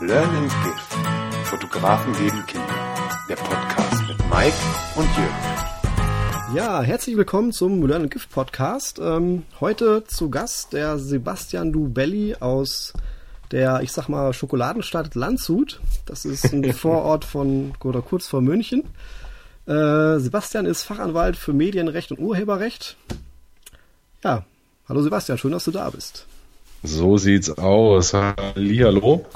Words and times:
Learn 0.00 0.34
and 0.34 0.50
Give. 0.64 1.44
Fotografen 1.44 2.12
geben 2.14 2.44
Kinder. 2.46 2.66
Der 3.28 3.36
Podcast 3.36 4.02
mit 4.08 4.18
Mike 4.28 4.56
und 4.96 5.08
Jürgen. 5.16 6.56
Ja, 6.56 6.82
herzlich 6.82 7.16
willkommen 7.16 7.52
zum 7.52 7.86
Learn 7.86 8.02
and 8.02 8.10
Give 8.10 8.26
Podcast. 8.28 8.98
Ähm, 8.98 9.44
heute 9.60 10.02
zu 10.04 10.28
Gast 10.30 10.72
der 10.72 10.98
Sebastian 10.98 11.72
Dubelli 11.72 12.34
aus 12.40 12.92
der, 13.52 13.82
ich 13.82 13.92
sag 13.92 14.08
mal, 14.08 14.32
Schokoladenstadt 14.32 15.14
Landshut. 15.14 15.80
Das 16.06 16.24
ist 16.24 16.52
ein 16.52 16.72
Vorort 16.72 17.24
von 17.24 17.74
oder 17.84 18.02
kurz 18.02 18.26
vor 18.26 18.40
München. 18.40 18.84
Äh, 19.70 20.18
Sebastian 20.18 20.66
ist 20.66 20.82
Fachanwalt 20.82 21.36
für 21.36 21.52
Medienrecht 21.52 22.10
und 22.10 22.18
Urheberrecht. 22.18 22.96
Ja, 24.24 24.44
hallo 24.88 25.00
Sebastian, 25.00 25.38
schön, 25.38 25.52
dass 25.52 25.64
du 25.64 25.70
da 25.70 25.88
bist. 25.90 26.26
So 26.82 27.18
sieht's 27.18 27.56
aus. 27.56 28.12
Hallihallo. 28.12 29.26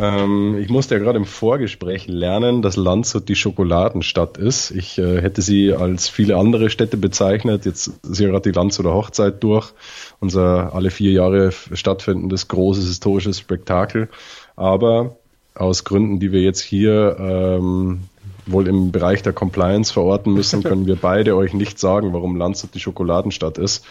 Ähm, 0.00 0.58
ich 0.58 0.70
musste 0.70 0.96
ja 0.96 1.00
gerade 1.00 1.18
im 1.18 1.24
Vorgespräch 1.24 2.08
lernen, 2.08 2.62
dass 2.62 2.74
Landshut 2.74 3.28
die 3.28 3.36
Schokoladenstadt 3.36 4.38
ist. 4.38 4.72
Ich 4.72 4.98
äh, 4.98 5.22
hätte 5.22 5.40
sie 5.40 5.72
als 5.72 6.08
viele 6.08 6.36
andere 6.36 6.68
Städte 6.68 6.96
bezeichnet. 6.96 7.64
Jetzt 7.64 7.92
ist 8.10 8.18
ja 8.18 8.26
gerade 8.26 8.50
die 8.50 8.56
Landshuter 8.56 8.92
Hochzeit 8.92 9.40
durch. 9.44 9.72
Unser 10.18 10.74
alle 10.74 10.90
vier 10.90 11.12
Jahre 11.12 11.52
stattfindendes 11.52 12.48
großes 12.48 12.86
historisches 12.86 13.38
Spektakel. 13.38 14.08
Aber 14.56 15.16
aus 15.54 15.84
Gründen, 15.84 16.18
die 16.18 16.32
wir 16.32 16.40
jetzt 16.42 16.60
hier 16.60 17.16
ähm, 17.20 18.00
wohl 18.46 18.68
im 18.68 18.92
Bereich 18.92 19.22
der 19.22 19.32
Compliance 19.32 19.92
verorten 19.92 20.32
müssen, 20.32 20.62
können 20.62 20.86
wir 20.86 20.96
beide 20.96 21.36
euch 21.36 21.52
nicht 21.52 21.78
sagen, 21.78 22.12
warum 22.12 22.36
Landshut 22.36 22.74
die 22.74 22.80
Schokoladenstadt 22.80 23.58
ist. 23.58 23.84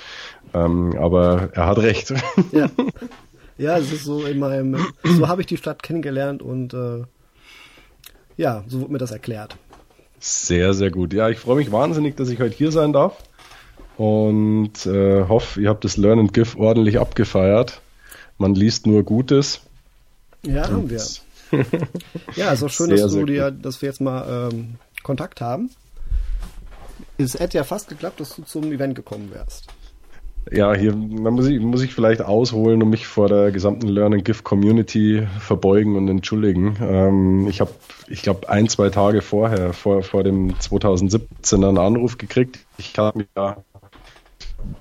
Ähm, 0.54 0.96
aber 0.98 1.50
er 1.54 1.68
hat 1.68 1.78
recht. 1.80 2.14
Ja. 2.52 2.70
ja, 3.58 3.78
es 3.78 3.92
ist 3.92 4.06
so 4.06 4.26
in 4.26 4.40
meinem, 4.40 4.78
so 5.04 5.28
habe 5.28 5.42
ich 5.42 5.48
die 5.48 5.58
Stadt 5.58 5.84
kennengelernt 5.84 6.42
und 6.42 6.74
äh, 6.74 7.04
ja, 8.38 8.64
so 8.68 8.82
wurde 8.82 8.94
mir 8.94 8.98
das 8.98 9.12
erklärt. 9.12 9.58
Sehr, 10.20 10.74
sehr 10.74 10.90
gut. 10.90 11.14
Ja, 11.14 11.30
ich 11.30 11.40
freue 11.40 11.58
mich 11.58 11.72
wahnsinnig, 11.72 12.16
dass 12.16 12.30
ich 12.30 12.40
heute 12.40 12.56
hier 12.56 12.72
sein 12.72 12.94
darf 12.94 13.18
und 13.98 14.86
äh, 14.86 15.28
hoffe, 15.28 15.62
ihr 15.62 15.70
habt 15.70 15.84
das 15.84 15.98
Learn 15.98 16.20
and 16.20 16.34
Give 16.34 16.58
ordentlich 16.58 17.00
abgefeiert. 17.00 17.82
Man 18.38 18.56
liest 18.56 18.88
nur 18.88 19.04
Gutes. 19.04 19.62
Ja, 20.44 20.70
haben 20.70 20.90
wir. 20.90 21.02
ja, 22.36 22.52
ist 22.52 22.64
auch 22.64 22.70
schön, 22.70 22.88
sehr, 22.88 22.98
dass, 22.98 23.12
du 23.14 23.26
dir, 23.26 23.52
dass 23.52 23.82
wir 23.82 23.90
jetzt 23.90 24.02
mal 24.02 24.50
ähm, 24.52 24.76
Kontakt 25.04 25.42
haben. 25.42 25.70
Es 27.18 27.40
hätte 27.40 27.58
ja 27.58 27.64
fast 27.64 27.90
geklappt, 27.90 28.20
dass 28.20 28.36
du 28.36 28.44
zum 28.44 28.72
Event 28.72 28.96
gekommen 28.96 29.32
wärst. 29.34 29.68
Ja, 30.52 30.76
hier 30.76 30.96
muss 30.96 31.48
ich, 31.48 31.60
muss 31.60 31.82
ich 31.82 31.94
vielleicht 31.94 32.22
ausholen 32.22 32.84
und 32.84 32.90
mich 32.90 33.08
vor 33.08 33.28
der 33.28 33.52
gesamten 33.52 33.88
Learn 33.88 34.14
and 34.14 34.26
Give 34.26 34.44
Community 34.44 35.28
verbeugen 35.40 35.96
und 35.96 36.08
entschuldigen. 36.08 36.78
Ähm, 36.82 37.48
ich 37.48 37.62
habe, 37.62 37.72
ich 38.08 38.22
glaube, 38.22 38.48
ein, 38.48 38.70
zwei 38.70 38.90
Tage 38.90 39.22
vorher, 39.22 39.74
vor, 39.74 40.04
vor 40.04 40.24
dem 40.24 40.60
2017 40.60 41.64
einen 41.64 41.80
Anruf 41.80 42.20
gekriegt. 42.20 42.60
Ich 42.78 42.96
habe 42.98 43.20
mich 43.20 43.28
ja 43.36 43.58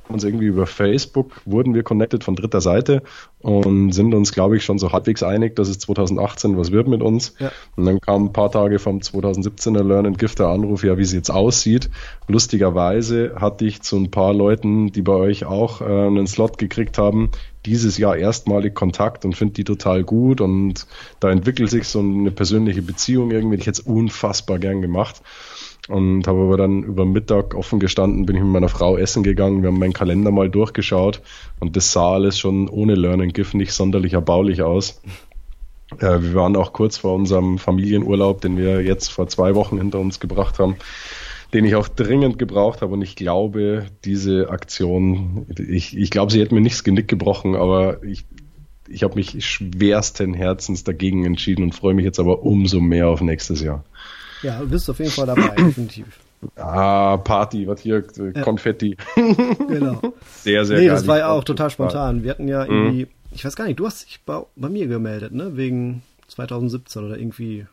uns 0.09 0.25
irgendwie 0.25 0.47
über 0.47 0.67
Facebook 0.67 1.41
wurden 1.45 1.75
wir 1.75 1.83
connected 1.83 2.25
von 2.25 2.37
dritter 2.37 2.61
Seite 2.61 3.03
und 3.41 3.93
sind 3.93 4.15
uns, 4.15 4.33
glaube 4.33 4.57
ich, 4.57 4.65
schon 4.65 4.79
so 4.79 4.93
halbwegs 4.93 5.23
einig, 5.23 5.57
dass 5.57 5.69
es 5.69 5.79
2018 5.81 6.57
was 6.57 6.73
wird 6.73 6.89
mit 6.89 7.03
uns. 7.03 7.35
Ja. 7.39 7.53
Und 7.77 7.85
dann 7.85 8.01
kam 8.01 8.27
ein 8.27 8.33
paar 8.33 8.51
Tage 8.51 8.79
vom 8.79 8.99
2017er 8.99 9.83
Learn 9.83 10.07
and 10.07 10.19
Gift 10.19 10.39
der 10.39 10.47
Anruf, 10.47 10.85
ja, 10.85 10.97
wie 10.97 11.03
es 11.03 11.13
jetzt 11.13 11.31
aussieht. 11.31 11.91
Lustigerweise 12.29 13.35
hatte 13.37 13.65
ich 13.65 13.83
zu 13.83 13.97
ein 13.97 14.11
paar 14.11 14.33
Leuten, 14.33 14.93
die 14.93 15.03
bei 15.03 15.15
euch 15.15 15.45
auch 15.45 15.81
äh, 15.81 15.85
einen 15.85 16.27
Slot 16.27 16.59
gekriegt 16.59 16.99
haben, 16.99 17.31
dieses 17.67 17.99
Jahr 17.99 18.17
erstmalig 18.17 18.75
Kontakt 18.75 19.25
und 19.25 19.37
finde 19.37 19.55
die 19.55 19.65
total 19.65 20.05
gut 20.05 20.41
und 20.41 20.87
da 21.21 21.31
entwickelt 21.31 21.71
sich 21.71 21.89
so 21.89 22.01
eine 22.01 22.31
persönliche 22.31 22.83
Beziehung 22.83 23.31
irgendwie, 23.31 23.57
die 23.57 23.61
ich 23.61 23.67
jetzt 23.67 23.87
unfassbar 23.87 24.59
gern 24.59 24.83
gemacht 24.83 25.23
und 25.89 26.27
habe 26.27 26.41
aber 26.41 26.57
dann 26.57 26.83
über 26.83 27.05
Mittag 27.05 27.55
offen 27.55 27.79
gestanden, 27.79 28.27
bin 28.27 28.37
ich 28.37 28.43
mit 28.43 28.53
meiner 28.53 28.69
Frau 28.69 28.97
essen 28.97 29.23
gegangen, 29.23 29.63
wir 29.63 29.69
haben 29.69 29.79
meinen 29.79 29.93
Kalender 29.93 30.31
mal 30.31 30.49
durchgeschaut 30.49 31.21
und 31.61 31.77
das 31.77 31.93
sah 31.93 32.15
alles 32.15 32.39
schon 32.39 32.69
ohne 32.69 32.95
Learning 32.95 33.33
GIF 33.33 33.55
nicht 33.55 33.73
sonderlich 33.73 34.15
erbaulich 34.15 34.63
aus. 34.63 35.03
Äh, 35.99 36.23
wir 36.23 36.35
waren 36.35 36.57
auch 36.57 36.73
kurz 36.73 36.97
vor 36.97 37.15
unserem 37.15 37.59
Familienurlaub, 37.59 38.41
den 38.41 38.57
wir 38.57 38.83
jetzt 38.83 39.09
vor 39.09 39.29
zwei 39.29 39.55
Wochen 39.55 39.77
hinter 39.79 40.01
uns 40.01 40.21
gebracht 40.21 40.59
haben, 40.59 40.77
den 41.53 41.67
ich 41.67 41.75
auch 41.75 41.89
dringend 41.89 42.39
gebraucht 42.39 42.81
habe 42.81 42.95
und 42.95 43.03
ich 43.03 43.15
glaube, 43.15 43.85
diese 44.05 44.49
Aktion, 44.49 45.47
ich, 45.59 45.97
ich 45.97 46.11
glaube, 46.11 46.33
sie 46.33 46.41
hätte 46.41 46.55
mir 46.55 46.63
nichts 46.63 46.83
Genick 46.83 47.09
gebrochen, 47.09 47.55
aber 47.55 48.03
ich, 48.03 48.25
ich 48.89 49.03
habe 49.03 49.17
mich 49.17 49.45
schwersten 49.45 50.33
Herzens 50.33 50.83
dagegen 50.83 51.27
entschieden 51.27 51.63
und 51.63 51.75
freue 51.75 51.95
mich 51.95 52.07
jetzt 52.07 52.21
aber 52.21 52.43
umso 52.43 52.81
mehr 52.81 53.09
auf 53.09 53.21
nächstes 53.21 53.61
Jahr. 53.61 53.85
Ja, 54.45 54.61
du 54.61 54.69
bist 54.69 54.89
auf 54.91 54.99
jeden 54.99 55.11
Fall 55.11 55.27
dabei, 55.27 55.55
definitiv. 55.59 56.07
Ah, 56.57 57.17
Party, 57.17 57.67
was 57.67 57.81
hier, 57.81 58.05
äh, 58.19 58.41
Konfetti. 58.43 58.97
genau. 59.17 60.01
Sehr, 60.43 60.67
sehr 60.67 60.79
Nee, 60.79 60.87
geil. 60.87 60.95
das 60.95 61.07
war 61.07 61.19
ja 61.19 61.31
auch 61.31 61.43
total 61.43 61.71
spontan. 61.71 62.23
Wir 62.23 62.33
hatten 62.33 62.49
ja 62.49 62.65
mhm. 62.65 62.71
irgendwie, 62.71 63.05
mhm. 63.07 63.11
ich 63.33 63.45
weiß 63.45 63.57
gar 63.57 63.65
nicht, 63.65 63.81
du 63.81 63.87
hast 63.87 64.05
dich 64.05 64.21
bei, 64.27 64.43
bei, 64.55 64.69
mir 64.69 64.87
gemeldet, 64.87 65.33
ne? 65.33 65.57
Wegen 65.57 66.03
2017 66.29 67.03
oder 67.03 67.19
irgendwie. 67.19 67.67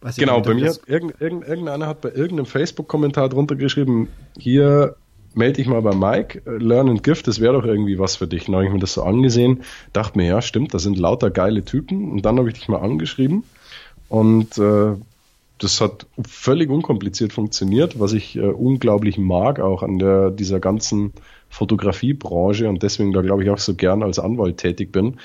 Weiß 0.00 0.16
genau, 0.16 0.36
nicht, 0.36 0.46
bei 0.46 0.54
mir, 0.54 0.74
irgend, 0.86 1.20
irgend, 1.20 1.46
irgendeiner 1.46 1.86
hat 1.86 2.00
bei 2.00 2.10
irgendeinem 2.10 2.46
Facebook-Kommentar 2.46 3.28
drunter 3.28 3.56
geschrieben, 3.56 4.08
hier 4.38 4.96
melde 5.34 5.56
dich 5.56 5.66
mal 5.66 5.82
bei 5.82 5.94
Mike, 5.94 6.42
äh, 6.46 6.56
Learn 6.56 6.88
and 6.88 7.02
Gift, 7.02 7.26
das 7.26 7.40
wäre 7.40 7.52
doch 7.52 7.64
irgendwie 7.64 7.98
was 7.98 8.16
für 8.16 8.26
dich. 8.26 8.46
Dann 8.46 8.54
habe 8.54 8.64
ich 8.64 8.72
mir 8.72 8.78
das 8.78 8.94
so 8.94 9.02
angesehen, 9.02 9.64
dachte 9.92 10.16
mir, 10.16 10.26
ja, 10.26 10.40
stimmt, 10.40 10.72
das 10.72 10.82
sind 10.82 10.98
lauter 10.98 11.30
geile 11.30 11.64
Typen. 11.64 12.10
Und 12.10 12.22
dann 12.24 12.38
habe 12.38 12.48
ich 12.48 12.54
dich 12.54 12.68
mal 12.68 12.80
angeschrieben 12.80 13.44
und 14.08 14.56
äh, 14.58 14.94
das 15.58 15.80
hat 15.80 16.06
völlig 16.26 16.70
unkompliziert 16.70 17.32
funktioniert, 17.32 18.00
was 18.00 18.12
ich 18.12 18.36
äh, 18.36 18.40
unglaublich 18.40 19.18
mag, 19.18 19.60
auch 19.60 19.82
an 19.82 19.98
der, 19.98 20.30
dieser 20.30 20.60
ganzen 20.60 21.12
Fotografiebranche 21.48 22.68
und 22.68 22.82
deswegen 22.82 23.12
da 23.12 23.22
glaube 23.22 23.44
ich 23.44 23.50
auch 23.50 23.58
so 23.58 23.74
gern 23.74 24.02
als 24.02 24.18
Anwalt 24.18 24.58
tätig 24.58 24.90
bin, 24.90 25.18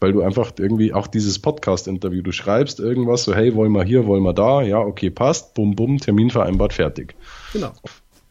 weil 0.00 0.12
du 0.12 0.22
einfach 0.22 0.52
irgendwie 0.58 0.92
auch 0.92 1.06
dieses 1.06 1.38
Podcast-Interview, 1.38 2.22
du 2.22 2.32
schreibst 2.32 2.80
irgendwas 2.80 3.24
so, 3.24 3.34
hey, 3.34 3.54
wollen 3.54 3.72
wir 3.72 3.84
hier, 3.84 4.06
wollen 4.06 4.24
wir 4.24 4.32
da, 4.32 4.62
ja, 4.62 4.80
okay, 4.80 5.10
passt, 5.10 5.54
bum, 5.54 5.76
bum, 5.76 5.98
Termin 5.98 6.30
vereinbart, 6.30 6.72
fertig. 6.72 7.14
Genau. 7.52 7.72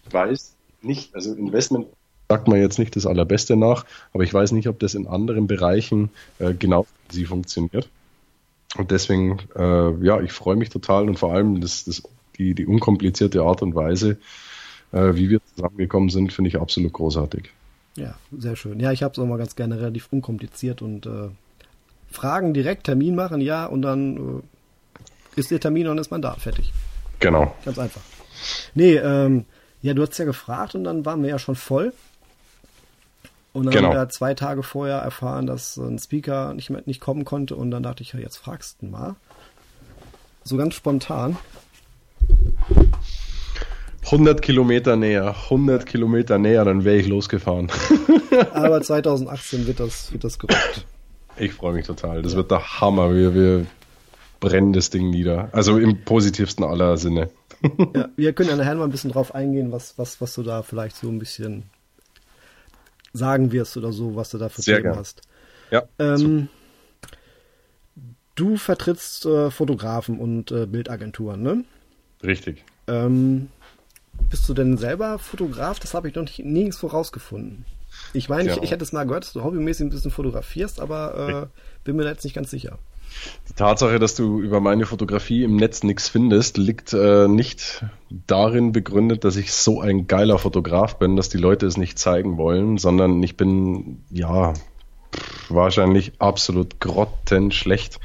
Ich 0.07 0.13
weiß 0.13 0.55
nicht, 0.81 1.15
also 1.15 1.33
Investment 1.33 1.87
sagt 2.29 2.47
man 2.47 2.59
jetzt 2.59 2.79
nicht 2.79 2.95
das 2.95 3.05
Allerbeste 3.05 3.55
nach, 3.55 3.85
aber 4.13 4.23
ich 4.23 4.33
weiß 4.33 4.51
nicht, 4.51 4.67
ob 4.67 4.79
das 4.79 4.93
in 4.93 5.07
anderen 5.07 5.47
Bereichen 5.47 6.09
äh, 6.39 6.53
genau 6.53 6.85
wie 7.09 7.15
sie 7.15 7.25
funktioniert. 7.25 7.87
Und 8.77 8.91
deswegen, 8.91 9.39
äh, 9.55 10.05
ja, 10.05 10.21
ich 10.21 10.31
freue 10.31 10.55
mich 10.55 10.69
total 10.69 11.07
und 11.07 11.17
vor 11.17 11.33
allem 11.33 11.61
das, 11.61 11.85
das, 11.85 12.03
die, 12.37 12.53
die 12.53 12.65
unkomplizierte 12.65 13.41
Art 13.41 13.61
und 13.61 13.75
Weise, 13.75 14.17
äh, 14.91 15.15
wie 15.15 15.29
wir 15.29 15.39
zusammengekommen 15.55 16.09
sind, 16.09 16.33
finde 16.33 16.49
ich 16.49 16.59
absolut 16.59 16.93
großartig. 16.93 17.51
Ja, 17.95 18.15
sehr 18.37 18.55
schön. 18.55 18.79
Ja, 18.79 18.91
ich 18.91 19.03
habe 19.03 19.13
es 19.13 19.19
auch 19.19 19.25
mal 19.25 19.37
ganz 19.37 19.55
gerne 19.55 19.79
relativ 19.79 20.07
unkompliziert 20.11 20.81
und 20.81 21.05
äh, 21.05 21.29
Fragen 22.11 22.53
direkt, 22.53 22.85
Termin 22.85 23.15
machen, 23.15 23.41
ja, 23.41 23.65
und 23.65 23.81
dann 23.81 24.17
äh, 25.35 25.39
ist 25.39 25.51
der 25.51 25.59
Termin 25.59 25.87
und 25.87 25.97
ist 25.97 26.11
man 26.11 26.21
da, 26.21 26.33
fertig. 26.35 26.73
Genau. 27.19 27.55
Ganz 27.63 27.79
einfach. 27.79 28.01
Nee, 28.73 28.95
ähm, 28.95 29.45
ja, 29.81 29.93
du 29.93 30.01
hast 30.01 30.17
ja 30.17 30.25
gefragt 30.25 30.75
und 30.75 30.83
dann 30.83 31.05
waren 31.05 31.21
wir 31.23 31.29
ja 31.29 31.39
schon 31.39 31.55
voll. 31.55 31.93
Und 33.55 33.67
dann 33.67 33.73
genau. 33.73 33.87
haben 33.87 33.95
wir 33.95 34.09
zwei 34.09 34.33
Tage 34.33 34.63
vorher 34.63 34.97
erfahren, 34.97 35.47
dass 35.47 35.77
ein 35.77 35.97
Speaker 35.97 36.53
nicht, 36.53 36.69
mehr, 36.69 36.83
nicht 36.85 36.99
kommen 36.99 37.23
konnte. 37.23 37.55
Und 37.55 37.71
dann 37.71 37.83
dachte 37.83 38.03
ich, 38.03 38.11
ja, 38.11 38.19
jetzt 38.19 38.35
fragst 38.35 38.81
du 38.81 38.87
mal. 38.87 39.15
So 40.43 40.57
ganz 40.57 40.75
spontan. 40.75 41.37
100 44.03 44.41
Kilometer 44.41 44.97
näher, 44.97 45.33
100 45.45 45.85
Kilometer 45.85 46.37
näher, 46.37 46.65
dann 46.65 46.83
wäre 46.83 46.97
ich 46.97 47.07
losgefahren. 47.07 47.71
Aber 48.51 48.81
2018 48.81 49.67
wird 49.67 49.79
das, 49.79 50.11
wird 50.11 50.25
das 50.25 50.37
gerockt. 50.37 50.85
Ich 51.37 51.53
freue 51.53 51.71
mich 51.71 51.87
total. 51.87 52.23
Das 52.23 52.33
ja. 52.33 52.39
wird 52.39 52.51
der 52.51 52.81
Hammer. 52.81 53.15
Wir, 53.15 53.33
wir 53.33 53.65
brennen 54.41 54.73
das 54.73 54.89
Ding 54.89 55.11
nieder. 55.11 55.47
Also 55.53 55.77
im 55.77 56.03
positivsten 56.03 56.65
aller 56.65 56.97
Sinne. 56.97 57.29
Ja, 57.95 58.09
wir 58.17 58.33
können 58.33 58.49
ja 58.49 58.57
nachher 58.57 58.75
mal 58.75 58.83
ein 58.83 58.91
bisschen 58.91 59.13
drauf 59.13 59.33
eingehen, 59.33 59.71
was, 59.71 59.97
was, 59.97 60.19
was 60.19 60.33
du 60.33 60.43
da 60.43 60.61
vielleicht 60.61 60.97
so 60.97 61.07
ein 61.07 61.19
bisschen 61.19 61.63
sagen 63.15 63.51
wirst 63.51 63.77
oder 63.77 63.91
so, 63.91 64.15
was 64.15 64.29
du 64.29 64.37
da 64.37 64.49
für 64.49 64.61
Sehr 64.61 64.81
Themen 64.81 64.95
hast. 64.95 65.21
Ja. 65.71 65.83
Ähm, 65.99 66.49
du 68.35 68.57
vertrittst 68.57 69.25
äh, 69.25 69.51
Fotografen 69.51 70.19
und 70.19 70.51
äh, 70.51 70.65
Bildagenturen, 70.65 71.41
ne? 71.41 71.63
Richtig. 72.23 72.63
Ähm, 72.87 73.49
bist 74.29 74.47
du 74.47 74.53
denn 74.53 74.77
selber 74.77 75.19
Fotograf? 75.19 75.79
Das 75.79 75.93
habe 75.93 76.07
ich 76.07 76.15
noch 76.15 76.23
nicht, 76.23 76.39
nirgends 76.39 76.77
vorausgefunden. 76.77 77.65
Ich 78.13 78.29
meine, 78.29 78.49
ja. 78.49 78.55
ich, 78.55 78.63
ich 78.63 78.71
hätte 78.71 78.83
es 78.83 78.91
mal 78.91 79.05
gehört, 79.05 79.25
dass 79.25 79.33
du 79.33 79.43
hobbymäßig 79.43 79.85
ein 79.85 79.89
bisschen 79.89 80.11
fotografierst, 80.11 80.79
aber 80.79 81.49
äh, 81.51 81.83
bin 81.83 81.95
mir 81.95 82.03
da 82.03 82.09
jetzt 82.09 82.23
nicht 82.23 82.35
ganz 82.35 82.51
sicher. 82.51 82.77
Die 83.49 83.53
Tatsache, 83.53 83.99
dass 83.99 84.15
du 84.15 84.39
über 84.39 84.59
meine 84.59 84.85
Fotografie 84.85 85.43
im 85.43 85.55
Netz 85.55 85.83
nichts 85.83 86.09
findest, 86.09 86.57
liegt 86.57 86.93
äh, 86.93 87.27
nicht 87.27 87.85
darin 88.27 88.71
begründet, 88.71 89.23
dass 89.23 89.35
ich 89.35 89.53
so 89.53 89.81
ein 89.81 90.07
geiler 90.07 90.39
Fotograf 90.39 90.97
bin, 90.97 91.15
dass 91.15 91.29
die 91.29 91.37
Leute 91.37 91.65
es 91.65 91.77
nicht 91.77 91.99
zeigen 91.99 92.37
wollen, 92.37 92.77
sondern 92.77 93.21
ich 93.23 93.37
bin, 93.37 94.03
ja, 94.09 94.53
wahrscheinlich 95.49 96.13
absolut 96.19 96.79
grottenschlecht. 96.79 97.99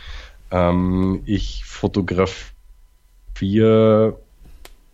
Ähm, 0.51 1.23
ich 1.27 1.65
fotografiere 1.65 4.19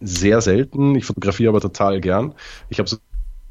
sehr 0.00 0.40
selten, 0.40 0.94
ich 0.94 1.04
fotografiere 1.04 1.50
aber 1.50 1.60
total 1.60 2.00
gern. 2.00 2.34
Ich 2.68 2.78
habe 2.78 2.88
so 2.88 2.98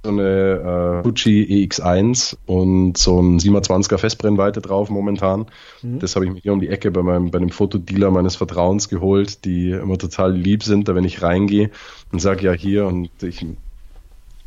eine 0.10 1.02
äh, 1.02 1.04
Fuji 1.04 1.68
EX1 1.68 2.38
und 2.46 2.98
so 2.98 3.20
ein 3.22 3.40
27er 3.40 3.98
Festbrennweite 3.98 4.62
drauf 4.62 4.90
momentan. 4.90 5.48
Mhm. 5.82 6.00
Das 6.00 6.16
habe 6.16 6.26
ich 6.26 6.32
mir 6.32 6.40
hier 6.40 6.54
um 6.54 6.60
die 6.60 6.70
Ecke 6.70 6.92
bei 6.92 7.02
meinem 7.02 7.32
bei 7.32 7.40
einem 7.40 7.50
Fotodealer 7.50 8.12
meines 8.12 8.36
Vertrauens 8.36 8.90
geholt, 8.90 9.46
die 9.46 9.72
immer 9.72 9.98
total 9.98 10.34
lieb 10.34 10.64
sind, 10.64 10.88
da 10.88 10.96
wenn 10.96 11.04
ich 11.04 11.22
reingehe 11.22 11.70
und 12.12 12.20
sage 12.20 12.46
ja 12.46 12.54
hier 12.54 12.86
und 12.86 13.10
ich 13.22 13.46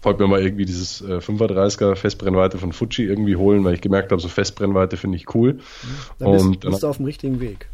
wollte 0.02 0.22
mir 0.22 0.28
mal 0.28 0.42
irgendwie 0.42 0.64
dieses 0.64 1.00
äh, 1.00 1.18
35er 1.18 1.96
Festbrennweite 1.96 2.58
von 2.58 2.72
Fuji 2.72 3.04
irgendwie 3.04 3.36
holen, 3.36 3.64
weil 3.64 3.74
ich 3.74 3.80
gemerkt 3.80 4.12
habe, 4.12 4.20
so 4.20 4.28
Festbrennweite 4.28 4.96
finde 4.96 5.16
ich 5.16 5.34
cool. 5.34 5.54
Mhm. 5.54 5.60
Dann 6.18 6.32
bist, 6.32 6.44
und, 6.44 6.60
bist 6.60 6.82
du 6.82 6.86
auf 6.86 6.96
dem 6.98 7.06
richtigen 7.06 7.40
Weg. 7.40 7.68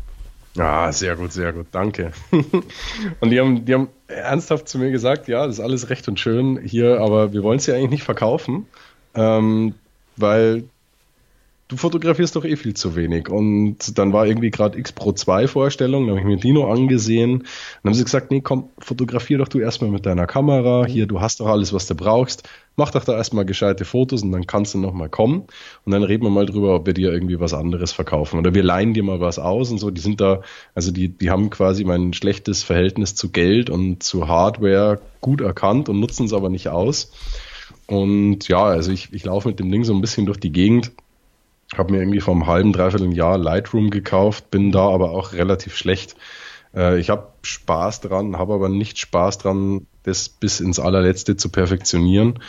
Ah, 0.57 0.93
sehr 0.93 1.17
gut, 1.17 1.33
sehr 1.33 1.53
gut, 1.53 1.67
danke. 1.73 2.13
und 3.21 3.31
die 3.31 3.41
haben, 3.41 3.65
die 3.65 3.75
haben 3.75 3.89
ernsthaft 4.07 4.69
zu 4.69 4.79
mir 4.79 4.91
gesagt, 4.93 5.27
ja, 5.27 5.47
das 5.47 5.57
ist 5.57 5.65
alles 5.65 5.91
recht 5.91 6.07
und 6.07 6.21
schön 6.21 6.61
hier, 6.63 7.01
aber 7.01 7.33
wir 7.33 7.43
wollen 7.43 7.59
es 7.59 7.67
ja 7.67 7.75
eigentlich 7.75 7.91
nicht 7.91 8.05
verkaufen, 8.05 8.67
ähm, 9.15 9.75
weil 10.17 10.65
du 11.75 11.79
fotografierst 11.79 12.37
doch 12.37 12.45
eh 12.45 12.57
viel 12.57 12.75
zu 12.75 12.95
wenig. 12.95 13.29
Und 13.29 13.99
dann 13.99 14.13
war 14.13 14.27
irgendwie 14.27 14.51
gerade 14.51 14.79
X 14.79 14.93
Pro 14.93 15.13
2 15.13 15.49
Vorstellung, 15.49 16.07
da 16.07 16.13
habe 16.13 16.21
ich 16.21 16.27
mir 16.27 16.37
Dino 16.37 16.71
angesehen. 16.71 17.41
Dann 17.83 17.91
haben 17.91 17.95
sie 17.95 18.05
gesagt, 18.05 18.31
nee, 18.31 18.41
komm, 18.41 18.69
fotografier 18.79 19.39
doch 19.39 19.49
du 19.49 19.59
erstmal 19.59 19.91
mit 19.91 20.07
deiner 20.07 20.27
Kamera. 20.27 20.87
Hier, 20.87 21.07
du 21.07 21.21
hast 21.21 21.41
doch 21.41 21.47
alles, 21.47 21.73
was 21.73 21.87
du 21.87 21.95
brauchst. 21.95 22.49
Mach 22.77 22.91
doch 22.91 23.05
da 23.05 23.17
erstmal 23.17 23.45
gescheite 23.45 23.85
Fotos 23.85 24.23
und 24.23 24.33
dann 24.33 24.47
kannst 24.47 24.75
du 24.75 24.79
nochmal 24.79 25.09
kommen. 25.09 25.45
Und 25.85 25.93
dann 25.93 26.03
reden 26.03 26.25
wir 26.25 26.31
mal 26.31 26.47
drüber, 26.47 26.77
ob 26.77 26.87
wir 26.87 26.95
dir 26.95 27.13
irgendwie 27.13 27.41
was 27.41 27.55
anderes 27.55 27.93
verkaufen. 27.93 28.39
Oder 28.39 28.55
wir 28.55 28.63
leihen 28.63 28.95
dir 28.95 29.03
mal 29.03 29.21
was 29.21 29.39
aus 29.39 29.71
und 29.71 29.79
so. 29.79 29.91
Die 29.91 30.01
sind 30.01 30.21
da, 30.21 30.43
also 30.75 30.93
die, 30.93 31.09
die 31.09 31.31
haben 31.31 31.51
quasi 31.51 31.85
mein 31.85 32.13
schlechtes 32.13 32.63
Verhältnis 32.63 33.15
zu 33.15 33.31
Geld 33.31 33.69
und 33.69 34.03
zu 34.03 34.29
Hardware 34.29 35.01
gut 35.21 35.41
erkannt 35.41 35.89
und 35.89 36.01
nutzen 36.01 36.27
es 36.27 36.33
aber 36.33 36.51
nicht 36.51 36.69
aus. 36.69 37.11
Und 37.87 38.49
ja, 38.49 38.65
also 38.65 38.93
ich, 38.93 39.13
ich 39.13 39.25
laufe 39.25 39.49
mit 39.49 39.59
dem 39.59 39.71
Ding 39.71 39.85
so 39.85 39.93
ein 39.93 40.01
bisschen 40.01 40.27
durch 40.27 40.39
die 40.39 40.53
Gegend 40.53 40.93
habe 41.77 41.93
mir 41.93 42.01
irgendwie 42.01 42.21
vor 42.21 42.35
einem 42.35 42.47
halben, 42.47 42.73
dreiviertel 42.73 43.13
Jahr 43.15 43.39
Lightroom 43.39 43.91
gekauft, 43.91 44.51
bin 44.51 44.73
da 44.73 44.89
aber 44.89 45.11
auch 45.11 45.33
relativ 45.33 45.77
schlecht. 45.77 46.17
Äh, 46.75 46.99
ich 46.99 47.11
habe 47.11 47.29
Spaß 47.43 48.01
dran, 48.03 48.39
habe 48.39 48.55
aber 48.55 48.69
nicht 48.69 48.99
Spaß 48.99 49.39
dran, 49.39 49.87
das 50.03 50.29
bis 50.29 50.61
ins 50.61 50.79
allerletzte 50.79 51.37
zu 51.37 51.49
perfektionieren. 51.49 52.41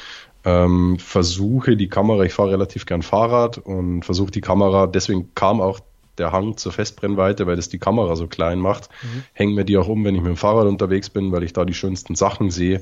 Ähm, 0.44 1.00
versuche 1.00 1.75
die 1.75 1.89
Kamera, 1.89 2.23
ich 2.23 2.33
fahre 2.33 2.51
relativ 2.51 2.85
gern 2.85 3.01
Fahrrad 3.01 3.57
und 3.57 4.03
versuche 4.03 4.31
die 4.31 4.41
Kamera, 4.41 4.85
deswegen 4.85 5.33
kam 5.33 5.59
auch 5.59 5.79
der 6.18 6.31
Hang 6.31 6.56
zur 6.56 6.71
Festbrennweite, 6.71 7.47
weil 7.47 7.56
das 7.56 7.69
die 7.69 7.79
Kamera 7.79 8.15
so 8.15 8.27
klein 8.27 8.59
macht. 8.59 8.89
Mhm. 9.01 9.23
Hängen 9.33 9.56
mir 9.56 9.65
die 9.65 9.77
auch 9.77 9.88
um, 9.88 10.06
wenn 10.06 10.15
ich 10.15 10.21
mit 10.21 10.29
dem 10.29 10.38
Fahrrad 10.38 10.68
unterwegs 10.68 11.09
bin, 11.09 11.31
weil 11.31 11.44
ich 11.44 11.53
da 11.53 11.65
die 11.65 11.73
schönsten 11.73 12.15
Sachen 12.15 12.51
sehe. 12.51 12.81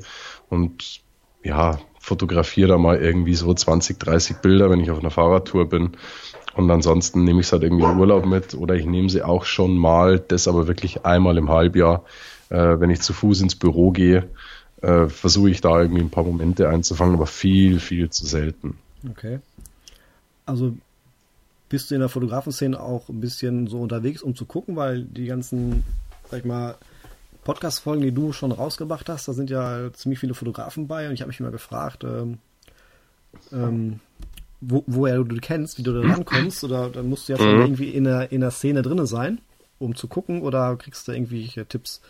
Und 0.49 1.01
ja, 1.43 1.79
fotografiere 2.03 2.67
da 2.67 2.77
mal 2.77 2.97
irgendwie 2.97 3.33
so 3.33 3.53
20, 3.53 3.97
30 3.97 4.37
Bilder, 4.37 4.69
wenn 4.69 4.81
ich 4.81 4.91
auf 4.91 4.99
einer 4.99 5.09
Fahrradtour 5.09 5.69
bin. 5.69 5.91
Und 6.53 6.69
ansonsten 6.69 7.23
nehme 7.23 7.39
ich 7.39 7.47
es 7.47 7.53
halt 7.53 7.63
irgendwie 7.63 7.85
in 7.85 7.97
Urlaub 7.97 8.25
mit 8.25 8.55
oder 8.55 8.75
ich 8.75 8.85
nehme 8.85 9.09
sie 9.09 9.23
auch 9.23 9.45
schon 9.45 9.77
mal, 9.77 10.19
das 10.19 10.49
aber 10.49 10.67
wirklich 10.67 11.05
einmal 11.05 11.37
im 11.37 11.49
Halbjahr, 11.49 12.03
äh, 12.49 12.77
wenn 12.77 12.89
ich 12.89 12.99
zu 12.99 13.13
Fuß 13.13 13.41
ins 13.41 13.55
Büro 13.55 13.91
gehe, 13.91 14.27
äh, 14.81 15.07
versuche 15.07 15.49
ich 15.49 15.61
da 15.61 15.81
irgendwie 15.81 16.01
ein 16.01 16.09
paar 16.09 16.25
Momente 16.25 16.67
einzufangen, 16.67 17.15
aber 17.15 17.25
viel, 17.25 17.79
viel 17.79 18.09
zu 18.09 18.25
selten. 18.25 18.77
Okay. 19.09 19.39
Also 20.45 20.75
bist 21.69 21.89
du 21.89 21.95
in 21.95 22.01
der 22.01 22.09
Fotografenszene 22.09 22.77
auch 22.81 23.07
ein 23.07 23.21
bisschen 23.21 23.67
so 23.67 23.79
unterwegs, 23.79 24.21
um 24.21 24.35
zu 24.35 24.45
gucken, 24.45 24.75
weil 24.75 25.03
die 25.03 25.25
ganzen, 25.25 25.85
sag 26.29 26.39
ich 26.39 26.45
mal, 26.45 26.75
Podcast-Folgen, 27.43 28.01
die 28.01 28.11
du 28.11 28.31
schon 28.31 28.51
rausgebracht 28.51 29.09
hast, 29.09 29.27
da 29.27 29.33
sind 29.33 29.49
ja 29.49 29.91
ziemlich 29.93 30.19
viele 30.19 30.33
Fotografen 30.33 30.87
bei 30.87 31.07
und 31.07 31.13
ich 31.13 31.21
habe 31.21 31.29
mich 31.29 31.39
immer 31.39 31.51
gefragt, 31.51 32.03
ähm, 32.03 32.39
ähm, 33.51 33.99
wo, 34.61 34.83
woher 34.87 35.23
du 35.23 35.35
kennst, 35.37 35.77
wie 35.77 35.83
du 35.83 35.93
da 35.93 36.07
rankommst, 36.07 36.63
oder 36.63 36.89
dann 36.89 37.09
musst 37.09 37.27
du 37.27 37.33
ja 37.33 37.39
schon 37.39 37.55
mhm. 37.55 37.61
irgendwie 37.61 37.89
in 37.89 38.05
der, 38.05 38.31
in 38.31 38.41
der 38.41 38.51
Szene 38.51 38.81
drin 38.81 39.05
sein, 39.05 39.39
um 39.79 39.95
zu 39.95 40.07
gucken, 40.07 40.41
oder 40.41 40.75
kriegst 40.77 41.07
du 41.07 41.11
irgendwie 41.11 41.49
Tipps? 41.67 42.01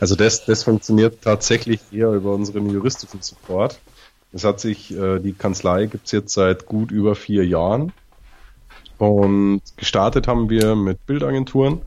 Also 0.00 0.14
das, 0.14 0.44
das 0.44 0.64
funktioniert 0.64 1.22
tatsächlich 1.22 1.80
eher 1.92 2.10
über 2.12 2.34
unseren 2.34 2.70
juristischen 2.70 3.22
Support. 3.22 3.78
Es 4.32 4.44
hat 4.44 4.60
sich, 4.60 4.96
äh, 4.96 5.18
die 5.18 5.32
Kanzlei 5.32 5.86
gibt's 5.86 6.12
jetzt 6.12 6.34
seit 6.34 6.66
gut 6.66 6.90
über 6.90 7.14
vier 7.14 7.46
Jahren. 7.46 7.92
Und 8.98 9.62
gestartet 9.76 10.26
haben 10.26 10.50
wir 10.50 10.74
mit 10.74 11.06
Bildagenturen. 11.06 11.82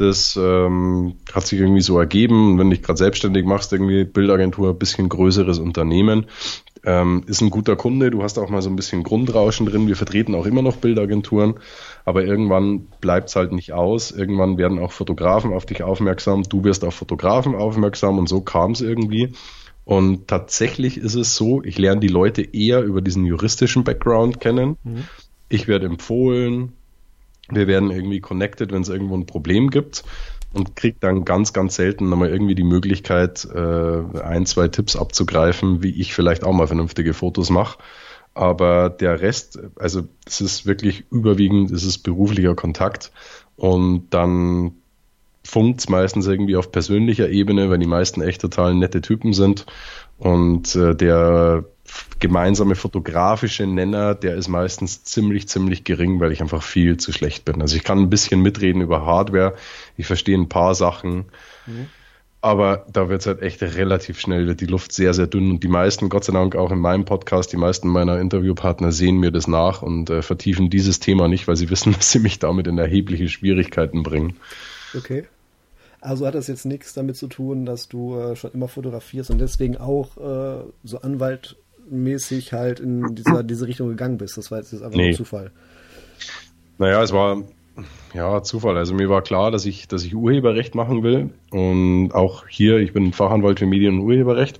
Das 0.00 0.34
ähm, 0.40 1.16
hat 1.30 1.46
sich 1.46 1.60
irgendwie 1.60 1.82
so 1.82 1.98
ergeben. 1.98 2.58
Wenn 2.58 2.70
du 2.70 2.76
dich 2.76 2.82
gerade 2.82 2.96
selbstständig 2.96 3.44
machst, 3.44 3.70
irgendwie 3.70 4.04
Bildagentur, 4.04 4.72
bisschen 4.72 5.10
größeres 5.10 5.58
Unternehmen, 5.58 6.24
ähm, 6.84 7.22
ist 7.26 7.42
ein 7.42 7.50
guter 7.50 7.76
Kunde. 7.76 8.10
Du 8.10 8.22
hast 8.22 8.38
auch 8.38 8.48
mal 8.48 8.62
so 8.62 8.70
ein 8.70 8.76
bisschen 8.76 9.02
Grundrauschen 9.02 9.66
drin. 9.66 9.88
Wir 9.88 9.96
vertreten 9.96 10.34
auch 10.34 10.46
immer 10.46 10.62
noch 10.62 10.76
Bildagenturen, 10.76 11.56
aber 12.06 12.24
irgendwann 12.24 12.86
bleibt's 13.02 13.36
halt 13.36 13.52
nicht 13.52 13.74
aus. 13.74 14.10
Irgendwann 14.10 14.56
werden 14.56 14.78
auch 14.78 14.92
Fotografen 14.92 15.52
auf 15.52 15.66
dich 15.66 15.82
aufmerksam. 15.82 16.44
Du 16.44 16.64
wirst 16.64 16.82
auf 16.82 16.94
Fotografen 16.94 17.54
aufmerksam 17.54 18.16
und 18.16 18.26
so 18.26 18.40
kam's 18.40 18.80
irgendwie. 18.80 19.34
Und 19.84 20.28
tatsächlich 20.28 20.96
ist 20.96 21.14
es 21.14 21.36
so, 21.36 21.62
ich 21.62 21.76
lerne 21.76 22.00
die 22.00 22.08
Leute 22.08 22.40
eher 22.40 22.82
über 22.82 23.02
diesen 23.02 23.26
juristischen 23.26 23.84
Background 23.84 24.40
kennen. 24.40 24.78
Mhm. 24.82 25.04
Ich 25.50 25.68
werde 25.68 25.84
empfohlen, 25.84 26.72
wir 27.50 27.66
werden 27.66 27.90
irgendwie 27.90 28.20
connected, 28.20 28.72
wenn 28.72 28.82
es 28.82 28.88
irgendwo 28.88 29.16
ein 29.16 29.26
Problem 29.26 29.70
gibt 29.70 30.04
und 30.52 30.76
kriegt 30.76 31.02
dann 31.04 31.24
ganz, 31.24 31.52
ganz 31.52 31.76
selten 31.76 32.08
nochmal 32.08 32.30
irgendwie 32.30 32.54
die 32.54 32.64
Möglichkeit, 32.64 33.46
äh, 33.54 34.18
ein, 34.22 34.46
zwei 34.46 34.68
Tipps 34.68 34.96
abzugreifen, 34.96 35.82
wie 35.82 36.00
ich 36.00 36.14
vielleicht 36.14 36.44
auch 36.44 36.52
mal 36.52 36.66
vernünftige 36.66 37.14
Fotos 37.14 37.50
mache. 37.50 37.78
Aber 38.34 38.90
der 38.90 39.20
Rest, 39.20 39.58
also 39.76 40.02
es 40.26 40.40
ist 40.40 40.66
wirklich 40.66 41.04
überwiegend, 41.10 41.70
es 41.70 41.84
ist 41.84 41.98
beruflicher 41.98 42.54
Kontakt 42.54 43.12
und 43.56 44.06
dann 44.10 44.72
funkt 45.44 45.88
meistens 45.90 46.26
irgendwie 46.26 46.56
auf 46.56 46.70
persönlicher 46.70 47.28
Ebene, 47.28 47.70
weil 47.70 47.78
die 47.78 47.86
meisten 47.86 48.22
echt 48.22 48.40
total 48.40 48.74
nette 48.74 49.00
Typen 49.00 49.32
sind 49.32 49.66
und 50.18 50.76
äh, 50.76 50.94
der 50.94 51.64
gemeinsame 52.20 52.74
fotografische 52.74 53.66
Nenner, 53.66 54.14
der 54.14 54.36
ist 54.36 54.48
meistens 54.48 55.04
ziemlich, 55.04 55.48
ziemlich 55.48 55.84
gering, 55.84 56.20
weil 56.20 56.32
ich 56.32 56.42
einfach 56.42 56.62
viel 56.62 56.98
zu 56.98 57.12
schlecht 57.12 57.44
bin. 57.44 57.62
Also 57.62 57.76
ich 57.76 57.84
kann 57.84 57.98
ein 57.98 58.10
bisschen 58.10 58.42
mitreden 58.42 58.82
über 58.82 59.04
Hardware, 59.04 59.54
ich 59.96 60.06
verstehe 60.06 60.36
ein 60.36 60.48
paar 60.48 60.74
Sachen, 60.74 61.26
mhm. 61.66 61.86
aber 62.42 62.86
da 62.92 63.08
wird 63.08 63.22
es 63.22 63.26
halt 63.26 63.42
echt 63.42 63.62
relativ 63.62 64.20
schnell, 64.20 64.46
wird 64.46 64.60
die 64.60 64.66
Luft 64.66 64.92
sehr, 64.92 65.14
sehr 65.14 65.26
dünn 65.26 65.50
und 65.50 65.64
die 65.64 65.68
meisten, 65.68 66.10
Gott 66.10 66.24
sei 66.24 66.34
Dank 66.34 66.56
auch 66.56 66.70
in 66.70 66.78
meinem 66.78 67.06
Podcast, 67.06 67.52
die 67.52 67.56
meisten 67.56 67.88
meiner 67.88 68.20
Interviewpartner 68.20 68.92
sehen 68.92 69.16
mir 69.16 69.30
das 69.30 69.48
nach 69.48 69.80
und 69.80 70.10
äh, 70.10 70.22
vertiefen 70.22 70.68
dieses 70.68 71.00
Thema 71.00 71.26
nicht, 71.26 71.48
weil 71.48 71.56
sie 71.56 71.70
wissen, 71.70 71.92
dass 71.96 72.12
sie 72.12 72.20
mich 72.20 72.38
damit 72.38 72.66
in 72.66 72.76
erhebliche 72.76 73.28
Schwierigkeiten 73.28 74.02
bringen. 74.02 74.36
Okay. 74.96 75.24
Also 76.02 76.26
hat 76.26 76.34
das 76.34 76.46
jetzt 76.46 76.64
nichts 76.64 76.94
damit 76.94 77.16
zu 77.16 77.26
tun, 77.28 77.66
dass 77.66 77.88
du 77.88 78.18
äh, 78.18 78.34
schon 78.34 78.52
immer 78.52 78.68
fotografierst 78.68 79.30
und 79.30 79.38
deswegen 79.38 79.76
auch 79.76 80.16
äh, 80.16 80.64
so 80.82 81.00
Anwalt 81.02 81.56
mäßig 81.90 82.52
halt 82.52 82.80
in 82.80 83.14
dieser, 83.14 83.42
diese 83.42 83.66
Richtung 83.66 83.88
gegangen 83.88 84.18
bist. 84.18 84.36
Das 84.36 84.50
war 84.50 84.58
jetzt 84.58 84.72
einfach 84.72 84.90
nee. 84.90 85.08
ein 85.08 85.14
Zufall. 85.14 85.50
Naja, 86.78 87.02
es 87.02 87.12
war 87.12 87.42
ja 88.14 88.42
Zufall. 88.42 88.76
Also 88.76 88.94
mir 88.94 89.08
war 89.08 89.22
klar, 89.22 89.50
dass 89.50 89.66
ich, 89.66 89.88
dass 89.88 90.04
ich 90.04 90.14
Urheberrecht 90.14 90.74
machen 90.74 91.02
will. 91.02 91.30
Und 91.50 92.12
auch 92.12 92.46
hier, 92.48 92.78
ich 92.78 92.92
bin 92.92 93.12
Fachanwalt 93.12 93.58
für 93.58 93.66
Medien- 93.66 94.00
und 94.00 94.06
Urheberrecht. 94.06 94.58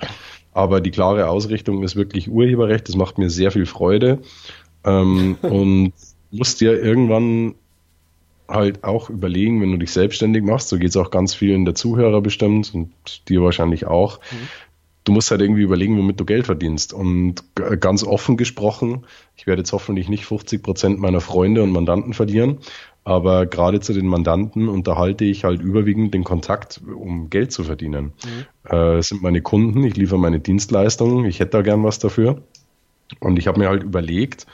Aber 0.52 0.80
die 0.80 0.90
klare 0.90 1.28
Ausrichtung 1.28 1.82
ist 1.82 1.96
wirklich 1.96 2.30
Urheberrecht. 2.30 2.88
Das 2.88 2.96
macht 2.96 3.18
mir 3.18 3.30
sehr 3.30 3.50
viel 3.50 3.66
Freude. 3.66 4.18
Ähm, 4.84 5.36
und 5.42 5.92
musst 6.30 6.60
dir 6.60 6.82
irgendwann 6.82 7.54
halt 8.48 8.82
auch 8.82 9.10
überlegen, 9.10 9.60
wenn 9.62 9.70
du 9.70 9.78
dich 9.78 9.92
selbstständig 9.92 10.42
machst, 10.42 10.68
so 10.68 10.78
geht 10.78 10.90
es 10.90 10.96
auch 10.96 11.12
ganz 11.12 11.34
vielen 11.34 11.64
der 11.64 11.76
Zuhörer 11.76 12.20
bestimmt 12.20 12.74
und 12.74 12.90
dir 13.28 13.42
wahrscheinlich 13.42 13.86
auch, 13.86 14.18
mhm 14.32 14.48
du 15.10 15.14
musst 15.14 15.32
halt 15.32 15.40
irgendwie 15.40 15.62
überlegen, 15.62 15.98
womit 15.98 16.20
du 16.20 16.24
Geld 16.24 16.46
verdienst. 16.46 16.92
Und 16.92 17.42
ganz 17.80 18.04
offen 18.04 18.36
gesprochen, 18.36 19.06
ich 19.34 19.48
werde 19.48 19.62
jetzt 19.62 19.72
hoffentlich 19.72 20.08
nicht 20.08 20.24
50 20.24 20.62
Prozent 20.62 21.00
meiner 21.00 21.20
Freunde 21.20 21.64
und 21.64 21.72
Mandanten 21.72 22.12
verlieren, 22.12 22.58
aber 23.02 23.46
gerade 23.46 23.80
zu 23.80 23.92
den 23.92 24.06
Mandanten 24.06 24.68
unterhalte 24.68 25.24
ich 25.24 25.42
halt 25.42 25.60
überwiegend 25.62 26.14
den 26.14 26.22
Kontakt, 26.22 26.80
um 26.86 27.28
Geld 27.28 27.50
zu 27.50 27.64
verdienen. 27.64 28.12
Mhm. 28.24 28.70
Äh, 28.70 29.02
sind 29.02 29.20
meine 29.20 29.42
Kunden, 29.42 29.82
ich 29.82 29.96
liefere 29.96 30.20
meine 30.20 30.38
Dienstleistungen, 30.38 31.24
ich 31.24 31.40
hätte 31.40 31.58
da 31.58 31.62
gern 31.62 31.82
was 31.82 31.98
dafür. 31.98 32.42
Und 33.18 33.36
ich 33.36 33.48
habe 33.48 33.58
mir 33.58 33.68
halt 33.68 33.82
überlegt, 33.82 34.46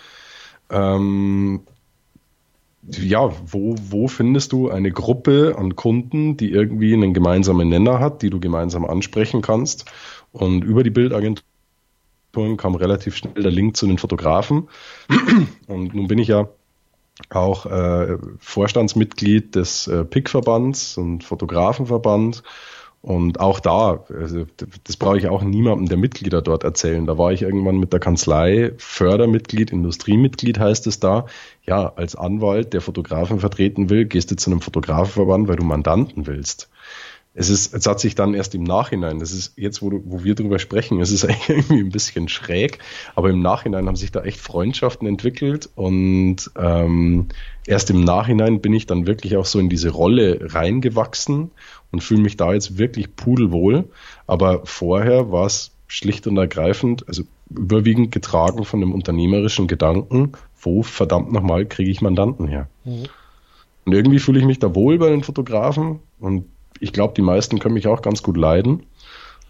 ähm, 0.70 1.60
ja, 2.90 3.33
wo, 3.47 3.75
wo 3.90 4.09
findest 4.09 4.52
du 4.52 4.71
eine 4.71 4.93
Gruppe 4.93 5.57
an 5.59 5.76
Kunden, 5.76 6.37
die 6.37 6.50
irgendwie 6.50 6.95
einen 6.95 7.14
gemeinsamen 7.14 7.69
Nenner 7.69 7.99
hat, 7.99 8.23
die 8.23 8.31
du 8.31 8.40
gemeinsam 8.40 8.85
ansprechen 8.85 9.43
kannst? 9.43 9.87
Und 10.33 10.62
über 10.62 10.83
die 10.83 10.90
Bildagenturen 10.90 11.43
kam 12.57 12.75
relativ 12.75 13.16
schnell 13.16 13.43
der 13.43 13.50
Link 13.50 13.76
zu 13.76 13.87
den 13.87 13.99
Fotografen. 13.99 14.69
Und 15.66 15.95
nun 15.95 16.07
bin 16.07 16.19
ich 16.19 16.28
ja 16.28 16.49
auch 17.31 17.66
äh, 17.66 18.19
Vorstandsmitglied 18.38 19.55
des 19.55 19.87
äh, 19.88 20.05
PIC-Verbands 20.05 20.99
und 20.99 21.25
Fotografenverband 21.25 22.43
und 23.02 23.38
auch 23.38 23.60
da, 23.60 24.04
also 24.08 24.46
das 24.84 24.96
brauche 24.96 25.18
ich 25.18 25.28
auch 25.28 25.42
niemandem 25.42 25.88
der 25.88 25.96
Mitglieder 25.96 26.42
dort 26.42 26.64
erzählen. 26.64 27.06
Da 27.06 27.16
war 27.16 27.32
ich 27.32 27.42
irgendwann 27.42 27.78
mit 27.78 27.92
der 27.92 28.00
Kanzlei 28.00 28.72
Fördermitglied, 28.78 29.70
Industriemitglied 29.70 30.58
heißt 30.58 30.86
es 30.88 30.98
da. 30.98 31.26
Ja, 31.64 31.92
als 31.94 32.16
Anwalt, 32.16 32.72
der 32.72 32.80
Fotografen 32.80 33.38
vertreten 33.38 33.90
will, 33.90 34.06
gehst 34.06 34.32
du 34.32 34.36
zu 34.36 34.50
einem 34.50 34.60
Fotografenverband, 34.60 35.46
weil 35.46 35.56
du 35.56 35.64
Mandanten 35.64 36.26
willst 36.26 36.68
es 37.38 37.50
ist, 37.50 37.75
es 37.75 37.87
hat 37.87 38.00
sich 38.00 38.14
dann 38.14 38.33
erst 38.33 38.55
im 38.55 38.62
Nachhinein, 38.62 39.19
das 39.19 39.33
ist 39.33 39.52
jetzt, 39.57 39.83
wo, 39.83 39.90
du, 39.90 40.02
wo 40.07 40.25
wir 40.25 40.35
drüber 40.35 40.59
sprechen, 40.59 41.00
es 41.02 41.12
ist 41.12 41.25
eigentlich 41.28 41.49
irgendwie 41.50 41.81
ein 41.81 41.90
bisschen 41.90 42.28
schräg, 42.28 42.78
aber 43.14 43.28
im 43.28 43.40
Nachhinein 43.40 43.87
haben 43.87 43.97
sich 43.97 44.11
da 44.11 44.23
echt 44.23 44.40
Freundschaften 44.40 45.07
entwickelt 45.07 45.69
und 45.75 46.50
ähm, 46.57 47.28
erst 47.66 47.90
im 47.90 48.02
Nachhinein 48.02 48.62
bin 48.62 48.73
ich 48.73 48.87
dann 48.87 49.07
wirklich 49.07 49.37
auch 49.37 49.45
so 49.45 49.59
in 49.59 49.69
diese 49.69 49.90
Rolle 49.90 50.38
reingewachsen 50.40 51.50
und 51.93 52.02
fühle 52.02 52.23
mich 52.23 52.38
da 52.38 52.55
jetzt 52.55 52.78
wirklich 52.78 53.14
pudelwohl. 53.14 53.85
Aber 54.26 54.62
vorher 54.64 55.31
war 55.31 55.47
es 55.47 55.73
schlicht 55.88 56.26
und 56.26 56.38
ergreifend, 56.38 57.07
also 57.07 57.23
überwiegend 57.50 58.12
getragen 58.12 58.64
von 58.64 58.81
dem 58.81 58.93
unternehmerischen 58.93 59.66
Gedanken, 59.66 60.33
wo 60.61 60.83
verdammt 60.83 61.33
nochmal 61.33 61.66
kriege 61.66 61.90
ich 61.90 62.00
Mandanten 62.00 62.49
her. 62.49 62.69
Mhm. 62.85 63.05
Und 63.85 63.93
irgendwie 63.93 64.19
fühle 64.19 64.40
ich 64.40 64.47
mich 64.47 64.59
da 64.59 64.75
wohl 64.75 64.99
bei 64.99 65.11
den 65.11 65.23
Fotografen 65.23 66.00
und 66.19 66.47
ich 66.80 66.92
glaube, 66.92 67.14
die 67.14 67.23
meisten 67.23 67.59
können 67.59 67.75
mich 67.75 67.87
auch 67.87 68.02
ganz 68.02 68.23
gut 68.23 68.37
leiden. 68.37 68.87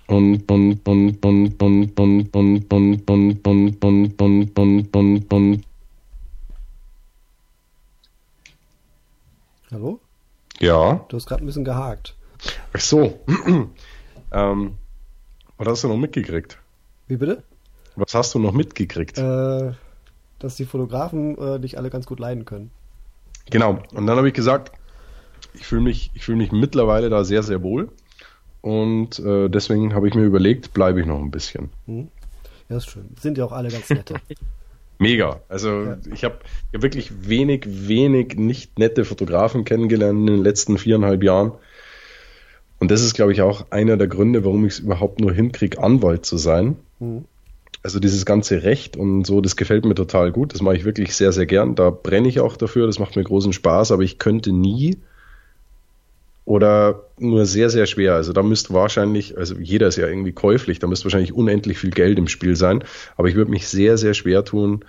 Und 0.06 0.50
und 0.50 0.86
und 0.86 1.24
und 1.24 1.60
und 1.60 2.00
und 2.00 2.32
und 2.32 2.72
und 2.72 3.10
und 3.10 3.46
und 3.46 3.82
und 3.82 4.20
und 4.20 4.58
und 4.58 4.94
und 4.94 5.32
und 5.32 5.64
Hallo? 9.72 10.00
Ja. 10.60 11.04
Du 11.08 11.16
hast 11.16 11.26
gerade 11.26 11.42
ein 11.42 11.46
bisschen 11.46 11.64
gehakt. 11.64 12.14
Ach 12.72 12.80
so. 12.80 13.18
ähm, 14.32 14.74
was 15.58 15.68
hast 15.68 15.84
du 15.84 15.88
noch 15.88 15.96
mitgekriegt? 15.96 16.58
Wie 17.08 17.16
bitte? 17.16 17.42
Was 17.96 18.14
hast 18.14 18.34
du 18.34 18.38
noch 18.38 18.52
mitgekriegt? 18.52 19.18
Äh, 19.18 19.72
dass 20.38 20.56
die 20.56 20.66
Fotografen 20.66 21.36
äh, 21.38 21.58
dich 21.58 21.78
alle 21.78 21.90
ganz 21.90 22.06
gut 22.06 22.20
leiden 22.20 22.44
können. 22.44 22.70
Genau. 23.50 23.78
Und 23.92 24.06
dann 24.06 24.16
habe 24.16 24.28
ich 24.28 24.34
gesagt, 24.34 24.72
ich 25.56 25.66
fühle 25.66 25.82
mich, 25.82 26.10
ich 26.14 26.24
fühle 26.24 26.38
mich 26.38 26.52
mittlerweile 26.52 27.10
da 27.10 27.24
sehr, 27.24 27.42
sehr 27.42 27.62
wohl. 27.62 27.88
Und 28.60 29.18
äh, 29.20 29.48
deswegen 29.48 29.94
habe 29.94 30.08
ich 30.08 30.14
mir 30.14 30.24
überlegt, 30.24 30.72
bleibe 30.72 31.00
ich 31.00 31.06
noch 31.06 31.20
ein 31.20 31.30
bisschen. 31.30 31.70
Hm. 31.86 32.08
Ja, 32.68 32.78
ist 32.78 32.90
schön. 32.90 33.08
Sind 33.20 33.38
ja 33.38 33.44
auch 33.44 33.52
alle 33.52 33.68
ganz 33.68 33.90
nette. 33.90 34.14
Mega. 34.98 35.40
Also 35.48 35.82
ja. 35.82 35.98
ich 36.12 36.24
habe 36.24 36.38
hab 36.74 36.82
wirklich 36.82 37.28
wenig, 37.28 37.64
wenig 37.66 38.36
nicht 38.36 38.78
nette 38.78 39.04
Fotografen 39.04 39.64
kennengelernt 39.64 40.18
in 40.18 40.26
den 40.26 40.42
letzten 40.42 40.78
viereinhalb 40.78 41.22
Jahren. 41.22 41.52
Und 42.78 42.90
das 42.90 43.02
ist, 43.02 43.14
glaube 43.14 43.32
ich, 43.32 43.42
auch 43.42 43.70
einer 43.70 43.96
der 43.96 44.08
Gründe, 44.08 44.44
warum 44.44 44.66
ich 44.66 44.74
es 44.74 44.78
überhaupt 44.80 45.20
nur 45.20 45.32
hinkriege, 45.32 45.82
Anwalt 45.82 46.26
zu 46.26 46.36
sein. 46.36 46.76
Mhm. 46.98 47.24
Also 47.82 48.00
dieses 48.00 48.26
ganze 48.26 48.64
Recht 48.64 48.96
und 48.96 49.24
so, 49.26 49.40
das 49.40 49.54
gefällt 49.54 49.84
mir 49.84 49.94
total 49.94 50.32
gut. 50.32 50.52
Das 50.52 50.60
mache 50.60 50.76
ich 50.76 50.84
wirklich 50.84 51.14
sehr, 51.14 51.30
sehr 51.30 51.46
gern. 51.46 51.76
Da 51.76 51.90
brenne 51.90 52.28
ich 52.28 52.40
auch 52.40 52.56
dafür. 52.56 52.86
Das 52.86 52.98
macht 52.98 53.16
mir 53.16 53.22
großen 53.22 53.52
Spaß. 53.52 53.92
Aber 53.92 54.02
ich 54.02 54.18
könnte 54.18 54.50
nie 54.50 54.96
oder 56.46 57.02
nur 57.18 57.44
sehr, 57.44 57.68
sehr 57.68 57.86
schwer. 57.86 58.14
Also 58.14 58.32
da 58.32 58.42
müsste 58.42 58.72
wahrscheinlich, 58.72 59.36
also 59.36 59.56
jeder 59.58 59.88
ist 59.88 59.96
ja 59.96 60.06
irgendwie 60.06 60.32
käuflich, 60.32 60.78
da 60.78 60.86
müsste 60.86 61.04
wahrscheinlich 61.04 61.34
unendlich 61.34 61.76
viel 61.76 61.90
Geld 61.90 62.18
im 62.18 62.28
Spiel 62.28 62.54
sein. 62.56 62.84
Aber 63.16 63.28
ich 63.28 63.34
würde 63.34 63.50
mich 63.50 63.68
sehr, 63.68 63.98
sehr 63.98 64.14
schwer 64.14 64.44
tun, 64.44 64.84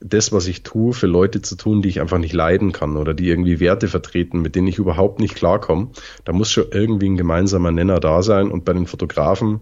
das, 0.00 0.32
was 0.32 0.46
ich 0.46 0.62
tue, 0.62 0.92
für 0.92 1.06
Leute 1.06 1.40
zu 1.42 1.56
tun, 1.56 1.82
die 1.82 1.88
ich 1.88 2.00
einfach 2.00 2.18
nicht 2.18 2.34
leiden 2.34 2.72
kann 2.72 2.96
oder 2.96 3.14
die 3.14 3.28
irgendwie 3.28 3.58
Werte 3.58 3.88
vertreten, 3.88 4.42
mit 4.42 4.54
denen 4.54 4.68
ich 4.68 4.78
überhaupt 4.78 5.18
nicht 5.18 5.34
klarkomme. 5.34 5.88
Da 6.24 6.32
muss 6.32 6.52
schon 6.52 6.66
irgendwie 6.70 7.08
ein 7.08 7.16
gemeinsamer 7.16 7.72
Nenner 7.72 8.00
da 8.00 8.22
sein. 8.22 8.50
Und 8.50 8.66
bei 8.66 8.74
den 8.74 8.86
Fotografen 8.86 9.60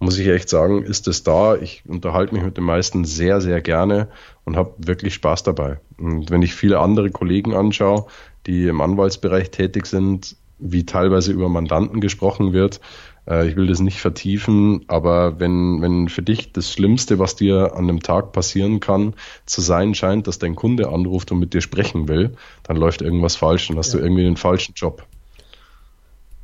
muss 0.00 0.18
ich 0.18 0.26
echt 0.28 0.48
sagen, 0.48 0.84
ist 0.84 1.06
es 1.06 1.22
da. 1.22 1.54
Ich 1.54 1.82
unterhalte 1.86 2.34
mich 2.34 2.42
mit 2.42 2.56
den 2.56 2.64
meisten 2.64 3.04
sehr, 3.04 3.42
sehr 3.42 3.60
gerne 3.60 4.08
und 4.44 4.56
habe 4.56 4.72
wirklich 4.78 5.12
Spaß 5.14 5.42
dabei. 5.42 5.80
Und 5.98 6.30
wenn 6.30 6.42
ich 6.42 6.54
viele 6.54 6.78
andere 6.80 7.10
Kollegen 7.10 7.54
anschaue, 7.54 8.06
die 8.46 8.66
im 8.68 8.80
Anwaltsbereich 8.80 9.50
tätig 9.50 9.86
sind, 9.86 10.34
wie 10.58 10.84
teilweise 10.84 11.32
über 11.32 11.48
Mandanten 11.48 12.00
gesprochen 12.00 12.52
wird. 12.52 12.80
Äh, 13.28 13.48
ich 13.48 13.56
will 13.56 13.66
das 13.66 13.80
nicht 13.80 14.00
vertiefen, 14.00 14.84
aber 14.88 15.38
wenn, 15.38 15.80
wenn 15.82 16.08
für 16.08 16.22
dich 16.22 16.52
das 16.52 16.72
Schlimmste, 16.72 17.18
was 17.18 17.36
dir 17.36 17.74
an 17.74 17.84
einem 17.84 18.00
Tag 18.00 18.32
passieren 18.32 18.80
kann, 18.80 19.14
zu 19.46 19.60
sein 19.60 19.94
scheint, 19.94 20.26
dass 20.26 20.38
dein 20.38 20.56
Kunde 20.56 20.88
anruft 20.88 21.30
und 21.30 21.38
mit 21.38 21.54
dir 21.54 21.60
sprechen 21.60 22.08
will, 22.08 22.34
dann 22.62 22.76
läuft 22.76 23.02
irgendwas 23.02 23.36
falsch 23.36 23.70
und 23.70 23.78
hast 23.78 23.92
ja. 23.92 23.98
du 23.98 24.04
irgendwie 24.04 24.24
den 24.24 24.36
falschen 24.36 24.74
Job. 24.74 25.04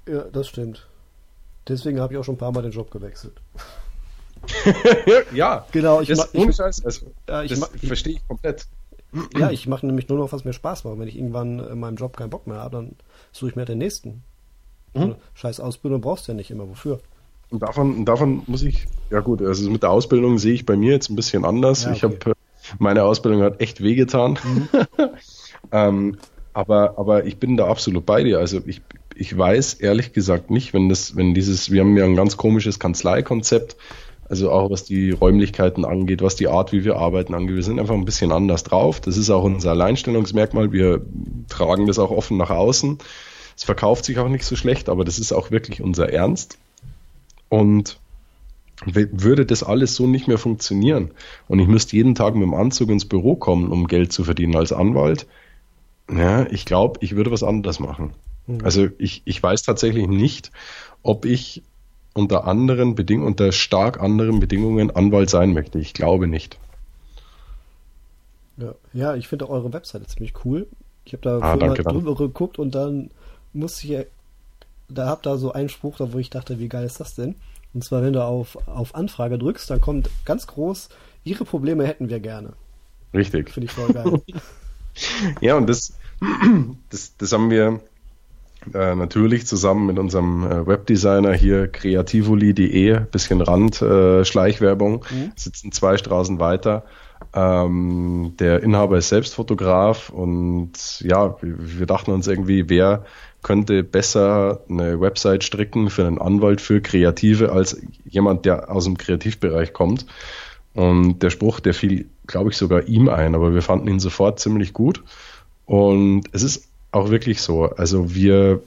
Ja, 0.07 0.25
das 0.33 0.49
stimmt. 0.49 0.87
Deswegen 1.67 2.01
habe 2.01 2.13
ich 2.13 2.21
auch 2.21 2.25
schon 2.25 2.35
ein 2.35 2.39
paar 2.39 2.53
Mal 2.53 2.63
den 2.63 2.73
Job 2.73 2.91
gewechselt. 2.91 3.33
ja, 5.35 5.65
genau. 5.73 6.03
Ich 6.03 6.09
das, 6.09 6.29
ich, 6.35 6.55
Scheiß, 6.55 6.85
also, 6.85 7.07
ja, 7.27 7.43
ich, 7.43 7.51
das 7.51 7.71
verstehe 7.83 8.15
ich 8.15 8.29
komplett. 8.29 8.67
Ja, 9.39 9.51
ich 9.51 9.67
mache 9.67 9.87
nämlich 9.87 10.09
nur 10.09 10.19
noch, 10.19 10.33
was 10.33 10.45
mir 10.45 10.53
Spaß 10.53 10.85
macht. 10.85 10.99
Wenn 10.99 11.09
ich 11.09 11.17
irgendwann 11.17 11.61
in 11.61 11.79
meinem 11.79 11.97
Job 11.97 12.17
keinen 12.17 12.31
Bock 12.31 12.47
mehr 12.47 12.59
habe, 12.59 12.77
dann 12.77 12.97
suche 13.35 13.51
ich 13.51 13.57
mir 13.57 13.65
den 13.65 13.79
nächsten. 13.79 14.23
Mhm. 14.95 15.17
Scheiß 15.35 15.61
Ausbildung 15.61 16.01
brauchst 16.01 16.29
du 16.29 16.33
ja 16.33 16.37
nicht 16.37 16.51
immer. 16.51 16.69
Wofür? 16.69 17.01
Und 17.51 17.63
davon, 17.63 18.05
davon 18.05 18.43
muss 18.47 18.63
ich, 18.63 18.87
ja 19.11 19.21
gut, 19.21 19.43
also 19.43 19.71
mit 19.71 19.83
der 19.83 19.91
Ausbildung 19.91 20.39
sehe 20.39 20.55
ich 20.55 20.67
bei 20.67 20.77
mir 20.77 20.93
jetzt 20.93 21.11
ein 21.11 21.17
bisschen 21.17 21.45
anders. 21.45 21.85
Ja, 21.85 21.91
okay. 21.91 21.97
Ich 21.97 22.03
habe, 22.05 22.31
äh, 22.31 22.35
meine 22.79 23.05
Ausbildung 23.05 23.43
hat 23.43 23.61
echt 23.61 23.83
wehgetan. 23.83 24.39
Mhm. 24.43 24.69
ähm, 25.73 26.17
aber, 26.53 26.99
aber 26.99 27.27
ich 27.27 27.39
bin 27.39 27.57
da 27.57 27.67
absolut 27.67 28.07
bei 28.07 28.23
dir. 28.23 28.39
Also 28.39 28.61
ich, 28.65 28.81
ich 29.15 29.37
weiß 29.37 29.75
ehrlich 29.75 30.13
gesagt 30.13 30.51
nicht, 30.51 30.73
wenn 30.73 30.89
das, 30.89 31.17
wenn 31.17 31.35
dieses, 31.35 31.71
wir 31.71 31.81
haben 31.81 31.97
ja 31.97 32.05
ein 32.05 32.17
ganz 32.17 32.37
komisches 32.37 32.79
Kanzleikonzept, 32.79 33.77
also 34.29 34.51
auch 34.51 34.71
was 34.71 34.85
die 34.85 35.11
Räumlichkeiten 35.11 35.85
angeht, 35.85 36.23
was 36.23 36.37
die 36.37 36.49
Art, 36.49 36.73
wie 36.73 36.85
wir 36.85 36.97
arbeiten 36.97 37.35
angeht. 37.35 37.57
Wir 37.57 37.63
sind 37.63 37.79
einfach 37.79 37.95
ein 37.95 38.05
bisschen 38.05 38.33
anders 38.33 38.63
drauf. 38.63 39.01
Das 39.01 39.17
ist 39.17 39.31
auch 39.31 39.45
unser 39.45 39.71
Alleinstellungsmerkmal. 39.71 40.73
Wir 40.73 41.03
tragen 41.49 41.87
das 41.87 41.99
auch 41.99 42.11
offen 42.11 42.37
nach 42.37 42.51
außen. 42.51 42.99
Es 43.57 43.65
verkauft 43.65 44.05
sich 44.05 44.19
auch 44.19 44.29
nicht 44.29 44.45
so 44.45 44.57
schlecht, 44.57 44.89
aber 44.89 45.05
das 45.05 45.19
ist 45.19 45.33
auch 45.33 45.51
wirklich 45.51 45.81
unser 45.81 46.13
Ernst. 46.13 46.59
Und 47.49 47.99
würde 48.85 49.47
das 49.47 49.63
alles 49.63 49.95
so 49.95 50.07
nicht 50.07 50.27
mehr 50.27 50.39
funktionieren 50.39 51.13
und 51.47 51.61
ich 51.61 51.69
müsste 51.69 51.97
jeden 51.97 52.15
Tag 52.17 52.35
mit 52.35 52.43
dem 52.43 52.55
Anzug 52.55 52.91
ins 52.91 53.05
Büro 53.05 53.37
kommen, 53.37 53.71
um 53.71 53.87
Geld 53.87 54.13
zu 54.13 54.25
verdienen 54.25 54.57
als 54.57 54.73
Anwalt, 54.73 55.27
ja, 56.11 56.47
ich 56.51 56.65
glaube, 56.65 56.99
ich 57.03 57.17
würde 57.17 57.31
was 57.31 57.43
anderes 57.43 57.81
machen. 57.81 58.13
Mhm. 58.47 58.59
Also 58.63 58.89
ich, 58.99 59.23
ich 59.25 59.43
weiß 59.43 59.63
tatsächlich 59.63 60.07
nicht, 60.07 60.51
ob 61.03 61.25
ich 61.25 61.63
unter 62.13 62.47
anderen 62.47 62.95
Bedingungen, 62.95 63.29
unter 63.29 63.53
stark 63.53 64.01
anderen 64.01 64.39
Bedingungen 64.41 64.91
Anwalt 64.91 65.31
sein 65.31 65.53
möchte. 65.53 65.79
Ich 65.79 65.95
glaube 65.95 66.27
nicht. 66.27 66.59
Ja, 68.57 68.75
ja 68.93 69.15
ich 69.17 69.29
finde 69.29 69.49
eure 69.49 69.73
Webseite 69.73 70.07
ziemlich 70.07 70.35
cool. 70.45 70.67
Ich 71.05 71.13
habe 71.13 71.23
da 71.23 71.39
ah, 71.41 71.57
danke, 71.57 71.83
mal 71.83 71.93
drüber 71.93 72.15
geguckt 72.15 72.59
und 72.59 72.75
dann 72.75 73.11
musste 73.55 73.87
ich, 73.87 74.07
da 74.89 75.07
habt 75.07 75.27
da 75.27 75.37
so 75.37 75.53
einen 75.53 75.69
Spruch, 75.69 75.97
da 75.97 76.13
wo 76.13 76.19
ich 76.19 76.31
dachte, 76.31 76.59
wie 76.59 76.69
geil 76.69 76.85
ist 76.85 77.01
das 77.01 77.15
denn? 77.15 77.37
Und 77.73 77.83
zwar, 77.85 78.03
wenn 78.03 78.13
du 78.13 78.23
auf, 78.23 78.57
auf 78.69 78.95
Anfrage 78.95 79.39
drückst, 79.39 79.71
dann 79.71 79.81
kommt 79.81 80.11
ganz 80.25 80.47
groß, 80.47 80.91
Ihre 81.25 81.45
Probleme 81.45 81.87
hätten 81.87 82.11
wir 82.11 82.21
gerne. 82.21 82.53
Richtig. 83.15 83.51
Finde 83.51 83.67
ich 83.67 83.73
voll 83.73 83.93
geil. 83.93 84.21
ja, 85.41 85.57
und 85.57 85.69
das, 85.69 85.95
das, 86.91 87.17
das 87.17 87.33
haben 87.33 87.51
wir, 87.51 87.81
äh, 88.73 88.95
natürlich 88.95 89.47
zusammen 89.47 89.87
mit 89.87 89.99
unserem 89.99 90.45
äh, 90.45 90.67
Webdesigner 90.67 91.35
hier 91.35 91.69
kreativoli.de, 91.69 93.01
bisschen 93.11 93.41
Rand-Schleichwerbung, 93.43 95.05
äh, 95.05 95.15
mhm. 95.15 95.33
sitzen 95.37 95.73
zwei 95.73 95.99
Straßen 95.99 96.39
weiter. 96.39 96.85
Ähm, 97.35 98.35
der 98.39 98.63
Inhaber 98.63 98.99
ist 98.99 99.09
selbst 99.09 99.35
Fotograf 99.35 100.11
und 100.11 101.01
ja, 101.01 101.37
wir, 101.43 101.79
wir 101.79 101.87
dachten 101.87 102.13
uns 102.13 102.27
irgendwie, 102.27 102.69
wer 102.69 103.05
könnte 103.45 103.85
besser 103.85 104.63
eine 104.69 105.01
Website 105.01 105.45
stricken 105.45 105.91
für 105.91 106.05
einen 106.05 106.19
Anwalt 106.19 106.61
für 106.61 106.81
Kreative 106.81 107.53
als 107.53 107.81
jemand, 108.05 108.47
der 108.47 108.71
aus 108.71 108.85
dem 108.85 108.99
Kreativbereich 108.99 109.73
kommt. 109.73 110.07
Und 110.73 111.23
der 111.23 111.31
Spruch, 111.31 111.61
der 111.61 111.75
fiel, 111.75 112.07
glaube 112.27 112.51
ich, 112.51 112.57
sogar 112.57 112.89
ihm 112.89 113.09
ein, 113.09 113.37
aber 113.37 113.55
wir 113.55 113.63
fanden 113.63 113.87
ihn 113.87 114.01
sofort 114.01 114.41
ziemlich 114.41 114.73
gut. 114.73 115.05
Und 115.67 116.25
es 116.33 116.43
ist 116.43 116.69
auch 116.91 117.11
wirklich 117.11 117.43
so. 117.43 117.65
Also 117.65 118.15
wir, 118.15 118.63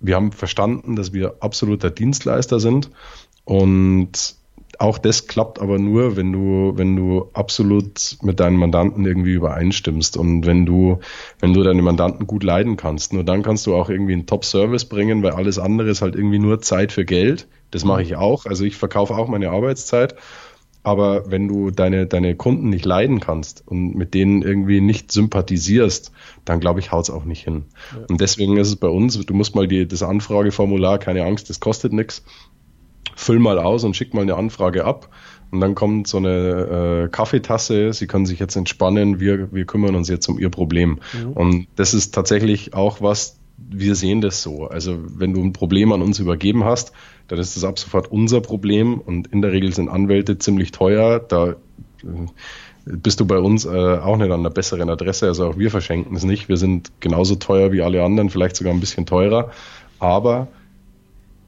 wir 0.00 0.16
haben 0.16 0.32
verstanden, 0.32 0.96
dass 0.96 1.12
wir 1.12 1.36
absoluter 1.40 1.90
Dienstleister 1.90 2.58
sind 2.58 2.90
und 3.44 4.34
auch 4.78 4.98
das 4.98 5.26
klappt 5.26 5.60
aber 5.60 5.78
nur, 5.78 6.16
wenn 6.16 6.32
du, 6.32 6.72
wenn 6.76 6.96
du 6.96 7.30
absolut 7.32 8.18
mit 8.22 8.40
deinen 8.40 8.56
Mandanten 8.56 9.04
irgendwie 9.04 9.32
übereinstimmst 9.32 10.16
und 10.16 10.46
wenn 10.46 10.66
du, 10.66 11.00
wenn 11.40 11.54
du 11.54 11.62
deine 11.62 11.82
Mandanten 11.82 12.26
gut 12.26 12.42
leiden 12.42 12.76
kannst. 12.76 13.12
Nur 13.12 13.24
dann 13.24 13.42
kannst 13.42 13.66
du 13.66 13.74
auch 13.74 13.88
irgendwie 13.88 14.12
einen 14.12 14.26
Top-Service 14.26 14.86
bringen, 14.86 15.22
weil 15.22 15.32
alles 15.32 15.58
andere 15.58 15.88
ist 15.88 16.02
halt 16.02 16.14
irgendwie 16.14 16.38
nur 16.38 16.60
Zeit 16.60 16.92
für 16.92 17.04
Geld. 17.04 17.48
Das 17.70 17.84
mache 17.84 18.02
ich 18.02 18.16
auch. 18.16 18.46
Also 18.46 18.64
ich 18.64 18.76
verkaufe 18.76 19.14
auch 19.14 19.28
meine 19.28 19.50
Arbeitszeit. 19.50 20.14
Aber 20.82 21.28
wenn 21.28 21.48
du 21.48 21.72
deine, 21.72 22.06
deine 22.06 22.36
Kunden 22.36 22.68
nicht 22.68 22.84
leiden 22.84 23.18
kannst 23.18 23.66
und 23.66 23.96
mit 23.96 24.14
denen 24.14 24.42
irgendwie 24.42 24.80
nicht 24.80 25.10
sympathisierst, 25.10 26.12
dann 26.44 26.60
glaube 26.60 26.78
ich, 26.78 26.92
haut's 26.92 27.10
auch 27.10 27.24
nicht 27.24 27.42
hin. 27.42 27.64
Ja. 27.92 28.04
Und 28.08 28.20
deswegen 28.20 28.56
ist 28.56 28.68
es 28.68 28.76
bei 28.76 28.86
uns, 28.86 29.18
du 29.18 29.34
musst 29.34 29.56
mal 29.56 29.66
die, 29.66 29.88
das 29.88 30.04
Anfrageformular, 30.04 30.98
keine 30.98 31.24
Angst, 31.24 31.50
das 31.50 31.58
kostet 31.58 31.92
nichts 31.92 32.22
füll 33.14 33.38
mal 33.38 33.58
aus 33.58 33.84
und 33.84 33.96
schick 33.96 34.14
mal 34.14 34.22
eine 34.22 34.36
Anfrage 34.36 34.84
ab. 34.84 35.08
Und 35.50 35.60
dann 35.60 35.74
kommt 35.74 36.08
so 36.08 36.16
eine 36.16 37.04
äh, 37.04 37.08
Kaffeetasse, 37.08 37.92
Sie 37.92 38.06
können 38.06 38.26
sich 38.26 38.40
jetzt 38.40 38.56
entspannen, 38.56 39.20
wir, 39.20 39.52
wir 39.52 39.64
kümmern 39.64 39.94
uns 39.94 40.08
jetzt 40.08 40.28
um 40.28 40.38
Ihr 40.38 40.50
Problem. 40.50 40.98
Mhm. 41.12 41.32
Und 41.32 41.66
das 41.76 41.94
ist 41.94 42.12
tatsächlich 42.12 42.74
auch 42.74 43.00
was, 43.00 43.38
wir 43.56 43.94
sehen 43.94 44.20
das 44.20 44.42
so. 44.42 44.66
Also 44.66 44.98
wenn 45.16 45.34
du 45.34 45.42
ein 45.42 45.52
Problem 45.52 45.92
an 45.92 46.02
uns 46.02 46.18
übergeben 46.18 46.64
hast, 46.64 46.92
dann 47.28 47.38
ist 47.38 47.56
das 47.56 47.64
ab 47.64 47.78
sofort 47.78 48.10
unser 48.10 48.40
Problem 48.40 49.00
und 49.00 49.28
in 49.28 49.42
der 49.42 49.52
Regel 49.52 49.72
sind 49.72 49.88
Anwälte 49.88 50.38
ziemlich 50.38 50.72
teuer. 50.72 51.20
Da 51.20 51.50
äh, 51.50 51.54
bist 52.84 53.20
du 53.20 53.26
bei 53.26 53.38
uns 53.38 53.64
äh, 53.64 53.68
auch 53.68 54.16
nicht 54.16 54.30
an 54.30 54.40
einer 54.40 54.50
besseren 54.50 54.90
Adresse. 54.90 55.26
Also 55.26 55.48
auch 55.48 55.58
wir 55.58 55.70
verschenken 55.70 56.16
es 56.16 56.24
nicht. 56.24 56.48
Wir 56.48 56.56
sind 56.56 56.92
genauso 57.00 57.36
teuer 57.36 57.72
wie 57.72 57.82
alle 57.82 58.04
anderen, 58.04 58.30
vielleicht 58.30 58.56
sogar 58.56 58.72
ein 58.72 58.80
bisschen 58.80 59.06
teurer. 59.06 59.50
Aber 59.98 60.48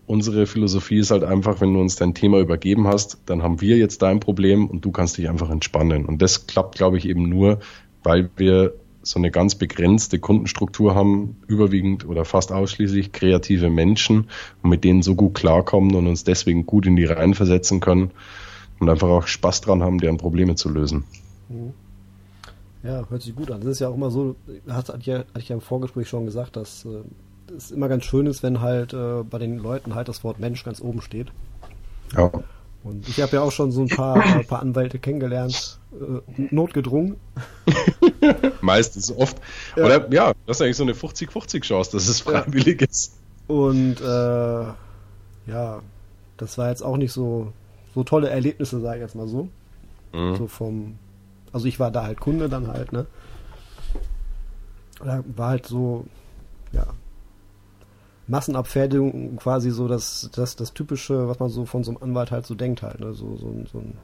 unsere 0.09 0.47
Philosophie 0.47 0.99
ist 0.99 1.11
halt 1.11 1.23
einfach, 1.23 1.61
wenn 1.61 1.75
du 1.75 1.81
uns 1.81 1.97
dein 1.97 2.15
Thema 2.15 2.41
übergeben 2.41 2.89
hast, 2.89 3.19
dann 3.27 3.43
haben 3.43 3.61
wir 3.61 3.77
jetzt 3.77 4.03
dein 4.03 4.21
Problem 4.21 4.67
und 4.67 4.85
du 4.85 4.91
kannst 4.91 5.19
dich 5.19 5.29
einfach 5.29 5.51
entspannen. 5.51 6.07
Und 6.07 6.23
das 6.23 6.47
klappt, 6.47 6.77
glaube 6.77 6.99
ich, 6.99 7.07
eben 7.07 7.29
nur, 7.29 7.61
weil 8.03 8.31
wir 8.37 8.75
so 9.03 9.19
eine 9.19 9.31
ganz 9.31 9.55
begrenzte 9.55 10.19
Kundenstruktur 10.19 10.95
haben, 10.95 11.37
überwiegend 11.47 12.07
oder 12.07 12.25
fast 12.25 12.53
ausschließlich 12.53 13.13
kreative 13.13 13.71
Menschen 13.71 14.29
und 14.63 14.71
mit 14.71 14.83
denen 14.83 15.03
so 15.03 15.15
gut 15.15 15.35
klarkommen 15.35 15.95
und 15.95 16.07
uns 16.07 16.25
deswegen 16.25 16.67
gut 16.67 16.87
in 16.87 16.97
die 16.97 17.05
Reihen 17.05 17.35
versetzen 17.35 17.81
können 17.81 18.11
und 18.81 18.89
einfach 18.89 19.09
auch 19.09 19.27
Spaß 19.27 19.61
dran 19.61 19.83
haben, 19.83 19.99
deren 19.99 20.17
Probleme 20.17 20.55
zu 20.55 20.69
lösen. 20.69 21.05
Mhm. 21.49 21.73
Ja, 22.83 23.05
hört 23.09 23.23
sich 23.23 23.35
gut 23.35 23.51
an. 23.51 23.61
Das 23.61 23.71
ist 23.71 23.81
ja 23.81 23.89
auch 23.89 23.95
immer 23.95 24.11
so, 24.11 24.37
hatte 24.69 24.97
ich 25.01 25.07
ja, 25.07 25.19
hatte 25.19 25.41
ich 25.41 25.49
ja 25.49 25.57
im 25.57 25.61
Vorgespräch 25.61 26.09
schon 26.09 26.27
gesagt, 26.27 26.57
dass 26.57 26.85
äh, 26.85 27.03
es 27.57 27.71
immer 27.71 27.89
ganz 27.89 28.05
schön 28.05 28.27
ist, 28.27 28.43
wenn 28.43 28.61
halt 28.61 28.93
äh, 28.93 29.23
bei 29.23 29.39
den 29.39 29.59
Leuten 29.59 29.95
halt 29.95 30.09
das 30.09 30.25
Wort 30.25 30.39
Mensch 30.39 30.65
ganz 30.65 30.81
oben 30.81 31.01
steht. 31.03 31.29
Ja. 32.17 32.31
Und 32.85 33.09
ich 33.09 33.21
habe 33.21 33.37
ja 33.37 33.43
auch 33.43 33.53
schon 33.53 33.73
so 33.73 33.83
ein 33.83 33.89
paar, 33.89 34.17
ein 34.17 34.47
paar 34.47 34.61
Anwälte 34.61 34.99
kennengelernt, 34.99 35.79
äh, 35.93 36.21
notgedrungen. 36.51 37.17
Meistens 38.61 39.11
oft. 39.15 39.39
Ja. 39.77 39.85
Oder 39.85 40.13
ja, 40.13 40.33
das 40.47 40.59
ist 40.59 40.63
eigentlich 40.63 40.77
so 40.77 40.85
eine 40.85 40.93
50-50 40.93 41.63
Chance, 41.63 41.93
dass 41.93 42.09
es 42.09 42.21
freiwillig 42.21 42.81
ja. 42.81 42.87
ist. 42.89 43.19
Und 43.47 44.01
äh, 44.01 44.65
ja, 45.51 45.81
das 46.37 46.59
war 46.59 46.69
jetzt 46.69 46.83
auch 46.83 46.97
nicht 46.97 47.13
so, 47.13 47.53
so 47.95 48.05
tolle 48.05 48.31
Erlebnisse, 48.31 48.81
sage 48.81 48.99
ich 48.99 49.03
jetzt 49.03 49.15
mal 49.17 49.29
so. 49.29 49.49
Mhm. 50.13 50.37
So 50.37 50.47
vom, 50.47 50.99
also 51.53 51.67
ich 51.67 51.81
war 51.81 51.91
da 51.91 52.05
halt 52.05 52.21
Kunde 52.21 52.49
dann 52.49 52.69
halt, 52.69 52.93
ne? 52.93 53.07
Da 55.05 55.23
war 55.37 55.51
halt 55.51 55.67
so, 55.67 56.07
ja, 56.73 56.87
Massenabfertigung 58.29 59.37
quasi 59.37 59.71
so 59.71 59.89
das, 59.89 60.31
das, 60.35 60.57
das 60.57 60.75
Typische, 60.75 61.29
was 61.29 61.39
man 61.39 61.49
so 61.49 61.65
von 61.65 61.83
so 61.83 61.93
einem 61.93 62.03
Anwalt 62.03 62.31
halt 62.31 62.47
so 62.47 62.55
denkt 62.55 62.83
halt, 62.83 63.01
ne? 63.01 63.15
So, 63.15 63.37
so, 63.37 63.55
so 63.73 63.79
ein 63.79 63.95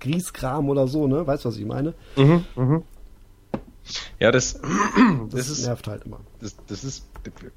Grieskram 0.00 0.68
oder 0.68 0.86
so, 0.86 1.06
ne? 1.06 1.26
Weißt 1.26 1.44
du, 1.44 1.48
was 1.48 1.56
ich 1.56 1.64
meine? 1.64 1.94
Mhm, 2.16 2.44
mhm. 2.54 2.82
Ja, 4.20 4.30
das, 4.30 4.60
das, 5.30 5.46
das 5.46 5.48
ist, 5.48 5.66
nervt 5.66 5.88
halt 5.88 6.04
immer. 6.04 6.20
Das, 6.40 6.54
das, 6.68 6.84
ist, 6.84 7.06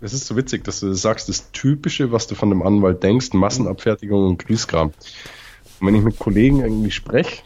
das 0.02 0.14
ist 0.14 0.26
so 0.26 0.36
witzig, 0.36 0.64
dass 0.64 0.80
du 0.80 0.94
sagst, 0.94 1.30
das 1.30 1.52
Typische, 1.52 2.12
was 2.12 2.28
du 2.28 2.36
von 2.36 2.52
einem 2.52 2.64
Anwalt 2.64 3.04
denkst, 3.04 3.34
Massenabfertigung 3.34 4.28
und 4.28 4.46
Grieskram. 4.46 4.88
Und 5.80 5.88
wenn 5.88 5.96
ich 5.96 6.04
mit 6.04 6.18
Kollegen 6.18 6.62
irgendwie 6.62 6.92
spreche, 6.92 7.44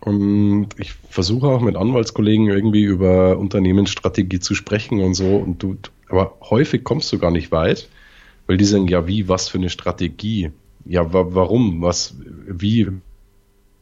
und 0.00 0.68
ich 0.78 0.92
versuche 0.92 1.46
auch 1.48 1.60
mit 1.60 1.76
Anwaltskollegen 1.76 2.48
irgendwie 2.48 2.82
über 2.82 3.38
Unternehmensstrategie 3.38 4.40
zu 4.40 4.54
sprechen 4.54 5.00
und 5.00 5.14
so. 5.14 5.36
Und 5.36 5.62
du, 5.62 5.76
aber 6.10 6.36
häufig 6.42 6.84
kommst 6.84 7.12
du 7.12 7.18
gar 7.18 7.30
nicht 7.30 7.52
weit, 7.52 7.88
weil 8.46 8.56
die 8.56 8.64
sagen, 8.64 8.88
ja, 8.88 9.06
wie, 9.06 9.28
was 9.28 9.48
für 9.48 9.58
eine 9.58 9.70
Strategie? 9.70 10.50
Ja, 10.84 11.12
wa 11.12 11.26
warum? 11.30 11.82
Was, 11.82 12.14
wie, 12.46 12.88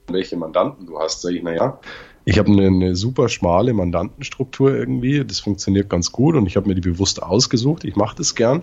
welche 0.09 0.37
Mandanten 0.37 0.87
du 0.87 0.99
hast? 0.99 1.23
Sag 1.23 1.33
ich, 1.33 1.43
naja, 1.43 1.81
ich 2.25 2.39
habe 2.39 2.51
eine, 2.51 2.67
eine 2.67 2.95
super 2.95 3.29
schmale 3.29 3.73
Mandantenstruktur 3.73 4.75
irgendwie. 4.75 5.25
Das 5.25 5.41
funktioniert 5.41 5.89
ganz 5.89 6.13
gut 6.13 6.35
und 6.35 6.47
ich 6.47 6.57
habe 6.57 6.69
mir 6.69 6.75
die 6.75 6.83
bewusst 6.83 7.23
ausgesucht. 7.23 7.85
Ich 7.85 7.97
mache 7.97 8.17
das 8.17 8.35
gern. 8.35 8.63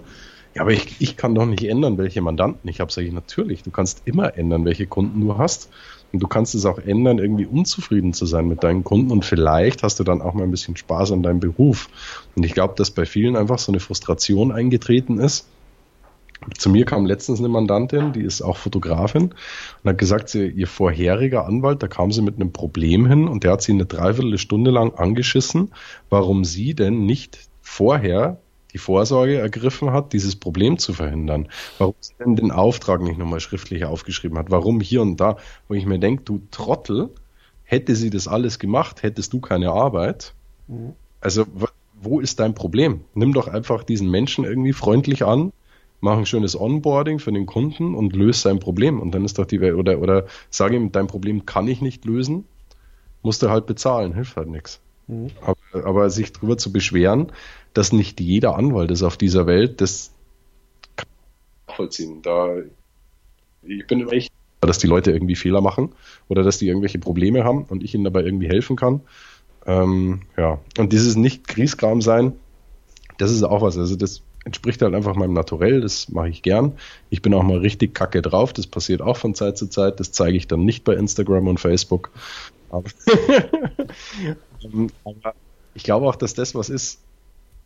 Ja, 0.54 0.62
aber 0.62 0.72
ich, 0.72 1.02
ich 1.02 1.18
kann 1.18 1.36
doch 1.36 1.46
nicht 1.46 1.64
ändern, 1.64 1.98
welche 1.98 2.22
Mandanten 2.22 2.70
ich 2.70 2.80
habe. 2.80 2.92
Sage 2.92 3.08
ich, 3.08 3.14
natürlich, 3.14 3.64
du 3.64 3.72
kannst 3.72 4.04
immer 4.06 4.38
ändern, 4.38 4.66
welche 4.66 4.88
Kunden 4.88 5.20
du 5.22 5.38
hast. 5.38 5.70
Und 6.12 6.22
du 6.22 6.28
kannst 6.28 6.56
es 6.56 6.66
auch 6.66 6.80
ändern, 6.80 7.18
irgendwie 7.18 7.46
unzufrieden 7.46 8.14
zu 8.14 8.26
sein 8.26 8.48
mit 8.48 8.64
deinen 8.64 8.84
Kunden 8.84 9.12
und 9.12 9.26
vielleicht 9.26 9.84
hast 9.84 10.00
du 10.00 10.04
dann 10.04 10.22
auch 10.22 10.34
mal 10.34 10.44
ein 10.44 10.52
bisschen 10.52 10.78
Spaß 10.78 11.12
an 11.12 11.24
deinem 11.24 11.40
Beruf. 11.40 11.90
Und 12.36 12.46
ich 12.46 12.54
glaube, 12.54 12.76
dass 12.78 12.92
bei 12.92 13.06
vielen 13.06 13.36
einfach 13.36 13.60
so 13.60 13.72
eine 13.72 13.80
Frustration 13.80 14.52
eingetreten 14.52 15.20
ist. 15.20 15.48
Zu 16.58 16.70
mir 16.70 16.86
kam 16.86 17.06
letztens 17.06 17.40
eine 17.40 17.48
Mandantin, 17.48 18.14
die 18.14 18.22
ist 18.22 18.42
auch 18.42 18.58
Fotografin 18.58 19.34
und 19.84 19.90
hat 19.90 19.98
gesagt, 19.98 20.30
sie, 20.30 20.48
ihr 20.48 20.68
vorheriger 20.68 21.46
Anwalt, 21.46 21.82
da 21.82 21.88
kam 21.88 22.12
sie 22.12 22.22
mit 22.22 22.36
einem 22.36 22.52
Problem 22.52 23.08
hin 23.08 23.28
und 23.28 23.44
der 23.44 23.54
hat 23.54 23.62
sie 23.62 23.72
eine 23.72 23.86
Dreiviertelstunde 23.86 24.70
lang 24.70 24.94
angeschissen, 24.94 25.72
warum 26.10 26.44
sie 26.44 26.76
denn 26.76 27.06
nicht 27.06 27.40
vorher 27.62 28.40
die 28.76 28.80
Vorsorge 28.80 29.38
ergriffen 29.38 29.94
hat, 29.94 30.12
dieses 30.12 30.36
Problem 30.36 30.78
zu 30.78 30.92
verhindern. 30.92 31.48
Warum 31.78 31.96
sie 32.02 32.14
denn 32.20 32.36
den 32.36 32.52
Auftrag 32.52 33.02
nicht 33.02 33.18
nochmal 33.18 33.40
schriftlich 33.40 33.86
aufgeschrieben 33.86 34.38
hat. 34.38 34.52
Warum 34.52 34.82
hier 34.82 35.02
und 35.02 35.16
da, 35.16 35.38
wo 35.70 35.76
ich 35.76 35.86
mir 35.86 35.98
denke, 35.98 36.24
du 36.24 36.42
Trottel, 36.52 37.10
hätte 37.64 37.96
sie 37.96 38.10
das 38.10 38.28
alles 38.28 38.60
gemacht, 38.60 39.02
hättest 39.02 39.32
du 39.32 39.40
keine 39.40 39.72
Arbeit. 39.72 40.34
Mhm. 40.68 40.92
Also 41.22 41.46
wo 42.02 42.20
ist 42.20 42.42
dein 42.42 42.54
Problem? 42.54 43.00
Nimm 43.14 43.32
doch 43.32 43.48
einfach 43.48 43.86
diesen 43.86 44.12
Menschen 44.12 44.44
irgendwie 44.44 44.74
freundlich 44.74 45.24
an, 45.24 45.54
mach 46.02 46.18
ein 46.18 46.26
schönes 46.26 46.60
Onboarding 46.60 47.20
für 47.20 47.32
den 47.32 47.46
Kunden 47.46 47.96
und 47.96 48.14
löse 48.14 48.42
sein 48.42 48.60
Problem. 48.60 49.00
Und 49.00 49.12
dann 49.16 49.24
ist 49.24 49.40
doch 49.40 49.46
die 49.46 49.62
Welt, 49.62 49.76
oder, 49.76 50.00
oder 50.00 50.26
sag 50.50 50.74
ihm, 50.74 50.92
dein 50.92 51.08
Problem 51.08 51.46
kann 51.46 51.70
ich 51.70 51.82
nicht 51.82 52.04
lösen, 52.04 52.44
musst 53.22 53.42
du 53.42 53.50
halt 53.50 53.68
bezahlen, 53.68 54.14
hilft 54.14 54.36
halt 54.36 54.50
nichts. 54.50 54.82
Mhm. 55.08 55.32
Aber, 55.40 55.86
aber 55.86 56.10
sich 56.10 56.34
darüber 56.34 56.58
zu 56.58 56.74
beschweren, 56.74 57.32
dass 57.76 57.92
nicht 57.92 58.20
jeder 58.22 58.56
Anwalt 58.56 58.90
ist 58.90 59.04
auf 59.04 59.18
dieser 59.18 59.46
Welt, 59.46 59.82
das 59.82 60.12
kann 60.96 61.06
ich 61.10 61.68
nachvollziehen. 61.68 62.22
Da, 62.24 62.56
ich 63.64 63.86
bin 63.86 64.08
echt, 64.10 64.32
dass 64.62 64.80
die 64.80 64.88
Leute 64.88 65.12
irgendwie 65.12 65.36
Fehler 65.36 65.62
machen 65.62 65.94
oder 66.30 66.42
dass 66.42 66.58
die 66.58 66.68
irgendwelche 66.68 67.00
Probleme 67.00 67.44
haben 67.44 67.66
und 67.66 67.84
ich 67.84 67.94
ihnen 67.94 68.06
dabei 68.06 68.24
irgendwie 68.24 68.48
helfen 68.48 68.78
kann. 68.78 69.02
Ähm, 69.68 70.22
ja, 70.38 70.60
und 70.78 70.94
dieses 70.94 71.18
nicht 71.18 71.48
Kriegskram 71.48 72.02
sein, 72.02 72.34
das 73.18 73.30
ist 73.32 73.44
auch 73.44 73.62
was. 73.62 73.78
Also 73.78 73.98
das 73.98 74.22
entspricht 74.46 74.82
halt 74.82 74.96
einfach 74.96 75.16
meinem 75.16 75.34
Naturell, 75.34 75.82
das 75.82 76.08
mache 76.08 76.30
ich 76.30 76.44
gern. 76.44 76.78
Ich 77.10 77.22
bin 77.22 77.34
auch 77.34 77.44
mal 77.44 77.58
richtig 77.58 77.94
kacke 77.94 78.22
drauf, 78.22 78.54
das 78.54 78.68
passiert 78.68 79.02
auch 79.02 79.18
von 79.18 79.36
Zeit 79.36 79.58
zu 79.58 79.68
Zeit, 79.68 80.00
das 80.00 80.14
zeige 80.14 80.38
ich 80.38 80.48
dann 80.48 80.64
nicht 80.64 80.86
bei 80.86 80.94
Instagram 80.94 81.48
und 81.48 81.60
Facebook. 81.60 82.12
Ähm, 84.64 84.90
aber 85.04 85.36
ich 85.76 85.84
glaube 85.84 86.08
auch, 86.08 86.16
dass 86.16 86.34
das 86.34 86.56
was 86.56 86.70
ist, 86.70 87.05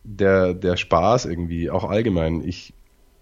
der, 0.04 0.54
der 0.54 0.78
Spaß 0.78 1.26
irgendwie, 1.26 1.70
auch 1.70 1.84
allgemein. 1.84 2.48
Ich, 2.48 2.74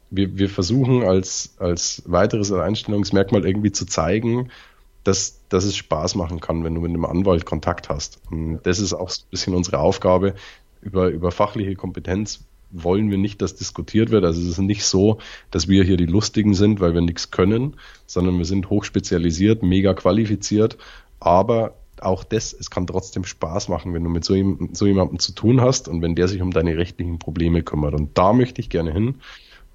wir, 0.09 0.37
wir 0.37 0.49
versuchen 0.49 1.03
als, 1.03 1.55
als 1.57 2.03
weiteres 2.05 2.51
Einstellungsmerkmal 2.51 3.45
irgendwie 3.45 3.71
zu 3.71 3.85
zeigen, 3.85 4.49
dass, 5.03 5.47
dass 5.49 5.63
es 5.63 5.75
Spaß 5.75 6.15
machen 6.15 6.39
kann, 6.39 6.63
wenn 6.63 6.75
du 6.75 6.81
mit 6.81 6.89
einem 6.89 7.05
Anwalt 7.05 7.45
Kontakt 7.45 7.89
hast. 7.89 8.19
Und 8.29 8.59
das 8.63 8.79
ist 8.79 8.93
auch 8.93 9.09
ein 9.09 9.29
bisschen 9.31 9.55
unsere 9.55 9.79
Aufgabe. 9.79 10.35
Über, 10.81 11.07
über 11.07 11.31
fachliche 11.31 11.75
Kompetenz 11.75 12.45
wollen 12.71 13.09
wir 13.09 13.17
nicht, 13.17 13.41
dass 13.41 13.55
diskutiert 13.55 14.09
wird. 14.09 14.25
Also 14.25 14.41
es 14.41 14.47
ist 14.47 14.59
nicht 14.59 14.83
so, 14.83 15.19
dass 15.51 15.67
wir 15.67 15.83
hier 15.83 15.97
die 15.97 16.05
Lustigen 16.05 16.53
sind, 16.53 16.79
weil 16.79 16.93
wir 16.93 17.01
nichts 17.01 17.31
können, 17.31 17.77
sondern 18.05 18.37
wir 18.37 18.45
sind 18.45 18.69
hochspezialisiert, 18.69 19.63
mega 19.63 19.93
qualifiziert, 19.93 20.77
aber 21.19 21.75
auch 22.03 22.23
das, 22.23 22.53
es 22.53 22.69
kann 22.69 22.87
trotzdem 22.87 23.23
Spaß 23.23 23.69
machen, 23.69 23.93
wenn 23.93 24.03
du 24.03 24.09
mit 24.09 24.23
so, 24.23 24.35
so 24.73 24.85
jemandem 24.85 25.19
zu 25.19 25.33
tun 25.33 25.61
hast 25.61 25.87
und 25.87 26.01
wenn 26.01 26.15
der 26.15 26.27
sich 26.27 26.41
um 26.41 26.51
deine 26.51 26.77
rechtlichen 26.77 27.19
Probleme 27.19 27.63
kümmert. 27.63 27.93
Und 27.93 28.17
da 28.17 28.33
möchte 28.33 28.61
ich 28.61 28.69
gerne 28.69 28.91
hin. 28.91 29.15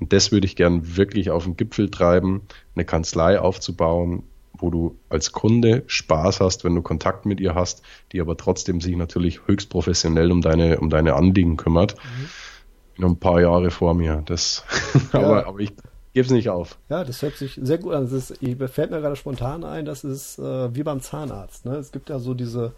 Und 0.00 0.12
das 0.12 0.32
würde 0.32 0.46
ich 0.46 0.56
gerne 0.56 0.96
wirklich 0.96 1.30
auf 1.30 1.44
den 1.44 1.56
Gipfel 1.56 1.90
treiben, 1.90 2.42
eine 2.74 2.84
Kanzlei 2.84 3.38
aufzubauen, 3.38 4.24
wo 4.52 4.70
du 4.70 4.96
als 5.08 5.32
Kunde 5.32 5.84
Spaß 5.86 6.40
hast, 6.40 6.64
wenn 6.64 6.74
du 6.74 6.82
Kontakt 6.82 7.26
mit 7.26 7.40
ihr 7.40 7.54
hast, 7.54 7.82
die 8.12 8.20
aber 8.20 8.36
trotzdem 8.36 8.80
sich 8.80 8.96
natürlich 8.96 9.46
höchst 9.46 9.70
professionell 9.70 10.30
um 10.30 10.40
deine, 10.40 10.80
um 10.80 10.90
deine 10.90 11.14
Anliegen 11.14 11.56
kümmert. 11.56 11.96
Mhm. 11.96 13.02
Noch 13.02 13.08
ein 13.10 13.18
paar 13.18 13.40
Jahre 13.40 13.70
vor 13.70 13.94
mir. 13.94 14.22
Das, 14.26 14.64
ja. 15.12 15.20
aber, 15.20 15.46
aber 15.46 15.60
ich, 15.60 15.72
Geb's 16.14 16.30
nicht 16.30 16.48
auf. 16.50 16.78
Ja, 16.90 17.04
das 17.04 17.22
hört 17.22 17.36
sich 17.36 17.58
sehr 17.62 17.78
gut 17.78 17.94
an. 17.94 18.04
Das 18.04 18.12
ist, 18.12 18.42
ich, 18.42 18.56
fällt 18.70 18.90
mir 18.90 19.00
gerade 19.00 19.16
spontan 19.16 19.64
ein, 19.64 19.84
das 19.84 20.04
ist 20.04 20.38
äh, 20.38 20.74
wie 20.74 20.82
beim 20.82 21.00
Zahnarzt. 21.00 21.64
Ne? 21.64 21.76
Es 21.76 21.90
gibt 21.90 22.10
ja 22.10 22.18
so 22.18 22.34
diese, 22.34 22.72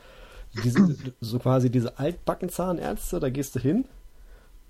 diese, 0.63 0.95
so 1.21 1.39
quasi 1.39 1.71
diese 1.71 1.99
Altbackenzahnärzte, 1.99 3.19
da 3.19 3.31
gehst 3.31 3.57
du 3.57 3.61
hin 3.61 3.87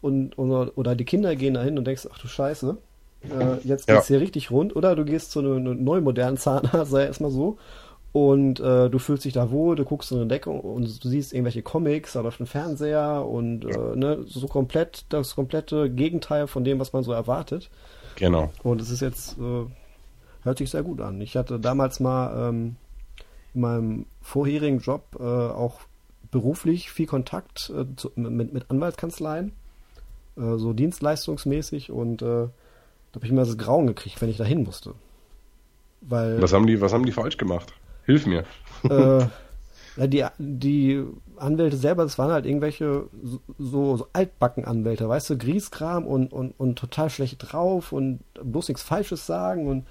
und, 0.00 0.38
oder, 0.38 0.72
oder 0.77 0.94
die 0.94 1.05
Kinder 1.05 1.37
gehen 1.37 1.55
da 1.55 1.62
hin 1.62 1.79
und 1.79 1.87
denkst, 1.87 2.09
ach 2.11 2.18
du 2.18 2.29
Scheiße, 2.29 2.77
äh, 3.24 3.55
jetzt 3.64 3.87
geht's 3.87 4.09
ja. 4.09 4.14
hier 4.14 4.20
richtig 4.20 4.50
rund. 4.50 4.74
Oder 4.77 4.96
du 4.96 5.05
gehst 5.05 5.31
zu 5.31 5.40
einem, 5.40 5.57
einem 5.57 5.85
neu 5.85 6.00
modernen 6.00 6.37
Zahnarzt, 6.37 6.90
sei 6.90 7.05
erstmal 7.05 7.31
so, 7.31 7.59
und 8.14 8.61
äh, 8.61 8.88
du 8.90 9.00
fühlst 9.00 9.24
dich 9.24 9.33
da 9.33 9.50
wohl, 9.50 9.74
du 9.74 9.85
guckst 9.85 10.12
in 10.12 10.18
eine 10.18 10.29
Decke 10.29 10.48
und 10.48 11.03
du 11.03 11.09
siehst 11.09 11.33
irgendwelche 11.33 11.62
Comics 11.62 12.16
oder 12.16 12.29
auf 12.29 12.37
dem 12.37 12.46
Fernseher 12.46 13.27
und 13.27 13.64
äh, 13.64 13.96
ne, 13.96 14.24
so 14.27 14.46
komplett 14.46 15.05
das 15.09 15.35
komplette 15.35 15.90
Gegenteil 15.90 16.46
von 16.46 16.62
dem, 16.62 16.79
was 16.79 16.92
man 16.92 17.03
so 17.03 17.11
erwartet. 17.11 17.70
Genau. 18.16 18.53
Und 18.62 18.81
es 18.81 18.90
ist 18.90 19.00
jetzt, 19.00 19.38
äh, 19.38 19.66
hört 20.42 20.59
sich 20.59 20.70
sehr 20.70 20.83
gut 20.83 21.00
an. 21.00 21.20
Ich 21.20 21.37
hatte 21.37 21.59
damals 21.59 22.00
mal 22.00 22.48
ähm, 22.50 22.77
in 23.55 23.61
meinem 23.61 24.07
vorherigen 24.22 24.79
Job 24.79 25.16
äh, 25.18 25.22
auch 25.22 25.81
beruflich 26.31 26.90
viel 26.90 27.07
Kontakt 27.07 27.70
äh, 27.70 27.85
zu, 27.96 28.11
mit, 28.16 28.53
mit 28.53 28.70
Anwaltskanzleien, 28.70 29.53
äh, 30.37 30.57
so 30.57 30.72
dienstleistungsmäßig 30.72 31.90
und 31.90 32.22
äh, 32.22 32.27
da 32.27 32.50
habe 33.14 33.27
ich 33.27 33.31
immer 33.31 33.44
das 33.44 33.57
Grauen 33.57 33.87
gekriegt, 33.87 34.20
wenn 34.20 34.29
ich 34.29 34.37
da 34.37 34.44
hin 34.44 34.64
musste. 34.64 34.94
Weil, 36.00 36.42
was 36.42 36.53
haben 36.53 36.66
die, 36.66 36.81
was 36.81 36.92
haben 36.92 37.07
die 37.07 37.12
falsch 37.12 37.37
gemacht? 37.37 37.72
Hilf 38.05 38.27
mir. 38.27 38.44
Äh, 38.83 39.27
die, 40.09 40.27
die 40.38 41.05
Anwälte 41.37 41.77
selber, 41.77 42.03
das 42.03 42.18
waren 42.18 42.33
halt 42.33 42.47
irgendwelche 42.47 43.05
so, 43.59 43.97
so 43.97 44.07
Altbacken-Anwälte, 44.12 45.09
weißt 45.09 45.31
du, 45.31 45.38
Grieskram 45.38 46.07
und, 46.07 46.33
und, 46.33 46.53
und 46.59 46.79
total 46.79 47.11
schlecht 47.11 47.53
drauf 47.53 47.92
und 47.92 48.20
bloß 48.35 48.68
nichts 48.68 48.83
Falsches 48.83 49.27
sagen 49.27 49.66
und 49.66 49.87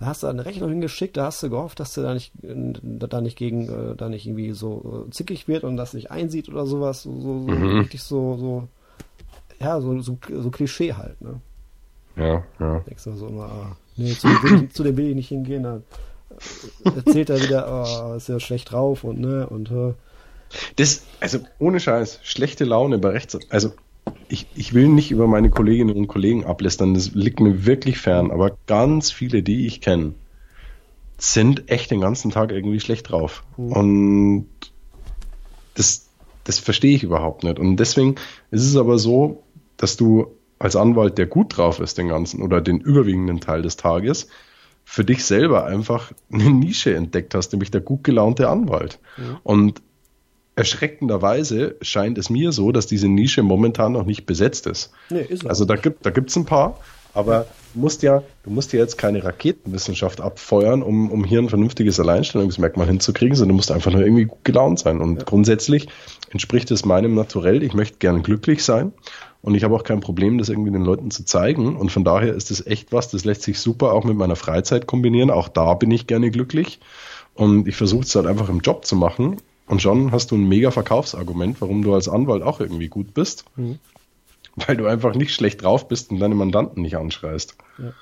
da 0.00 0.06
hast 0.06 0.22
du 0.22 0.28
eine 0.28 0.44
Rechnung 0.44 0.70
hingeschickt, 0.70 1.16
da 1.16 1.26
hast 1.26 1.42
du 1.42 1.50
gehofft, 1.50 1.80
dass 1.80 1.94
der 1.94 2.04
da 2.04 2.14
nicht, 2.14 2.32
da 2.42 3.20
nicht 3.20 3.36
gegen, 3.36 3.68
äh, 3.68 3.96
da 3.96 4.08
nicht 4.08 4.26
irgendwie 4.26 4.52
so 4.52 5.06
äh, 5.08 5.10
zickig 5.10 5.48
wird 5.48 5.64
und 5.64 5.76
das 5.76 5.92
nicht 5.92 6.10
einsieht 6.10 6.48
oder 6.48 6.66
sowas, 6.66 7.02
so, 7.02 7.20
so, 7.20 7.28
mhm. 7.32 7.80
richtig 7.80 8.02
so, 8.02 8.36
so, 8.36 8.68
ja, 9.60 9.80
so, 9.80 10.00
so, 10.00 10.16
so 10.30 10.50
Klischee 10.50 10.94
halt, 10.94 11.20
ne? 11.20 11.40
Ja, 12.16 12.44
ja. 12.60 12.80
Denkst 12.80 13.04
du 13.04 13.12
so 13.12 13.26
immer, 13.26 13.44
ah, 13.44 13.76
nee, 13.96 14.12
zu 14.12 14.28
dem, 14.28 14.42
will 14.42 14.64
ich, 14.64 14.72
zu 14.72 14.82
dem 14.84 14.96
will 14.96 15.08
ich 15.08 15.16
nicht 15.16 15.28
hingehen, 15.28 15.64
dann 15.64 15.82
erzählt 16.84 17.30
er 17.30 17.40
wieder, 17.40 18.10
oh, 18.12 18.14
ist 18.14 18.28
ja 18.28 18.38
schlecht 18.38 18.70
drauf 18.70 19.02
und 19.04 19.20
ne 19.20 19.48
und. 19.48 19.70
Das, 20.76 21.02
also 21.20 21.38
ohne 21.58 21.80
Scheiß, 21.80 22.20
schlechte 22.22 22.64
Laune 22.64 22.98
bei 22.98 23.10
Rechts, 23.10 23.38
also 23.50 23.72
ich, 24.28 24.46
ich 24.54 24.74
will 24.74 24.88
nicht 24.88 25.10
über 25.10 25.26
meine 25.26 25.50
Kolleginnen 25.50 25.96
und 25.96 26.08
Kollegen 26.08 26.44
ablästern, 26.44 26.94
das 26.94 27.12
liegt 27.14 27.40
mir 27.40 27.66
wirklich 27.66 27.98
fern, 27.98 28.30
aber 28.30 28.56
ganz 28.66 29.10
viele, 29.10 29.42
die 29.42 29.66
ich 29.66 29.80
kenne, 29.80 30.14
sind 31.18 31.70
echt 31.70 31.90
den 31.90 32.00
ganzen 32.00 32.30
Tag 32.30 32.52
irgendwie 32.52 32.80
schlecht 32.80 33.10
drauf. 33.10 33.44
Mhm. 33.56 33.72
Und 33.72 34.46
das, 35.74 36.08
das 36.44 36.58
verstehe 36.58 36.94
ich 36.94 37.02
überhaupt 37.02 37.44
nicht. 37.44 37.58
Und 37.58 37.76
deswegen 37.76 38.14
ist 38.50 38.64
es 38.64 38.76
aber 38.76 38.98
so, 38.98 39.42
dass 39.76 39.96
du 39.96 40.28
als 40.58 40.76
Anwalt, 40.76 41.18
der 41.18 41.26
gut 41.26 41.56
drauf 41.56 41.80
ist, 41.80 41.98
den 41.98 42.08
ganzen 42.08 42.42
oder 42.42 42.60
den 42.60 42.80
überwiegenden 42.80 43.40
Teil 43.40 43.62
des 43.62 43.76
Tages, 43.76 44.28
für 44.84 45.04
dich 45.04 45.24
selber 45.24 45.66
einfach 45.66 46.12
eine 46.32 46.50
Nische 46.50 46.94
entdeckt 46.94 47.34
hast, 47.34 47.52
nämlich 47.52 47.70
der 47.70 47.80
gut 47.80 48.04
gelaunte 48.04 48.48
Anwalt. 48.48 48.98
Mhm. 49.16 49.36
Und 49.42 49.82
erschreckenderweise 50.58 51.76
scheint 51.80 52.18
es 52.18 52.30
mir 52.30 52.52
so, 52.52 52.72
dass 52.72 52.86
diese 52.86 53.08
Nische 53.08 53.42
momentan 53.42 53.92
noch 53.92 54.04
nicht 54.04 54.26
besetzt 54.26 54.66
ist. 54.66 54.90
Nee, 55.10 55.22
ist 55.22 55.46
also 55.46 55.64
da 55.64 55.76
gibt 55.76 56.04
da 56.04 56.10
gibt's 56.10 56.36
ein 56.36 56.44
paar, 56.44 56.78
aber 57.14 57.46
du 57.74 57.80
musst 57.80 58.02
ja, 58.02 58.22
du 58.42 58.50
musst 58.50 58.72
ja 58.72 58.80
jetzt 58.80 58.98
keine 58.98 59.24
Raketenwissenschaft 59.24 60.20
abfeuern, 60.20 60.82
um, 60.82 61.10
um 61.10 61.24
hier 61.24 61.40
ein 61.40 61.48
vernünftiges 61.48 61.98
Alleinstellungsmerkmal 62.00 62.86
hinzukriegen, 62.86 63.36
sondern 63.36 63.54
du 63.54 63.56
musst 63.56 63.70
einfach 63.70 63.92
nur 63.92 64.02
irgendwie 64.02 64.26
gut 64.26 64.44
gelaunt 64.44 64.78
sein. 64.78 65.00
Und 65.00 65.18
ja. 65.18 65.24
grundsätzlich 65.24 65.88
entspricht 66.30 66.70
es 66.70 66.84
meinem 66.84 67.14
Naturell. 67.14 67.62
Ich 67.62 67.74
möchte 67.74 67.98
gerne 67.98 68.20
glücklich 68.20 68.64
sein 68.64 68.92
und 69.42 69.54
ich 69.54 69.64
habe 69.64 69.74
auch 69.74 69.84
kein 69.84 70.00
Problem, 70.00 70.38
das 70.38 70.48
irgendwie 70.48 70.72
den 70.72 70.84
Leuten 70.84 71.10
zu 71.10 71.24
zeigen. 71.24 71.76
Und 71.76 71.90
von 71.90 72.04
daher 72.04 72.34
ist 72.34 72.50
das 72.50 72.66
echt 72.66 72.92
was, 72.92 73.08
das 73.08 73.24
lässt 73.24 73.42
sich 73.42 73.60
super 73.60 73.92
auch 73.92 74.04
mit 74.04 74.16
meiner 74.16 74.36
Freizeit 74.36 74.86
kombinieren. 74.86 75.30
Auch 75.30 75.48
da 75.48 75.74
bin 75.74 75.90
ich 75.90 76.06
gerne 76.06 76.30
glücklich. 76.30 76.80
Und 77.34 77.68
ich 77.68 77.76
versuche 77.76 78.02
es 78.02 78.14
halt 78.16 78.26
einfach 78.26 78.48
im 78.48 78.60
Job 78.60 78.84
zu 78.84 78.96
machen. 78.96 79.36
Und 79.68 79.82
schon 79.82 80.12
hast 80.12 80.30
du 80.30 80.36
ein 80.36 80.48
mega 80.48 80.70
Verkaufsargument, 80.70 81.60
warum 81.60 81.82
du 81.82 81.94
als 81.94 82.08
Anwalt 82.08 82.42
auch 82.42 82.60
irgendwie 82.60 82.88
gut 82.88 83.14
bist. 83.14 83.44
Mhm. 83.56 83.78
Weil 84.56 84.76
du 84.76 84.86
einfach 84.86 85.14
nicht 85.14 85.32
schlecht 85.32 85.62
drauf 85.62 85.86
bist 85.86 86.10
und 86.10 86.18
deine 86.18 86.34
Mandanten 86.34 86.82
nicht 86.82 86.96
anschreist. 86.96 87.56
Ja, 87.78 87.92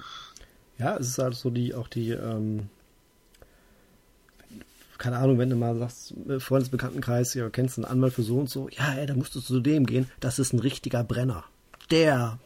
ja 0.78 0.96
es 0.96 1.08
ist 1.08 1.18
halt 1.18 1.34
so 1.34 1.50
die, 1.50 1.74
auch 1.74 1.88
die, 1.88 2.12
ähm, 2.12 2.70
keine 4.96 5.18
Ahnung, 5.18 5.38
wenn 5.38 5.50
du 5.50 5.56
mal 5.56 5.76
sagst, 5.76 6.14
äh, 6.28 6.40
Freundesbekanntenkreis, 6.40 7.34
ja, 7.34 7.50
kennst 7.50 7.78
einen 7.78 7.84
Anwalt 7.84 8.14
für 8.14 8.22
so 8.22 8.38
und 8.38 8.48
so, 8.48 8.68
ja, 8.70 8.94
ey, 8.94 9.06
da 9.06 9.14
musst 9.14 9.34
du 9.34 9.40
zu 9.40 9.60
dem 9.60 9.86
gehen, 9.86 10.08
das 10.20 10.38
ist 10.38 10.52
ein 10.52 10.60
richtiger 10.60 11.04
Brenner. 11.04 11.44
Der, 11.90 12.38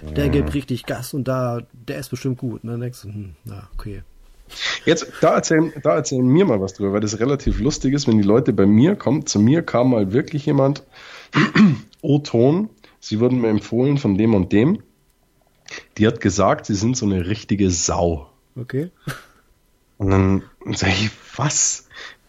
der 0.00 0.26
mhm. 0.26 0.32
gibt 0.32 0.54
richtig 0.54 0.86
Gas 0.86 1.14
und 1.14 1.28
da, 1.28 1.60
der 1.72 1.98
ist 1.98 2.08
bestimmt 2.08 2.38
gut. 2.38 2.64
Und 2.64 2.70
dann 2.70 2.80
denkst 2.80 3.02
du, 3.02 3.08
hm, 3.08 3.36
na, 3.44 3.68
okay. 3.74 4.02
Jetzt, 4.84 5.12
da 5.20 5.34
erzählen, 5.34 5.72
da 5.82 5.94
erzählen 5.94 6.26
mir 6.26 6.44
mal 6.44 6.60
was 6.60 6.74
drüber, 6.74 6.92
weil 6.92 7.00
das 7.00 7.20
relativ 7.20 7.60
lustig 7.60 7.94
ist, 7.94 8.06
wenn 8.06 8.18
die 8.18 8.26
Leute 8.26 8.52
bei 8.52 8.66
mir 8.66 8.96
kommen. 8.96 9.26
Zu 9.26 9.40
mir 9.40 9.62
kam 9.62 9.90
mal 9.90 10.12
wirklich 10.12 10.46
jemand, 10.46 10.84
O-Ton, 12.02 12.70
sie 13.00 13.20
wurden 13.20 13.40
mir 13.40 13.48
empfohlen 13.48 13.98
von 13.98 14.16
dem 14.16 14.34
und 14.34 14.52
dem. 14.52 14.82
Die 15.98 16.06
hat 16.06 16.20
gesagt, 16.20 16.66
sie 16.66 16.74
sind 16.74 16.96
so 16.96 17.06
eine 17.06 17.26
richtige 17.26 17.70
Sau. 17.70 18.28
Okay. 18.56 18.90
Und 19.98 20.10
dann 20.10 20.42
sage 20.74 20.92
ich, 20.92 21.10
was? 21.36 21.81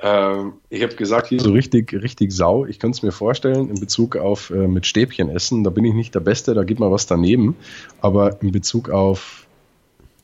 Ähm, 0.00 0.54
ich 0.68 0.82
habe 0.82 0.94
gesagt, 0.94 1.28
hier 1.28 1.40
so 1.40 1.52
richtig, 1.52 1.92
richtig 1.92 2.32
sau. 2.32 2.66
Ich 2.66 2.78
könnte 2.78 2.96
es 2.96 3.02
mir 3.02 3.12
vorstellen, 3.12 3.70
in 3.70 3.80
Bezug 3.80 4.16
auf 4.16 4.50
äh, 4.50 4.68
mit 4.68 4.86
Stäbchen 4.86 5.30
essen, 5.30 5.64
da 5.64 5.70
bin 5.70 5.84
ich 5.84 5.94
nicht 5.94 6.14
der 6.14 6.20
Beste, 6.20 6.54
da 6.54 6.64
geht 6.64 6.78
mal 6.78 6.90
was 6.90 7.06
daneben. 7.06 7.56
Aber 8.00 8.42
in 8.42 8.52
Bezug 8.52 8.90
auf 8.90 9.46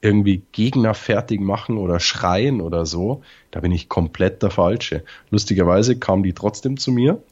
irgendwie 0.03 0.43
Gegner 0.53 0.95
fertig 0.95 1.41
machen 1.41 1.79
oder 1.79 2.01
schreien 2.01 2.61
oder 2.61 2.85
so, 2.85 3.23
da 3.51 3.61
bin 3.61 3.73
ich 3.73 3.89
komplett 3.89 4.43
der 4.43 4.51
Falsche. 4.51 5.05
Lustigerweise 5.31 5.97
kam 5.97 6.23
die 6.23 6.33
trotzdem 6.33 6.77
zu 6.77 6.91
mir, 6.91 7.23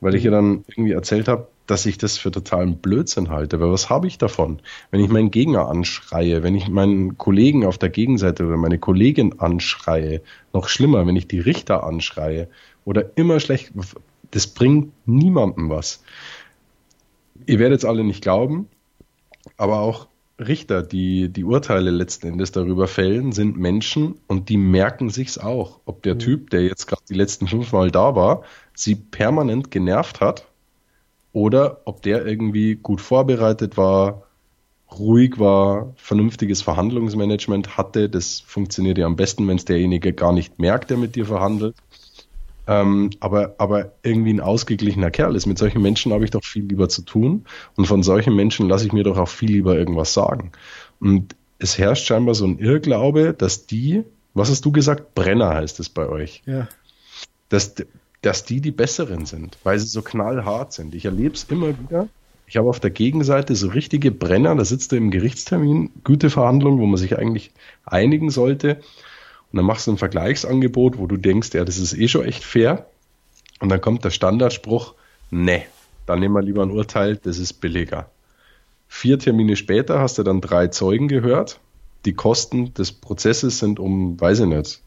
weil 0.00 0.14
ich 0.14 0.24
ihr 0.24 0.30
dann 0.30 0.64
irgendwie 0.68 0.92
erzählt 0.92 1.28
habe, 1.28 1.48
dass 1.66 1.86
ich 1.86 1.98
das 1.98 2.18
für 2.18 2.30
totalen 2.30 2.76
Blödsinn 2.76 3.30
halte. 3.30 3.56
Aber 3.56 3.72
was 3.72 3.88
habe 3.88 4.06
ich 4.06 4.18
davon? 4.18 4.60
Wenn 4.90 5.00
ich 5.00 5.08
meinen 5.08 5.30
Gegner 5.30 5.68
anschreie, 5.68 6.42
wenn 6.42 6.54
ich 6.54 6.68
meinen 6.68 7.16
Kollegen 7.16 7.64
auf 7.64 7.78
der 7.78 7.88
Gegenseite 7.88 8.46
oder 8.46 8.56
meine 8.56 8.78
Kollegin 8.78 9.40
anschreie, 9.40 10.20
noch 10.52 10.68
schlimmer, 10.68 11.06
wenn 11.06 11.16
ich 11.16 11.28
die 11.28 11.40
Richter 11.40 11.84
anschreie 11.84 12.48
oder 12.84 13.16
immer 13.16 13.40
schlecht, 13.40 13.72
das 14.30 14.46
bringt 14.46 14.92
niemandem 15.06 15.70
was. 15.70 16.02
Ihr 17.46 17.58
werdet 17.58 17.78
es 17.78 17.84
alle 17.84 18.04
nicht 18.04 18.22
glauben, 18.22 18.68
aber 19.56 19.80
auch 19.80 20.08
Richter, 20.38 20.82
die 20.82 21.28
die 21.28 21.44
Urteile 21.44 21.90
letzten 21.90 22.26
Endes 22.26 22.50
darüber 22.50 22.88
fällen, 22.88 23.32
sind 23.32 23.56
Menschen 23.56 24.16
und 24.26 24.48
die 24.48 24.56
merken 24.56 25.08
sich's 25.08 25.38
auch. 25.38 25.78
Ob 25.84 26.02
der 26.02 26.16
mhm. 26.16 26.18
Typ, 26.18 26.50
der 26.50 26.62
jetzt 26.62 26.86
gerade 26.86 27.02
die 27.08 27.14
letzten 27.14 27.46
fünfmal 27.46 27.90
da 27.90 28.16
war, 28.16 28.42
sie 28.74 28.96
permanent 28.96 29.70
genervt 29.70 30.20
hat 30.20 30.48
oder 31.34 31.82
ob 31.84 32.00
der 32.00 32.24
irgendwie 32.24 32.76
gut 32.76 33.02
vorbereitet 33.02 33.76
war, 33.76 34.22
ruhig 34.98 35.38
war, 35.38 35.92
vernünftiges 35.96 36.62
Verhandlungsmanagement 36.62 37.76
hatte. 37.76 38.08
Das 38.08 38.40
funktioniert 38.40 38.96
ja 38.96 39.06
am 39.06 39.16
besten, 39.16 39.46
wenn 39.48 39.56
es 39.56 39.64
derjenige 39.64 40.12
gar 40.12 40.32
nicht 40.32 40.58
merkt, 40.58 40.90
der 40.90 40.96
mit 40.96 41.16
dir 41.16 41.26
verhandelt. 41.26 41.74
Ähm, 42.66 43.10
aber, 43.20 43.56
aber 43.58 43.92
irgendwie 44.04 44.32
ein 44.32 44.40
ausgeglichener 44.40 45.10
Kerl 45.10 45.34
ist. 45.34 45.46
Mit 45.46 45.58
solchen 45.58 45.82
Menschen 45.82 46.12
habe 46.12 46.24
ich 46.24 46.30
doch 46.30 46.44
viel 46.44 46.64
lieber 46.64 46.88
zu 46.88 47.02
tun. 47.02 47.44
Und 47.74 47.86
von 47.86 48.04
solchen 48.04 48.36
Menschen 48.36 48.68
lasse 48.68 48.86
ich 48.86 48.92
mir 48.92 49.02
doch 49.02 49.18
auch 49.18 49.28
viel 49.28 49.50
lieber 49.50 49.76
irgendwas 49.76 50.14
sagen. 50.14 50.52
Und 51.00 51.34
es 51.58 51.78
herrscht 51.78 52.06
scheinbar 52.06 52.36
so 52.36 52.46
ein 52.46 52.58
Irrglaube, 52.60 53.34
dass 53.34 53.66
die, 53.66 54.04
was 54.34 54.50
hast 54.50 54.64
du 54.64 54.70
gesagt? 54.70 55.16
Brenner 55.16 55.50
heißt 55.50 55.80
es 55.80 55.88
bei 55.88 56.08
euch. 56.08 56.42
Ja. 56.46 56.68
Dass, 57.48 57.74
dass 58.24 58.44
die 58.44 58.60
die 58.60 58.70
besseren 58.70 59.26
sind, 59.26 59.58
weil 59.64 59.78
sie 59.78 59.86
so 59.86 60.02
knallhart 60.02 60.72
sind. 60.72 60.94
Ich 60.94 61.04
erlebe 61.04 61.34
es 61.34 61.44
immer 61.44 61.68
wieder. 61.78 62.08
Ich 62.46 62.56
habe 62.56 62.68
auf 62.68 62.80
der 62.80 62.90
Gegenseite 62.90 63.54
so 63.54 63.68
richtige 63.68 64.10
Brenner, 64.10 64.54
da 64.54 64.64
sitzt 64.64 64.92
du 64.92 64.96
im 64.96 65.10
Gerichtstermin, 65.10 65.90
gute 66.04 66.30
Verhandlung, 66.30 66.78
wo 66.78 66.86
man 66.86 66.96
sich 66.96 67.18
eigentlich 67.18 67.52
einigen 67.84 68.30
sollte. 68.30 68.80
Und 69.50 69.56
dann 69.56 69.64
machst 69.64 69.86
du 69.86 69.92
ein 69.92 69.98
Vergleichsangebot, 69.98 70.98
wo 70.98 71.06
du 71.06 71.16
denkst, 71.16 71.50
ja, 71.54 71.64
das 71.64 71.78
ist 71.78 71.94
eh 71.94 72.08
schon 72.08 72.24
echt 72.24 72.44
fair. 72.44 72.86
Und 73.60 73.68
dann 73.68 73.80
kommt 73.80 74.04
der 74.04 74.10
Standardspruch, 74.10 74.94
ne, 75.30 75.62
dann 76.06 76.20
nehmen 76.20 76.34
wir 76.34 76.42
lieber 76.42 76.62
ein 76.62 76.70
Urteil, 76.70 77.16
das 77.16 77.38
ist 77.38 77.54
billiger. 77.54 78.10
Vier 78.88 79.18
Termine 79.18 79.56
später 79.56 80.00
hast 80.00 80.18
du 80.18 80.22
dann 80.22 80.40
drei 80.40 80.68
Zeugen 80.68 81.08
gehört. 81.08 81.60
Die 82.04 82.14
Kosten 82.14 82.74
des 82.74 82.92
Prozesses 82.92 83.58
sind 83.58 83.78
um, 83.80 84.20
weiß 84.20 84.40
ich 84.40 84.46
nicht, 84.46 84.82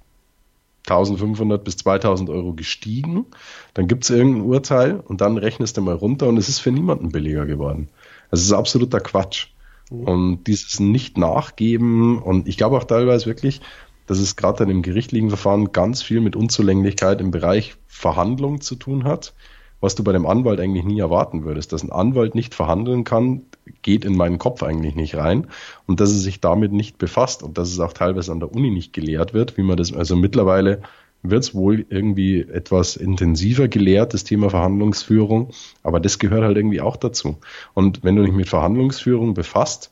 1500 0.89 1.63
bis 1.63 1.77
2000 1.77 2.29
Euro 2.29 2.53
gestiegen. 2.53 3.25
Dann 3.73 3.87
gibt 3.87 4.03
es 4.05 4.09
irgendein 4.09 4.43
Urteil 4.43 4.99
und 4.99 5.21
dann 5.21 5.37
rechnest 5.37 5.77
du 5.77 5.81
mal 5.81 5.95
runter 5.95 6.27
und 6.27 6.37
es 6.37 6.49
ist 6.49 6.59
für 6.59 6.71
niemanden 6.71 7.11
billiger 7.11 7.45
geworden. 7.45 7.89
Es 8.31 8.41
ist 8.41 8.53
absoluter 8.53 8.99
Quatsch. 8.99 9.47
Mhm. 9.91 10.03
Und 10.03 10.43
dieses 10.45 10.79
Nicht-Nachgeben 10.79 12.21
und 12.21 12.47
ich 12.47 12.57
glaube 12.57 12.77
auch 12.77 12.85
teilweise 12.85 13.25
wirklich, 13.25 13.61
dass 14.05 14.19
es 14.19 14.37
gerade 14.37 14.63
in 14.63 14.69
dem 14.69 14.81
gerichtlichen 14.81 15.29
Verfahren 15.29 15.73
ganz 15.73 16.01
viel 16.01 16.21
mit 16.21 16.35
Unzulänglichkeit 16.35 17.19
im 17.19 17.31
Bereich 17.31 17.75
Verhandlung 17.87 18.61
zu 18.61 18.75
tun 18.75 19.03
hat, 19.03 19.33
was 19.81 19.95
du 19.95 20.03
bei 20.03 20.13
dem 20.13 20.25
Anwalt 20.25 20.59
eigentlich 20.59 20.85
nie 20.85 20.99
erwarten 20.99 21.43
würdest. 21.43 21.73
Dass 21.73 21.83
ein 21.83 21.91
Anwalt 21.91 22.33
nicht 22.33 22.55
verhandeln 22.55 23.03
kann, 23.03 23.43
geht 23.81 24.05
in 24.05 24.15
meinen 24.15 24.37
Kopf 24.37 24.63
eigentlich 24.63 24.95
nicht 24.95 25.15
rein 25.15 25.47
und 25.85 25.99
dass 25.99 26.11
er 26.11 26.17
sich 26.17 26.41
damit 26.41 26.71
nicht 26.71 26.97
befasst 26.97 27.43
und 27.43 27.57
dass 27.57 27.69
es 27.69 27.79
auch 27.79 27.93
teilweise 27.93 28.31
an 28.31 28.39
der 28.39 28.53
Uni 28.53 28.71
nicht 28.71 28.93
gelehrt 28.93 29.33
wird, 29.33 29.57
wie 29.57 29.63
man 29.63 29.77
das, 29.77 29.93
also 29.93 30.15
mittlerweile 30.15 30.81
wird 31.23 31.43
es 31.43 31.55
wohl 31.55 31.85
irgendwie 31.89 32.41
etwas 32.41 32.95
intensiver 32.95 33.67
gelehrt, 33.67 34.13
das 34.13 34.23
Thema 34.23 34.49
Verhandlungsführung, 34.49 35.51
aber 35.83 35.99
das 35.99 36.19
gehört 36.19 36.43
halt 36.43 36.57
irgendwie 36.57 36.81
auch 36.81 36.95
dazu. 36.95 37.37
Und 37.73 38.03
wenn 38.03 38.15
du 38.15 38.23
dich 38.23 38.33
mit 38.33 38.49
Verhandlungsführung 38.49 39.33
befasst, 39.33 39.91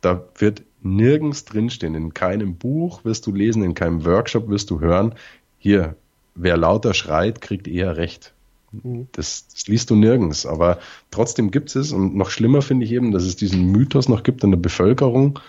da 0.00 0.24
wird 0.36 0.62
nirgends 0.82 1.44
drinstehen, 1.44 1.94
in 1.94 2.14
keinem 2.14 2.56
Buch 2.56 3.04
wirst 3.04 3.26
du 3.26 3.32
lesen, 3.32 3.62
in 3.62 3.74
keinem 3.74 4.04
Workshop 4.04 4.48
wirst 4.48 4.70
du 4.70 4.80
hören, 4.80 5.14
hier, 5.58 5.96
wer 6.34 6.56
lauter 6.56 6.94
schreit, 6.94 7.40
kriegt 7.40 7.68
eher 7.68 7.96
recht. 7.96 8.34
Mhm. 8.72 9.08
Das, 9.12 9.48
das, 9.48 9.66
liest 9.66 9.90
du 9.90 9.96
nirgends, 9.96 10.46
aber 10.46 10.78
trotzdem 11.10 11.50
gibt 11.50 11.74
es 11.74 11.92
und 11.92 12.14
noch 12.14 12.30
schlimmer 12.30 12.62
finde 12.62 12.86
ich 12.86 12.92
eben, 12.92 13.12
dass 13.12 13.24
es 13.24 13.36
diesen 13.36 13.72
Mythos 13.72 14.08
noch 14.08 14.22
gibt 14.22 14.44
in 14.44 14.50
der 14.50 14.58
Bevölkerung, 14.58 15.40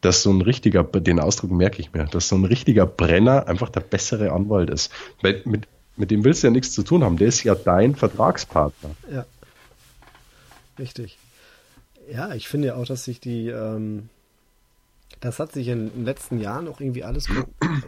dass 0.00 0.22
so 0.22 0.30
ein 0.30 0.40
richtiger, 0.40 0.82
den 0.82 1.20
Ausdruck 1.20 1.50
merke 1.50 1.80
ich 1.80 1.92
mir, 1.92 2.04
dass 2.04 2.28
so 2.28 2.36
ein 2.36 2.44
richtiger 2.44 2.86
Brenner 2.86 3.46
einfach 3.46 3.68
der 3.68 3.80
bessere 3.80 4.32
Anwalt 4.32 4.70
ist. 4.70 4.90
Weil 5.20 5.42
mit, 5.44 5.68
mit 5.96 6.10
dem 6.10 6.24
willst 6.24 6.42
du 6.42 6.46
ja 6.46 6.50
nichts 6.50 6.72
zu 6.72 6.82
tun 6.82 7.04
haben, 7.04 7.18
der 7.18 7.28
ist 7.28 7.44
ja 7.44 7.54
dein 7.54 7.94
Vertragspartner. 7.94 8.90
Ja. 9.12 9.26
Richtig. 10.78 11.18
Ja, 12.10 12.34
ich 12.34 12.48
finde 12.48 12.68
ja 12.68 12.74
auch, 12.76 12.86
dass 12.86 13.04
sich 13.04 13.20
die, 13.20 13.48
ähm, 13.48 14.08
das 15.20 15.38
hat 15.38 15.52
sich 15.52 15.68
in 15.68 15.90
den 15.90 16.04
letzten 16.04 16.40
Jahren 16.40 16.66
auch 16.66 16.80
irgendwie 16.80 17.04
alles 17.04 17.28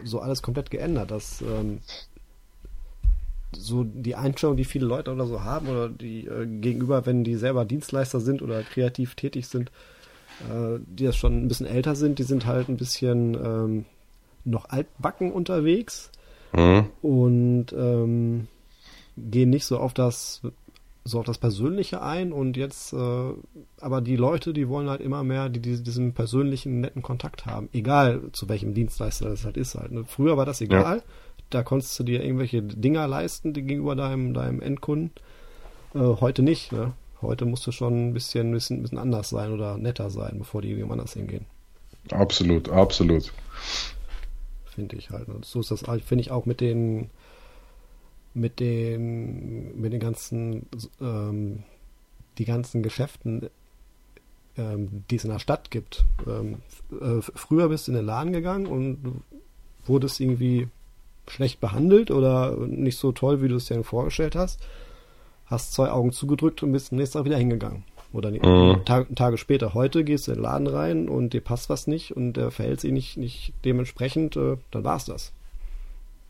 so 0.03 0.19
alles 0.19 0.41
komplett 0.41 0.69
geändert, 0.69 1.11
dass 1.11 1.41
ähm, 1.41 1.79
so 3.55 3.83
die 3.83 4.15
Einstellung, 4.15 4.57
die 4.57 4.65
viele 4.65 4.85
Leute 4.85 5.11
oder 5.11 5.25
so 5.25 5.43
haben 5.43 5.67
oder 5.67 5.89
die 5.89 6.27
äh, 6.27 6.45
gegenüber, 6.45 7.05
wenn 7.05 7.23
die 7.23 7.35
selber 7.35 7.65
Dienstleister 7.65 8.19
sind 8.19 8.41
oder 8.41 8.61
kreativ 8.63 9.15
tätig 9.15 9.47
sind, 9.47 9.69
äh, 10.49 10.79
die 10.85 11.05
das 11.05 11.15
schon 11.15 11.43
ein 11.43 11.47
bisschen 11.47 11.67
älter 11.67 11.95
sind, 11.95 12.19
die 12.19 12.23
sind 12.23 12.45
halt 12.45 12.69
ein 12.69 12.77
bisschen 12.77 13.35
ähm, 13.35 13.85
noch 14.45 14.69
altbacken 14.69 15.31
unterwegs 15.31 16.11
mhm. 16.53 16.85
und 17.01 17.67
ähm, 17.73 18.47
gehen 19.17 19.49
nicht 19.49 19.65
so 19.65 19.77
auf 19.77 19.93
das 19.93 20.41
so 21.05 21.19
auf 21.19 21.25
das 21.25 21.37
Persönliche 21.37 22.01
ein 22.01 22.31
und 22.31 22.55
jetzt 22.55 22.93
äh, 22.93 23.33
aber 23.81 24.01
die 24.01 24.15
Leute, 24.15 24.53
die 24.53 24.69
wollen 24.69 24.89
halt 24.89 25.01
immer 25.01 25.23
mehr 25.23 25.49
die, 25.49 25.59
die, 25.59 25.83
diesen 25.83 26.13
persönlichen 26.13 26.79
netten 26.79 27.01
Kontakt 27.01 27.45
haben, 27.45 27.67
egal 27.73 28.21
zu 28.31 28.47
welchem 28.47 28.73
Dienstleister 28.73 29.29
das 29.29 29.43
halt 29.43 29.57
ist 29.57 29.75
halt. 29.75 29.91
Ne? 29.91 30.05
Früher 30.05 30.37
war 30.37 30.45
das 30.45 30.61
egal, 30.61 30.97
ja. 30.97 31.03
Da 31.53 31.63
konntest 31.63 31.97
du 31.99 32.03
dir 32.03 32.23
irgendwelche 32.23 32.61
Dinger 32.61 33.07
leisten 33.07 33.53
die 33.53 33.63
gegenüber 33.63 33.95
deinem 33.95 34.33
deinem 34.33 34.61
Endkunden. 34.61 35.11
Äh, 35.93 35.99
heute 35.99 36.41
nicht. 36.41 36.71
Ne? 36.71 36.93
Heute 37.21 37.45
musst 37.45 37.65
du 37.67 37.71
schon 37.71 38.09
ein 38.09 38.13
bisschen, 38.13 38.49
ein 38.49 38.53
bisschen, 38.53 38.81
bisschen 38.81 38.97
anders 38.97 39.29
sein 39.29 39.53
oder 39.53 39.77
netter 39.77 40.09
sein, 40.09 40.35
bevor 40.39 40.61
die 40.61 40.71
irgendwo 40.71 40.93
anders 40.93 41.13
hingehen. 41.13 41.45
Absolut, 42.11 42.69
absolut. 42.69 43.31
Finde 44.65 44.95
ich 44.97 45.09
halt. 45.09 45.29
Und 45.29 45.45
so 45.45 45.61
ist 45.61 45.71
das, 45.71 45.81
finde 45.81 46.21
ich 46.21 46.31
auch 46.31 46.45
mit 46.45 46.59
den 46.59 47.09
mit 48.33 48.59
den, 48.59 49.79
mit 49.79 49.93
den 49.93 49.99
ganzen, 49.99 50.67
ähm, 50.99 51.63
die 52.37 52.45
ganzen 52.45 52.81
Geschäften, 52.81 53.49
ähm, 54.57 55.03
die 55.09 55.15
es 55.15 55.23
in 55.23 55.31
der 55.31 55.39
Stadt 55.39 55.71
gibt. 55.71 56.05
Ähm, 56.27 56.57
äh, 56.91 57.21
früher 57.21 57.69
bist 57.69 57.87
du 57.87 57.91
in 57.91 57.97
den 57.97 58.05
Laden 58.05 58.33
gegangen 58.33 58.65
und 58.65 59.21
wurdest 59.85 60.19
irgendwie 60.19 60.67
schlecht 61.27 61.59
behandelt 61.59 62.11
oder 62.11 62.55
nicht 62.67 62.97
so 62.97 63.11
toll, 63.11 63.41
wie 63.41 63.47
du 63.47 63.55
es 63.55 63.65
dir 63.65 63.83
vorgestellt 63.83 64.35
hast. 64.35 64.59
Hast 65.45 65.73
zwei 65.73 65.91
Augen 65.91 66.11
zugedrückt 66.11 66.63
und 66.63 66.71
bist 66.71 66.91
nächstes 66.91 67.15
Mal 67.15 67.25
wieder 67.25 67.37
hingegangen. 67.37 67.83
Oder 68.13 68.29
mhm. 68.29 68.85
Tag, 68.85 69.07
Tage 69.15 69.37
später. 69.37 69.73
Heute 69.73 70.03
gehst 70.03 70.27
du 70.27 70.31
in 70.31 70.37
den 70.37 70.43
Laden 70.43 70.67
rein 70.67 71.09
und 71.09 71.33
dir 71.33 71.41
passt 71.41 71.69
was 71.69 71.87
nicht 71.87 72.15
und 72.15 72.33
der 72.33 72.51
verhält 72.51 72.79
sich 72.79 72.91
nicht, 72.91 73.17
nicht 73.17 73.53
dementsprechend, 73.65 74.37
äh, 74.37 74.57
dann 74.71 74.83
war's 74.83 75.05
das. 75.05 75.31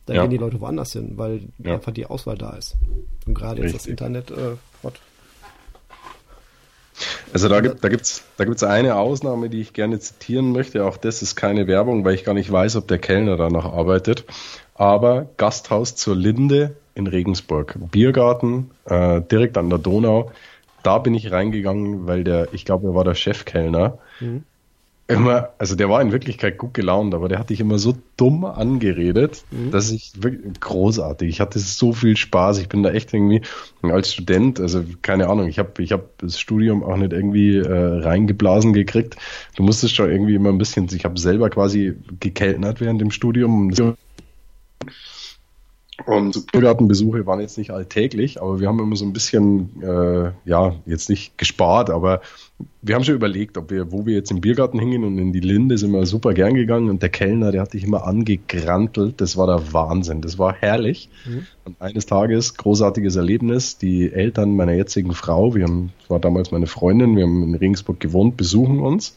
Da 0.06 0.14
ja. 0.14 0.22
gehen 0.22 0.32
die 0.32 0.38
Leute 0.38 0.60
woanders 0.60 0.94
hin, 0.94 1.14
weil 1.16 1.42
ja. 1.60 1.74
einfach 1.74 1.92
die 1.92 2.06
Auswahl 2.06 2.38
da 2.38 2.52
ist. 2.52 2.76
Und 3.26 3.34
gerade 3.34 3.62
jetzt 3.62 3.76
das 3.76 3.86
Internet, 3.86 4.32
äh, 4.32 4.56
what? 4.82 5.00
Also 7.34 7.50
da 7.50 7.62
gibt 7.62 7.84
da 7.84 7.90
gibt's 7.90 8.24
da 8.38 8.46
gibt's 8.46 8.64
eine 8.64 8.96
Ausnahme, 8.96 9.50
die 9.50 9.62
ich 9.62 9.74
gerne 9.74 10.00
zitieren 10.00 10.52
möchte. 10.52 10.86
Auch 10.86 10.98
das 10.98 11.22
ist 11.22 11.36
keine 11.36 11.68
Werbung, 11.68 12.06
weil 12.06 12.16
ich 12.16 12.24
gar 12.24 12.34
nicht 12.34 12.52
weiß, 12.52 12.76
ob 12.76 12.88
der 12.88 13.00
Kellner 13.00 13.36
da 13.38 13.50
noch 13.50 13.66
arbeitet. 13.66 14.26
Aber 14.76 15.28
Gasthaus 15.38 15.96
zur 15.96 16.16
Linde 16.16 16.76
in 16.96 17.08
Regensburg, 17.08 17.78
Biergarten 17.92 18.72
äh, 18.86 19.22
direkt 19.22 19.58
an 19.58 19.70
der 19.70 19.80
Donau. 19.80 20.32
Da 20.84 20.98
bin 20.98 21.14
ich 21.16 21.32
reingegangen, 21.32 22.08
weil 22.08 22.24
der, 22.24 22.54
ich 22.54 22.66
glaube, 22.66 22.90
er 22.90 22.96
war 22.96 23.04
der 23.04 23.16
Chefkellner. 23.16 23.98
Mhm 24.20 24.44
immer, 25.08 25.50
also 25.58 25.76
der 25.76 25.90
war 25.90 26.02
in 26.02 26.12
Wirklichkeit 26.12 26.58
gut 26.58 26.74
gelaunt, 26.74 27.14
aber 27.14 27.28
der 27.28 27.40
hat 27.40 27.50
dich 27.50 27.60
immer 27.60 27.78
so 27.78 27.96
dumm 28.16 28.46
angeredet, 28.46 29.44
mhm. 29.52 29.72
dass 29.72 29.92
ich 29.92 30.14
wirklich 30.22 30.60
großartig. 30.60 31.28
Ich 31.28 31.42
hatte 31.42 31.60
so 31.60 31.94
viel 31.94 32.16
Spaß. 32.16 32.60
Ich 32.60 32.70
bin 32.70 32.84
da 32.84 32.92
echt 32.92 33.14
irgendwie 33.14 33.42
als 33.82 34.14
Student, 34.14 34.60
also 34.60 34.84
keine 35.02 35.30
Ahnung, 35.30 35.48
ich 35.48 35.60
habe 35.60 35.84
ich 35.84 35.92
hab 35.92 36.18
das 36.20 36.40
Studium 36.40 36.84
auch 36.84 36.96
nicht 36.96 37.12
irgendwie 37.12 37.58
äh, 37.58 38.00
reingeblasen 38.02 38.74
gekriegt. 38.74 39.18
Du 39.56 39.64
musstest 39.64 39.96
schon 39.96 40.10
irgendwie 40.10 40.36
immer 40.36 40.50
ein 40.50 40.58
bisschen, 40.58 40.88
ich 40.94 41.06
habe 41.06 41.20
selber 41.20 41.50
quasi 41.50 41.96
gekellnert 42.20 42.80
während 42.80 43.02
dem 43.02 43.12
Studium. 43.12 43.74
Und 46.08 46.52
Biergartenbesuche 46.52 47.28
waren 47.28 47.40
jetzt 47.40 47.58
nicht 47.58 47.70
alltäglich, 47.70 48.42
aber 48.42 48.60
wir 48.60 48.68
haben 48.68 48.80
immer 48.80 48.96
so 48.96 49.06
ein 49.06 49.14
bisschen, 49.14 49.82
äh, 49.84 50.32
ja, 50.44 50.76
jetzt 50.88 51.08
nicht 51.08 51.38
gespart, 51.38 51.92
aber 51.92 52.22
wir 52.82 52.96
haben 52.96 53.04
schon 53.04 53.14
überlegt, 53.14 53.58
ob 53.58 53.70
wir, 53.70 53.92
wo 53.92 54.06
wir 54.06 54.16
jetzt 54.16 54.32
im 54.32 54.42
Biergarten 54.42 54.80
hingehen 54.80 55.04
und 55.04 55.20
in 55.20 55.32
die 55.32 55.40
Linde 55.40 55.78
sind 55.78 55.92
wir 55.92 56.06
super 56.08 56.34
gern 56.34 56.56
gegangen 56.56 56.90
und 56.90 57.04
der 57.04 57.10
Kellner, 57.10 57.52
der 57.52 57.62
hat 57.62 57.74
dich 57.74 57.84
immer 57.84 58.08
angegrantelt. 58.08 59.22
Das 59.22 59.38
war 59.38 59.46
der 59.46 59.72
Wahnsinn. 59.72 60.22
Das 60.22 60.40
war 60.40 60.54
herrlich. 60.54 61.10
Mhm. 61.26 61.46
Und 61.66 61.82
eines 61.82 62.08
Tages, 62.08 62.56
großartiges 62.56 63.16
Erlebnis, 63.16 63.78
die 63.78 64.12
Eltern 64.12 64.56
meiner 64.56 64.74
jetzigen 64.74 65.14
Frau, 65.14 65.54
wir 65.54 65.66
haben, 65.66 65.94
das 66.00 66.10
war 66.10 66.20
damals 66.20 66.52
meine 66.52 66.68
Freundin, 66.68 67.16
wir 67.16 67.24
haben 67.24 67.44
in 67.44 67.56
Regensburg 67.56 68.00
gewohnt, 68.00 68.36
besuchen 68.36 68.80
uns 68.80 69.16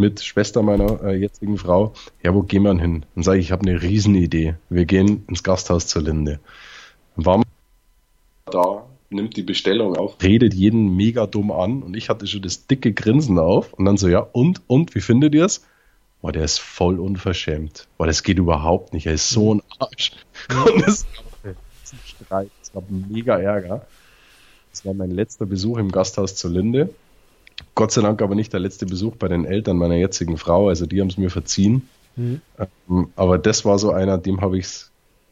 mit 0.00 0.22
Schwester 0.22 0.62
meiner 0.62 1.02
äh, 1.04 1.14
jetzigen 1.14 1.58
Frau. 1.58 1.92
Ja, 2.22 2.34
wo 2.34 2.42
gehen 2.42 2.62
wir 2.62 2.76
hin? 2.76 3.06
Und 3.14 3.22
sage 3.22 3.38
ich, 3.38 3.46
ich 3.46 3.52
habe 3.52 3.62
eine 3.62 3.80
Riesenidee. 3.80 4.54
Wir 4.68 4.86
gehen 4.86 5.24
ins 5.28 5.42
Gasthaus 5.42 5.86
zur 5.86 6.02
Linde. 6.02 6.40
Dann 7.16 7.26
wir 7.26 7.42
da 8.50 8.86
nimmt 9.10 9.36
die 9.36 9.42
Bestellung 9.42 9.96
auf, 9.96 10.16
redet 10.22 10.54
jeden 10.54 10.96
mega 10.96 11.26
dumm 11.26 11.50
an 11.50 11.82
und 11.82 11.96
ich 11.96 12.08
hatte 12.08 12.26
schon 12.26 12.42
das 12.42 12.66
dicke 12.66 12.92
Grinsen 12.92 13.38
auf 13.38 13.72
und 13.72 13.84
dann 13.84 13.96
so, 13.96 14.08
ja, 14.08 14.20
und, 14.20 14.62
und, 14.66 14.94
wie 14.94 15.00
findet 15.00 15.34
ihr 15.34 15.44
es? 15.44 15.64
Boah, 16.22 16.32
der 16.32 16.44
ist 16.44 16.58
voll 16.58 17.00
unverschämt. 17.00 17.88
Boah, 17.96 18.06
das 18.06 18.22
geht 18.22 18.38
überhaupt 18.38 18.92
nicht. 18.92 19.06
Er 19.06 19.14
ist 19.14 19.30
so 19.30 19.54
ein 19.54 19.62
Arsch. 19.78 20.12
Und 20.66 20.86
es 20.86 21.06
gab 21.14 21.46
ein 21.46 21.56
Streit, 22.04 22.50
es 22.60 22.72
gab 22.72 22.84
mega 22.90 23.38
Ärger. 23.38 23.86
Das 24.70 24.84
war 24.84 24.92
mein 24.92 25.12
letzter 25.12 25.46
Besuch 25.46 25.78
im 25.78 25.90
Gasthaus 25.90 26.36
zur 26.36 26.50
Linde. 26.50 26.90
Gott 27.74 27.92
sei 27.92 28.02
Dank 28.02 28.20
aber 28.22 28.34
nicht 28.34 28.52
der 28.52 28.60
letzte 28.60 28.86
Besuch 28.86 29.16
bei 29.16 29.28
den 29.28 29.44
Eltern 29.44 29.76
meiner 29.76 29.96
jetzigen 29.96 30.36
Frau, 30.36 30.68
also 30.68 30.86
die 30.86 31.00
haben 31.00 31.08
es 31.08 31.18
mir 31.18 31.30
verziehen. 31.30 31.88
Mhm. 32.16 32.40
Ähm, 32.58 33.08
aber 33.16 33.38
das 33.38 33.64
war 33.64 33.78
so 33.78 33.92
einer, 33.92 34.18
dem 34.18 34.40
habe 34.40 34.58
ich 34.58 34.66
es, 34.66 34.90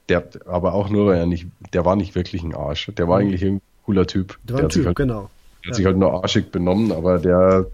der, 0.09 0.29
aber 0.47 0.73
auch 0.73 0.89
nur, 0.89 1.07
weil 1.07 1.19
er 1.19 1.27
nicht, 1.27 1.47
der 1.73 1.85
war 1.85 1.97
nicht 1.97 2.15
wirklich 2.15 2.43
ein 2.43 2.55
Arsch. 2.55 2.91
Der 2.97 3.09
war 3.09 3.21
mhm. 3.21 3.27
eigentlich 3.27 3.43
irgendwie 3.43 3.65
cooler 3.85 4.07
Typ. 4.07 4.39
Der, 4.45 4.57
der 4.57 4.69
typ, 4.69 4.87
halt, 4.87 4.97
genau. 4.97 5.31
Der 5.65 5.71
hat 5.71 5.77
sich 5.77 5.87
halt 5.87 5.97
nur 5.97 6.13
arschig 6.23 6.51
benommen, 6.51 6.93
aber 6.93 7.19
der 7.19 7.67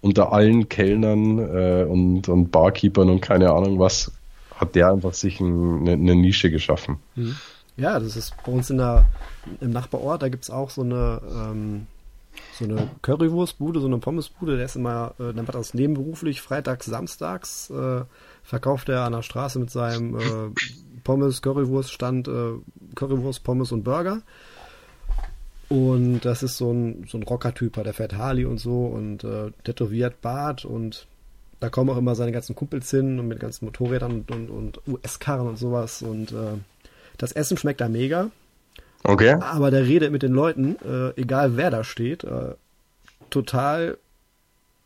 unter 0.00 0.32
allen 0.32 0.68
Kellnern 0.68 1.38
äh, 1.38 1.84
und, 1.84 2.28
und 2.28 2.50
Barkeepern 2.50 3.10
und 3.10 3.20
keine 3.20 3.52
Ahnung 3.52 3.78
was, 3.78 4.12
hat 4.54 4.74
der 4.74 4.90
einfach 4.90 5.14
sich 5.14 5.40
ein, 5.40 5.80
eine, 5.80 5.92
eine, 5.92 6.14
Nische 6.14 6.50
geschaffen. 6.50 6.98
Mhm. 7.14 7.36
Ja, 7.76 7.98
das 7.98 8.16
ist 8.16 8.34
bei 8.44 8.52
uns 8.52 8.70
in 8.70 8.78
der, 8.78 9.06
im 9.60 9.70
Nachbarort, 9.70 10.22
da 10.22 10.28
gibt 10.28 10.44
es 10.44 10.50
auch 10.50 10.70
so 10.70 10.82
eine, 10.82 11.20
ähm, 11.30 11.86
so 12.54 12.64
eine 12.64 12.88
Currywurstbude, 13.02 13.80
so 13.80 13.86
eine 13.86 13.98
Pommesbude, 13.98 14.56
der 14.56 14.66
ist 14.66 14.76
immer, 14.76 15.14
äh, 15.18 15.32
der 15.32 15.42
macht 15.42 15.54
das 15.54 15.74
nebenberuflich, 15.74 16.40
freitags, 16.40 16.86
samstags, 16.86 17.70
äh, 17.70 18.04
verkauft 18.42 18.88
er 18.88 19.02
an 19.02 19.12
der 19.12 19.22
Straße 19.22 19.58
mit 19.58 19.70
seinem 19.70 20.16
äh, 20.16 21.00
Pommes, 21.04 21.42
Currywurst 21.42 21.92
stand, 21.92 22.28
äh, 22.28 22.52
Currywurst, 22.94 23.44
Pommes 23.44 23.72
und 23.72 23.84
Burger. 23.84 24.22
Und 25.68 26.20
das 26.20 26.42
ist 26.42 26.56
so 26.56 26.72
ein, 26.72 27.06
so 27.08 27.18
ein 27.18 27.24
Rocker-Typ, 27.24 27.82
der 27.82 27.92
fährt 27.92 28.14
Harley 28.14 28.44
und 28.44 28.58
so 28.58 28.86
und 28.86 29.24
äh, 29.24 29.50
tätowiert 29.64 30.20
Bart 30.20 30.64
und 30.64 31.08
da 31.58 31.70
kommen 31.70 31.90
auch 31.90 31.96
immer 31.96 32.14
seine 32.14 32.32
ganzen 32.32 32.54
Kumpels 32.54 32.90
hin 32.90 33.18
und 33.18 33.28
mit 33.28 33.40
ganzen 33.40 33.64
Motorrädern 33.64 34.12
und, 34.12 34.30
und, 34.30 34.50
und 34.50 34.80
US-Karren 34.86 35.48
und 35.48 35.56
sowas 35.56 36.02
und 36.02 36.32
äh, 36.32 36.58
das 37.18 37.32
Essen 37.32 37.56
schmeckt 37.56 37.80
da 37.80 37.88
mega. 37.88 38.30
Okay. 39.02 39.34
Aber 39.40 39.70
der 39.70 39.86
redet 39.86 40.12
mit 40.12 40.22
den 40.22 40.32
Leuten, 40.32 40.76
äh, 40.84 41.20
egal 41.20 41.56
wer 41.56 41.70
da 41.70 41.84
steht, 41.84 42.24
äh, 42.24 42.54
total, 43.30 43.98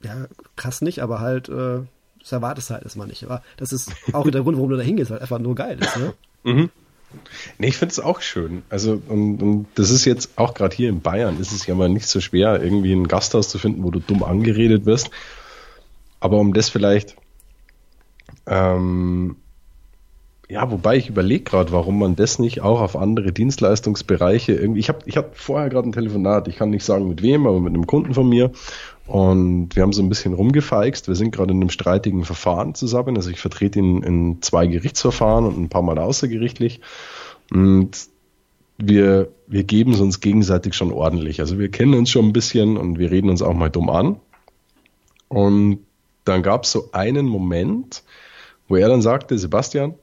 ja, 0.02 0.26
krass 0.56 0.82
nicht, 0.82 1.00
aber 1.00 1.20
halt, 1.20 1.48
äh, 1.48 1.80
das 2.18 2.32
erwartest 2.32 2.70
du 2.70 2.74
halt 2.74 2.84
erstmal 2.84 3.06
nicht. 3.06 3.24
Aber 3.24 3.42
das 3.56 3.72
ist 3.72 3.92
auch 4.12 4.28
der 4.30 4.42
Grund, 4.42 4.56
warum 4.56 4.70
du 4.70 4.76
da 4.76 4.82
hingehst, 4.82 5.10
weil 5.10 5.20
einfach 5.20 5.38
nur 5.38 5.54
geil 5.54 5.78
ist, 5.80 5.96
ne? 5.96 6.14
Mhm. 6.42 6.70
Nee, 7.58 7.68
ich 7.68 7.76
finde 7.76 7.92
es 7.92 8.00
auch 8.00 8.22
schön. 8.22 8.62
Also, 8.70 9.02
und, 9.08 9.42
und 9.42 9.66
das 9.74 9.90
ist 9.90 10.06
jetzt 10.06 10.38
auch 10.38 10.54
gerade 10.54 10.74
hier 10.74 10.88
in 10.88 11.02
Bayern, 11.02 11.38
ist 11.38 11.52
es 11.52 11.66
ja 11.66 11.74
mal 11.74 11.90
nicht 11.90 12.06
so 12.06 12.20
schwer, 12.20 12.62
irgendwie 12.62 12.94
ein 12.94 13.08
Gasthaus 13.08 13.50
zu 13.50 13.58
finden, 13.58 13.82
wo 13.82 13.90
du 13.90 14.00
dumm 14.00 14.22
angeredet 14.22 14.86
wirst. 14.86 15.10
Aber 16.18 16.38
um 16.38 16.54
das 16.54 16.70
vielleicht, 16.70 17.16
ähm, 18.46 19.36
ja, 20.50 20.68
wobei 20.68 20.96
ich 20.96 21.08
überlege 21.08 21.44
gerade, 21.44 21.70
warum 21.70 22.00
man 22.00 22.16
das 22.16 22.40
nicht 22.40 22.60
auch 22.60 22.80
auf 22.80 22.96
andere 22.96 23.30
Dienstleistungsbereiche 23.30 24.52
irgendwie. 24.52 24.80
Ich 24.80 24.88
habe 24.88 24.98
ich 25.04 25.16
hab 25.16 25.36
vorher 25.36 25.70
gerade 25.70 25.88
ein 25.88 25.92
Telefonat, 25.92 26.48
ich 26.48 26.56
kann 26.56 26.70
nicht 26.70 26.84
sagen 26.84 27.08
mit 27.08 27.22
wem, 27.22 27.46
aber 27.46 27.60
mit 27.60 27.72
einem 27.72 27.86
Kunden 27.86 28.14
von 28.14 28.28
mir. 28.28 28.50
Und 29.06 29.76
wir 29.76 29.82
haben 29.84 29.92
so 29.92 30.02
ein 30.02 30.08
bisschen 30.08 30.34
rumgefeixt. 30.34 31.06
Wir 31.06 31.14
sind 31.14 31.30
gerade 31.30 31.52
in 31.52 31.60
einem 31.60 31.70
streitigen 31.70 32.24
Verfahren 32.24 32.74
zusammen. 32.74 33.16
Also 33.16 33.30
ich 33.30 33.40
vertrete 33.40 33.78
ihn 33.78 34.02
in 34.02 34.42
zwei 34.42 34.66
Gerichtsverfahren 34.66 35.46
und 35.46 35.56
ein 35.56 35.68
paar 35.68 35.82
Mal 35.82 35.98
außergerichtlich. 35.98 36.80
Und 37.52 37.90
wir, 38.76 39.28
wir 39.46 39.62
geben 39.62 39.92
es 39.92 40.00
uns 40.00 40.18
gegenseitig 40.18 40.74
schon 40.74 40.92
ordentlich. 40.92 41.40
Also 41.40 41.60
wir 41.60 41.70
kennen 41.70 41.94
uns 41.94 42.10
schon 42.10 42.26
ein 42.26 42.32
bisschen 42.32 42.76
und 42.76 42.98
wir 42.98 43.12
reden 43.12 43.30
uns 43.30 43.42
auch 43.42 43.54
mal 43.54 43.70
dumm 43.70 43.88
an. 43.88 44.16
Und 45.28 45.80
dann 46.24 46.42
gab 46.42 46.64
es 46.64 46.72
so 46.72 46.90
einen 46.90 47.26
Moment, 47.26 48.02
wo 48.68 48.76
er 48.76 48.88
dann 48.88 49.02
sagte, 49.02 49.38
Sebastian, 49.38 49.94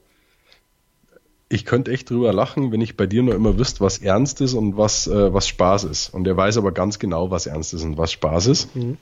ich 1.48 1.64
könnte 1.64 1.92
echt 1.92 2.10
drüber 2.10 2.32
lachen, 2.32 2.72
wenn 2.72 2.80
ich 2.80 2.96
bei 2.96 3.06
dir 3.06 3.22
nur 3.22 3.34
immer 3.34 3.58
wüsste, 3.58 3.80
was 3.80 3.98
ernst 3.98 4.40
ist 4.40 4.54
und 4.54 4.76
was, 4.76 5.06
äh, 5.06 5.32
was 5.32 5.48
Spaß 5.48 5.84
ist. 5.84 6.12
Und 6.12 6.26
er 6.26 6.36
weiß 6.36 6.58
aber 6.58 6.72
ganz 6.72 6.98
genau, 6.98 7.30
was 7.30 7.46
ernst 7.46 7.72
ist 7.72 7.84
und 7.84 7.96
was 7.96 8.12
Spaß 8.12 8.46
ist. 8.48 8.76
Mhm. 8.76 8.98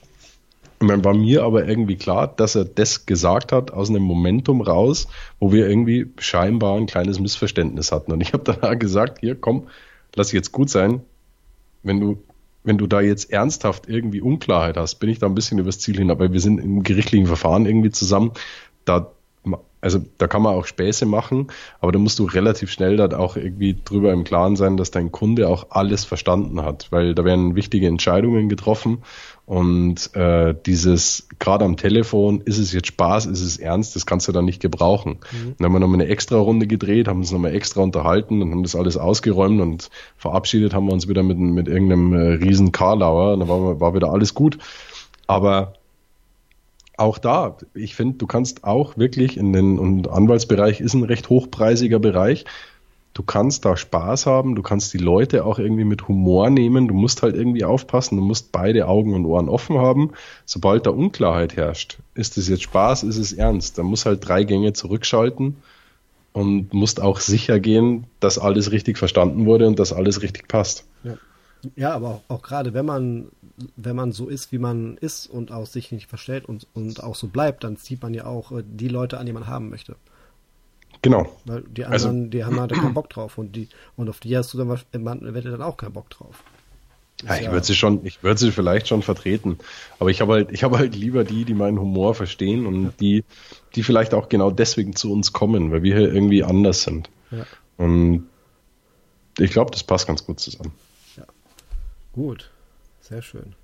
Und 0.79 0.87
dann 0.89 1.03
war 1.03 1.13
mir 1.13 1.43
aber 1.43 1.67
irgendwie 1.67 1.95
klar, 1.95 2.27
dass 2.27 2.55
er 2.55 2.63
das 2.63 3.05
gesagt 3.05 3.51
hat 3.51 3.71
aus 3.71 3.89
einem 3.89 4.03
Momentum 4.03 4.61
raus, 4.61 5.07
wo 5.39 5.51
wir 5.51 5.67
irgendwie 5.67 6.11
scheinbar 6.19 6.77
ein 6.77 6.85
kleines 6.85 7.19
Missverständnis 7.19 7.91
hatten. 7.91 8.11
Und 8.11 8.21
ich 8.21 8.33
habe 8.33 8.43
dann 8.43 8.79
gesagt, 8.79 9.19
hier, 9.19 9.35
komm, 9.35 9.67
lass 10.15 10.31
jetzt 10.31 10.51
gut 10.51 10.69
sein. 10.69 11.01
Wenn 11.83 11.99
du, 11.99 12.23
wenn 12.63 12.77
du 12.77 12.85
da 12.87 13.01
jetzt 13.01 13.31
ernsthaft 13.31 13.89
irgendwie 13.89 14.21
Unklarheit 14.21 14.77
hast, 14.77 14.95
bin 14.95 15.09
ich 15.09 15.19
da 15.19 15.25
ein 15.25 15.35
bisschen 15.35 15.57
übers 15.59 15.79
Ziel 15.79 15.97
hin. 15.97 16.11
Aber 16.11 16.31
wir 16.31 16.39
sind 16.39 16.59
im 16.59 16.83
gerichtlichen 16.83 17.27
Verfahren 17.27 17.65
irgendwie 17.65 17.91
zusammen. 17.91 18.31
Da 18.85 19.11
also 19.87 20.05
da 20.17 20.27
kann 20.27 20.41
man 20.41 20.53
auch 20.53 20.65
Späße 20.65 21.05
machen, 21.05 21.47
aber 21.79 21.93
da 21.93 21.99
musst 21.99 22.19
du 22.19 22.25
relativ 22.25 22.69
schnell 22.71 22.97
dann 22.97 23.13
auch 23.13 23.37
irgendwie 23.37 23.77
drüber 23.85 24.11
im 24.11 24.25
Klaren 24.25 24.57
sein, 24.57 24.75
dass 24.75 24.91
dein 24.91 25.13
Kunde 25.13 25.47
auch 25.47 25.67
alles 25.69 26.03
verstanden 26.03 26.61
hat, 26.61 26.87
weil 26.91 27.15
da 27.15 27.23
werden 27.23 27.55
wichtige 27.55 27.87
Entscheidungen 27.87 28.49
getroffen 28.49 29.03
und 29.45 30.13
äh, 30.13 30.53
dieses, 30.65 31.29
gerade 31.39 31.63
am 31.63 31.77
Telefon, 31.77 32.41
ist 32.41 32.57
es 32.57 32.73
jetzt 32.73 32.87
Spaß, 32.87 33.27
ist 33.27 33.39
es 33.39 33.57
ernst, 33.57 33.95
das 33.95 34.05
kannst 34.05 34.27
du 34.27 34.33
dann 34.33 34.43
nicht 34.43 34.61
gebrauchen. 34.61 35.19
Mhm. 35.31 35.55
Dann 35.57 35.65
haben 35.67 35.73
wir 35.73 35.79
nochmal 35.79 36.01
eine 36.01 36.09
extra 36.09 36.37
Runde 36.37 36.67
gedreht, 36.67 37.07
haben 37.07 37.19
uns 37.19 37.31
nochmal 37.31 37.55
extra 37.55 37.81
unterhalten 37.81 38.41
und 38.41 38.51
haben 38.51 38.63
das 38.63 38.75
alles 38.75 38.97
ausgeräumt 38.97 39.61
und 39.61 39.89
verabschiedet 40.17 40.73
haben 40.73 40.87
wir 40.87 40.91
uns 40.91 41.07
wieder 41.07 41.23
mit, 41.23 41.37
mit 41.37 41.69
irgendeinem 41.69 42.11
äh, 42.11 42.33
riesen 42.43 42.73
Karlauer 42.73 43.35
und 43.35 43.39
dann 43.39 43.47
war, 43.47 43.79
war 43.79 43.95
wieder 43.95 44.11
alles 44.11 44.33
gut. 44.33 44.57
Aber 45.27 45.75
auch 46.97 47.19
da, 47.19 47.57
ich 47.73 47.95
finde, 47.95 48.17
du 48.17 48.27
kannst 48.27 48.63
auch 48.63 48.97
wirklich 48.97 49.37
in 49.37 49.53
den 49.53 49.79
und 49.79 50.09
Anwaltsbereich 50.09 50.81
ist 50.81 50.95
ein 50.95 51.03
recht 51.03 51.29
hochpreisiger 51.29 51.99
Bereich. 51.99 52.45
Du 53.13 53.23
kannst 53.23 53.65
da 53.65 53.77
Spaß 53.77 54.25
haben, 54.25 54.55
du 54.55 54.61
kannst 54.61 54.93
die 54.93 54.99
Leute 54.99 55.45
auch 55.45 55.57
irgendwie 55.57 55.85
mit 55.85 56.07
Humor 56.07 56.49
nehmen, 56.49 56.87
du 56.87 56.93
musst 56.93 57.23
halt 57.23 57.35
irgendwie 57.35 57.63
aufpassen, 57.63 58.17
du 58.17 58.23
musst 58.23 58.51
beide 58.51 58.87
Augen 58.87 59.13
und 59.13 59.25
Ohren 59.25 59.49
offen 59.49 59.77
haben. 59.77 60.11
Sobald 60.45 60.85
da 60.85 60.91
Unklarheit 60.91 61.55
herrscht, 61.55 61.97
ist 62.13 62.37
es 62.37 62.47
jetzt 62.47 62.63
Spaß, 62.63 63.03
ist 63.03 63.17
es 63.17 63.33
ernst, 63.33 63.77
dann 63.77 63.87
muss 63.87 64.05
halt 64.05 64.27
drei 64.27 64.43
Gänge 64.43 64.73
zurückschalten 64.73 65.57
und 66.33 66.73
musst 66.73 67.01
auch 67.01 67.19
sicher 67.19 67.59
gehen, 67.59 68.05
dass 68.19 68.37
alles 68.37 68.71
richtig 68.71 68.97
verstanden 68.99 69.45
wurde 69.45 69.67
und 69.67 69.79
dass 69.79 69.93
alles 69.93 70.21
richtig 70.21 70.47
passt. 70.47 70.85
Ja. 71.03 71.15
Ja, 71.75 71.93
aber 71.93 72.09
auch, 72.09 72.21
auch 72.27 72.41
gerade 72.41 72.73
wenn 72.73 72.85
man, 72.85 73.29
wenn 73.75 73.95
man 73.95 74.11
so 74.11 74.27
ist, 74.27 74.51
wie 74.51 74.59
man 74.59 74.97
ist 74.97 75.27
und 75.27 75.51
auch 75.51 75.65
sich 75.65 75.91
nicht 75.91 76.07
verstellt 76.07 76.45
und, 76.45 76.67
und 76.73 77.03
auch 77.03 77.15
so 77.15 77.27
bleibt, 77.27 77.63
dann 77.63 77.77
zieht 77.77 78.01
man 78.01 78.13
ja 78.13 78.25
auch 78.25 78.51
äh, 78.51 78.63
die 78.65 78.87
Leute 78.87 79.17
an, 79.17 79.25
die 79.25 79.33
man 79.33 79.47
haben 79.47 79.69
möchte. 79.69 79.95
Genau. 81.01 81.27
Weil 81.45 81.63
die 81.63 81.85
also 81.85 82.09
anderen, 82.09 82.25
also, 82.25 82.31
die 82.31 82.45
haben 82.45 82.59
halt 82.59 82.73
keinen 82.73 82.93
Bock 82.95 83.09
drauf 83.09 83.37
und 83.37 83.55
die, 83.55 83.69
und 83.95 84.09
auf 84.09 84.19
die 84.19 84.37
hast 84.37 84.53
du 84.53 84.57
dann 84.57 84.69
eventuell 84.69 85.51
dann 85.51 85.61
auch 85.61 85.77
keinen 85.77 85.93
Bock 85.93 86.09
drauf. 86.09 86.43
Ja, 87.23 87.35
ich 87.37 87.49
würde 87.49 87.65
sie 87.65 87.73
schon, 87.73 88.05
ich 88.05 88.21
würde 88.21 88.39
sie 88.39 88.51
vielleicht 88.51 88.87
schon 88.87 89.01
vertreten. 89.01 89.57
Aber 89.97 90.11
ich 90.11 90.21
habe 90.21 90.33
halt, 90.33 90.51
ich 90.51 90.63
habe 90.63 90.77
halt 90.77 90.95
lieber 90.95 91.23
die, 91.23 91.45
die 91.45 91.55
meinen 91.55 91.79
Humor 91.79 92.13
verstehen 92.13 92.67
und 92.67 92.93
die, 92.99 93.23
die 93.73 93.81
vielleicht 93.81 94.13
auch 94.13 94.29
genau 94.29 94.51
deswegen 94.51 94.95
zu 94.95 95.11
uns 95.11 95.33
kommen, 95.33 95.71
weil 95.71 95.81
wir 95.81 95.97
hier 95.97 96.13
irgendwie 96.13 96.43
anders 96.43 96.83
sind. 96.83 97.09
Ja. 97.31 97.45
Und 97.77 98.27
ich 99.39 99.49
glaube, 99.49 99.71
das 99.71 99.83
passt 99.83 100.05
ganz 100.05 100.25
gut 100.25 100.39
zusammen. 100.39 100.73
Gut, 102.13 102.51
sehr 103.07 103.21
schön. 103.21 103.55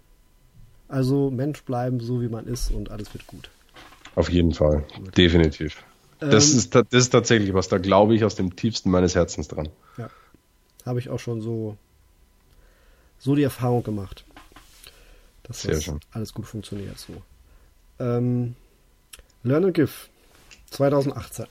Also 0.87 1.29
Mensch 1.29 1.63
bleiben, 1.63 1.99
so 1.99 2.21
wie 2.21 2.27
man 2.27 2.45
ist 2.45 2.71
und 2.71 2.91
alles 2.91 3.13
wird 3.13 3.27
gut. 3.27 3.49
Auf 4.15 4.29
jeden 4.29 4.53
Fall, 4.53 4.85
gut. 4.95 5.17
definitiv. 5.17 5.83
Das, 6.19 6.51
ähm, 6.51 6.57
ist, 6.59 6.75
das 6.75 6.85
ist 6.91 7.09
tatsächlich 7.09 7.53
was, 7.53 7.67
da 7.67 7.77
glaube 7.77 8.15
ich 8.15 8.23
aus 8.23 8.35
dem 8.35 8.55
tiefsten 8.55 8.89
meines 8.91 9.15
Herzens 9.15 9.47
dran. 9.47 9.69
Ja, 9.97 10.09
habe 10.85 10.99
ich 10.99 11.09
auch 11.09 11.19
schon 11.19 11.41
so, 11.41 11.77
so 13.17 13.35
die 13.35 13.43
Erfahrung 13.43 13.83
gemacht, 13.83 14.23
dass 15.43 15.63
Sehr 15.63 15.73
das 15.73 15.83
schön. 15.83 15.99
alles 16.11 16.33
gut 16.33 16.45
funktioniert. 16.45 16.97
So. 16.97 17.13
Ähm, 17.99 18.55
Learn 19.43 19.65
and 19.65 19.73
Give 19.73 19.91
2018. 20.69 21.45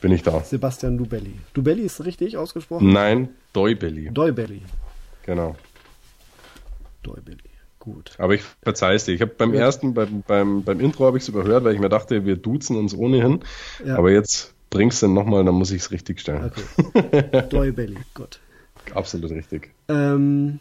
Bin 0.00 0.12
ich 0.12 0.22
da. 0.22 0.40
Sebastian 0.40 0.98
Dubelli. 0.98 1.34
Dubelli 1.54 1.82
ist 1.82 2.04
richtig 2.04 2.36
ausgesprochen? 2.36 2.92
Nein, 2.92 3.30
Doibelli. 3.52 4.10
Doibelli. 4.10 4.62
Genau. 5.24 5.56
Däubeli. 7.02 7.50
Gut. 7.78 8.12
Aber 8.18 8.34
ich 8.34 8.42
verzeih 8.62 8.94
es 8.94 9.06
dir. 9.06 9.14
Ich 9.14 9.20
habe 9.20 9.32
beim 9.36 9.50
Gut. 9.50 9.60
ersten, 9.60 9.92
beim, 9.92 10.22
beim, 10.22 10.62
beim 10.62 10.78
Intro 10.78 11.04
habe 11.04 11.16
ich 11.18 11.24
es 11.24 11.28
überhört, 11.28 11.64
weil 11.64 11.74
ich 11.74 11.80
mir 11.80 11.88
dachte, 11.88 12.24
wir 12.24 12.36
duzen 12.36 12.76
uns 12.76 12.94
ohnehin. 12.94 13.40
Ja. 13.84 13.96
Aber 13.96 14.12
jetzt 14.12 14.54
bringst 14.70 15.02
du 15.02 15.08
nochmal, 15.08 15.44
dann 15.44 15.54
muss 15.54 15.72
ich 15.72 15.82
es 15.82 15.90
richtig 15.90 16.20
stellen. 16.20 16.52
Okay. 16.52 17.42
Däubeli, 17.50 17.98
gut. 18.14 18.40
Absolut 18.94 19.32
richtig. 19.32 19.72
Ähm, 19.88 20.60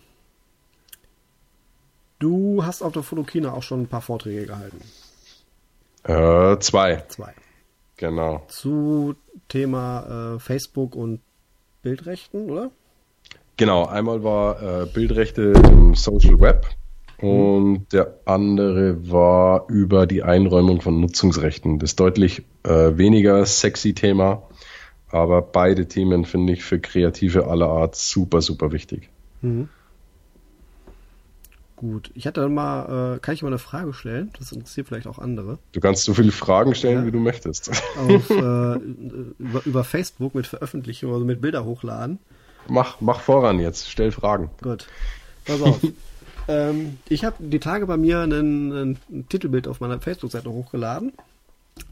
du 2.18 2.66
hast 2.66 2.82
auf 2.82 2.94
der 2.94 3.04
Fotokina 3.04 3.54
auch 3.54 3.64
schon 3.64 3.82
ein 3.82 3.88
paar 3.88 4.02
Vorträge 4.02 4.48
gehalten. 4.48 4.82
Äh, 6.04 6.58
zwei. 6.60 7.04
Zwei. 7.08 7.34
Genau. 7.98 8.46
Zu 8.48 9.16
Thema 9.48 10.36
äh, 10.36 10.40
Facebook 10.40 10.96
und 10.96 11.22
Bildrechten, 11.84 12.50
oder? 12.50 12.72
Genau, 13.58 13.86
einmal 13.86 14.24
war 14.24 14.62
äh, 14.62 14.86
Bildrechte 14.88 15.54
im 15.72 15.94
Social 15.94 16.40
Web 16.40 16.66
und 17.22 17.86
der 17.94 18.20
andere 18.26 19.12
war 19.12 19.68
über 19.70 20.08
die 20.08 20.24
Einräumung 20.24 20.82
von 20.82 21.00
Nutzungsrechten. 21.00 21.78
Das 21.78 21.96
deutlich 21.96 22.44
äh, 22.64 22.98
weniger 22.98 23.46
sexy 23.46 23.94
Thema, 23.94 24.42
aber 25.10 25.42
beide 25.42 25.88
Themen 25.88 26.26
finde 26.26 26.54
ich 26.54 26.64
für 26.64 26.80
Kreative 26.80 27.48
aller 27.48 27.68
Art 27.68 27.96
super, 27.96 28.42
super 28.42 28.72
wichtig. 28.72 29.10
Mhm. 29.42 29.70
Gut, 31.76 32.12
ich 32.14 32.28
hatte 32.28 32.48
mal, 32.48 33.16
äh, 33.16 33.20
kann 33.20 33.34
ich 33.34 33.42
mal 33.42 33.48
eine 33.48 33.58
Frage 33.58 33.92
stellen? 33.94 34.32
Das 34.38 34.52
interessiert 34.52 34.88
vielleicht 34.88 35.08
auch 35.08 35.18
andere. 35.18 35.58
Du 35.72 35.80
kannst 35.80 36.04
so 36.04 36.14
viele 36.14 36.32
Fragen 36.32 36.76
stellen, 36.76 37.00
ja. 37.00 37.06
wie 37.08 37.12
du 37.12 37.20
möchtest. 37.20 37.72
Auf, 37.98 38.30
äh, 38.30 38.76
über, 39.40 39.66
über 39.66 39.84
Facebook 39.84 40.36
mit 40.36 40.46
Veröffentlichung, 40.46 41.12
also 41.12 41.26
mit 41.26 41.42
Bilder 41.42 41.66
hochladen. 41.66 42.20
Mach, 42.68 43.02
mach 43.02 43.22
voran 43.22 43.60
jetzt, 43.60 43.90
stell 43.90 44.12
Fragen. 44.12 44.50
Gut. 44.62 44.88
Pass 45.46 45.62
auf. 45.62 45.80
ähm, 46.48 46.98
ich 47.10 47.26
habe 47.26 47.36
die 47.40 47.60
Tage 47.60 47.88
bei 47.88 47.98
mir 47.98 48.20
ein, 48.20 48.72
ein 49.12 49.28
Titelbild 49.30 49.68
auf 49.68 49.80
meiner 49.80 50.00
Facebook-Seite 50.00 50.52
hochgeladen. 50.52 51.14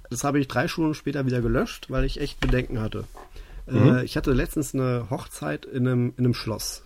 Das 0.09 0.23
habe 0.23 0.39
ich 0.39 0.47
drei 0.47 0.67
Stunden 0.67 0.93
später 0.93 1.25
wieder 1.25 1.41
gelöscht, 1.41 1.89
weil 1.89 2.03
ich 2.03 2.19
echt 2.19 2.39
Bedenken 2.39 2.79
hatte. 2.79 3.05
Äh, 3.67 3.73
mhm. 3.73 3.95
Äh, 3.97 4.03
ich 4.03 4.17
hatte 4.17 4.31
letztens 4.33 4.73
eine 4.73 5.07
Hochzeit 5.09 5.65
in 5.65 5.87
einem, 5.87 6.13
in 6.17 6.25
einem 6.25 6.33
Schloss. 6.33 6.83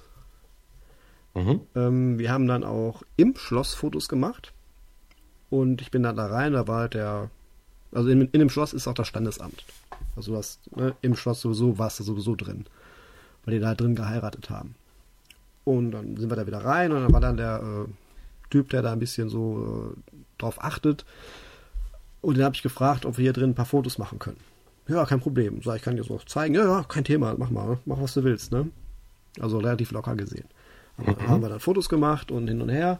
Mhm. 1.33 1.61
Ähm, 1.75 2.19
wir 2.19 2.31
haben 2.31 2.47
dann 2.47 2.63
auch 2.63 3.03
im 3.17 3.35
Schloss 3.35 3.73
Fotos 3.73 4.07
gemacht. 4.07 4.53
Und 5.49 5.81
ich 5.81 5.91
bin 5.91 6.03
dann 6.03 6.15
da 6.15 6.25
rein, 6.25 6.53
da 6.53 6.67
war 6.67 6.81
halt 6.81 6.95
der, 6.95 7.29
also 7.91 8.09
in, 8.09 8.21
in 8.21 8.39
dem 8.39 8.49
Schloss 8.49 8.73
ist 8.73 8.87
auch 8.87 8.93
das 8.93 9.07
Standesamt. 9.07 9.63
Also 10.15 10.31
du 10.31 10.37
hast, 10.37 10.75
ne, 10.75 10.95
im 11.01 11.15
Schloss 11.15 11.41
sowieso 11.41 11.77
warst 11.77 11.99
du 11.99 12.03
sowieso 12.03 12.35
drin. 12.35 12.65
Weil 13.45 13.55
die 13.55 13.59
da 13.59 13.75
drin 13.75 13.95
geheiratet 13.95 14.49
haben. 14.49 14.75
Und 15.63 15.91
dann 15.91 16.17
sind 16.17 16.29
wir 16.29 16.35
da 16.35 16.47
wieder 16.47 16.63
rein 16.63 16.91
und 16.91 17.01
dann 17.03 17.13
war 17.13 17.21
dann 17.21 17.37
der 17.37 17.61
äh, 17.61 17.91
Typ, 18.49 18.69
der 18.69 18.81
da 18.81 18.91
ein 18.91 18.99
bisschen 18.99 19.29
so 19.29 19.95
äh, 19.95 20.11
drauf 20.37 20.63
achtet. 20.63 21.05
Und 22.21 22.37
den 22.37 22.43
habe 22.43 22.55
ich 22.55 22.63
gefragt, 22.63 23.05
ob 23.05 23.17
wir 23.17 23.23
hier 23.23 23.33
drin 23.33 23.51
ein 23.51 23.55
paar 23.55 23.65
Fotos 23.65 23.97
machen 23.97 24.19
können. 24.19 24.39
Ja, 24.87 25.05
kein 25.05 25.19
Problem. 25.19 25.61
Sag, 25.61 25.77
ich 25.77 25.81
kann 25.81 25.95
dir 25.95 26.03
so 26.03 26.17
zeigen. 26.19 26.55
Ja, 26.55 26.65
ja, 26.65 26.83
kein 26.83 27.03
Thema. 27.03 27.35
Mach 27.37 27.49
mal. 27.49 27.79
Mach, 27.85 28.01
was 28.01 28.13
du 28.13 28.23
willst. 28.23 28.51
Ne? 28.51 28.69
Also 29.39 29.57
relativ 29.59 29.91
locker 29.91 30.15
gesehen. 30.15 30.45
Mhm. 30.97 31.27
Haben 31.27 31.41
wir 31.41 31.49
dann 31.49 31.59
Fotos 31.59 31.89
gemacht 31.89 32.31
und 32.31 32.47
hin 32.47 32.61
und 32.61 32.69
her. 32.69 32.99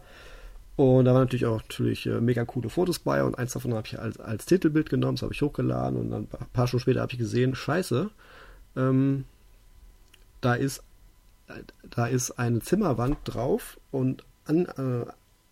Und 0.76 1.04
da 1.04 1.12
waren 1.12 1.22
natürlich 1.22 1.46
auch 1.46 1.62
natürlich 1.62 2.06
äh, 2.06 2.20
mega 2.20 2.44
coole 2.44 2.68
Fotos 2.68 2.98
bei 2.98 3.22
und 3.22 3.38
eins 3.38 3.52
davon 3.52 3.74
habe 3.74 3.86
ich 3.86 3.98
als, 3.98 4.18
als 4.18 4.44
Titelbild 4.44 4.90
genommen, 4.90 5.14
das 5.14 5.22
habe 5.22 5.32
ich 5.32 5.40
hochgeladen 5.40 6.00
und 6.00 6.10
dann 6.10 6.26
ein 6.32 6.46
paar 6.52 6.66
Stunden 6.66 6.82
später 6.82 7.00
habe 7.00 7.12
ich 7.12 7.18
gesehen, 7.18 7.54
scheiße, 7.54 8.10
ähm, 8.76 9.24
da 10.44 10.54
ist 10.54 10.82
da 11.90 12.06
ist 12.06 12.32
eine 12.32 12.60
Zimmerwand 12.60 13.18
drauf 13.24 13.78
und 13.90 14.24
an, 14.46 14.66
äh, 14.66 15.06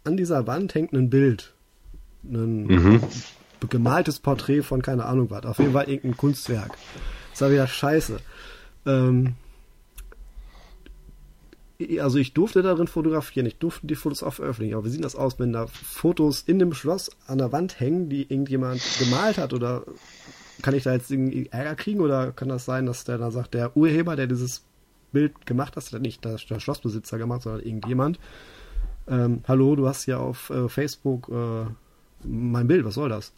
an 0.05 0.17
dieser 0.17 0.47
Wand 0.47 0.75
hängt 0.75 0.93
ein 0.93 1.11
Bild. 1.11 1.55
Ein 2.25 2.67
mhm. 2.67 3.01
gemaltes 3.69 4.19
Porträt 4.19 4.63
von 4.63 4.83
keine 4.83 5.05
Ahnung 5.05 5.31
was. 5.31 5.45
Auf 5.45 5.59
jeden 5.59 5.73
Fall 5.73 5.89
irgendein 5.89 6.17
Kunstwerk. 6.17 6.73
Das 7.31 7.43
war 7.43 7.51
wieder 7.51 7.67
scheiße. 7.67 8.21
Ähm, 8.87 9.35
also 11.99 12.19
ich 12.19 12.33
durfte 12.33 12.63
darin 12.63 12.87
fotografieren, 12.87 13.47
ich 13.47 13.57
durfte 13.57 13.87
die 13.87 13.97
Fotos 13.97 14.23
auch 14.23 14.35
veröffentlichen, 14.35 14.75
aber 14.75 14.85
wie 14.85 14.91
sieht 14.91 15.05
das 15.05 15.17
aus, 15.17 15.39
wenn 15.41 15.53
da 15.53 15.67
Fotos 15.67 16.43
in 16.43 16.61
dem 16.61 16.75
Schloss 16.75 17.11
an 17.27 17.39
der 17.39 17.51
Wand 17.51 17.81
hängen, 17.81 18.09
die 18.09 18.23
irgendjemand 18.23 18.81
gemalt 19.01 19.37
hat 19.37 19.53
oder 19.53 19.83
kann 20.61 20.75
ich 20.75 20.85
da 20.85 20.93
jetzt 20.93 21.11
irgendwie 21.11 21.49
Ärger 21.51 21.75
kriegen 21.75 22.01
oder 22.01 22.31
kann 22.31 22.49
das 22.49 22.65
sein, 22.65 22.87
dass 22.87 23.03
der 23.03 23.19
da 23.19 23.33
sagt, 23.33 23.55
der 23.55 23.77
Urheber, 23.77 24.15
der 24.15 24.29
dieses 24.29 24.63
Bild 25.13 25.47
gemacht 25.47 25.77
hat, 25.77 25.93
hat 25.93 26.03
nicht 26.03 26.25
der, 26.25 26.37
der 26.37 26.61
Schlossbesitzer 26.61 27.19
gemacht, 27.19 27.43
sondern 27.43 27.63
irgendjemand, 27.63 28.19
ähm, 29.09 29.43
hallo, 29.49 29.77
du 29.77 29.89
hast 29.89 30.07
ja 30.07 30.19
auf 30.19 30.51
äh, 30.51 30.69
Facebook 30.69 31.29
äh, 31.29 31.67
mein 32.25 32.69
Bild, 32.69 32.85
was 32.85 32.95
soll 32.95 33.09
das? 33.09 33.33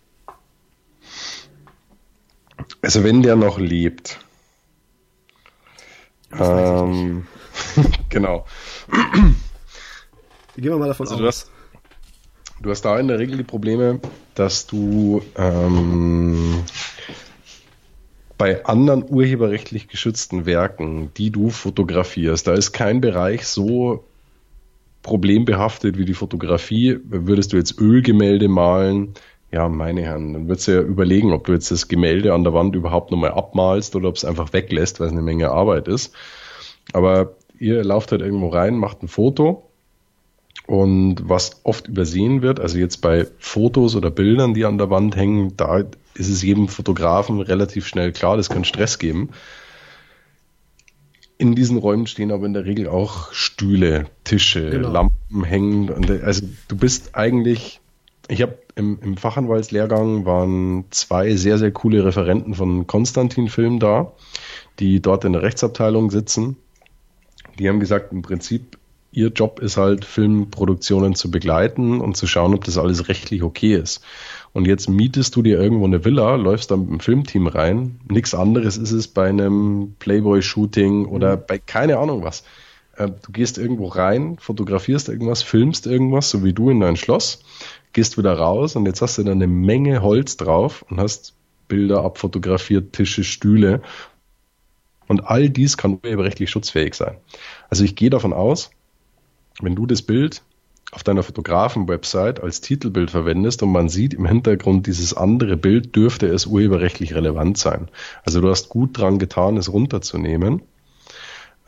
Also 2.82 3.02
wenn 3.02 3.22
der 3.22 3.36
noch 3.36 3.58
lebt. 3.58 4.18
Ähm, 6.38 7.26
genau. 8.08 8.46
Gehen 10.56 10.64
wir 10.64 10.78
mal 10.78 10.88
davon 10.88 11.08
also 11.08 11.14
aus. 11.14 11.20
Du 11.20 11.26
hast, 11.26 11.50
du 12.60 12.70
hast 12.70 12.82
da 12.82 12.98
in 12.98 13.08
der 13.08 13.18
Regel 13.18 13.36
die 13.36 13.44
Probleme, 13.44 14.00
dass 14.34 14.66
du 14.66 15.22
ähm, 15.36 16.64
bei 18.44 18.62
anderen 18.66 19.06
urheberrechtlich 19.08 19.88
geschützten 19.88 20.44
Werken, 20.44 21.10
die 21.16 21.30
du 21.30 21.48
fotografierst, 21.48 22.46
da 22.46 22.52
ist 22.52 22.72
kein 22.72 23.00
Bereich 23.00 23.46
so 23.46 24.04
problembehaftet 25.00 25.96
wie 25.96 26.04
die 26.04 26.12
Fotografie. 26.12 26.98
Würdest 27.04 27.54
du 27.54 27.56
jetzt 27.56 27.80
Ölgemälde 27.80 28.48
malen, 28.48 29.14
ja, 29.50 29.66
meine 29.70 30.02
Herren, 30.02 30.34
dann 30.34 30.46
würdest 30.46 30.68
du 30.68 30.72
ja 30.72 30.82
überlegen, 30.82 31.32
ob 31.32 31.46
du 31.46 31.54
jetzt 31.54 31.70
das 31.70 31.88
Gemälde 31.88 32.34
an 32.34 32.44
der 32.44 32.52
Wand 32.52 32.76
überhaupt 32.76 33.10
nochmal 33.10 33.30
abmalst 33.30 33.96
oder 33.96 34.10
ob 34.10 34.16
es 34.16 34.26
einfach 34.26 34.52
weglässt, 34.52 35.00
weil 35.00 35.06
es 35.06 35.14
eine 35.14 35.22
Menge 35.22 35.50
Arbeit 35.50 35.88
ist. 35.88 36.12
Aber 36.92 37.36
ihr 37.58 37.82
lauft 37.82 38.12
halt 38.12 38.20
irgendwo 38.20 38.48
rein, 38.48 38.76
macht 38.76 39.02
ein 39.02 39.08
Foto 39.08 39.70
und 40.66 41.16
was 41.26 41.62
oft 41.64 41.88
übersehen 41.88 42.42
wird, 42.42 42.60
also 42.60 42.76
jetzt 42.76 42.98
bei 42.98 43.26
Fotos 43.38 43.96
oder 43.96 44.10
Bildern, 44.10 44.52
die 44.52 44.66
an 44.66 44.76
der 44.76 44.90
Wand 44.90 45.16
hängen, 45.16 45.56
da 45.56 45.84
ist 46.14 46.28
es 46.28 46.42
jedem 46.42 46.68
Fotografen 46.68 47.40
relativ 47.40 47.86
schnell 47.86 48.12
klar, 48.12 48.36
das 48.36 48.48
kann 48.48 48.64
Stress 48.64 48.98
geben. 48.98 49.30
In 51.36 51.54
diesen 51.54 51.78
Räumen 51.78 52.06
stehen 52.06 52.30
aber 52.30 52.46
in 52.46 52.52
der 52.52 52.64
Regel 52.64 52.88
auch 52.88 53.32
Stühle, 53.32 54.06
Tische, 54.22 54.70
genau. 54.70 54.90
Lampen 54.90 55.44
hängen. 55.44 55.90
Also 56.22 56.46
du 56.68 56.76
bist 56.76 57.16
eigentlich, 57.16 57.80
ich 58.28 58.40
habe 58.40 58.58
im, 58.76 58.98
im 59.02 59.16
Fachanwaltslehrgang 59.16 60.24
waren 60.24 60.84
zwei 60.90 61.34
sehr, 61.34 61.58
sehr 61.58 61.72
coole 61.72 62.04
Referenten 62.04 62.54
von 62.54 62.86
Konstantin 62.86 63.48
Film 63.48 63.80
da, 63.80 64.12
die 64.78 65.00
dort 65.00 65.24
in 65.24 65.32
der 65.32 65.42
Rechtsabteilung 65.42 66.10
sitzen. 66.10 66.56
Die 67.58 67.68
haben 67.68 67.80
gesagt, 67.80 68.12
im 68.12 68.22
Prinzip 68.22 68.78
ihr 69.14 69.28
Job 69.28 69.60
ist 69.60 69.76
halt, 69.76 70.04
Filmproduktionen 70.04 71.14
zu 71.14 71.30
begleiten 71.30 72.00
und 72.00 72.16
zu 72.16 72.26
schauen, 72.26 72.54
ob 72.54 72.64
das 72.64 72.78
alles 72.78 73.08
rechtlich 73.08 73.42
okay 73.42 73.74
ist. 73.76 74.02
Und 74.54 74.68
jetzt 74.68 74.88
mietest 74.88 75.34
du 75.34 75.42
dir 75.42 75.60
irgendwo 75.60 75.84
eine 75.84 76.04
Villa, 76.04 76.36
läufst 76.36 76.70
da 76.70 76.76
mit 76.76 76.88
dem 76.88 77.00
Filmteam 77.00 77.48
rein. 77.48 77.98
Nichts 78.08 78.36
anderes 78.36 78.76
ist 78.76 78.92
es 78.92 79.08
bei 79.08 79.28
einem 79.28 79.96
Playboy-Shooting 79.98 81.06
oder 81.06 81.36
mhm. 81.36 81.42
bei 81.48 81.58
keine 81.58 81.98
Ahnung 81.98 82.22
was. 82.22 82.44
Äh, 82.96 83.08
du 83.08 83.32
gehst 83.32 83.58
irgendwo 83.58 83.88
rein, 83.88 84.38
fotografierst 84.38 85.08
irgendwas, 85.08 85.42
filmst 85.42 85.88
irgendwas, 85.88 86.30
so 86.30 86.44
wie 86.44 86.52
du 86.52 86.70
in 86.70 86.78
dein 86.78 86.96
Schloss, 86.96 87.40
gehst 87.92 88.16
wieder 88.16 88.32
raus 88.38 88.76
und 88.76 88.86
jetzt 88.86 89.02
hast 89.02 89.18
du 89.18 89.24
da 89.24 89.32
eine 89.32 89.48
Menge 89.48 90.02
Holz 90.02 90.36
drauf 90.36 90.84
und 90.88 91.00
hast 91.00 91.34
Bilder 91.66 92.04
abfotografiert, 92.04 92.92
Tische, 92.92 93.24
Stühle. 93.24 93.82
Und 95.08 95.26
all 95.26 95.50
dies 95.50 95.76
kann 95.76 95.98
urheberrechtlich 96.00 96.48
schutzfähig 96.48 96.94
sein. 96.94 97.16
Also 97.70 97.82
ich 97.82 97.96
gehe 97.96 98.10
davon 98.10 98.32
aus, 98.32 98.70
wenn 99.60 99.74
du 99.74 99.84
das 99.84 100.02
Bild 100.02 100.42
auf 100.94 101.02
deiner 101.02 101.24
Fotografen-Website 101.24 102.40
als 102.40 102.60
Titelbild 102.60 103.10
verwendest 103.10 103.62
und 103.64 103.72
man 103.72 103.88
sieht 103.88 104.14
im 104.14 104.26
Hintergrund 104.26 104.86
dieses 104.86 105.12
andere 105.12 105.56
Bild, 105.56 105.96
dürfte 105.96 106.28
es 106.28 106.46
urheberrechtlich 106.46 107.14
relevant 107.14 107.58
sein. 107.58 107.88
Also 108.24 108.40
du 108.40 108.48
hast 108.48 108.68
gut 108.68 108.96
dran 108.96 109.18
getan, 109.18 109.56
es 109.56 109.72
runterzunehmen. 109.72 110.62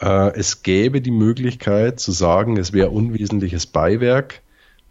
Äh, 0.01 0.33
es 0.39 0.62
gäbe 0.62 1.01
die 1.01 1.11
Möglichkeit 1.11 1.99
zu 1.99 2.12
sagen, 2.12 2.57
es 2.57 2.72
wäre 2.72 2.91
unwesentliches 2.91 3.66
Beiwerk. 3.66 4.43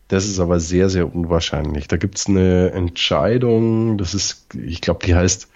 Das 0.09 0.25
ist 0.25 0.39
aber 0.39 0.59
sehr, 0.59 0.89
sehr 0.89 1.13
unwahrscheinlich. 1.15 1.87
Da 1.87 1.95
gibt 1.95 2.17
es 2.17 2.27
eine 2.27 2.71
Entscheidung, 2.71 3.97
das 3.97 4.13
ist, 4.13 4.53
ich 4.53 4.81
glaube, 4.81 5.05
die 5.05 5.15
heißt 5.15 5.47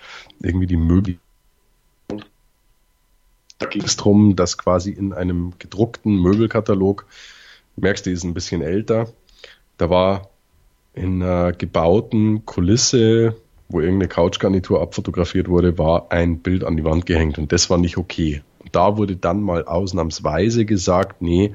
irgendwie 0.42 0.68
die 0.68 0.78
Möbel. 0.78 1.18
Da 3.58 3.66
ging 3.66 3.84
es 3.84 3.98
darum, 3.98 4.38
dass 4.38 4.58
quasi 4.58 4.92
in 4.92 5.12
einem 5.12 5.54
gedruckten 5.60 6.16
Möbelkatalog 6.16 7.06
merkst, 7.82 8.06
die 8.06 8.12
ist 8.12 8.24
ein 8.24 8.34
bisschen 8.34 8.62
älter. 8.62 9.12
Da 9.78 9.90
war 9.90 10.30
in 10.94 11.22
einer 11.22 11.54
gebauten 11.54 12.46
Kulisse, 12.46 13.36
wo 13.70 13.80
irgendeine 13.80 14.10
Couchgarnitur 14.10 14.82
abfotografiert 14.82 15.48
wurde, 15.48 15.78
war 15.78 16.12
ein 16.12 16.40
Bild 16.40 16.64
an 16.64 16.76
die 16.76 16.84
Wand 16.84 17.06
gehängt 17.06 17.38
und 17.38 17.52
das 17.52 17.70
war 17.70 17.78
nicht 17.78 17.98
okay. 17.98 18.42
Und 18.60 18.76
da 18.76 18.98
wurde 18.98 19.16
dann 19.16 19.42
mal 19.42 19.66
ausnahmsweise 19.66 20.66
gesagt, 20.66 21.22
nee, 21.22 21.54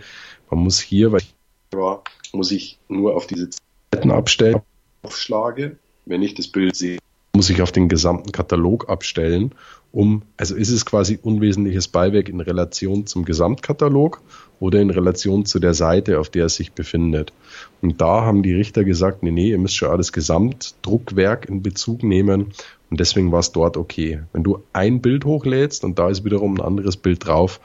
man 0.51 0.61
muss 0.61 0.81
hier, 0.81 1.12
weil 1.12 1.20
ich 1.20 1.35
war, 1.72 2.05
muss 2.33 2.53
ich 2.53 2.79
nur 2.89 3.16
auf 3.16 3.27
diese 3.27 3.51
Zeiten 3.91 4.11
abstellen, 4.11 4.61
aufschlage. 5.03 5.77
Wenn 6.07 6.22
ich 6.22 6.35
das 6.35 6.49
Bild 6.49 6.77
sehe, 6.77 6.99
muss 7.35 7.51
ich 7.51 7.62
auf 7.62 7.72
den 7.72 7.89
gesamten 7.89 8.32
Katalog 8.32 8.89
abstellen, 8.89 9.53
um, 9.93 10.22
also 10.37 10.57
ist 10.57 10.70
es 10.70 10.87
quasi 10.87 11.18
unwesentliches 11.22 11.89
Beiwerk 11.89 12.28
in 12.28 12.41
Relation 12.41 13.07
zum 13.07 13.24
Gesamtkatalog 13.24 14.22
oder 14.59 14.80
in 14.80 14.91
Relation 14.91 15.45
zu 15.45 15.59
der 15.59 15.74
Seite, 15.74 16.18
auf 16.18 16.30
der 16.30 16.47
es 16.47 16.57
sich 16.57 16.72
befindet. 16.72 17.32
Und 17.80 18.01
da 18.01 18.22
haben 18.22 18.43
die 18.43 18.55
Richter 18.55 18.82
gesagt, 18.82 19.22
nee, 19.22 19.30
nee, 19.30 19.51
ihr 19.51 19.59
müsst 19.59 19.76
schon 19.76 19.91
alles 19.91 20.12
Gesamtdruckwerk 20.12 21.49
in 21.49 21.62
Bezug 21.62 22.03
nehmen 22.03 22.53
und 22.91 23.01
deswegen 23.01 23.30
war 23.30 23.41
es 23.41 23.53
dort 23.53 23.76
okay. 23.76 24.22
Wenn 24.32 24.43
du 24.43 24.62
ein 24.72 25.01
Bild 25.01 25.24
hochlädst 25.24 25.85
und 25.85 25.99
da 25.99 26.09
ist 26.09 26.24
wiederum 26.24 26.55
ein 26.55 26.61
anderes 26.61 26.97
Bild 26.97 27.26
drauf, 27.26 27.61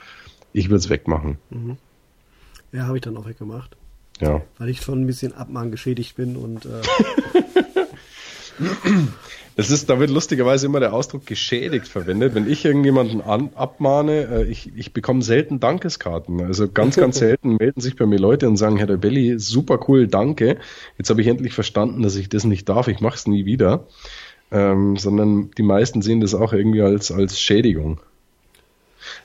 ich 0.52 0.68
würde 0.68 0.78
es 0.78 0.88
wegmachen. 0.88 1.38
Mhm. 1.50 1.76
Ja, 2.72 2.86
habe 2.86 2.98
ich 2.98 3.02
dann 3.02 3.16
auch 3.16 3.26
weggemacht. 3.26 3.76
Ja. 4.20 4.42
Weil 4.58 4.68
ich 4.68 4.82
schon 4.82 5.00
ein 5.00 5.06
bisschen 5.06 5.32
Abmahn 5.32 5.70
geschädigt 5.70 6.16
bin 6.16 6.36
und 6.36 6.66
äh, 6.66 6.82
Das 9.56 9.70
ist, 9.70 9.90
da 9.90 9.98
wird 9.98 10.10
lustigerweise 10.10 10.66
immer 10.66 10.80
der 10.80 10.94
Ausdruck 10.94 11.26
geschädigt 11.26 11.86
verwendet. 11.86 12.34
Wenn 12.34 12.50
ich 12.50 12.64
irgendjemanden 12.64 13.20
an, 13.20 13.50
abmahne, 13.54 14.28
äh, 14.30 14.44
ich, 14.44 14.72
ich 14.74 14.94
bekomme 14.94 15.22
selten 15.22 15.60
Dankeskarten. 15.60 16.40
Also 16.40 16.68
ganz, 16.70 16.96
ganz 16.96 17.18
selten 17.18 17.56
melden 17.56 17.80
sich 17.80 17.96
bei 17.96 18.06
mir 18.06 18.18
Leute 18.18 18.48
und 18.48 18.56
sagen, 18.56 18.78
Herr 18.78 18.86
der 18.86 18.96
Belli, 18.96 19.38
super 19.38 19.80
cool, 19.88 20.06
danke. 20.06 20.58
Jetzt 20.96 21.10
habe 21.10 21.20
ich 21.20 21.26
endlich 21.26 21.52
verstanden, 21.52 22.02
dass 22.02 22.16
ich 22.16 22.28
das 22.28 22.44
nicht 22.44 22.68
darf, 22.68 22.88
ich 22.88 23.00
mache 23.00 23.16
es 23.16 23.26
nie 23.26 23.44
wieder. 23.44 23.86
Ähm, 24.52 24.96
sondern 24.96 25.50
die 25.52 25.62
meisten 25.62 26.00
sehen 26.00 26.20
das 26.20 26.34
auch 26.34 26.52
irgendwie 26.52 26.82
als, 26.82 27.12
als 27.12 27.38
Schädigung. 27.38 28.00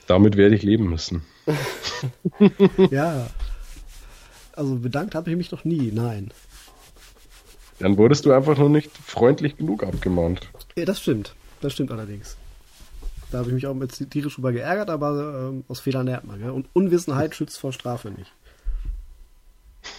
Damit 0.06 0.36
werde 0.36 0.54
ich 0.54 0.62
leben 0.62 0.90
müssen. 0.90 1.22
ja. 2.90 3.28
Also 4.52 4.76
bedankt 4.76 5.14
habe 5.14 5.30
ich 5.30 5.36
mich 5.36 5.50
noch 5.50 5.64
nie, 5.64 5.90
nein. 5.92 6.30
Dann 7.78 7.98
wurdest 7.98 8.24
du 8.24 8.32
einfach 8.32 8.56
noch 8.56 8.68
nicht 8.68 8.90
freundlich 8.96 9.56
genug 9.56 9.82
abgemahnt. 9.82 10.48
Ja, 10.76 10.84
das 10.84 11.00
stimmt. 11.00 11.34
Das 11.60 11.72
stimmt 11.72 11.90
allerdings. 11.90 12.36
Da 13.30 13.38
habe 13.38 13.48
ich 13.48 13.54
mich 13.54 13.66
auch 13.66 13.74
mit 13.74 14.10
tierisch 14.10 14.36
drüber 14.36 14.52
geärgert, 14.52 14.88
aber 14.88 15.50
ähm, 15.50 15.64
aus 15.68 15.80
Fehlern 15.80 16.06
lernt 16.06 16.26
man. 16.26 16.40
Ja? 16.40 16.50
Und 16.50 16.68
Unwissenheit 16.72 17.34
schützt 17.36 17.58
vor 17.58 17.72
Strafe 17.72 18.10
nicht. 18.10 18.32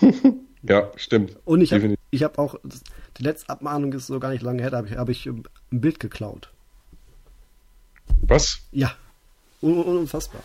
ja, 0.63 0.91
stimmt. 0.95 1.37
Und 1.45 1.61
ich 1.61 1.73
habe 1.73 1.97
hab 2.15 2.39
auch, 2.39 2.55
die 3.17 3.23
letzte 3.23 3.49
Abmahnung 3.49 3.93
ist 3.93 4.07
so 4.07 4.19
gar 4.19 4.31
nicht 4.31 4.43
lange 4.43 4.61
her, 4.61 4.71
da 4.71 4.77
habe 4.77 4.87
ich, 4.87 4.97
hab 4.97 5.09
ich 5.09 5.25
ein 5.27 5.43
Bild 5.71 5.99
geklaut. 5.99 6.49
Was? 8.21 8.59
Ja, 8.71 8.93
un 9.61 9.81
unfassbar. 9.81 10.41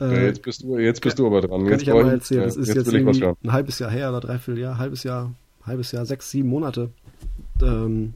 Ja, 0.00 0.12
jetzt 0.12 0.42
bist 0.42 0.62
du, 0.62 0.78
jetzt 0.78 1.00
bist 1.00 1.16
kann, 1.16 1.24
du 1.24 1.36
aber 1.36 1.46
dran. 1.46 1.62
Kann 1.62 1.72
jetzt 1.72 1.82
ich 1.82 1.88
ja 1.88 1.94
mal 1.94 2.08
erzählen. 2.08 2.44
Das 2.44 2.56
ist 2.56 2.68
jetzt, 2.68 2.92
jetzt 2.92 3.22
ein 3.22 3.52
halbes 3.52 3.80
Jahr 3.80 3.90
her 3.90 4.10
oder 4.10 4.20
dreiviertel 4.20 4.60
Jahr, 4.60 4.78
halbes 4.78 5.02
Jahr, 5.02 5.32
halbes 5.68 5.92
Jahr, 5.92 6.06
sechs, 6.06 6.30
sieben 6.30 6.48
Monate. 6.48 6.90
Ähm, 7.62 8.14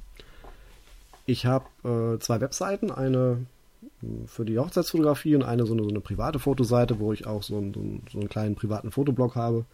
ich 1.26 1.46
habe 1.46 1.66
äh, 1.84 2.18
zwei 2.18 2.40
Webseiten, 2.40 2.90
eine 2.90 3.46
für 4.26 4.44
die 4.44 4.58
Hochzeitsfotografie 4.58 5.36
und 5.36 5.44
eine 5.44 5.64
so 5.64 5.74
eine, 5.74 5.84
so 5.84 5.88
eine 5.88 6.00
private 6.00 6.40
Fotoseite, 6.40 6.98
wo 6.98 7.12
ich 7.12 7.26
auch 7.26 7.42
so, 7.42 7.58
ein, 7.58 8.02
so 8.10 8.18
einen 8.18 8.28
kleinen 8.28 8.54
privaten 8.54 8.90
Fotoblog 8.90 9.36
habe. 9.36 9.64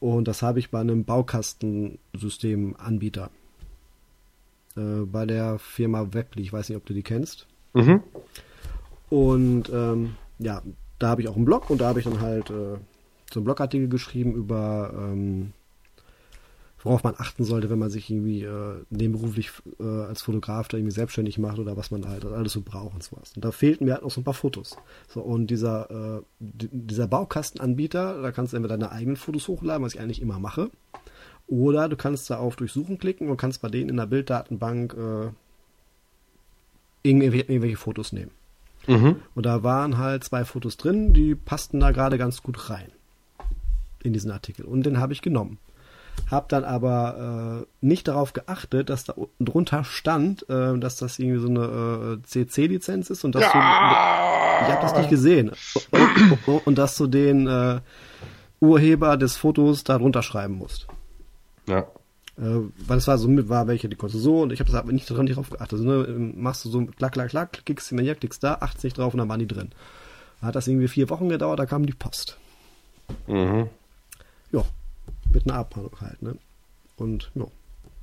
Und 0.00 0.28
das 0.28 0.42
habe 0.42 0.58
ich 0.58 0.70
bei 0.70 0.80
einem 0.80 1.04
Baukastensystemanbieter. 1.04 3.30
Äh, 4.76 5.06
bei 5.06 5.24
der 5.26 5.58
Firma 5.58 6.12
Webly, 6.12 6.42
ich 6.42 6.52
weiß 6.52 6.68
nicht, 6.68 6.76
ob 6.76 6.86
du 6.86 6.94
die 6.94 7.02
kennst. 7.02 7.46
Mhm. 7.74 8.02
Und 9.10 9.70
ähm, 9.72 10.14
ja, 10.38 10.62
da 10.98 11.08
habe 11.08 11.22
ich 11.22 11.28
auch 11.28 11.36
einen 11.36 11.44
Blog 11.44 11.70
und 11.70 11.80
da 11.80 11.88
habe 11.88 12.00
ich 12.00 12.04
dann 12.04 12.20
halt 12.20 12.50
äh, 12.50 12.76
so 13.32 13.40
einen 13.40 13.44
Blogartikel 13.44 13.88
geschrieben 13.88 14.34
über 14.34 14.92
ähm, 14.94 15.52
worauf 16.82 17.02
man 17.02 17.14
achten 17.18 17.44
sollte, 17.44 17.70
wenn 17.70 17.78
man 17.78 17.90
sich 17.90 18.10
irgendwie 18.10 18.44
äh, 18.44 18.84
nebenberuflich 18.90 19.50
äh, 19.80 19.84
als 19.84 20.22
Fotograf 20.22 20.68
da 20.68 20.76
irgendwie 20.76 20.94
selbstständig 20.94 21.38
macht 21.38 21.58
oder 21.58 21.76
was 21.76 21.90
man 21.90 22.08
halt 22.08 22.24
alles 22.24 22.52
so 22.52 22.60
braucht 22.60 22.94
und 22.94 23.02
sowas. 23.02 23.32
Und 23.34 23.44
da 23.44 23.50
fehlten 23.50 23.84
mir 23.84 23.94
halt 23.94 24.02
noch 24.04 24.10
so 24.10 24.20
ein 24.20 24.24
paar 24.24 24.34
Fotos. 24.34 24.76
So, 25.08 25.20
und 25.20 25.48
dieser, 25.48 26.18
äh, 26.18 26.22
dieser 26.38 27.08
Baukastenanbieter, 27.08 28.22
da 28.22 28.32
kannst 28.32 28.52
du 28.52 28.56
entweder 28.56 28.78
deine 28.78 28.92
eigenen 28.92 29.16
Fotos 29.16 29.48
hochladen, 29.48 29.84
was 29.84 29.94
ich 29.94 30.00
eigentlich 30.00 30.22
immer 30.22 30.38
mache, 30.38 30.70
oder 31.48 31.88
du 31.88 31.96
kannst 31.96 32.30
da 32.30 32.38
auf 32.38 32.56
Durchsuchen 32.56 32.98
klicken 32.98 33.28
und 33.28 33.38
kannst 33.38 33.62
bei 33.62 33.68
denen 33.68 33.88
in 33.88 33.96
der 33.96 34.06
Bilddatenbank 34.06 34.94
äh, 34.94 35.30
irgendwelche, 37.02 37.46
irgendwelche 37.46 37.76
Fotos 37.76 38.12
nehmen. 38.12 38.30
Mhm. 38.86 39.16
Und 39.34 39.46
da 39.46 39.62
waren 39.62 39.98
halt 39.98 40.24
zwei 40.24 40.44
Fotos 40.44 40.76
drin, 40.76 41.12
die 41.12 41.34
passten 41.34 41.80
da 41.80 41.90
gerade 41.90 42.18
ganz 42.18 42.42
gut 42.42 42.70
rein 42.70 42.92
in 44.02 44.12
diesen 44.12 44.30
Artikel. 44.30 44.64
Und 44.64 44.84
den 44.84 44.98
habe 44.98 45.12
ich 45.12 45.22
genommen. 45.22 45.58
Hab 46.30 46.48
dann 46.50 46.64
aber 46.64 47.62
äh, 47.62 47.86
nicht 47.86 48.08
darauf 48.08 48.34
geachtet, 48.34 48.90
dass 48.90 49.04
da 49.04 49.14
unten 49.14 49.44
drunter 49.44 49.84
stand, 49.84 50.48
äh, 50.50 50.78
dass 50.78 50.96
das 50.96 51.18
irgendwie 51.18 51.40
so 51.40 51.48
eine 51.48 52.18
äh, 52.18 52.22
CC-Lizenz 52.22 53.08
ist 53.08 53.24
und 53.24 53.34
dass 53.34 53.42
ja! 53.42 53.52
du, 53.52 54.66
ich 54.66 54.72
habe 54.72 54.82
das 54.82 54.96
nicht 54.96 55.10
gesehen 55.10 55.52
und, 55.90 56.46
und, 56.46 56.66
und 56.66 56.78
dass 56.78 56.96
du 56.96 57.06
den 57.06 57.46
äh, 57.46 57.80
Urheber 58.60 59.16
des 59.16 59.36
Fotos 59.36 59.84
da 59.84 59.98
drunter 59.98 60.22
schreiben 60.22 60.54
musst. 60.54 60.86
Ja. 61.66 61.86
Äh, 62.36 62.60
weil 62.86 62.98
es 62.98 63.08
war 63.08 63.16
so 63.16 63.28
mit, 63.28 63.48
war 63.48 63.66
welche, 63.66 63.88
die 63.88 63.96
konnte 63.96 64.18
so 64.18 64.42
und 64.42 64.52
ich 64.52 64.60
habe 64.60 64.70
das 64.70 64.78
aber 64.78 64.92
nicht 64.92 65.10
darauf 65.10 65.50
geachtet. 65.50 65.80
Also, 65.80 65.84
ne, 65.84 66.32
machst 66.36 66.64
du 66.64 66.70
so 66.70 66.84
klack, 66.84 67.12
klack, 67.12 67.30
klack, 67.30 67.64
klickst 67.64 67.88
hier, 67.88 68.14
klickst 68.14 68.44
da, 68.44 68.58
achtest 68.60 68.84
nicht 68.84 68.98
drauf 68.98 69.14
und 69.14 69.18
dann 69.18 69.28
waren 69.28 69.40
die 69.40 69.46
drin. 69.46 69.70
Hat 70.42 70.54
das 70.54 70.68
irgendwie 70.68 70.88
vier 70.88 71.08
Wochen 71.08 71.28
gedauert, 71.28 71.58
da 71.58 71.66
kam 71.66 71.86
die 71.86 71.94
Post. 71.94 72.36
Mhm. 73.26 73.68
Ja, 74.52 74.64
mit 75.32 75.48
einer 75.48 75.58
Abmahnung 75.58 75.92
halt, 76.00 76.22
ne? 76.22 76.36
Und 76.96 77.30
ja, 77.34 77.46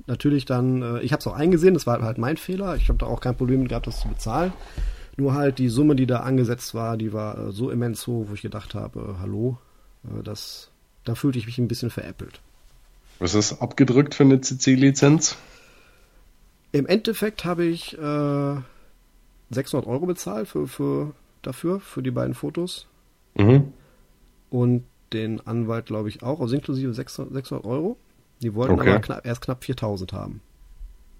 natürlich 0.06 0.44
dann, 0.44 0.82
äh, 0.82 1.00
ich 1.00 1.12
habe 1.12 1.20
es 1.20 1.26
auch 1.26 1.34
eingesehen, 1.34 1.74
das 1.74 1.86
war 1.86 2.00
halt 2.02 2.18
mein 2.18 2.36
Fehler. 2.36 2.76
Ich 2.76 2.88
habe 2.88 2.98
da 2.98 3.06
auch 3.06 3.20
kein 3.20 3.36
Problem 3.36 3.68
gehabt, 3.68 3.86
das 3.86 4.00
zu 4.00 4.08
bezahlen. 4.08 4.52
Nur 5.16 5.34
halt 5.34 5.58
die 5.58 5.68
Summe, 5.68 5.96
die 5.96 6.06
da 6.06 6.20
angesetzt 6.20 6.74
war, 6.74 6.96
die 6.96 7.12
war 7.12 7.38
äh, 7.38 7.52
so 7.52 7.70
immens 7.70 8.06
hoch, 8.06 8.26
wo 8.28 8.34
ich 8.34 8.42
gedacht 8.42 8.74
habe, 8.74 9.00
äh, 9.00 9.20
hallo, 9.20 9.58
äh, 10.04 10.22
das, 10.22 10.70
da 11.04 11.14
fühlte 11.14 11.38
ich 11.38 11.46
mich 11.46 11.58
ein 11.58 11.68
bisschen 11.68 11.90
veräppelt. 11.90 12.40
Was 13.18 13.34
ist 13.34 13.62
abgedrückt 13.62 14.14
für 14.14 14.24
eine 14.24 14.40
CC-Lizenz? 14.40 15.36
Im 16.72 16.86
Endeffekt 16.86 17.46
habe 17.46 17.64
ich 17.64 17.96
äh, 17.96 18.56
600 19.50 19.86
Euro 19.86 20.04
bezahlt 20.04 20.48
für, 20.48 20.66
für, 20.66 21.14
dafür, 21.40 21.80
für 21.80 22.02
die 22.02 22.10
beiden 22.10 22.34
Fotos. 22.34 22.86
Mhm. 23.34 23.72
Und 24.50 24.84
den 25.12 25.46
Anwalt, 25.46 25.86
glaube 25.86 26.08
ich, 26.08 26.22
auch, 26.22 26.40
also 26.40 26.54
inklusive 26.54 26.92
600, 26.94 27.32
600 27.34 27.64
Euro. 27.66 27.96
Die 28.42 28.54
wollten 28.54 28.74
Okay. 28.74 28.90
aber 28.90 29.00
knapp, 29.00 29.26
erst 29.26 29.40
knapp 29.42 29.64
4000 29.64 30.12
haben. 30.12 30.40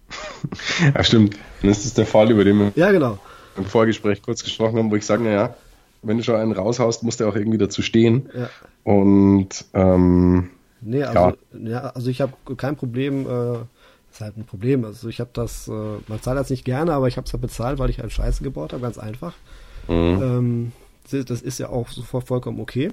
Ja, 0.95 1.03
stimmt. 1.03 1.37
Das 1.63 1.85
ist 1.85 1.99
der 1.99 2.07
Fall, 2.07 2.31
über 2.31 2.45
den 2.45 2.59
wir 2.59 2.73
Ja, 2.77 2.91
genau. 2.93 3.19
im 3.57 3.65
Vorgespräch 3.65 4.23
kurz 4.23 4.45
gesprochen 4.45 4.79
haben, 4.79 4.91
wo 4.91 4.97
ich 4.97 5.07
sage, 5.07 5.23
naja, 5.25 5.57
wenn 6.03 6.19
du 6.19 6.23
schon 6.23 6.37
einen 6.37 6.53
raushaust, 6.53 7.03
musst 7.03 7.21
du 7.21 7.27
auch 7.27 7.35
irgendwie 7.35 7.59
dazu 7.59 7.83
stehen. 7.83 8.29
Ja. 8.35 8.51
Und 8.85 9.65
ähm, 9.75 10.51
Nee, 10.83 11.03
also, 11.03 11.37
ja. 11.59 11.81
also 11.89 12.11
ich 12.11 12.21
habe 12.21 12.35
kein 12.57 12.77
Problem, 12.77 13.27
äh, 13.27 13.59
ist 14.13 14.21
halt 14.21 14.37
ein 14.37 14.45
Problem. 14.45 14.85
Also 14.85 15.09
ich 15.09 15.19
habe 15.21 15.31
das, 15.33 15.67
äh, 15.69 15.73
man 15.73 16.21
zahlt 16.23 16.39
das 16.39 16.51
nicht 16.51 16.65
gerne, 16.65 16.93
aber 16.93 17.09
ich 17.09 17.17
habe 17.17 17.27
es 17.27 17.33
halt 17.33 17.41
bezahlt, 17.43 17.79
weil 17.79 17.91
ich 17.91 17.99
halt 17.99 18.13
Scheiße 18.13 18.45
gebaut 18.45 18.73
habe, 18.73 18.83
ganz 18.83 18.99
einfach. 18.99 19.35
mhm. 19.89 19.95
Ähm, 20.23 20.73
das 21.11 21.25
das 21.25 21.41
ist 21.43 21.59
ja 21.59 21.69
auch 21.71 21.89
sofort 21.89 22.27
vollkommen 22.27 22.61
okay. 22.61 22.93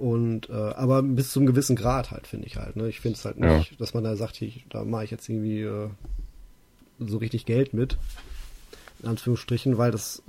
Und 0.00 0.48
äh, 0.48 0.52
aber 0.54 1.02
bis 1.02 1.30
zum 1.30 1.44
gewissen 1.44 1.76
Grad 1.76 2.10
halt, 2.10 2.26
finde 2.26 2.46
ich 2.46 2.56
halt. 2.56 2.74
Ne? 2.76 2.88
Ich 2.88 3.00
finde 3.00 3.18
es 3.18 3.24
halt 3.26 3.36
Ja. 3.36 3.58
nicht, 3.58 3.78
dass 3.80 3.92
man 3.92 4.02
da 4.02 4.16
sagt, 4.16 4.36
hier, 4.36 4.48
ich- 4.48 4.64
da 4.70 4.82
mache 4.84 5.04
ich 5.04 5.10
jetzt 5.10 5.28
irgendwie 5.28 5.60
äh, 5.60 5.88
so 6.98 7.18
richtig 7.18 7.44
Geld 7.44 7.74
mit. 7.74 7.98
In 9.02 9.08
Anführungsstrichen, 9.10 9.76
weil 9.76 9.90
das. 9.90 10.22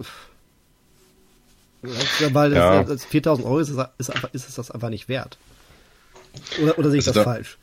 Ja, 2.20 2.34
weil 2.34 2.54
Ja. 2.54 2.84
das 2.84 3.06
4000 3.06 3.46
Euro 3.48 3.60
ist 3.60 3.70
es, 3.70 3.78
ist, 3.98 4.10
einfach, 4.12 4.34
ist 4.34 4.48
es 4.50 4.56
das 4.56 4.72
einfach 4.72 4.90
nicht 4.90 5.08
wert. 5.10 5.38
Oder, 6.62 6.78
oder 6.78 6.90
sehe 6.92 7.00
ich 7.00 7.08
Also 7.08 7.20
das 7.20 7.26
da- 7.26 7.32
falsch? 7.34 7.58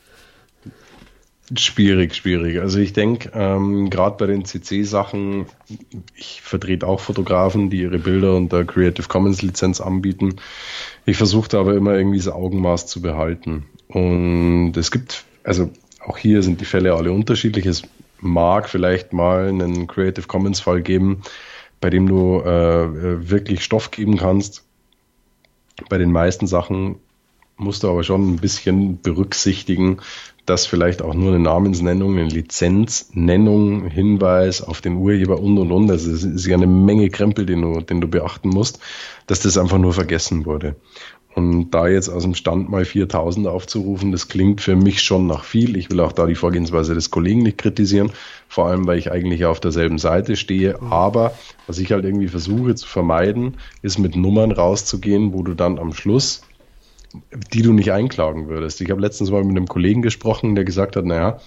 Schwierig, 1.57 2.14
schwierig. 2.14 2.61
Also 2.61 2.78
ich 2.78 2.92
denke, 2.92 3.30
ähm, 3.32 3.88
gerade 3.88 4.16
bei 4.18 4.26
den 4.26 4.44
CC-Sachen, 4.44 5.46
ich 6.14 6.42
vertrete 6.42 6.86
auch 6.86 7.01
Fotografen, 7.01 7.70
die 7.70 7.80
ihre 7.80 7.99
Bilder 7.99 8.36
unter 8.36 8.66
Creative 8.66 9.09
Commons 9.09 9.40
Lizenz 9.40 9.80
anbieten. 9.80 10.36
Ich 11.07 11.16
versuche 11.16 11.57
aber 11.57 11.74
immer 11.74 11.94
irgendwie 11.94 12.18
so 12.18 12.32
Augenmaß 12.32 12.86
zu 12.86 13.01
behalten. 13.01 13.64
Und 13.88 14.74
es 14.76 14.90
gibt, 14.90 15.24
also 15.42 15.70
auch 16.05 16.18
hier 16.18 16.42
sind 16.42 16.61
die 16.61 16.66
Fälle 16.66 16.94
alle 16.94 17.12
unterschiedlich. 17.12 17.64
Es 17.64 17.82
mag 18.20 18.68
vielleicht 18.68 19.14
mal 19.14 19.49
einen 19.49 19.86
Creative 19.86 20.26
Commons 20.26 20.61
Fall 20.61 20.82
geben, 20.82 21.22
bei 21.80 21.88
dem 21.88 22.07
du 22.07 22.40
äh, 22.40 23.30
wirklich 23.30 23.64
Stoff 23.64 23.90
geben 23.90 24.18
kannst. 24.18 24.64
Bei 25.88 25.96
den 25.96 26.12
meisten 26.12 26.46
Sachen 26.46 26.96
musst 27.59 27.82
du 27.82 27.90
aber 27.90 28.04
schon 28.04 28.34
ein 28.34 28.36
bisschen 28.36 29.00
berücksichtigen, 29.02 29.98
dass 30.46 30.66
vielleicht 30.66 31.02
auch 31.02 31.12
nur 31.12 31.28
eine 31.28 31.40
Namensnennung, 31.40 32.16
eine 32.16 32.28
Lizenznennung, 32.28 33.88
Hinweis 33.88 34.62
auf 34.62 34.80
den 34.80 34.96
Urheber 34.96 35.38
und 35.40 35.59
und 35.59 35.70
und, 35.70 35.90
also 35.90 36.11
es 36.11 36.24
ist 36.24 36.46
ja 36.46 36.56
eine 36.56 36.66
Menge 36.66 37.11
Krempel, 37.11 37.44
den 37.44 37.62
du, 37.62 37.80
den 37.80 38.00
du 38.00 38.09
beachten 38.09 38.48
musst, 38.48 38.80
dass 39.26 39.40
das 39.40 39.59
einfach 39.59 39.78
nur 39.78 39.92
vergessen 39.92 40.46
wurde. 40.46 40.76
Und 41.34 41.70
da 41.70 41.86
jetzt 41.86 42.09
aus 42.09 42.22
dem 42.22 42.34
Stand 42.34 42.68
mal 42.68 42.84
4000 42.84 43.46
aufzurufen, 43.46 44.11
das 44.11 44.26
klingt 44.26 44.61
für 44.61 44.74
mich 44.74 45.02
schon 45.02 45.26
nach 45.26 45.44
viel. 45.44 45.76
Ich 45.76 45.90
will 45.90 46.00
auch 46.00 46.12
da 46.12 46.26
die 46.26 46.34
Vorgehensweise 46.34 46.94
des 46.94 47.11
Kollegen 47.11 47.42
nicht 47.42 47.59
kritisieren, 47.59 48.11
vor 48.48 48.66
allem 48.66 48.86
weil 48.86 48.98
ich 48.98 49.12
eigentlich 49.12 49.44
auf 49.44 49.61
derselben 49.61 49.98
Seite 49.98 50.34
stehe. 50.34 50.82
Aber 50.82 51.32
was 51.66 51.78
ich 51.78 51.92
halt 51.92 52.04
irgendwie 52.04 52.28
versuche 52.28 52.74
zu 52.74 52.88
vermeiden, 52.88 53.59
ist 53.82 53.98
mit 53.98 54.16
Nummern 54.16 54.50
rauszugehen, 54.50 55.32
wo 55.32 55.42
du 55.42 55.54
dann 55.54 55.78
am 55.78 55.92
Schluss 55.92 56.42
die 57.52 57.62
du 57.62 57.72
nicht 57.72 57.92
einklagen 57.92 58.48
würdest. 58.48 58.80
Ich 58.80 58.90
habe 58.90 59.00
letztens 59.00 59.30
mal 59.30 59.44
mit 59.44 59.56
einem 59.56 59.66
Kollegen 59.66 60.02
gesprochen, 60.02 60.54
der 60.54 60.64
gesagt 60.64 60.96
hat, 60.96 61.04
naja, 61.04 61.40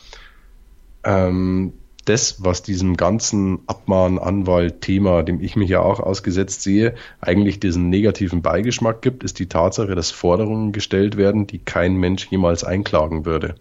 ähm, 1.03 1.73
das, 2.05 2.43
was 2.43 2.63
diesem 2.63 2.97
ganzen 2.97 3.59
Abmahn-Anwalt-Thema, 3.67 5.21
dem 5.23 5.39
ich 5.39 5.55
mich 5.55 5.69
ja 5.69 5.81
auch 5.81 5.99
ausgesetzt 5.99 6.63
sehe, 6.63 6.95
eigentlich 7.19 7.59
diesen 7.59 7.89
negativen 7.89 8.41
Beigeschmack 8.41 9.01
gibt, 9.01 9.23
ist 9.23 9.37
die 9.37 9.45
Tatsache, 9.45 9.93
dass 9.93 10.09
Forderungen 10.09 10.71
gestellt 10.71 11.15
werden, 11.15 11.45
die 11.45 11.59
kein 11.59 11.95
Mensch 11.95 12.27
jemals 12.31 12.63
einklagen 12.63 13.25
würde. 13.25 13.55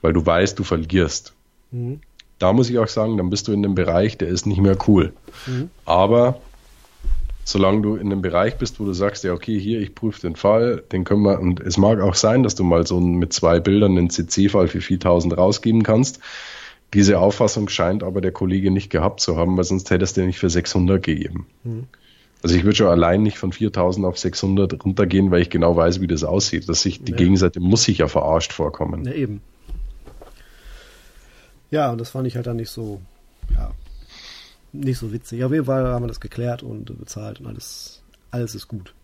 Weil 0.00 0.14
du 0.14 0.24
weißt, 0.24 0.58
du 0.58 0.64
verlierst. 0.64 1.34
Mhm. 1.70 2.00
Da 2.38 2.52
muss 2.52 2.70
ich 2.70 2.78
auch 2.78 2.88
sagen, 2.88 3.16
dann 3.16 3.30
bist 3.30 3.48
du 3.48 3.52
in 3.52 3.64
einem 3.64 3.74
Bereich, 3.74 4.16
der 4.18 4.28
ist 4.28 4.46
nicht 4.46 4.60
mehr 4.60 4.76
cool. 4.88 5.12
Mhm. 5.46 5.70
Aber 5.84 6.40
solange 7.46 7.80
du 7.80 7.94
in 7.94 8.10
einem 8.12 8.22
Bereich 8.22 8.56
bist, 8.56 8.80
wo 8.80 8.84
du 8.84 8.92
sagst, 8.92 9.22
ja, 9.22 9.32
okay, 9.32 9.58
hier, 9.58 9.80
ich 9.80 9.94
prüfe 9.94 10.20
den 10.20 10.34
Fall, 10.34 10.82
den 10.90 11.04
können 11.04 11.22
wir, 11.22 11.38
und 11.38 11.60
es 11.60 11.78
mag 11.78 12.00
auch 12.00 12.16
sein, 12.16 12.42
dass 12.42 12.56
du 12.56 12.64
mal 12.64 12.84
so 12.84 12.98
mit 12.98 13.32
zwei 13.32 13.60
Bildern 13.60 13.96
einen 13.96 14.10
CC-Fall 14.10 14.66
für 14.66 14.80
4000 14.80 15.38
rausgeben 15.38 15.84
kannst. 15.84 16.18
Diese 16.92 17.20
Auffassung 17.20 17.68
scheint 17.68 18.02
aber 18.02 18.20
der 18.20 18.32
Kollege 18.32 18.72
nicht 18.72 18.90
gehabt 18.90 19.20
zu 19.20 19.36
haben, 19.36 19.56
weil 19.56 19.62
sonst 19.62 19.90
hättest 19.90 20.16
du 20.16 20.22
den 20.22 20.26
nicht 20.26 20.40
für 20.40 20.50
600 20.50 21.00
gegeben. 21.00 21.46
Mhm. 21.62 21.84
Also 22.42 22.56
ich 22.56 22.64
würde 22.64 22.76
schon 22.76 22.88
allein 22.88 23.22
nicht 23.22 23.38
von 23.38 23.52
4000 23.52 24.04
auf 24.06 24.18
600 24.18 24.84
runtergehen, 24.84 25.30
weil 25.30 25.40
ich 25.40 25.50
genau 25.50 25.76
weiß, 25.76 26.00
wie 26.00 26.06
das 26.08 26.24
aussieht. 26.24 26.68
Dass 26.68 26.82
sich 26.82 27.02
die 27.02 27.12
Ja. 27.12 27.16
Gegenseite 27.18 27.60
muss 27.60 27.84
sich 27.84 27.98
ja 27.98 28.08
verarscht 28.08 28.52
vorkommen. 28.52 29.04
Ja, 29.04 29.12
eben. 29.12 29.40
Ja, 31.70 31.92
und 31.92 32.00
das 32.00 32.10
fand 32.10 32.26
ich 32.26 32.34
halt 32.34 32.46
dann 32.46 32.56
nicht 32.56 32.70
so, 32.70 33.00
ja, 33.54 33.70
nicht 34.80 34.98
so 34.98 35.12
witzig. 35.12 35.44
Auf 35.44 35.52
jeden 35.52 35.64
Fall 35.64 35.86
haben 35.86 36.04
wir 36.04 36.08
das 36.08 36.20
geklärt 36.20 36.62
und 36.62 36.98
bezahlt 36.98 37.40
und 37.40 37.46
alles, 37.46 38.02
alles 38.30 38.54
ist 38.54 38.68
gut. 38.68 38.94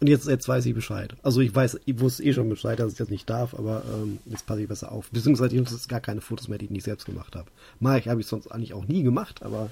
Und 0.00 0.08
jetzt, 0.08 0.26
jetzt 0.26 0.48
weiß 0.48 0.66
ich 0.66 0.74
Bescheid. 0.74 1.14
Also 1.22 1.40
ich 1.40 1.54
weiß, 1.54 1.78
ich 1.84 2.00
wusste 2.00 2.24
eh 2.24 2.32
schon 2.32 2.48
Bescheid, 2.48 2.78
dass 2.80 2.90
ich 2.90 2.98
das 2.98 3.08
nicht 3.08 3.30
darf, 3.30 3.54
aber 3.54 3.84
ähm, 3.86 4.18
jetzt 4.26 4.46
passe 4.46 4.62
ich 4.62 4.68
besser 4.68 4.90
auf. 4.90 5.08
Beziehungsweise 5.10 5.54
ich 5.54 5.60
nutze 5.60 5.88
gar 5.88 6.00
keine 6.00 6.20
Fotos 6.20 6.48
mehr, 6.48 6.58
die 6.58 6.64
ich 6.64 6.70
nicht 6.72 6.84
selbst 6.84 7.06
gemacht 7.06 7.36
habe. 7.36 7.48
Mike 7.78 8.10
habe 8.10 8.20
ich 8.20 8.26
sonst 8.26 8.48
eigentlich 8.48 8.74
auch 8.74 8.84
nie 8.84 9.04
gemacht, 9.04 9.44
aber 9.44 9.70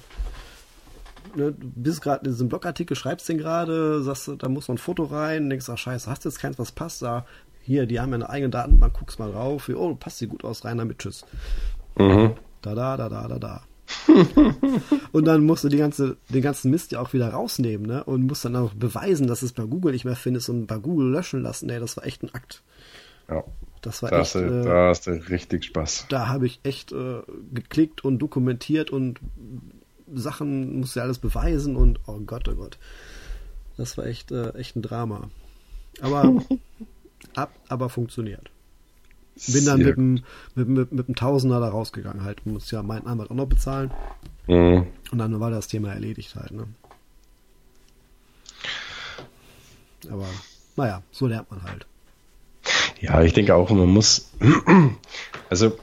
ne, 1.35 1.51
du 1.51 1.67
bist 1.75 2.01
gerade 2.01 2.25
in 2.25 2.31
diesem 2.31 2.47
Blogartikel, 2.47 2.95
schreibst 2.95 3.27
den 3.27 3.39
gerade, 3.39 4.01
sagst 4.03 4.31
da 4.37 4.47
muss 4.47 4.69
noch 4.69 4.75
ein 4.75 4.77
Foto 4.77 5.03
rein, 5.03 5.49
denkst, 5.49 5.67
ach 5.69 5.77
scheiße, 5.77 6.09
hast 6.09 6.23
du 6.23 6.29
jetzt 6.29 6.39
keins, 6.39 6.57
was 6.57 6.71
passt 6.71 7.01
da? 7.01 7.25
Hier, 7.63 7.85
die 7.85 7.99
haben 7.99 8.11
ja 8.11 8.15
eine 8.15 8.29
eigene 8.29 8.51
Datenbank, 8.51 8.93
guckst 8.93 9.19
mal 9.19 9.33
drauf, 9.33 9.69
oh, 9.69 9.95
passt 9.95 10.21
dir 10.21 10.27
gut 10.27 10.45
aus, 10.45 10.63
rein 10.63 10.77
damit, 10.77 10.99
tschüss. 10.99 11.25
Mhm. 11.97 12.35
Da, 12.61 12.73
da, 12.73 12.95
da, 12.95 13.09
da, 13.09 13.27
da, 13.27 13.37
da. 13.37 13.63
und 15.11 15.25
dann 15.25 15.45
musst 15.45 15.63
du 15.63 15.69
die 15.69 15.77
ganze, 15.77 16.17
den 16.29 16.41
ganzen 16.41 16.71
Mist 16.71 16.91
ja 16.91 17.01
auch 17.01 17.13
wieder 17.13 17.29
rausnehmen, 17.29 17.85
ne? 17.85 18.03
Und 18.03 18.25
musst 18.25 18.45
dann 18.45 18.55
auch 18.55 18.73
beweisen, 18.73 19.27
dass 19.27 19.41
es 19.41 19.53
bei 19.53 19.63
Google 19.63 19.93
nicht 19.93 20.05
mehr 20.05 20.15
findest 20.15 20.49
und 20.49 20.67
bei 20.67 20.77
Google 20.77 21.11
löschen 21.11 21.41
lassen. 21.41 21.69
Ey, 21.69 21.79
das 21.79 21.97
war 21.97 22.05
echt 22.05 22.23
ein 22.23 22.33
Akt. 22.33 22.63
Ja. 23.29 23.43
Das 23.81 24.03
war 24.03 24.11
da 24.11 24.21
echt. 24.21 24.35
Hast 24.35 24.35
du, 24.35 24.61
äh, 24.61 24.63
da 24.63 24.87
hast 24.89 25.07
du 25.07 25.11
richtig 25.29 25.65
Spaß. 25.65 26.05
Da 26.09 26.27
habe 26.27 26.45
ich 26.45 26.59
echt 26.63 26.91
äh, 26.91 27.21
geklickt 27.53 28.03
und 28.03 28.19
dokumentiert 28.19 28.91
und 28.91 29.19
Sachen 30.13 30.79
musste 30.79 30.99
ja 30.99 31.05
alles 31.05 31.19
beweisen 31.19 31.75
und 31.75 31.99
oh 32.05 32.19
Gott, 32.19 32.47
oh 32.47 32.55
Gott. 32.55 32.77
Das 33.77 33.97
war 33.97 34.05
echt, 34.05 34.31
äh, 34.31 34.51
echt 34.51 34.75
ein 34.75 34.81
Drama. 34.81 35.29
Aber, 36.01 36.43
ab, 37.35 37.51
aber 37.67 37.89
funktioniert. 37.89 38.50
Bin 39.47 39.65
dann 39.65 39.79
mit 39.79 39.97
dem, 39.97 40.23
mit, 40.55 40.67
mit, 40.67 40.91
mit 40.91 41.07
dem 41.07 41.15
Tausender 41.15 41.59
da 41.59 41.69
rausgegangen 41.69 42.23
halt. 42.23 42.45
Muss 42.45 42.69
ja 42.71 42.83
meinen 42.83 43.07
Anwalt 43.07 43.31
auch 43.31 43.35
noch 43.35 43.47
bezahlen. 43.47 43.91
Mhm. 44.47 44.87
Und 45.11 45.17
dann 45.17 45.39
war 45.39 45.51
das 45.51 45.67
Thema 45.67 45.93
erledigt 45.93 46.35
halt, 46.35 46.51
ne? 46.51 46.67
Aber, 50.09 50.27
naja, 50.75 51.03
so 51.11 51.27
lernt 51.27 51.49
man 51.51 51.63
halt. 51.63 51.85
Ja, 52.99 53.21
ich 53.21 53.33
denke 53.33 53.55
auch, 53.55 53.69
man 53.69 53.89
muss, 53.89 54.31
also 55.49 55.77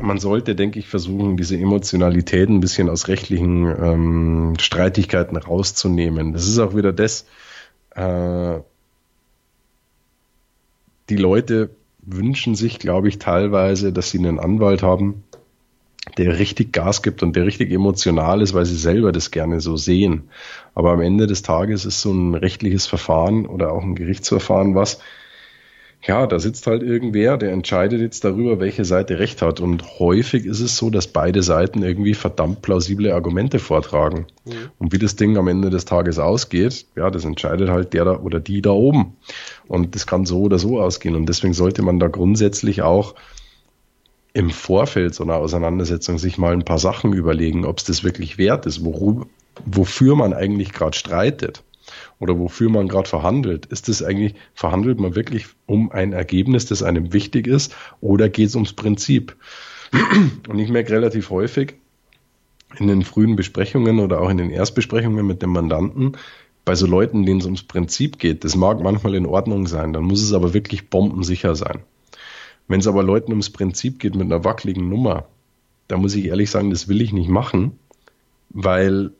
man 0.00 0.18
sollte, 0.18 0.54
denke 0.54 0.78
ich, 0.78 0.88
versuchen, 0.88 1.36
diese 1.36 1.56
Emotionalität 1.56 2.48
ein 2.48 2.60
bisschen 2.60 2.88
aus 2.88 3.08
rechtlichen 3.08 3.66
ähm, 3.66 4.54
Streitigkeiten 4.58 5.36
rauszunehmen. 5.36 6.32
Das 6.32 6.46
ist 6.46 6.58
auch 6.58 6.74
wieder 6.74 6.92
das, 6.92 7.26
äh, 7.94 8.60
die 11.08 11.16
Leute 11.16 11.70
wünschen 12.12 12.54
sich, 12.54 12.78
glaube 12.78 13.08
ich, 13.08 13.18
teilweise, 13.18 13.92
dass 13.92 14.10
sie 14.10 14.18
einen 14.18 14.38
Anwalt 14.38 14.82
haben, 14.82 15.24
der 16.16 16.38
richtig 16.38 16.72
Gas 16.72 17.02
gibt 17.02 17.22
und 17.22 17.36
der 17.36 17.46
richtig 17.46 17.70
emotional 17.70 18.42
ist, 18.42 18.54
weil 18.54 18.64
sie 18.64 18.76
selber 18.76 19.12
das 19.12 19.30
gerne 19.30 19.60
so 19.60 19.76
sehen. 19.76 20.30
Aber 20.74 20.92
am 20.92 21.00
Ende 21.00 21.26
des 21.26 21.42
Tages 21.42 21.84
ist 21.84 22.00
so 22.00 22.12
ein 22.12 22.34
rechtliches 22.34 22.86
Verfahren 22.86 23.46
oder 23.46 23.72
auch 23.72 23.82
ein 23.82 23.94
Gerichtsverfahren 23.94 24.74
was, 24.74 25.00
ja, 26.02 26.26
da 26.26 26.38
sitzt 26.38 26.66
halt 26.66 26.82
irgendwer, 26.82 27.36
der 27.36 27.52
entscheidet 27.52 28.00
jetzt 28.00 28.24
darüber, 28.24 28.58
welche 28.58 28.86
Seite 28.86 29.18
recht 29.18 29.42
hat. 29.42 29.60
Und 29.60 29.98
häufig 29.98 30.46
ist 30.46 30.60
es 30.60 30.76
so, 30.76 30.88
dass 30.88 31.06
beide 31.06 31.42
Seiten 31.42 31.82
irgendwie 31.82 32.14
verdammt 32.14 32.62
plausible 32.62 33.12
Argumente 33.12 33.58
vortragen. 33.58 34.26
Mhm. 34.46 34.52
Und 34.78 34.92
wie 34.92 34.98
das 34.98 35.16
Ding 35.16 35.36
am 35.36 35.48
Ende 35.48 35.68
des 35.68 35.84
Tages 35.84 36.18
ausgeht, 36.18 36.86
ja, 36.96 37.10
das 37.10 37.26
entscheidet 37.26 37.68
halt 37.68 37.92
der 37.92 38.06
da 38.06 38.18
oder 38.18 38.40
die 38.40 38.62
da 38.62 38.70
oben. 38.70 39.16
Und 39.68 39.94
das 39.94 40.06
kann 40.06 40.24
so 40.24 40.40
oder 40.40 40.58
so 40.58 40.80
ausgehen. 40.80 41.16
Und 41.16 41.26
deswegen 41.26 41.52
sollte 41.52 41.82
man 41.82 42.00
da 42.00 42.08
grundsätzlich 42.08 42.80
auch 42.80 43.14
im 44.32 44.48
Vorfeld 44.48 45.14
so 45.14 45.24
einer 45.24 45.36
Auseinandersetzung 45.36 46.16
sich 46.16 46.38
mal 46.38 46.54
ein 46.54 46.64
paar 46.64 46.78
Sachen 46.78 47.12
überlegen, 47.12 47.66
ob 47.66 47.78
es 47.78 47.84
das 47.84 48.04
wirklich 48.04 48.38
wert 48.38 48.64
ist, 48.64 48.84
worüber, 48.84 49.26
wofür 49.66 50.16
man 50.16 50.32
eigentlich 50.32 50.72
gerade 50.72 50.96
streitet 50.96 51.62
oder 52.18 52.38
wofür 52.38 52.68
man 52.70 52.88
gerade 52.88 53.08
verhandelt. 53.08 53.66
Ist 53.66 53.88
es 53.88 54.02
eigentlich, 54.02 54.34
verhandelt 54.54 55.00
man 55.00 55.14
wirklich 55.14 55.46
um 55.66 55.90
ein 55.90 56.12
Ergebnis, 56.12 56.66
das 56.66 56.82
einem 56.82 57.12
wichtig 57.12 57.46
ist, 57.46 57.74
oder 58.00 58.28
geht 58.28 58.48
es 58.48 58.54
ums 58.54 58.72
Prinzip? 58.72 59.36
Und 60.48 60.58
ich 60.58 60.70
merke 60.70 60.92
relativ 60.92 61.30
häufig 61.30 61.74
in 62.78 62.86
den 62.86 63.02
frühen 63.02 63.36
Besprechungen 63.36 63.98
oder 63.98 64.20
auch 64.20 64.30
in 64.30 64.38
den 64.38 64.50
Erstbesprechungen 64.50 65.26
mit 65.26 65.42
dem 65.42 65.50
Mandanten, 65.50 66.16
bei 66.64 66.74
so 66.74 66.86
Leuten, 66.86 67.26
denen 67.26 67.40
es 67.40 67.46
ums 67.46 67.62
Prinzip 67.62 68.18
geht, 68.18 68.44
das 68.44 68.54
mag 68.54 68.80
manchmal 68.80 69.14
in 69.14 69.26
Ordnung 69.26 69.66
sein, 69.66 69.92
dann 69.92 70.04
muss 70.04 70.22
es 70.22 70.32
aber 70.32 70.54
wirklich 70.54 70.88
bombensicher 70.88 71.56
sein. 71.56 71.82
Wenn 72.68 72.80
es 72.80 72.86
aber 72.86 73.02
Leuten 73.02 73.32
ums 73.32 73.50
Prinzip 73.50 73.98
geht 73.98 74.14
mit 74.14 74.26
einer 74.26 74.44
wackeligen 74.44 74.88
Nummer, 74.88 75.26
da 75.88 75.96
muss 75.96 76.14
ich 76.14 76.26
ehrlich 76.26 76.50
sagen, 76.50 76.70
das 76.70 76.86
will 76.86 77.00
ich 77.00 77.12
nicht 77.12 77.28
machen, 77.28 77.78
weil 78.50 79.10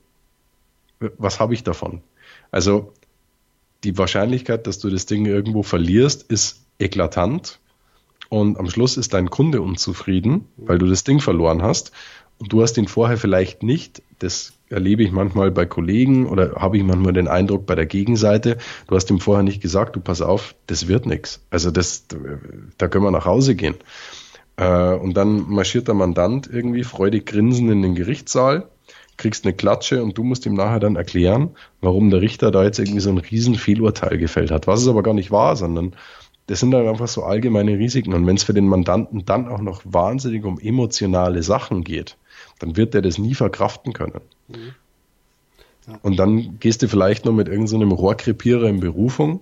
was 1.18 1.40
habe 1.40 1.54
ich 1.54 1.64
davon? 1.64 2.02
Also 2.50 2.92
die 3.84 3.96
Wahrscheinlichkeit, 3.96 4.66
dass 4.66 4.78
du 4.78 4.90
das 4.90 5.06
Ding 5.06 5.26
irgendwo 5.26 5.62
verlierst, 5.62 6.30
ist 6.30 6.64
eklatant. 6.78 7.60
Und 8.28 8.58
am 8.58 8.70
Schluss 8.70 8.96
ist 8.96 9.14
dein 9.14 9.30
Kunde 9.30 9.60
unzufrieden, 9.60 10.46
weil 10.56 10.78
du 10.78 10.86
das 10.86 11.04
Ding 11.04 11.20
verloren 11.20 11.62
hast. 11.62 11.92
Und 12.38 12.52
du 12.52 12.62
hast 12.62 12.78
ihn 12.78 12.88
vorher 12.88 13.16
vielleicht 13.16 13.62
nicht. 13.62 14.02
Das 14.18 14.52
erlebe 14.68 15.02
ich 15.02 15.10
manchmal 15.10 15.50
bei 15.50 15.66
Kollegen 15.66 16.26
oder 16.26 16.54
habe 16.56 16.78
ich 16.78 16.84
manchmal 16.84 17.12
den 17.12 17.28
Eindruck 17.28 17.66
bei 17.66 17.74
der 17.74 17.86
Gegenseite. 17.86 18.56
Du 18.86 18.94
hast 18.94 19.10
ihm 19.10 19.18
vorher 19.18 19.42
nicht 19.42 19.60
gesagt, 19.60 19.96
du 19.96 20.00
pass 20.00 20.22
auf, 20.22 20.54
das 20.66 20.86
wird 20.86 21.06
nichts. 21.06 21.44
Also 21.50 21.70
das, 21.70 22.06
da 22.78 22.88
können 22.88 23.04
wir 23.04 23.10
nach 23.10 23.26
Hause 23.26 23.56
gehen. 23.56 23.74
Äh, 24.56 24.94
und 24.94 25.14
dann 25.14 25.50
marschiert 25.50 25.88
der 25.88 25.94
Mandant 25.94 26.48
irgendwie 26.50 26.84
freudig 26.84 27.26
grinsend 27.26 27.70
in 27.70 27.82
den 27.82 27.94
Gerichtssaal 27.94 28.68
kriegst 29.20 29.44
eine 29.44 29.54
Klatsche 29.54 30.02
und 30.02 30.18
du 30.18 30.24
musst 30.24 30.46
ihm 30.46 30.54
nachher 30.54 30.80
dann 30.80 30.96
erklären, 30.96 31.50
warum 31.80 32.10
der 32.10 32.20
Richter 32.20 32.50
da 32.50 32.64
jetzt 32.64 32.78
irgendwie 32.78 33.00
so 33.00 33.10
ein 33.10 33.18
riesen 33.18 33.54
Fehlurteil 33.54 34.18
gefällt 34.18 34.50
hat. 34.50 34.66
Was 34.66 34.82
es 34.82 34.88
aber 34.88 35.02
gar 35.02 35.14
nicht 35.14 35.30
war, 35.30 35.54
sondern 35.54 35.94
das 36.46 36.58
sind 36.58 36.72
dann 36.72 36.88
einfach 36.88 37.06
so 37.06 37.22
allgemeine 37.22 37.78
Risiken. 37.78 38.14
Und 38.14 38.26
wenn 38.26 38.36
es 38.36 38.42
für 38.42 38.54
den 38.54 38.66
Mandanten 38.66 39.24
dann 39.24 39.46
auch 39.48 39.60
noch 39.60 39.82
wahnsinnig 39.84 40.44
um 40.44 40.58
emotionale 40.58 41.42
Sachen 41.42 41.84
geht, 41.84 42.16
dann 42.58 42.76
wird 42.76 42.94
er 42.94 43.02
das 43.02 43.18
nie 43.18 43.34
verkraften 43.34 43.92
können. 43.92 44.20
Mhm. 44.48 44.74
Ja. 45.86 45.98
Und 46.02 46.16
dann 46.16 46.58
gehst 46.58 46.82
du 46.82 46.88
vielleicht 46.88 47.24
noch 47.24 47.32
mit 47.32 47.48
irgendeinem 47.48 47.90
so 47.90 47.96
Rohrkrepierer 47.96 48.68
in 48.68 48.80
Berufung, 48.80 49.40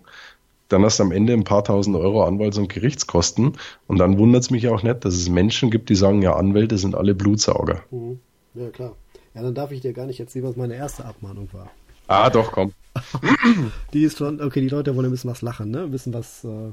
dann 0.69 0.85
hast 0.85 0.99
du 0.99 1.05
am 1.05 1.13
Ende 1.13 1.33
ein 1.33 1.45
paar 1.45 1.65
tausend 1.65 1.97
Euro 1.97 2.25
Anwalts- 2.25 2.59
und 2.59 2.69
Gerichtskosten. 2.69 3.53
Und 3.87 3.99
dann 3.99 4.19
wundert 4.19 4.43
es 4.43 4.51
mich 4.51 4.69
auch 4.69 4.83
nicht, 4.83 5.05
dass 5.05 5.15
es 5.15 5.29
Menschen 5.31 5.71
gibt, 5.71 5.89
die 5.89 5.95
sagen, 5.95 6.21
ja, 6.21 6.35
Anwälte 6.37 6.77
sind 6.77 6.95
alle 6.95 7.15
Blutsauger. 7.15 7.83
Mhm. 7.91 8.19
Ja, 8.55 8.69
klar. 8.71 8.93
Ja, 9.35 9.43
dann 9.43 9.55
darf 9.55 9.71
ich 9.71 9.81
dir 9.81 9.93
gar 9.93 10.07
nicht 10.07 10.21
erzählen, 10.21 10.47
was 10.47 10.57
meine 10.57 10.75
erste 10.75 11.05
Abmahnung 11.05 11.49
war. 11.53 11.71
Ah, 12.07 12.31
doch, 12.31 12.53
komm. 12.53 12.73
die 13.93 14.03
ist 14.05 14.19
schon, 14.19 14.41
okay, 14.41 14.61
die 14.61 14.69
Leute 14.69 14.97
wollen 14.97 15.07
ein 15.07 15.11
bisschen 15.11 15.31
was 15.31 15.43
lachen, 15.43 15.71
ne? 15.71 15.83
Ein 15.83 15.91
bisschen 15.91 16.15
was, 16.15 16.45
äh, 16.45 16.73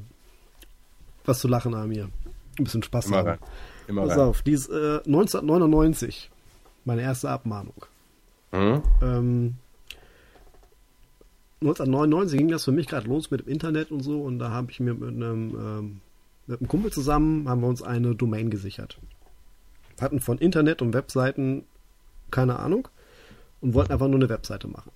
was 1.25 1.39
zu 1.39 1.47
lachen 1.47 1.75
haben 1.75 1.91
hier. 1.91 2.09
Ein 2.57 2.63
bisschen 2.63 2.83
Spaß 2.83 3.07
Immer 3.07 3.17
haben. 3.17 3.27
Rein. 3.27 3.39
Immer 3.87 4.01
Pass 4.03 4.17
rein. 4.17 4.19
auf, 4.19 4.41
die 4.41 4.53
ist 4.53 4.69
äh, 4.69 4.99
1999. 5.05 6.31
Meine 6.85 7.01
erste 7.01 7.29
Abmahnung. 7.29 7.85
Mhm. 8.51 8.81
Ähm, 9.01 9.55
1999 11.61 12.37
ging 12.37 12.47
das 12.49 12.63
für 12.63 12.71
mich 12.71 12.87
gerade 12.87 13.07
los 13.07 13.31
mit 13.31 13.41
dem 13.41 13.49
Internet 13.49 13.91
und 13.91 14.01
so 14.01 14.21
und 14.21 14.39
da 14.39 14.51
habe 14.51 14.71
ich 14.71 14.79
mir 14.79 14.93
mit 14.93 15.09
einem, 15.09 15.55
ähm, 15.55 16.01
mit 16.47 16.59
einem 16.59 16.67
Kumpel 16.67 16.91
zusammen 16.91 17.49
haben 17.49 17.61
wir 17.61 17.67
uns 17.67 17.81
eine 17.81 18.13
Domain 18.15 18.49
gesichert. 18.49 18.99
Hatten 19.99 20.19
von 20.19 20.37
Internet 20.37 20.81
und 20.81 20.93
Webseiten 20.93 21.63
keine 22.32 22.59
Ahnung, 22.59 22.88
und 23.61 23.73
wollten 23.73 23.91
einfach 23.91 24.07
nur 24.07 24.15
eine 24.15 24.30
Webseite 24.30 24.67
machen. 24.67 24.91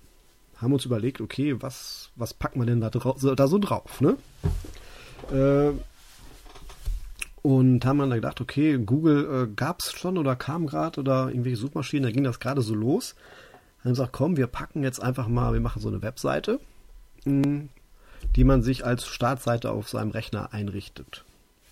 Haben 0.56 0.72
uns 0.72 0.84
überlegt, 0.84 1.20
okay, 1.20 1.60
was, 1.60 2.10
was 2.16 2.34
packt 2.34 2.56
man 2.56 2.66
denn 2.66 2.80
da, 2.80 2.90
da 2.90 3.48
so 3.48 3.58
drauf, 3.58 4.00
ne? 4.00 4.16
Äh, 5.32 5.72
und 7.42 7.84
haben 7.86 7.98
dann 7.98 8.10
gedacht, 8.10 8.40
okay, 8.40 8.78
Google 8.78 9.48
äh, 9.48 9.54
gab 9.54 9.80
es 9.80 9.92
schon 9.92 10.18
oder 10.18 10.36
kam 10.36 10.66
gerade 10.66 11.00
oder 11.00 11.28
irgendwelche 11.28 11.56
Suchmaschinen, 11.56 12.04
da 12.04 12.10
ging 12.10 12.24
das 12.24 12.38
gerade 12.38 12.60
so 12.60 12.74
los. 12.74 13.14
Haben 13.82 13.90
gesagt, 13.90 14.12
komm, 14.12 14.36
wir 14.36 14.46
packen 14.46 14.82
jetzt 14.82 15.02
einfach 15.02 15.26
mal, 15.26 15.54
wir 15.54 15.60
machen 15.60 15.80
so 15.80 15.88
eine 15.88 16.02
Webseite, 16.02 16.60
mh, 17.24 17.44
hm, 17.44 17.68
die 18.36 18.44
man 18.44 18.62
sich 18.62 18.84
als 18.84 19.06
Startseite 19.06 19.70
auf 19.70 19.88
seinem 19.88 20.10
Rechner 20.10 20.52
einrichtet. 20.52 21.24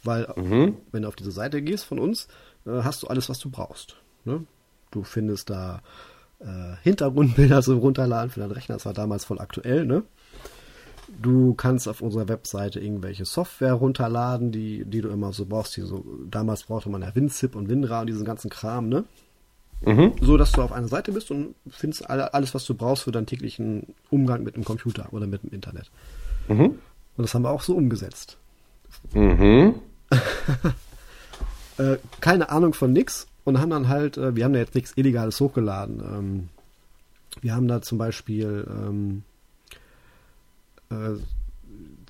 Weil, 0.03 0.33
mhm. 0.37 0.77
wenn 0.91 1.03
du 1.03 1.09
auf 1.09 1.17
diese 1.17 1.33
Seite 1.33 1.61
gehst 1.61 1.85
von 1.85 1.99
uns, 1.99 2.29
äh, 2.65 2.83
hast 2.83 3.03
du 3.03 3.09
alles, 3.09 3.29
was 3.29 3.39
du 3.39 3.51
brauchst. 3.51 3.97
Ne? 4.25 4.45
Du 4.91 5.03
findest 5.03 5.51
da 5.51 5.83
äh, 6.41 6.77
Hintergrundbilder 6.83 7.63
zum 7.63 7.79
Runterladen 7.79 8.31
für 8.31 8.41
deinen 8.41 8.53
Rechner. 8.53 8.77
Das 8.77 8.87
war 8.87 8.95
damals 8.95 9.25
voll 9.25 9.41
aktuell, 9.41 9.85
ne? 9.85 10.03
Du 11.21 11.55
kannst 11.55 11.89
auf 11.89 12.03
unserer 12.03 12.29
Webseite 12.29 12.81
irgendwelche 12.81 13.25
Software 13.25 13.73
runterladen, 13.73 14.53
die, 14.53 14.85
die 14.85 15.01
du 15.01 15.09
immer 15.09 15.33
so 15.33 15.47
brauchst. 15.47 15.77
Die 15.77 15.81
so, 15.81 16.05
damals 16.31 16.65
brauchte 16.65 16.91
man 16.91 17.03
ja 17.03 17.15
WinZip 17.15 17.57
und 17.57 17.69
WinRAR 17.69 18.03
und 18.03 18.09
diesen 18.09 18.27
ganzen 18.27 18.51
Kram, 18.51 18.89
ne? 18.89 19.05
Mhm. 19.81 20.13
So, 20.21 20.37
dass 20.37 20.53
du 20.53 20.63
auf 20.63 20.73
einer 20.73 20.89
Seite 20.89 21.13
bist 21.13 21.31
und 21.31 21.55
findest 21.69 22.09
alles, 22.11 22.55
was 22.55 22.65
du 22.67 22.75
brauchst 22.75 23.05
für 23.05 23.13
deinen 23.13 23.27
täglichen 23.27 23.95
Umgang 24.11 24.43
mit 24.43 24.57
dem 24.57 24.65
Computer 24.65 25.09
oder 25.13 25.27
mit 25.27 25.43
dem 25.43 25.51
Internet. 25.51 25.91
Mhm. 26.49 26.65
Und 26.65 26.79
das 27.17 27.35
haben 27.35 27.43
wir 27.43 27.51
auch 27.51 27.63
so 27.63 27.77
umgesetzt. 27.77 28.37
Mhm. 29.15 29.77
äh, 31.79 31.97
keine 32.21 32.51
Ahnung 32.51 32.75
von 32.75 32.93
nix 32.93 33.27
und 33.49 33.61
haben 33.61 33.71
dann 33.71 33.89
halt, 33.89 34.19
äh, 34.19 34.37
wir 34.37 34.45
haben 34.45 34.53
da 34.53 34.59
jetzt 34.59 34.75
nichts 34.75 34.93
Illegales 34.97 35.41
hochgeladen. 35.41 36.01
Ähm, 36.01 36.49
wir 37.41 37.55
haben 37.55 37.67
da 37.67 37.81
zum 37.81 37.97
Beispiel 37.99 38.67
ähm, 38.69 39.23
äh, 40.91 41.19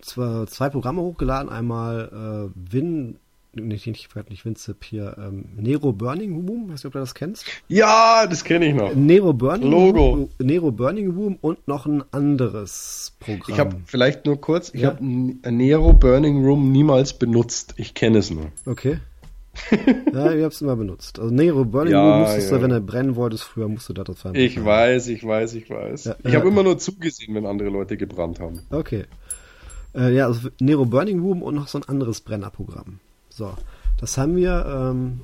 zwei, 0.01 0.69
Programme 0.71 1.01
hochgeladen. 1.03 1.49
Einmal 1.51 2.51
äh, 2.53 2.73
Win, 2.73 3.17
nicht, 3.55 3.87
nicht, 3.87 4.09
nicht 4.31 4.45
WinZip 4.45 4.83
hier, 4.85 5.17
ähm, 5.19 5.45
Nero 5.57 5.93
Burning 5.93 6.45
Boom, 6.45 6.65
weiß 6.65 6.75
nicht, 6.75 6.87
ob 6.87 6.93
du 6.93 6.99
das 6.99 7.15
kennst. 7.15 7.45
Ja, 7.69 8.27
das 8.27 8.43
kenne 8.45 8.67
ich 8.67 8.75
noch. 8.75 8.95
Nero 8.95 9.33
Burning 9.33 9.71
Logo. 9.71 10.17
Boom, 10.17 10.29
Nero 10.39 10.71
Burning 10.71 11.15
Boom 11.15 11.39
und 11.41 11.67
noch 11.69 11.87
ein 11.87 12.03
anderes 12.11 13.13
Programm. 13.21 13.45
Ich 13.49 13.59
habe 13.61 13.77
vielleicht 13.87 14.27
nur 14.27 14.41
kurz, 14.41 14.71
ich 14.75 14.83
Ja. 14.83 14.89
habe 14.91 15.05
Nero 15.05 15.93
Burning 15.93 16.45
Room 16.45 16.73
niemals 16.73 17.13
benutzt. 17.13 17.75
Ich 17.77 17.95
kenne 17.95 18.19
es 18.19 18.31
nur. 18.31 18.47
Okay. 18.67 18.99
ja, 20.13 20.33
ich 20.33 20.45
hab's 20.45 20.61
immer 20.61 20.77
benutzt. 20.77 21.19
Also 21.19 21.35
Nero 21.35 21.65
Burning 21.65 21.93
Ja, 21.93 22.19
musstest 22.19 22.51
ja. 22.51 22.57
du, 22.57 22.63
wenn 22.63 22.71
du 22.71 22.81
brennen 22.81 23.17
wolltest, 23.17 23.45
früher 23.45 23.69
musst 23.69 23.89
du 23.89 23.93
da 23.93 24.05
drauf 24.05 24.25
Ich 24.33 24.63
weiß, 24.65 25.09
ich 25.09 25.27
weiß, 25.27 25.55
ich 25.55 25.69
weiß. 25.69 26.05
Ja, 26.05 26.17
ich 26.25 26.35
habe 26.35 26.49
immer 26.49 26.63
nur 26.63 26.79
zugesehen, 26.79 27.35
wenn 27.35 27.47
andere 27.47 27.69
Leute 27.69 27.97
gebrannt 27.97 28.41
haben. 28.41 28.61
Okay. 28.71 29.05
Äh, 29.95 30.15
ja, 30.15 30.27
also 30.27 30.49
Nero 30.61 30.85
Burning 30.85 31.21
Room 31.21 31.43
und 31.43 31.55
noch 31.55 31.69
so 31.69 31.79
ein 31.79 31.89
anderes 31.89 32.21
Brennerprogramm. 32.21 33.01
So, 33.31 33.55
das 34.01 34.17
haben 34.19 34.37
wir 34.37 34.65
ähm, 34.67 35.21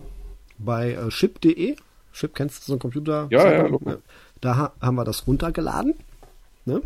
bei 0.59 0.93
äh, 0.93 1.11
ship.de. 1.11 1.77
Ship 2.13 2.35
kennst 2.35 2.63
du 2.63 2.67
so 2.67 2.73
einen 2.75 2.81
Computer? 2.81 3.27
Ja, 3.31 3.51
ja, 3.51 3.67
Logo. 3.67 3.97
Da 4.41 4.57
ha 4.57 4.73
haben 4.81 4.97
wir 4.97 5.05
das 5.05 5.27
runtergeladen. 5.27 5.95
Ne? 6.65 6.83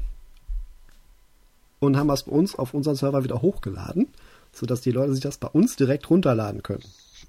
Und 1.81 1.97
haben 1.97 2.09
das 2.09 2.25
bei 2.25 2.33
uns 2.33 2.57
auf 2.57 2.75
unseren 2.75 2.97
Server 2.97 3.23
wieder 3.25 3.43
hochgeladen, 3.43 4.09
sodass 4.53 4.81
die 4.81 4.91
Leute 4.91 5.13
sich 5.13 5.23
das 5.23 5.39
bei 5.39 5.49
uns 5.49 5.77
direkt 5.77 6.11
runterladen 6.11 6.63
können. 6.63 6.83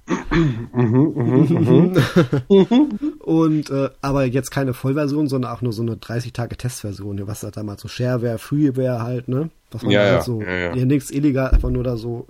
Und 3.19 3.69
äh, 3.69 3.89
aber 4.01 4.25
jetzt 4.25 4.49
keine 4.51 4.73
Vollversion, 4.73 5.27
sondern 5.27 5.51
auch 5.51 5.61
nur 5.61 5.73
so 5.73 5.81
eine 5.83 5.97
30 5.97 6.33
Tage 6.33 6.57
Testversion, 6.57 7.27
was 7.27 7.41
da 7.41 7.51
damals 7.51 7.81
so 7.81 7.87
Shareware, 7.87 8.39
Freeware 8.39 9.01
halt, 9.03 9.27
ne? 9.27 9.49
Was 9.71 9.83
man 9.83 9.91
Ja, 9.91 9.99
da 9.99 10.05
ja, 10.07 10.13
halt 10.13 10.23
so, 10.23 10.41
ja, 10.41 10.75
ja. 10.75 10.85
nichts 10.85 11.11
illegal, 11.11 11.51
einfach 11.51 11.69
nur 11.69 11.83
da 11.83 11.95
so, 11.95 12.25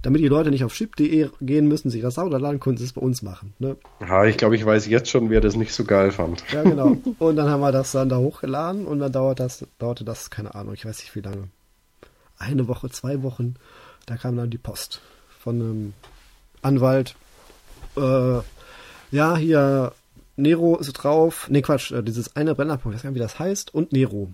damit 0.00 0.22
die 0.22 0.28
Leute 0.28 0.50
nicht 0.50 0.64
auf 0.64 0.74
ship.de 0.74 1.28
gehen 1.42 1.68
müssen, 1.68 1.90
sich 1.90 2.00
das 2.00 2.18
runterladen, 2.18 2.58
können 2.58 2.78
sie 2.78 2.84
es 2.84 2.94
bei 2.94 3.02
uns 3.02 3.20
machen, 3.20 3.52
ne? 3.58 3.76
Ja, 4.00 4.24
ich 4.24 4.38
glaube, 4.38 4.56
ich 4.56 4.64
weiß 4.64 4.86
jetzt 4.86 5.10
schon, 5.10 5.28
wer 5.28 5.42
das 5.42 5.56
nicht 5.56 5.74
so 5.74 5.84
geil 5.84 6.10
fand. 6.10 6.42
Ja, 6.52 6.62
genau. 6.62 6.96
und 7.18 7.36
dann 7.36 7.50
haben 7.50 7.60
wir 7.60 7.72
das 7.72 7.92
dann 7.92 8.08
da 8.08 8.16
hochgeladen 8.16 8.86
und 8.86 8.98
dann 8.98 9.12
dauert 9.12 9.40
das, 9.40 9.66
dauerte 9.78 10.04
das, 10.04 10.30
keine 10.30 10.54
Ahnung, 10.54 10.72
ich 10.72 10.86
weiß 10.86 11.00
nicht 11.00 11.14
wie 11.14 11.20
lange. 11.20 11.48
Eine 12.38 12.66
Woche, 12.66 12.88
zwei 12.88 13.22
Wochen, 13.22 13.56
da 14.06 14.16
kam 14.16 14.36
dann 14.36 14.48
die 14.48 14.56
Post 14.56 15.02
von 15.38 15.60
einem 15.60 15.92
Anwalt. 16.62 17.14
Äh, 17.96 18.38
ja, 19.10 19.36
hier, 19.36 19.92
Nero 20.36 20.76
ist 20.76 20.92
drauf. 20.92 21.48
Nee, 21.50 21.62
Quatsch, 21.62 21.92
äh, 21.92 22.02
dieses 22.02 22.36
eine 22.36 22.54
Brennerprogramm, 22.54 22.92
ich 22.92 22.96
weiß 22.98 23.02
gar 23.02 23.10
nicht, 23.10 23.18
wie 23.18 23.22
das 23.22 23.38
heißt, 23.38 23.74
und 23.74 23.92
Nero. 23.92 24.30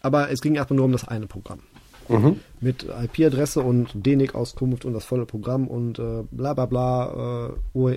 Aber 0.00 0.30
es 0.30 0.40
ging 0.40 0.54
erstmal 0.54 0.76
nur 0.76 0.86
um 0.86 0.92
das 0.92 1.06
eine 1.06 1.26
Programm. 1.26 1.60
Mhm. 2.08 2.40
Mit 2.60 2.84
IP-Adresse 2.84 3.60
und 3.60 3.90
DNIC-Auskunft 3.94 4.84
und 4.84 4.94
das 4.94 5.04
volle 5.04 5.26
Programm 5.26 5.68
und 5.68 5.98
äh, 5.98 6.24
bla 6.30 6.54
bla 6.54 6.66
bla, 6.66 7.48
äh, 7.48 7.52
Ur 7.74 7.96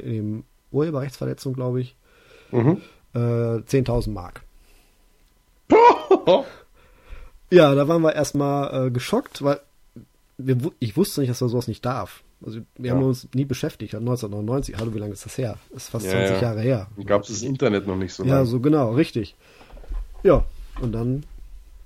Urheberrechtsverletzung, 0.71 1.53
glaube 1.53 1.81
ich. 1.81 1.95
Mhm. 2.51 2.81
Äh, 3.13 3.17
10.000 3.17 4.11
Mark. 4.11 4.43
Ja, 7.51 7.75
da 7.75 7.87
waren 7.89 8.01
wir 8.01 8.15
erstmal 8.15 8.87
äh, 8.87 8.91
geschockt, 8.91 9.43
weil 9.43 9.59
wir, 10.37 10.57
ich 10.79 10.95
wusste 10.95 11.19
nicht, 11.19 11.29
dass 11.29 11.41
man 11.41 11.49
sowas 11.49 11.67
nicht 11.67 11.85
darf. 11.85 12.23
Also 12.43 12.59
wir 12.77 12.89
Ja. 12.89 12.95
haben 12.95 13.03
uns 13.03 13.27
nie 13.35 13.45
beschäftigt. 13.45 13.93
1999, 13.93 14.75
hallo, 14.77 14.93
wie 14.93 14.99
lange 14.99 15.13
ist 15.13 15.25
das 15.25 15.37
her? 15.37 15.57
Das 15.71 15.83
ist 15.83 15.89
fast 15.89 16.05
Ja, 16.05 16.11
20 16.13 16.35
ja. 16.37 16.41
Jahre 16.41 16.61
her. 16.61 16.87
Gab 17.05 17.21
es 17.23 17.27
das 17.29 17.41
Internet 17.43 17.85
noch 17.87 17.95
nicht 17.97 18.13
so 18.13 18.23
Ja, 18.23 18.35
lange. 18.35 18.45
so 18.47 18.59
genau, 18.59 18.91
richtig. 18.93 19.35
Ja, 20.23 20.43
und 20.81 20.91
dann, 20.91 21.23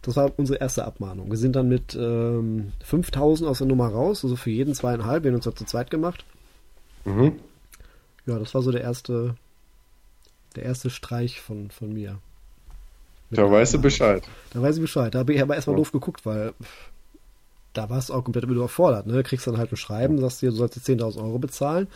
das 0.01 0.15
war 0.15 0.31
unsere 0.37 0.59
erste 0.59 0.85
Abmahnung. 0.85 1.29
Wir 1.29 1.37
sind 1.37 1.55
dann 1.55 1.67
mit 1.67 1.95
ähm, 1.99 2.71
5000 2.83 3.49
aus 3.49 3.57
der 3.59 3.67
Nummer 3.67 3.87
raus, 3.89 4.23
also 4.23 4.35
für 4.35 4.49
jeden 4.51 4.73
zweieinhalb, 4.73 5.23
wir 5.23 5.31
haben 5.31 5.35
uns 5.35 5.45
da 5.45 5.53
zu 5.55 5.65
zweit 5.65 5.89
gemacht. 5.91 6.23
Mhm. 7.05 7.33
Ja, 8.25 8.39
das 8.39 8.53
war 8.55 8.61
so 8.61 8.71
der 8.71 8.81
erste, 8.81 9.35
der 10.55 10.63
erste 10.63 10.89
Streich 10.89 11.41
von, 11.41 11.69
von 11.69 11.93
mir. 11.93 12.19
Da 13.31 13.49
weißt 13.51 13.73
du. 13.73 13.81
Bescheid. 13.81 14.23
Da 14.53 14.61
weiß 14.61 14.75
ich 14.77 14.81
Bescheid. 14.81 15.13
Da 15.13 15.19
habe 15.19 15.33
ich 15.33 15.41
aber 15.41 15.55
erstmal 15.55 15.73
Ja. 15.75 15.77
doof 15.79 15.91
geguckt, 15.91 16.25
weil 16.25 16.53
pff, 16.61 16.89
da 17.77 17.89
warst 17.89 18.09
du 18.09 18.13
auch 18.13 18.23
komplett 18.23 18.43
überfordert. 18.45 19.07
Ne? 19.07 19.13
Du 19.13 19.23
kriegst 19.23 19.45
dann 19.47 19.57
halt 19.57 19.71
ein 19.71 19.77
Schreiben, 19.77 20.19
sagst 20.19 20.41
dir, 20.41 20.49
du 20.49 20.55
sollst 20.55 20.75
jetzt 20.75 20.87
10.000 20.89 21.21
Euro 21.23 21.39
bezahlen 21.39 21.87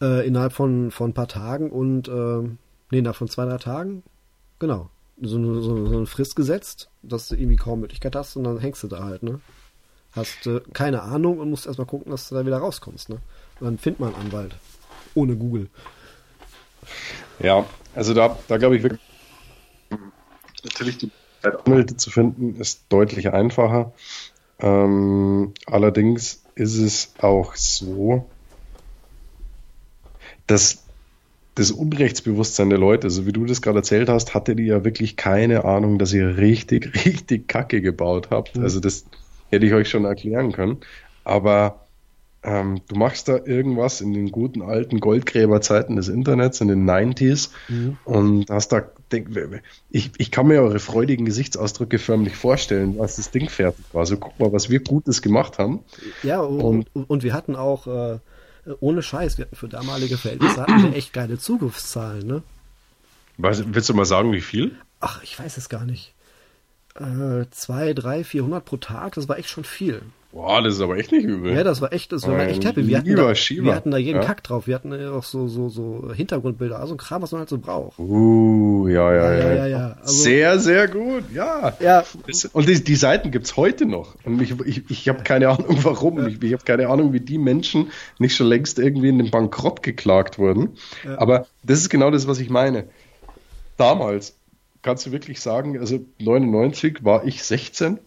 äh, 0.00 0.26
innerhalb 0.26 0.52
von, 0.52 0.90
von 0.90 1.10
ein 1.10 1.14
paar 1.14 1.28
Tagen 1.28 1.70
und 1.70 2.08
äh, 2.08 2.42
nee, 2.90 2.98
innerhalb 2.98 3.16
von 3.16 3.28
zwei, 3.28 3.44
drei 3.44 3.58
Tagen. 3.58 4.02
Genau. 4.58 4.88
So, 5.20 5.36
eine- 5.36 5.60
so, 5.62 5.86
so 5.86 5.96
eine 5.96 6.06
Frist 6.06 6.36
gesetzt, 6.36 6.88
dass 7.02 7.28
du 7.28 7.36
irgendwie 7.36 7.56
kaum 7.56 7.80
Möglichkeit 7.80 8.16
hast 8.16 8.36
und 8.36 8.44
dann 8.44 8.58
hängst 8.58 8.82
du 8.82 8.88
da 8.88 9.04
halt. 9.04 9.22
Ne? 9.22 9.40
Hast 10.12 10.46
äh, 10.46 10.60
keine 10.72 11.02
Ahnung 11.02 11.38
und 11.38 11.48
musst 11.50 11.66
erstmal 11.66 11.86
gucken, 11.86 12.10
dass 12.10 12.28
du 12.28 12.34
da 12.34 12.44
wieder 12.44 12.58
rauskommst. 12.58 13.08
Ne? 13.08 13.16
Und 13.60 13.66
dann 13.66 13.78
findet 13.78 14.00
man 14.00 14.14
einen 14.14 14.26
Anwalt. 14.26 14.56
Ohne 15.14 15.36
Google. 15.36 15.68
Ja, 17.38 17.64
also 17.94 18.14
da, 18.14 18.36
da 18.48 18.56
glaube 18.56 18.76
ich 18.76 18.82
wirklich, 18.82 19.00
natürlich 20.64 20.98
die 20.98 21.10
Anwälte 21.42 21.96
zu 21.96 22.10
finden, 22.10 22.56
ist 22.60 22.84
deutlich 22.88 23.32
einfacher. 23.32 23.92
Ähm, 24.62 25.52
allerdings 25.66 26.42
ist 26.54 26.78
es 26.78 27.14
auch 27.20 27.56
so, 27.56 28.26
dass 30.46 30.84
das 31.54 31.70
Unrechtsbewusstsein 31.70 32.70
der 32.70 32.78
Leute, 32.78 33.10
so 33.10 33.26
wie 33.26 33.32
du 33.32 33.44
das 33.44 33.60
gerade 33.60 33.78
erzählt 33.78 34.08
hast, 34.08 34.34
hatte 34.34 34.56
die 34.56 34.64
ja 34.64 34.84
wirklich 34.84 35.16
keine 35.16 35.64
Ahnung, 35.64 35.98
dass 35.98 36.12
ihr 36.12 36.38
richtig, 36.38 37.04
richtig 37.04 37.48
Kacke 37.48 37.82
gebaut 37.82 38.28
habt. 38.30 38.56
Also 38.58 38.80
das 38.80 39.04
hätte 39.50 39.66
ich 39.66 39.74
euch 39.74 39.90
schon 39.90 40.04
erklären 40.04 40.52
können. 40.52 40.78
Aber 41.24 41.86
ähm, 42.42 42.80
du 42.88 42.96
machst 42.96 43.28
da 43.28 43.38
irgendwas 43.44 44.00
in 44.00 44.14
den 44.14 44.32
guten 44.32 44.62
alten 44.62 44.98
Goldgräberzeiten 44.98 45.96
des 45.96 46.08
Internets, 46.08 46.60
in 46.60 46.68
den 46.68 46.88
90s 46.88 47.50
und 48.04 48.50
hast 48.50 48.72
da, 48.72 48.82
denk, 49.12 49.28
ich, 49.90 50.10
ich 50.18 50.30
kann 50.30 50.46
mir 50.46 50.62
eure 50.62 50.78
freudigen 50.78 51.24
Gesichtsausdrücke 51.24 51.98
förmlich 51.98 52.36
vorstellen, 52.36 53.00
als 53.00 53.16
das 53.16 53.30
Ding 53.30 53.48
fertig 53.48 53.84
war. 53.92 54.06
So 54.06 54.16
guck 54.16 54.38
mal, 54.38 54.52
was 54.52 54.70
wir 54.70 54.80
Gutes 54.80 55.22
gemacht 55.22 55.58
haben. 55.58 55.80
Ja, 56.22 56.40
und, 56.40 56.88
und, 56.94 57.22
wir 57.22 57.32
hatten 57.34 57.56
auch, 57.56 57.86
äh, 57.86 58.18
ohne 58.80 59.02
Scheiß, 59.02 59.38
wir 59.38 59.46
hatten 59.46 59.56
für 59.56 59.68
damalige 59.68 60.18
Verhältnisse 60.18 60.62
hatten 60.62 60.82
wir 60.82 60.96
echt 60.96 61.12
geile 61.12 61.38
Zugriffszahlen, 61.38 62.26
ne? 62.26 62.42
Weißt, 63.38 63.64
willst 63.66 63.88
du 63.88 63.94
mal 63.94 64.04
sagen, 64.04 64.32
wie 64.32 64.40
viel? 64.40 64.76
Ach, 65.00 65.22
ich 65.22 65.38
weiß 65.38 65.56
es 65.56 65.68
gar 65.68 65.84
nicht. 65.84 66.14
Äh, 66.94 67.46
zwei, 67.50 67.94
drei, 67.94 68.24
vierhundert 68.24 68.64
pro 68.64 68.76
Tag, 68.76 69.14
das 69.14 69.28
war 69.28 69.38
echt 69.38 69.48
schon 69.48 69.64
viel. 69.64 70.02
Boah, 70.32 70.62
das 70.62 70.76
ist 70.76 70.80
aber 70.80 70.96
echt 70.96 71.12
nicht 71.12 71.24
übel. 71.24 71.52
Ja, 71.54 71.62
das 71.62 71.82
war 71.82 71.92
echt, 71.92 72.10
das 72.10 72.26
war 72.26 72.38
Ein 72.38 72.48
echt 72.48 72.64
happy. 72.64 72.86
Wir 72.86 72.96
hatten, 72.96 73.14
da, 73.14 73.34
wir 73.34 73.74
hatten 73.74 73.90
da 73.90 73.98
jeden 73.98 74.20
Ja. 74.22 74.26
Kack 74.26 74.42
drauf. 74.42 74.66
Wir 74.66 74.74
hatten 74.74 74.90
ja 74.98 75.10
auch 75.12 75.24
so, 75.24 75.46
so, 75.46 75.68
so 75.68 76.10
Hintergrundbilder, 76.14 76.80
also 76.80 76.94
ein 76.94 76.96
Kram, 76.96 77.20
was 77.20 77.32
man 77.32 77.40
halt 77.40 77.50
so 77.50 77.58
braucht. 77.58 77.98
Uh, 77.98 78.88
ja, 78.88 79.12
ja, 79.14 79.32
Ja, 79.34 79.38
ja. 79.38 79.54
ja, 79.54 79.66
ja. 79.66 79.96
Also- 80.00 80.22
sehr, 80.22 80.58
sehr 80.58 80.88
gut, 80.88 81.24
ja. 81.34 81.74
Ja, 81.80 82.02
Das, 82.26 82.46
und 82.46 82.66
die, 82.66 82.82
die 82.82 82.96
Seiten 82.96 83.30
gibt's 83.30 83.58
heute 83.58 83.84
noch. 83.84 84.16
Und 84.24 84.40
ich, 84.40 84.58
ich, 84.64 84.90
ich 84.90 85.08
habe 85.10 85.22
keine 85.22 85.50
Ahnung, 85.50 85.76
warum. 85.82 86.26
Ich, 86.26 86.42
ich 86.42 86.52
habe 86.54 86.64
keine 86.64 86.88
Ahnung, 86.88 87.12
wie 87.12 87.20
die 87.20 87.36
Menschen 87.36 87.90
nicht 88.18 88.34
schon 88.34 88.46
längst 88.46 88.78
irgendwie 88.78 89.10
in 89.10 89.18
den 89.18 89.30
Bankrott 89.30 89.82
geklagt 89.82 90.38
wurden. 90.38 90.70
Aber 91.18 91.46
das 91.62 91.78
ist 91.80 91.90
genau 91.90 92.10
das, 92.10 92.26
was 92.26 92.38
ich 92.40 92.48
meine. 92.48 92.84
Damals 93.76 94.34
kannst 94.80 95.04
du 95.04 95.12
wirklich 95.12 95.40
sagen, 95.40 95.78
also 95.78 96.00
99 96.20 97.04
war 97.04 97.26
ich 97.26 97.42
16. 97.42 97.98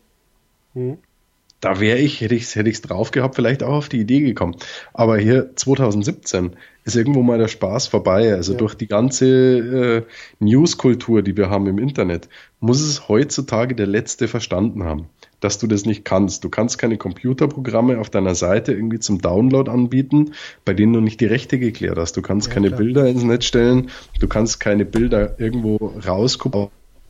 Da 1.62 1.80
wäre 1.80 1.98
ich, 1.98 2.22
hätte 2.22 2.36
ich 2.36 2.44
es 2.44 2.56
hätte 2.56 2.70
ich's 2.70 2.82
drauf 2.82 3.12
gehabt, 3.12 3.36
vielleicht 3.36 3.64
auch 3.64 3.74
auf 3.74 3.90
die 3.90 4.00
Idee 4.00 4.20
gekommen. 4.22 4.56
Aber 4.94 5.18
hier 5.18 5.56
2017 5.56 6.52
ist 6.84 6.96
irgendwo 6.96 7.24
mal 7.24 7.40
der 7.40 7.48
Spaß 7.48 7.88
vorbei. 7.88 8.34
Also 8.34 8.52
Ja. 8.54 8.60
durch 8.60 8.76
die 8.76 8.88
ganze 8.88 9.26
äh, 9.28 10.04
News-Kultur, 10.40 11.24
die 11.24 11.36
wir 11.36 11.50
haben 11.50 11.66
im 11.68 11.80
Internet, 11.80 12.30
muss 12.60 12.82
es 12.82 13.08
heutzutage 13.10 13.74
der 13.74 13.88
Letzte 13.88 14.28
verstanden 14.28 14.84
haben, 14.84 15.06
dass 15.40 15.58
du 15.58 15.66
das 15.66 15.86
nicht 15.86 16.06
kannst. 16.06 16.44
Du 16.44 16.50
kannst 16.50 16.78
keine 16.78 16.98
Computerprogramme 16.98 18.00
auf 18.00 18.12
deiner 18.12 18.36
Seite 18.36 18.74
irgendwie 18.74 19.00
zum 19.00 19.20
Download 19.22 19.72
anbieten, 19.72 20.34
bei 20.66 20.74
denen 20.74 20.94
du 20.94 21.02
nicht 21.02 21.20
die 21.22 21.26
Rechte 21.26 21.58
geklärt 21.58 21.98
hast. 21.98 22.16
Du 22.18 22.22
kannst 22.22 22.50
Ja, 22.50 22.54
keine 22.54 22.68
klar. 22.68 22.80
Bilder 22.80 23.08
ins 23.08 23.24
Netz 23.24 23.46
stellen, 23.46 23.90
du 24.20 24.28
kannst 24.28 24.60
keine 24.60 24.86
Bilder 24.86 25.40
irgendwo 25.40 25.78
rausgucken, 26.06 26.68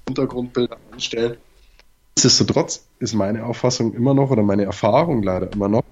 Hintergrundbilder 0.08 0.78
anstellen. 0.94 1.36
Nichtsdestotrotz 2.18 2.86
ist 3.00 3.14
meine 3.14 3.46
Auffassung 3.46 3.94
immer 3.94 4.14
noch 4.14 4.32
oder 4.32 4.42
meine 4.42 4.64
Erfahrung 4.64 5.22
leider 5.22 5.52
immer 5.52 5.68
noch, 5.68 5.84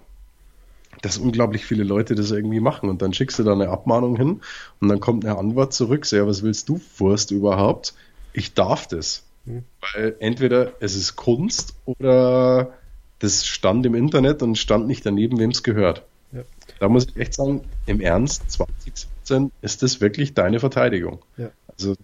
dass 1.02 1.18
unglaublich 1.18 1.66
viele 1.66 1.84
Leute 1.84 2.16
das 2.16 2.32
irgendwie 2.32 2.62
machen 2.62 2.90
und 2.90 3.02
dann 3.02 3.14
schickst 3.14 3.40
du 3.40 3.44
da 3.44 3.52
eine 3.52 3.68
Abmahnung 3.68 4.16
hin 4.16 4.42
und 4.80 4.88
dann 4.88 5.02
kommt 5.02 5.26
eine 5.26 5.38
Antwort 5.38 5.74
zurück, 5.74 6.06
so, 6.06 6.16
ja, 6.16 6.26
was 6.26 6.42
willst 6.42 6.70
du, 6.70 6.80
Wurst 6.98 7.32
überhaupt? 7.32 7.94
Ich 8.32 8.54
darf 8.54 8.88
das. 8.88 9.24
Hm. 9.46 9.64
Weil 9.82 10.16
entweder 10.20 10.72
es 10.80 10.96
ist 10.96 11.18
Kunst 11.18 11.76
oder 11.84 12.72
das 13.20 13.46
stand 13.46 13.86
im 13.86 13.94
Internet 13.94 14.42
und 14.44 14.58
stand 14.58 14.88
nicht 14.88 15.06
daneben, 15.06 15.40
wem 15.40 15.52
es 15.52 15.62
gehört. 15.62 16.04
Ja. 16.32 16.44
Da 16.80 16.88
muss 16.88 17.06
ich 17.08 17.18
echt 17.18 17.34
sagen, 17.34 17.66
im 17.86 18.00
Ernst, 18.00 18.50
2017 18.50 19.52
ist 19.62 19.84
das 19.84 20.00
wirklich 20.00 20.34
deine 20.34 20.62
Verteidigung. 20.62 21.20
Ja. 21.36 21.50
Also 21.68 21.96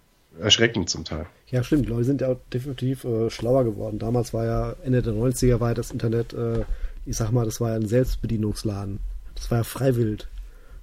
erschreckend 0.42 0.90
zum 0.90 1.06
Teil. 1.06 1.26
Ja, 1.52 1.64
stimmt. 1.64 1.88
Leute 1.88 2.04
sind 2.04 2.22
ja 2.22 2.30
auch 2.30 2.40
definitiv 2.54 3.04
äh, 3.06 3.30
schlauer 3.30 3.64
geworden. 3.64 4.00
Damals 4.00 4.34
war 4.34 4.46
ja 4.46 4.76
Ende 4.84 5.02
der 5.02 5.14
90er 5.14 5.60
war 5.60 5.70
ja 5.70 5.74
das 5.74 5.92
Internet 5.92 6.34
äh, 6.34 6.64
ich 7.10 7.18
sag 7.18 7.32
mal, 7.32 7.46
das 7.46 7.60
war 7.60 7.72
ja 7.72 7.76
ein 7.76 7.88
Selbstbedienungsladen. 7.88 9.00
Das 9.34 9.50
war 9.50 9.60
ja 9.60 9.64
freiwillig. 9.64 10.28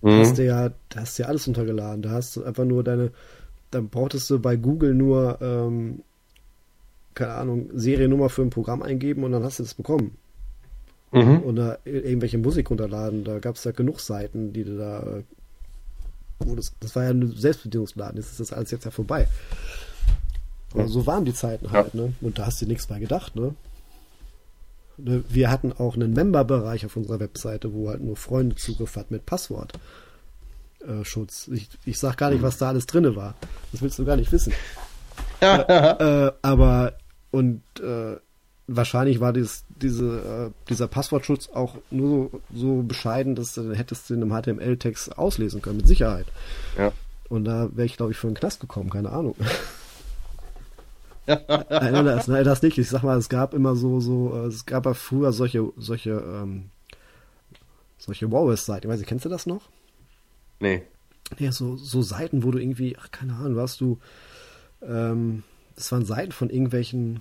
Da 0.02 0.08
mhm. 0.10 0.20
hast 0.20 0.38
du 0.38 0.44
ja, 0.44 0.70
da 0.88 1.00
hast 1.00 1.18
du 1.18 1.22
ja 1.22 1.28
alles 1.28 1.46
untergeladen. 1.46 2.02
Da 2.02 2.10
hast 2.10 2.36
du 2.36 2.44
einfach 2.44 2.64
nur 2.64 2.82
deine, 2.82 3.12
dann 3.70 3.88
brauchtest 3.88 4.28
du 4.30 4.40
bei 4.40 4.56
Google 4.56 4.94
nur, 4.94 5.38
ähm, 5.40 6.02
keine 7.14 7.34
Ahnung, 7.34 7.70
Seriennummer 7.74 8.28
für 8.28 8.42
ein 8.42 8.50
Programm 8.50 8.82
eingeben 8.82 9.22
und 9.22 9.32
dann 9.32 9.44
hast 9.44 9.60
du 9.60 9.62
das 9.62 9.74
bekommen. 9.74 10.16
Mhm. 11.12 11.42
Oder 11.44 11.78
irgendwelche 11.84 12.38
Musik 12.38 12.70
runterladen. 12.70 13.22
Da 13.22 13.38
gab 13.38 13.54
es 13.54 13.64
ja 13.64 13.70
genug 13.70 14.00
Seiten, 14.00 14.52
die 14.52 14.64
du 14.64 14.76
da. 14.76 15.02
Äh, 15.02 15.22
wo 16.40 16.54
das, 16.54 16.74
das 16.80 16.94
war 16.94 17.04
ja 17.04 17.10
ein 17.10 17.32
Selbstbedienungsladen, 17.34 18.18
jetzt 18.18 18.32
ist 18.32 18.40
das 18.40 18.52
alles 18.52 18.70
jetzt 18.70 18.84
ja 18.84 18.90
vorbei. 18.90 19.26
Aber 20.78 20.88
so 20.88 21.06
waren 21.06 21.24
die 21.24 21.34
Zeiten 21.34 21.70
halt, 21.70 21.94
ja. 21.94 22.02
ne? 22.02 22.12
Und 22.20 22.38
da 22.38 22.46
hast 22.46 22.60
du 22.60 22.66
nichts 22.66 22.86
bei 22.86 22.98
gedacht, 22.98 23.36
ne? 23.36 23.54
ne? 24.96 25.24
Wir 25.28 25.50
hatten 25.50 25.72
auch 25.72 25.94
einen 25.94 26.12
Member-Bereich 26.12 26.86
auf 26.86 26.96
unserer 26.96 27.20
Webseite, 27.20 27.72
wo 27.72 27.88
halt 27.88 28.02
nur 28.02 28.16
Freunde 28.16 28.56
Zugriff 28.56 28.96
hat 28.96 29.10
mit 29.10 29.26
Passwortschutz. 29.26 31.48
Äh, 31.48 31.54
ich, 31.54 31.68
ich 31.84 31.98
sag 31.98 32.16
gar 32.16 32.30
nicht, 32.30 32.42
was 32.42 32.58
da 32.58 32.68
alles 32.68 32.86
drinne 32.86 33.16
war. 33.16 33.34
Das 33.72 33.82
willst 33.82 33.98
du 33.98 34.04
gar 34.04 34.16
nicht 34.16 34.32
wissen. 34.32 34.52
äh, 35.40 36.26
äh, 36.26 36.32
aber 36.42 36.94
und 37.30 37.62
äh, 37.80 38.16
wahrscheinlich 38.66 39.20
war 39.20 39.32
dieses, 39.32 39.64
diese, 39.68 40.48
äh, 40.48 40.50
dieser 40.68 40.88
Passwortschutz 40.88 41.48
auch 41.50 41.76
nur 41.90 42.30
so, 42.30 42.40
so 42.54 42.82
bescheiden, 42.82 43.34
dass 43.34 43.54
du 43.54 43.74
hättest 43.74 44.10
du 44.10 44.14
in 44.14 44.22
einem 44.22 44.32
HTML-Text 44.32 45.18
auslesen 45.18 45.62
können, 45.62 45.78
mit 45.78 45.86
Sicherheit. 45.86 46.26
Ja. 46.76 46.92
Und 47.28 47.44
da 47.44 47.70
wäre 47.74 47.86
ich, 47.86 47.96
glaube 47.96 48.12
ich, 48.12 48.18
für 48.18 48.26
einen 48.26 48.36
Knast 48.36 48.60
gekommen, 48.60 48.90
keine 48.90 49.10
Ahnung. 49.10 49.36
Nein, 51.26 52.04
das, 52.04 52.28
nein, 52.28 52.44
das 52.44 52.62
nicht. 52.62 52.78
Ich 52.78 52.88
sag 52.88 53.02
mal, 53.02 53.18
es 53.18 53.28
gab 53.28 53.54
immer 53.54 53.76
so, 53.76 54.00
so, 54.00 54.34
äh, 54.34 54.46
es 54.46 54.66
gab 54.66 54.86
ja 54.86 54.94
früher 54.94 55.32
solche, 55.32 55.72
solche, 55.76 56.10
ähm, 56.10 56.70
solche 57.98 58.30
WordPress-Seiten. 58.30 58.86
Ich 58.86 58.92
weiß 58.92 58.98
nicht, 58.98 59.08
kennst 59.08 59.24
du 59.24 59.28
das 59.28 59.46
noch? 59.46 59.68
Nee. 60.60 60.82
Ja, 61.38 61.52
so, 61.52 61.76
so 61.76 62.02
Seiten, 62.02 62.44
wo 62.44 62.50
du 62.50 62.58
irgendwie, 62.58 62.96
ach, 62.98 63.10
keine 63.10 63.34
Ahnung, 63.34 63.56
warst 63.56 63.80
du, 63.80 63.98
ähm, 64.82 65.42
das 65.74 65.90
waren 65.92 66.04
Seiten 66.04 66.32
von 66.32 66.50
irgendwelchen 66.50 67.20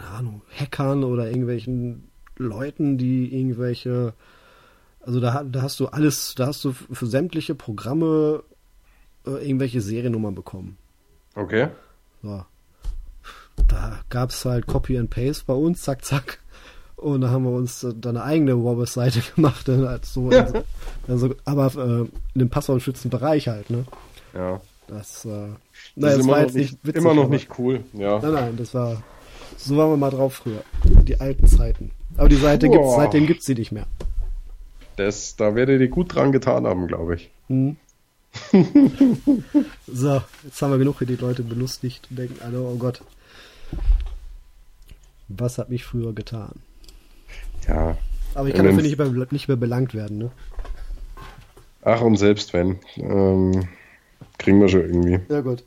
keine 0.00 0.08
Ahnung, 0.14 0.42
Hackern 0.58 1.04
oder 1.04 1.28
irgendwelchen 1.28 2.08
Leuten, 2.36 2.98
die 2.98 3.34
irgendwelche, 3.34 4.14
also 5.00 5.20
da, 5.20 5.44
da 5.44 5.62
hast 5.62 5.80
du 5.80 5.86
alles, 5.86 6.34
da 6.34 6.46
hast 6.46 6.64
du 6.64 6.72
für 6.72 7.06
sämtliche 7.06 7.54
Programme 7.54 8.42
äh, 9.26 9.46
irgendwelche 9.46 9.80
Seriennummern 9.80 10.34
bekommen. 10.34 10.78
Okay. 11.34 11.68
So. 12.22 12.44
Da 13.68 14.00
gab 14.08 14.30
es 14.30 14.44
halt 14.44 14.66
Copy 14.66 14.98
and 14.98 15.10
Paste 15.10 15.44
bei 15.46 15.54
uns, 15.54 15.82
zack, 15.82 16.04
zack. 16.04 16.38
Und 16.96 17.22
da 17.22 17.30
haben 17.30 17.44
wir 17.44 17.52
uns 17.52 17.86
dann 17.96 18.16
eine 18.16 18.24
eigene 18.24 18.62
Wobbers-Seite 18.62 19.22
gemacht, 19.34 19.66
dann 19.68 19.88
halt 19.88 20.04
so, 20.04 20.30
ja. 20.30 20.48
also, 21.08 21.34
aber 21.44 21.66
äh, 21.74 22.00
in 22.00 22.10
dem 22.34 22.50
passwortschützenden 22.50 23.18
Bereich 23.18 23.48
halt, 23.48 23.70
ne? 23.70 23.84
Ja. 24.34 24.60
Das, 24.86 25.24
äh, 25.24 25.28
das 25.28 25.58
naja, 25.96 26.14
ist 26.16 26.24
immer, 26.24 26.42
noch 26.42 26.52
nicht, 26.52 26.78
witzig, 26.82 27.02
immer 27.02 27.14
noch 27.14 27.28
nicht 27.28 27.58
cool, 27.58 27.84
ja. 27.94 28.18
Nein, 28.18 28.32
nein, 28.32 28.56
das 28.56 28.74
war, 28.74 29.02
so 29.56 29.76
waren 29.76 29.90
wir 29.90 29.96
mal 29.96 30.10
drauf 30.10 30.34
früher. 30.34 30.62
Die 30.84 31.20
alten 31.20 31.46
Zeiten. 31.46 31.92
Aber 32.16 32.28
die 32.28 32.36
Seite 32.36 32.66
Boah. 32.66 32.76
gibt's, 32.76 32.96
seitdem 32.96 33.26
gibt 33.26 33.40
es 33.40 33.46
sie 33.46 33.54
nicht 33.54 33.72
mehr. 33.72 33.86
Das, 34.96 35.36
da 35.36 35.54
werdet 35.54 35.80
ihr 35.80 35.88
gut 35.88 36.14
dran 36.14 36.32
getan 36.32 36.66
haben, 36.66 36.86
glaube 36.86 37.14
ich. 37.14 37.30
Hm. 37.46 37.76
so, 39.86 40.22
jetzt 40.44 40.62
haben 40.62 40.70
wir 40.70 40.78
genug 40.78 40.98
hier 40.98 41.06
die 41.06 41.16
Leute 41.16 41.42
belustigt 41.42 42.06
und 42.10 42.18
denken 42.18 42.42
alle, 42.44 42.60
oh 42.60 42.76
Gott. 42.76 43.00
Was 45.28 45.58
hat 45.58 45.70
mich 45.70 45.84
früher 45.84 46.12
getan? 46.12 46.60
Ja. 47.68 47.96
Aber 48.34 48.48
ich 48.48 48.54
kann 48.54 48.66
dafür 48.66 48.82
nicht 48.82 48.98
mehr, 48.98 49.26
nicht 49.30 49.48
mehr 49.48 49.56
belangt 49.56 49.94
werden, 49.94 50.18
ne? 50.18 50.30
Ach, 51.82 52.00
und 52.00 52.16
selbst 52.16 52.52
wenn. 52.52 52.78
Ähm, 52.96 53.68
kriegen 54.38 54.60
wir 54.60 54.68
schon 54.68 54.82
irgendwie. 54.82 55.20
Ja, 55.28 55.40
gut. 55.40 55.64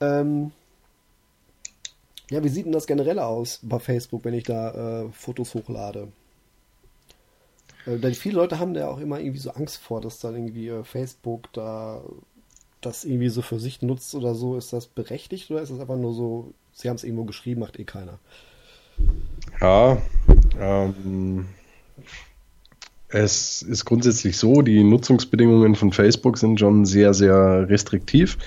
Ähm, 0.00 0.52
ja, 2.30 2.42
wie 2.42 2.48
sieht 2.48 2.66
denn 2.66 2.72
das 2.72 2.86
generell 2.86 3.18
aus 3.18 3.60
bei 3.62 3.78
Facebook, 3.78 4.24
wenn 4.24 4.34
ich 4.34 4.44
da 4.44 5.02
äh, 5.02 5.08
Fotos 5.12 5.54
hochlade? 5.54 6.08
Äh, 7.86 7.98
denn 7.98 8.14
viele 8.14 8.36
Leute 8.36 8.58
haben 8.58 8.74
da 8.74 8.88
auch 8.88 8.98
immer 8.98 9.20
irgendwie 9.20 9.40
so 9.40 9.50
Angst 9.50 9.78
vor, 9.78 10.00
dass 10.00 10.20
dann 10.20 10.34
irgendwie 10.34 10.68
äh, 10.68 10.84
Facebook 10.84 11.52
da 11.52 12.02
das 12.80 13.04
irgendwie 13.04 13.28
so 13.28 13.42
für 13.42 13.58
sich 13.58 13.82
nutzt 13.82 14.14
oder 14.14 14.34
so. 14.34 14.56
Ist 14.56 14.72
das 14.72 14.86
berechtigt 14.86 15.50
oder 15.50 15.62
ist 15.62 15.70
das 15.70 15.80
einfach 15.80 15.96
nur 15.96 16.14
so, 16.14 16.52
sie 16.72 16.88
haben 16.88 16.96
es 16.96 17.04
irgendwo 17.04 17.24
geschrieben, 17.24 17.60
macht 17.60 17.78
eh 17.78 17.84
keiner? 17.84 18.18
Ja, 19.60 19.98
ähm, 20.58 21.46
es 23.08 23.62
ist 23.62 23.84
grundsätzlich 23.84 24.36
so, 24.36 24.62
die 24.62 24.84
Nutzungsbedingungen 24.84 25.74
von 25.74 25.92
Facebook 25.92 26.38
sind 26.38 26.60
schon 26.60 26.86
sehr, 26.86 27.12
sehr 27.12 27.68
restriktiv. 27.68 28.38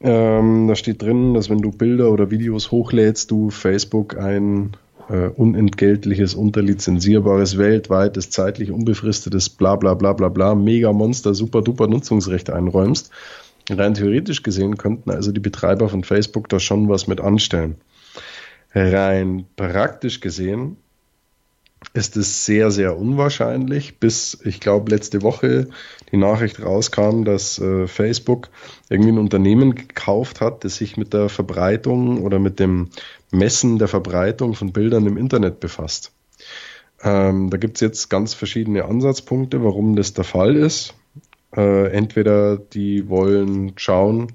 Ähm, 0.00 0.68
da 0.68 0.76
steht 0.76 1.02
drin, 1.02 1.34
dass 1.34 1.50
wenn 1.50 1.62
du 1.62 1.70
Bilder 1.70 2.10
oder 2.10 2.30
Videos 2.30 2.70
hochlädst, 2.70 3.30
du 3.30 3.50
Facebook 3.50 4.18
ein 4.18 4.76
äh, 5.08 5.28
unentgeltliches, 5.28 6.34
unterlizenzierbares, 6.34 7.58
weltweites, 7.58 8.30
zeitlich 8.30 8.70
unbefristetes, 8.70 9.48
bla 9.48 9.76
bla 9.76 9.94
bla 9.94 10.12
bla 10.12 10.28
bla, 10.28 10.54
mega 10.54 10.92
Monster, 10.92 11.34
super 11.34 11.62
duper 11.62 11.86
Nutzungsrecht 11.86 12.50
einräumst. 12.50 13.10
Rein 13.70 13.94
theoretisch 13.94 14.42
gesehen 14.42 14.76
könnten 14.76 15.10
also 15.10 15.32
die 15.32 15.40
Betreiber 15.40 15.88
von 15.88 16.04
Facebook 16.04 16.48
da 16.48 16.60
schon 16.60 16.88
was 16.88 17.06
mit 17.06 17.20
anstellen. 17.20 17.76
Rein 18.74 19.46
praktisch 19.56 20.20
gesehen 20.20 20.76
ist 21.92 22.16
es 22.16 22.44
sehr, 22.44 22.70
sehr 22.70 22.96
unwahrscheinlich, 22.96 23.98
bis 23.98 24.38
ich 24.44 24.60
glaube 24.60 24.90
letzte 24.90 25.22
Woche 25.22 25.68
die 26.10 26.16
Nachricht 26.16 26.62
rauskam, 26.62 27.24
dass 27.24 27.58
äh, 27.58 27.86
Facebook 27.86 28.48
irgendwie 28.88 29.12
ein 29.12 29.18
Unternehmen 29.18 29.74
gekauft 29.74 30.40
hat, 30.40 30.64
das 30.64 30.76
sich 30.76 30.96
mit 30.96 31.12
der 31.12 31.28
Verbreitung 31.28 32.22
oder 32.22 32.38
mit 32.38 32.58
dem 32.58 32.88
Messen 33.34 33.78
der 33.78 33.88
Verbreitung 33.88 34.54
von 34.54 34.72
Bildern 34.72 35.06
im 35.06 35.16
Internet 35.16 35.60
befasst. 35.60 36.12
Ähm, 37.02 37.50
da 37.50 37.56
gibt 37.58 37.76
es 37.76 37.80
jetzt 37.80 38.08
ganz 38.08 38.34
verschiedene 38.34 38.84
Ansatzpunkte, 38.84 39.62
warum 39.62 39.96
das 39.96 40.14
der 40.14 40.24
Fall 40.24 40.56
ist. 40.56 40.94
Äh, 41.54 41.90
entweder 41.92 42.56
die 42.56 43.08
wollen 43.08 43.72
schauen, 43.76 44.32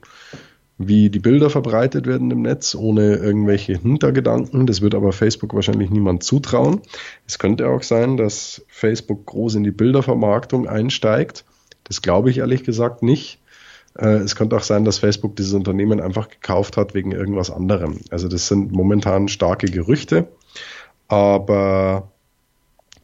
wie 0.77 1.09
die 1.09 1.19
Bilder 1.19 1.49
verbreitet 1.49 2.07
werden 2.07 2.31
im 2.31 2.41
Netz, 2.41 2.73
ohne 2.73 3.15
irgendwelche 3.15 3.77
Hintergedanken. 3.77 4.65
Das 4.65 4.81
wird 4.81 4.95
aber 4.95 5.11
Facebook 5.11 5.53
wahrscheinlich 5.53 5.89
niemand 5.89 6.23
zutrauen. 6.23 6.81
Es 7.27 7.37
könnte 7.37 7.67
auch 7.67 7.83
sein, 7.83 8.15
dass 8.15 8.65
Facebook 8.69 9.25
groß 9.25 9.55
in 9.55 9.63
die 9.63 9.71
Bildervermarktung 9.71 10.67
einsteigt. 10.67 11.43
Das 11.83 12.01
glaube 12.01 12.29
ich 12.29 12.37
ehrlich 12.37 12.63
gesagt 12.63 13.03
nicht. 13.03 13.39
Äh, 13.99 14.19
es 14.19 14.35
könnte 14.35 14.55
auch 14.55 14.63
sein, 14.63 14.85
dass 14.85 14.99
Facebook 14.99 15.35
dieses 15.35 15.53
Unternehmen 15.53 15.99
einfach 15.99 16.29
gekauft 16.29 16.77
hat 16.77 16.93
wegen 16.93 17.11
irgendwas 17.11 17.51
anderem. 17.51 17.99
Also 18.09 18.27
das 18.27 18.47
sind 18.47 18.71
momentan 18.71 19.27
starke 19.27 19.67
Gerüchte. 19.67 20.27
Aber 21.07 22.11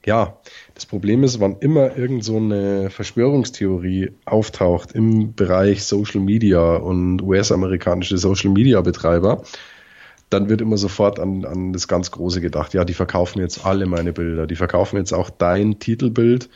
ja, 0.05 0.37
das 0.75 0.85
Problem 0.85 1.23
ist, 1.23 1.39
wann 1.39 1.57
immer 1.59 1.97
irgend 1.97 2.23
so 2.23 2.37
eine 2.37 2.89
Verschwörungstheorie 2.91 4.11
auftaucht 4.25 4.91
im 4.91 5.33
Bereich 5.33 5.83
Social 5.83 6.21
Media 6.21 6.75
und 6.75 7.21
US-amerikanische 7.21 8.17
Social 8.17 8.51
Media 8.51 8.81
Betreiber, 8.81 9.41
dann 10.29 10.49
wird 10.49 10.61
immer 10.61 10.77
sofort 10.77 11.19
an, 11.19 11.45
an 11.45 11.73
das 11.73 11.87
ganz 11.87 12.11
Große 12.11 12.41
gedacht. 12.41 12.73
Ja, 12.73 12.85
die 12.85 12.93
verkaufen 12.93 13.39
jetzt 13.39 13.65
alle 13.65 13.85
meine 13.87 14.13
Bilder. 14.13 14.47
Die 14.47 14.55
verkaufen 14.55 14.97
jetzt 14.97 15.13
auch 15.13 15.29
dein 15.29 15.79
Titelbild 15.79 16.49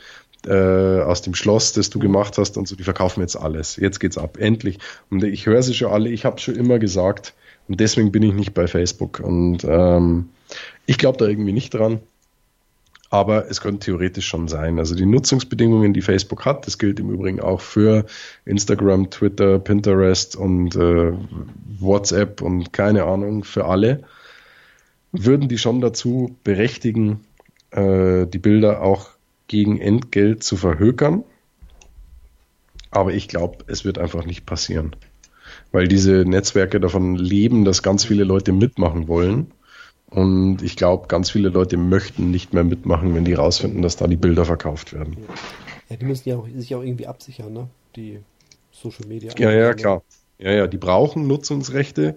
äh, 0.46 1.00
aus 1.00 1.22
dem 1.22 1.34
Schloss, 1.34 1.72
das 1.72 1.90
du 1.90 1.98
gemacht 1.98 2.38
hast 2.38 2.56
und 2.56 2.66
so. 2.66 2.76
Die 2.76 2.82
verkaufen 2.82 3.20
jetzt 3.20 3.36
alles. 3.36 3.76
Jetzt 3.76 4.00
geht's 4.00 4.18
ab. 4.18 4.38
Endlich. 4.38 4.78
Und 5.10 5.22
ich 5.24 5.46
höre 5.46 5.62
sie 5.62 5.74
schon 5.74 5.92
alle. 5.92 6.08
Ich 6.10 6.24
habe 6.24 6.40
schon 6.40 6.56
immer 6.56 6.78
gesagt. 6.78 7.34
Und 7.68 7.80
deswegen 7.80 8.10
bin 8.12 8.22
ich 8.22 8.32
nicht 8.32 8.54
bei 8.54 8.66
Facebook. 8.66 9.20
Und 9.20 9.64
ähm, 9.64 10.30
ich 10.86 10.98
glaube 10.98 11.18
da 11.18 11.26
irgendwie 11.26 11.52
nicht 11.52 11.74
dran. 11.74 12.00
Aber 13.10 13.50
es 13.50 13.60
könnte 13.60 13.86
theoretisch 13.86 14.26
schon 14.26 14.46
sein. 14.46 14.78
Also 14.78 14.94
die 14.94 15.04
Nutzungsbedingungen, 15.04 15.92
die 15.92 16.00
Facebook 16.00 16.44
hat, 16.44 16.66
das 16.68 16.78
gilt 16.78 17.00
im 17.00 17.10
Übrigen 17.10 17.40
auch 17.40 17.60
für 17.60 18.06
Instagram, 18.44 19.10
Twitter, 19.10 19.58
Pinterest 19.58 20.36
und 20.36 20.76
äh, 20.76 21.12
WhatsApp 21.80 22.40
und 22.40 22.72
keine 22.72 23.04
Ahnung, 23.04 23.42
für 23.42 23.64
alle, 23.64 24.04
würden 25.10 25.48
die 25.48 25.58
schon 25.58 25.80
dazu 25.80 26.36
berechtigen, 26.44 27.24
äh, 27.72 28.26
die 28.26 28.38
Bilder 28.38 28.80
auch 28.80 29.10
gegen 29.50 29.80
Entgelt 29.80 30.44
zu 30.44 30.56
verhökern. 30.56 31.24
Aber 32.92 33.12
ich 33.12 33.26
glaube, 33.26 33.64
es 33.66 33.84
wird 33.84 33.98
einfach 33.98 34.24
nicht 34.24 34.46
passieren. 34.46 34.94
Weil 35.72 35.88
diese 35.88 36.24
Netzwerke 36.24 36.78
davon 36.78 37.16
leben, 37.16 37.64
dass 37.64 37.82
ganz 37.82 38.04
viele 38.04 38.22
Leute 38.22 38.52
mitmachen 38.52 39.08
wollen 39.08 39.50
und 40.08 40.62
ich 40.62 40.76
glaube, 40.76 41.08
ganz 41.08 41.32
viele 41.32 41.48
Leute 41.48 41.76
möchten 41.76 42.30
nicht 42.30 42.52
mehr 42.52 42.62
mitmachen, 42.62 43.12
wenn 43.16 43.24
die 43.24 43.34
rausfinden, 43.34 43.82
dass 43.82 43.96
da 43.96 44.06
die 44.06 44.16
Bilder 44.16 44.44
verkauft 44.44 44.92
werden. 44.92 45.16
Ja, 45.88 45.96
die 45.96 46.04
müssen 46.04 46.28
ja 46.28 46.36
auch, 46.36 46.46
sich 46.56 46.72
auch 46.76 46.82
irgendwie 46.82 47.08
absichern, 47.08 47.52
ne? 47.52 47.68
Die 47.96 48.20
Social 48.70 49.08
Media. 49.08 49.32
Ja, 49.36 49.50
ja, 49.50 49.74
klar. 49.74 50.04
Ja, 50.38 50.52
ja, 50.52 50.66
die 50.68 50.78
brauchen 50.78 51.26
Nutzungsrechte, 51.26 52.14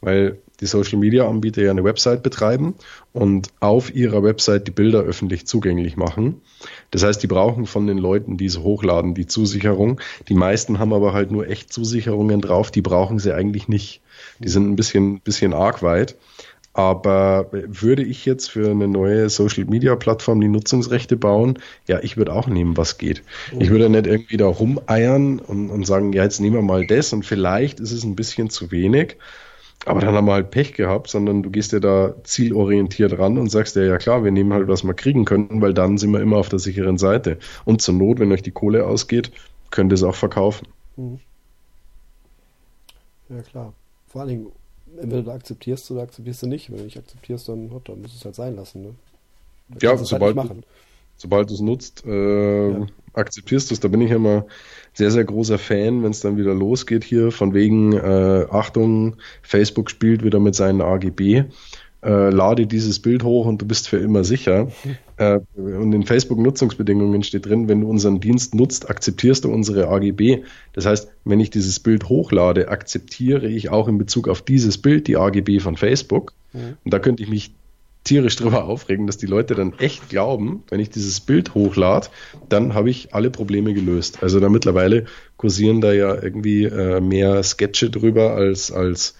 weil 0.00 0.38
die 0.62 0.66
Social 0.66 0.98
Media 0.98 1.28
Anbieter 1.28 1.60
ja 1.60 1.70
eine 1.70 1.84
Website 1.84 2.22
betreiben 2.22 2.74
und 3.12 3.48
auf 3.60 3.94
ihrer 3.94 4.22
Website 4.22 4.66
die 4.68 4.70
Bilder 4.70 5.00
öffentlich 5.00 5.46
zugänglich 5.46 5.96
machen. 5.96 6.40
Das 6.90 7.02
heißt, 7.02 7.22
die 7.22 7.26
brauchen 7.26 7.66
von 7.66 7.86
den 7.86 7.98
Leuten, 7.98 8.38
die 8.38 8.46
es 8.46 8.58
hochladen, 8.58 9.14
die 9.14 9.26
Zusicherung. 9.26 10.00
Die 10.28 10.34
meisten 10.34 10.78
haben 10.78 10.92
aber 10.92 11.12
halt 11.12 11.30
nur 11.30 11.48
echt 11.48 11.72
Zusicherungen 11.72 12.40
drauf, 12.40 12.70
die 12.70 12.80
brauchen 12.80 13.18
sie 13.18 13.34
eigentlich 13.34 13.68
nicht. 13.68 14.00
Die 14.38 14.48
sind 14.48 14.70
ein 14.70 14.76
bisschen, 14.76 15.20
bisschen 15.20 15.52
arg 15.52 15.82
weit. 15.82 16.16
Aber 16.74 17.48
würde 17.52 18.02
ich 18.02 18.24
jetzt 18.24 18.50
für 18.50 18.70
eine 18.70 18.88
neue 18.88 19.28
Social 19.28 19.66
Media 19.66 19.94
Plattform 19.94 20.40
die 20.40 20.48
Nutzungsrechte 20.48 21.18
bauen, 21.18 21.58
ja, 21.86 22.00
ich 22.02 22.16
würde 22.16 22.32
auch 22.32 22.46
nehmen, 22.46 22.78
was 22.78 22.96
geht. 22.96 23.22
Ich 23.58 23.68
würde 23.68 23.90
nicht 23.90 24.06
irgendwie 24.06 24.38
da 24.38 24.46
rumeiern 24.46 25.38
und, 25.38 25.68
und 25.68 25.86
sagen, 25.86 26.14
ja, 26.14 26.22
jetzt 26.22 26.40
nehmen 26.40 26.56
wir 26.56 26.62
mal 26.62 26.86
das 26.86 27.12
und 27.12 27.26
vielleicht 27.26 27.78
ist 27.78 27.92
es 27.92 28.04
ein 28.04 28.16
bisschen 28.16 28.48
zu 28.48 28.70
wenig. 28.70 29.16
Aber 29.84 30.00
dann 30.00 30.14
haben 30.14 30.26
wir 30.26 30.34
halt 30.34 30.50
Pech 30.50 30.74
gehabt, 30.74 31.10
sondern 31.10 31.42
du 31.42 31.50
gehst 31.50 31.72
ja 31.72 31.80
da 31.80 32.14
zielorientiert 32.22 33.18
ran 33.18 33.36
und 33.36 33.50
sagst 33.50 33.74
ja, 33.74 33.82
ja 33.82 33.98
klar, 33.98 34.22
wir 34.22 34.30
nehmen 34.30 34.52
halt, 34.52 34.68
was 34.68 34.84
wir 34.84 34.94
kriegen 34.94 35.24
könnten, 35.24 35.60
weil 35.60 35.74
dann 35.74 35.98
sind 35.98 36.12
wir 36.12 36.20
immer 36.20 36.36
auf 36.36 36.48
der 36.48 36.60
sicheren 36.60 36.98
Seite. 36.98 37.38
Und 37.64 37.82
zur 37.82 37.94
Not, 37.94 38.20
wenn 38.20 38.30
euch 38.30 38.42
die 38.42 38.52
Kohle 38.52 38.86
ausgeht, 38.86 39.32
könnt 39.70 39.92
ihr 39.92 39.94
es 39.94 40.02
auch 40.04 40.14
verkaufen. 40.14 40.68
Mhm. 40.96 41.18
Ja 43.28 43.42
klar. 43.42 43.72
Vor 44.06 44.20
allen 44.20 44.30
Dingen, 44.30 44.46
entweder 45.00 45.22
du 45.22 45.30
akzeptierst 45.32 45.90
oder 45.90 46.02
akzeptierst 46.02 46.42
du 46.42 46.46
nicht. 46.46 46.70
Wenn 46.70 46.78
du 46.78 46.84
nicht 46.84 46.98
akzeptierst, 46.98 47.48
dann, 47.48 47.70
dann 47.84 48.02
musst 48.02 48.14
du 48.14 48.18
es 48.18 48.24
halt 48.24 48.34
sein 48.34 48.56
lassen. 48.56 48.82
Ne? 48.82 48.94
Ja, 49.80 49.90
halt 49.90 50.06
sobald, 50.06 50.36
halt 50.36 50.66
sobald 51.16 51.50
du 51.50 51.54
es 51.54 51.60
nutzt, 51.60 52.04
äh, 52.06 52.70
ja. 52.70 52.86
Akzeptierst 53.14 53.70
du 53.70 53.74
es. 53.74 53.80
Da 53.80 53.88
bin 53.88 54.00
ich 54.00 54.10
immer 54.10 54.46
sehr, 54.94 55.10
sehr 55.10 55.24
großer 55.24 55.58
Fan, 55.58 56.02
wenn 56.02 56.10
es 56.10 56.20
dann 56.20 56.36
wieder 56.36 56.54
losgeht 56.54 57.04
hier, 57.04 57.32
von 57.32 57.54
wegen, 57.54 57.92
äh, 57.92 58.46
Achtung, 58.50 59.16
Facebook 59.42 59.90
spielt 59.90 60.24
wieder 60.24 60.40
mit 60.40 60.54
seinen 60.54 60.80
AGB 60.80 61.44
äh, 62.04 62.30
lade 62.30 62.66
dieses 62.66 62.98
Bild 62.98 63.22
hoch 63.22 63.46
und 63.46 63.62
du 63.62 63.66
bist 63.66 63.88
für 63.88 63.98
immer 63.98 64.24
sicher. 64.24 64.68
Äh, 65.18 65.40
und 65.56 65.92
in 65.92 66.04
Facebook-Nutzungsbedingungen 66.04 67.22
steht 67.22 67.44
drin, 67.44 67.68
wenn 67.68 67.82
du 67.82 67.88
unseren 67.88 68.18
Dienst 68.18 68.54
nutzt, 68.54 68.88
akzeptierst 68.88 69.44
du 69.44 69.52
unsere 69.52 69.88
AGB. 69.88 70.42
Das 70.72 70.86
heißt, 70.86 71.12
wenn 71.26 71.38
ich 71.38 71.50
dieses 71.50 71.80
Bild 71.80 72.08
hochlade, 72.08 72.68
akzeptiere 72.68 73.46
ich 73.46 73.68
auch 73.68 73.88
in 73.88 73.98
Bezug 73.98 74.26
auf 74.26 74.40
dieses 74.40 74.78
Bild 74.78 75.06
die 75.08 75.18
AGB 75.18 75.60
von 75.60 75.76
Facebook. 75.76 76.32
Mhm. 76.54 76.78
Und 76.82 76.94
da 76.94 76.98
könnte 76.98 77.22
ich 77.22 77.28
mich 77.28 77.52
tierisch 78.04 78.36
drüber 78.36 78.64
aufregen, 78.64 79.06
dass 79.06 79.16
die 79.16 79.26
Leute 79.26 79.54
dann 79.54 79.78
echt 79.78 80.08
glauben, 80.08 80.64
wenn 80.68 80.80
ich 80.80 80.90
dieses 80.90 81.20
Bild 81.20 81.54
hochlade, 81.54 82.08
dann 82.48 82.74
habe 82.74 82.90
ich 82.90 83.14
alle 83.14 83.30
Probleme 83.30 83.74
gelöst. 83.74 84.22
Also 84.22 84.40
da 84.40 84.48
mittlerweile 84.48 85.06
kursieren 85.36 85.80
da 85.80 85.92
ja 85.92 86.20
irgendwie 86.20 86.64
äh, 86.64 87.00
mehr 87.00 87.42
Sketche 87.42 87.90
drüber 87.90 88.32
als, 88.32 88.72
als 88.72 89.14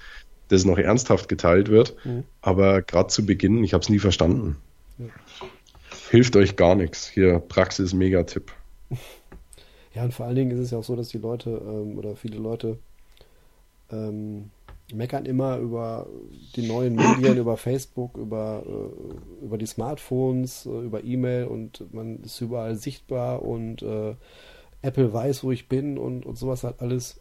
das 0.49 0.64
noch 0.64 0.78
ernsthaft 0.78 1.28
geteilt 1.28 1.68
wird. 1.68 1.95
Mhm. 2.05 2.24
Aber 2.41 2.83
gerade 2.83 3.09
zu 3.09 3.24
Beginn, 3.24 3.62
ich 3.64 3.72
habe 3.72 3.83
es 3.83 3.89
nie 3.89 3.99
verstanden. 4.01 4.57
Ja. 4.99 5.07
Hilft 6.11 6.37
euch 6.37 6.57
gar 6.57 6.74
nichts. 6.74 7.09
Hier 7.09 7.39
Praxis-Megatipp. 7.39 8.53
Ja, 9.95 10.05
und 10.05 10.12
vor 10.12 10.26
allen 10.26 10.37
Dingen 10.37 10.51
ist 10.51 10.59
es 10.59 10.70
ja 10.70 10.78
auch 10.78 10.85
so, 10.85 10.97
dass 10.97 11.09
die 11.09 11.18
Leute 11.18 11.51
ähm, 11.51 11.99
oder 11.99 12.16
viele 12.16 12.39
Leute 12.39 12.78
ähm, 13.91 14.51
meckern 14.95 15.26
immer 15.26 15.59
über 15.59 16.07
die 16.57 16.66
neuen 16.66 16.95
Medien, 16.97 17.36
über 17.36 17.57
Facebook, 17.57 18.16
über, 18.16 18.62
äh, 18.66 19.45
über 19.45 19.59
die 19.59 19.66
Smartphones, 19.66 20.66
äh, 20.66 20.70
über 20.70 21.05
E-Mail 21.05 21.47
und 21.47 21.93
man 21.93 22.22
ist 22.22 22.40
überall 22.40 22.76
sichtbar 22.76 23.43
und 23.43 23.82
äh, 23.82 24.14
Apple 24.82 25.12
weiß, 25.12 25.45
wo 25.45 25.53
ich 25.53 25.68
bin 25.68 25.99
und, 25.99 26.26
und 26.26 26.36
sowas 26.36 26.64
halt 26.64 26.80
alles. 26.80 27.20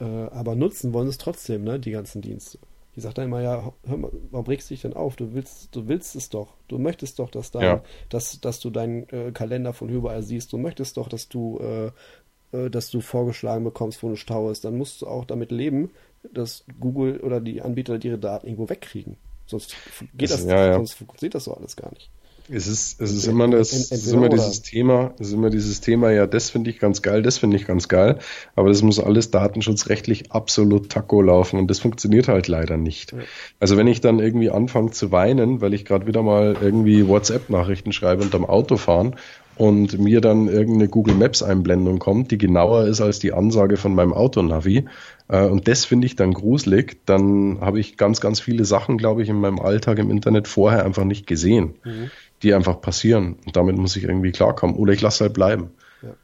Äh, 0.00 0.04
aber 0.04 0.54
nutzen 0.54 0.92
wollen 0.92 1.08
es 1.08 1.18
trotzdem, 1.18 1.64
ne, 1.64 1.78
die 1.78 1.90
ganzen 1.90 2.22
Dienste. 2.22 2.58
Die 2.96 3.00
sagt 3.00 3.18
dann 3.18 3.26
immer, 3.26 3.42
ja, 3.42 3.72
hör 3.86 3.96
mal, 3.96 4.10
warum 4.30 4.46
regst 4.46 4.70
du 4.70 4.74
dich 4.74 4.82
denn 4.82 4.94
auf? 4.94 5.16
Du 5.16 5.34
willst, 5.34 5.74
du 5.76 5.86
willst 5.86 6.16
es 6.16 6.30
doch. 6.30 6.54
Du 6.66 6.78
möchtest 6.78 7.18
doch, 7.18 7.30
dass, 7.30 7.50
dein, 7.50 7.62
ja. 7.62 7.82
dass, 8.08 8.40
dass 8.40 8.58
du 8.58 8.70
deinen 8.70 9.08
äh, 9.10 9.32
Kalender 9.32 9.74
von 9.74 9.90
überall 9.90 10.22
siehst. 10.22 10.52
Du 10.52 10.58
möchtest 10.58 10.96
doch, 10.96 11.08
dass 11.08 11.28
du, 11.28 11.58
äh, 11.58 12.70
dass 12.70 12.90
du 12.90 13.02
vorgeschlagen 13.02 13.64
bekommst, 13.64 14.02
wo 14.02 14.08
ein 14.08 14.16
Stau 14.16 14.50
ist. 14.50 14.64
Dann 14.64 14.78
musst 14.78 15.02
du 15.02 15.08
auch 15.08 15.26
damit 15.26 15.52
leben, 15.52 15.90
dass 16.32 16.64
Google 16.80 17.20
oder 17.20 17.40
die 17.40 17.62
Anbieter 17.62 18.02
ihre 18.02 18.18
Daten 18.18 18.46
irgendwo 18.46 18.68
wegkriegen. 18.68 19.16
Sonst 19.46 19.76
geht 20.14 20.30
das, 20.30 20.42
das 20.42 20.50
ja, 20.50 20.66
ja. 20.66 20.74
sonst 20.74 20.94
funktioniert 20.94 21.34
das 21.34 21.44
so 21.44 21.54
alles 21.54 21.76
gar 21.76 21.90
nicht. 21.92 22.10
Es 22.48 22.68
ist, 22.68 23.00
es 23.00 23.12
ist 23.12 23.26
immer 23.26 23.48
das, 23.48 23.72
es 23.72 23.90
ist 23.90 24.12
immer 24.12 24.28
dieses 24.28 24.62
Thema, 24.62 25.12
es 25.18 25.28
ist 25.28 25.32
immer 25.32 25.50
dieses 25.50 25.80
Thema, 25.80 26.12
ja, 26.12 26.28
das 26.28 26.50
finde 26.50 26.70
ich 26.70 26.78
ganz 26.78 27.02
geil, 27.02 27.22
das 27.22 27.38
finde 27.38 27.56
ich 27.56 27.66
ganz 27.66 27.88
geil, 27.88 28.18
aber 28.54 28.68
das 28.68 28.82
muss 28.82 29.00
alles 29.00 29.32
datenschutzrechtlich 29.32 30.30
absolut 30.30 30.90
taco 30.90 31.20
laufen 31.22 31.58
und 31.58 31.68
das 31.68 31.80
funktioniert 31.80 32.28
halt 32.28 32.46
leider 32.46 32.76
nicht. 32.76 33.12
Ja. 33.12 33.18
Also 33.58 33.76
wenn 33.76 33.88
ich 33.88 34.00
dann 34.00 34.20
irgendwie 34.20 34.50
anfange 34.50 34.92
zu 34.92 35.10
weinen, 35.10 35.60
weil 35.60 35.74
ich 35.74 35.84
gerade 35.84 36.06
wieder 36.06 36.22
mal 36.22 36.56
irgendwie 36.60 37.08
WhatsApp-Nachrichten 37.08 37.92
schreibe 37.92 38.22
unterm 38.22 38.44
Autofahren 38.44 39.16
und 39.56 39.98
mir 39.98 40.20
dann 40.20 40.46
irgendeine 40.46 40.88
Google 40.88 41.14
Maps 41.14 41.42
Einblendung 41.42 41.98
kommt, 41.98 42.30
die 42.30 42.38
genauer 42.38 42.84
ist 42.84 43.00
als 43.00 43.18
die 43.18 43.32
Ansage 43.32 43.76
von 43.76 43.94
meinem 43.94 44.12
Autonavi 44.12 44.84
und 45.28 45.66
das 45.66 45.84
finde 45.84 46.06
ich 46.06 46.14
dann 46.14 46.32
gruselig, 46.32 46.98
dann 47.06 47.60
habe 47.60 47.80
ich 47.80 47.96
ganz, 47.96 48.20
ganz 48.20 48.38
viele 48.40 48.64
Sachen, 48.64 48.96
glaube 48.96 49.22
ich, 49.22 49.28
in 49.28 49.40
meinem 49.40 49.58
Alltag 49.58 49.98
im 49.98 50.10
Internet 50.10 50.46
vorher 50.46 50.84
einfach 50.84 51.04
nicht 51.04 51.26
gesehen. 51.26 51.74
Mhm 51.84 52.10
die 52.42 52.54
einfach 52.54 52.80
passieren. 52.80 53.36
Und 53.44 53.56
damit 53.56 53.76
muss 53.76 53.96
ich 53.96 54.04
irgendwie 54.04 54.32
klarkommen. 54.32 54.76
Oder 54.76 54.92
ich 54.92 55.00
lasse 55.00 55.24
halt 55.24 55.34
bleiben. 55.34 55.70
Ja. 56.02 56.14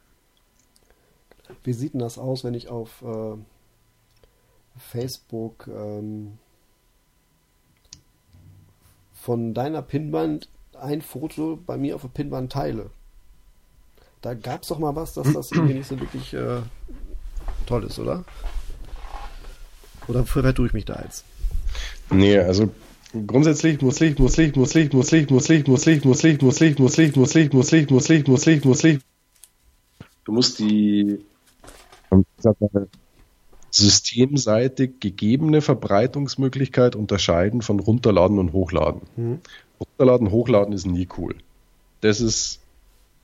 Wie 1.63 1.73
sieht 1.73 1.93
denn 1.93 1.99
das 1.99 2.17
aus, 2.17 2.43
wenn 2.43 2.53
ich 2.53 2.69
auf 2.69 3.01
äh, 3.01 3.37
Facebook 4.77 5.67
ähm, 5.67 6.37
von 9.13 9.53
deiner 9.53 9.81
Pinwand 9.81 10.49
ein 10.79 11.01
Foto 11.01 11.59
bei 11.65 11.77
mir 11.77 11.95
auf 11.95 12.01
der 12.01 12.09
Pinwand 12.09 12.51
teile? 12.51 12.89
Da 14.21 14.33
gab 14.33 14.61
es 14.61 14.69
doch 14.69 14.79
mal 14.79 14.95
was, 14.95 15.13
dass 15.13 15.33
das 15.33 15.51
irgendwie 15.51 15.73
nicht 15.73 15.87
so 15.87 15.99
wirklich 15.99 16.33
äh, 16.33 16.61
toll 17.65 17.83
ist, 17.83 17.99
oder? 17.99 18.23
Oder 20.07 20.25
vertue 20.25 20.67
ich 20.67 20.73
mich 20.73 20.85
da 20.85 21.01
jetzt? 21.03 21.25
Nee, 22.09 22.37
also 22.37 22.69
grundsätzlich 23.27 23.81
muss 23.81 23.99
Licht, 23.99 24.19
muss 24.19 24.37
Licht, 24.37 24.55
muss 24.55 24.73
Licht, 24.73 24.93
muss 24.93 25.11
Licht, 25.11 25.31
muss 25.31 25.49
Licht, 25.49 25.67
muss 25.67 25.85
Licht, 25.85 26.01
muss 26.05 26.23
Licht, 26.23 26.41
muss 26.41 26.61
Licht, 26.61 26.79
muss 26.79 26.93
Licht, 26.93 27.17
muss 27.17 27.33
Licht, 27.35 27.53
muss 27.53 27.71
Licht, 27.71 27.91
muss 27.91 28.09
Licht, 28.09 28.27
muss 28.27 28.45
Licht, 28.45 28.65
muss 28.65 28.83
Licht. 28.83 29.05
Du 30.25 30.31
musst 30.31 30.59
die 30.59 31.19
systemseitig 33.71 34.99
gegebene 34.99 35.61
Verbreitungsmöglichkeit 35.61 36.95
unterscheiden 36.95 37.61
von 37.61 37.79
runterladen 37.79 38.37
und 38.37 38.53
hochladen. 38.53 39.01
Mhm. 39.15 39.39
Runterladen, 39.79 40.31
hochladen 40.31 40.73
ist 40.73 40.85
nie 40.85 41.07
cool. 41.17 41.35
Das 42.01 42.21
ist 42.21 42.62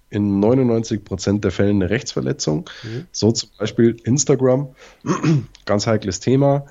in 0.09 0.41
99% 0.43 1.39
der 1.39 1.51
Fälle 1.51 1.69
eine 1.69 1.89
Rechtsverletzung. 1.89 2.69
Mhm. 2.83 3.05
So 3.11 3.31
zum 3.31 3.49
Beispiel 3.57 3.97
Instagram, 4.03 4.69
ganz 5.65 5.87
heikles 5.87 6.19
Thema. 6.19 6.65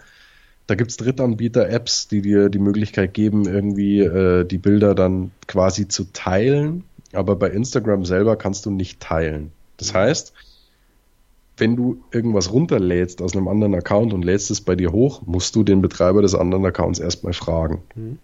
Da 0.67 0.75
gibt 0.75 0.91
es 0.91 0.97
Drittanbieter-Apps, 0.99 2.09
die 2.09 2.21
dir 2.21 2.51
die 2.51 2.59
Möglichkeit 2.59 3.15
geben, 3.15 3.47
irgendwie 3.47 4.01
äh, 4.01 4.45
die 4.45 4.59
Bilder 4.59 4.95
dann 4.95 5.31
quasi 5.47 5.89
zu 5.89 6.13
teilen. 6.13 6.85
Aber 7.13 7.37
bei 7.37 7.49
Instagram 7.49 8.05
selber 8.05 8.37
kannst 8.37 8.67
du 8.67 8.71
nicht 8.71 9.01
teilen. 9.01 9.53
Das 9.79 9.95
heißt, 9.95 10.35
wenn 11.57 11.75
du 11.75 12.03
irgendwas 12.13 12.53
runterlädst 12.53 13.23
aus 13.23 13.35
einem 13.35 13.49
anderen 13.49 13.75
Account 13.75 14.13
und 14.13 14.25
lädst 14.25 14.51
es 14.51 14.61
bei 14.61 14.77
dir 14.77 14.93
hoch, 14.93 15.23
musst 15.27 15.57
du 15.57 15.65
den 15.65 15.81
Betreiber 15.81 16.23
des 16.23 16.35
anderen 16.35 16.67
Accounts 16.67 16.99
erstmal 16.99 17.33
fragen. 17.33 17.83
Mhm. 17.95 18.19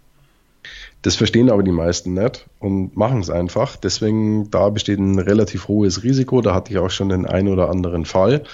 Das 1.02 1.16
verstehen 1.16 1.50
aber 1.50 1.62
die 1.62 1.72
meisten 1.72 2.14
nicht 2.14 2.46
und 2.58 2.96
machen 2.96 3.20
es 3.20 3.30
einfach. 3.30 3.76
Deswegen, 3.76 4.50
da 4.50 4.70
besteht 4.70 4.98
ein 4.98 5.18
relativ 5.18 5.68
hohes 5.68 6.02
Risiko. 6.02 6.40
Da 6.40 6.54
hatte 6.54 6.72
ich 6.72 6.78
auch 6.78 6.90
schon 6.90 7.10
den 7.10 7.26
einen 7.26 7.48
oder 7.48 7.68
anderen 7.68 8.04
Fall. 8.04 8.44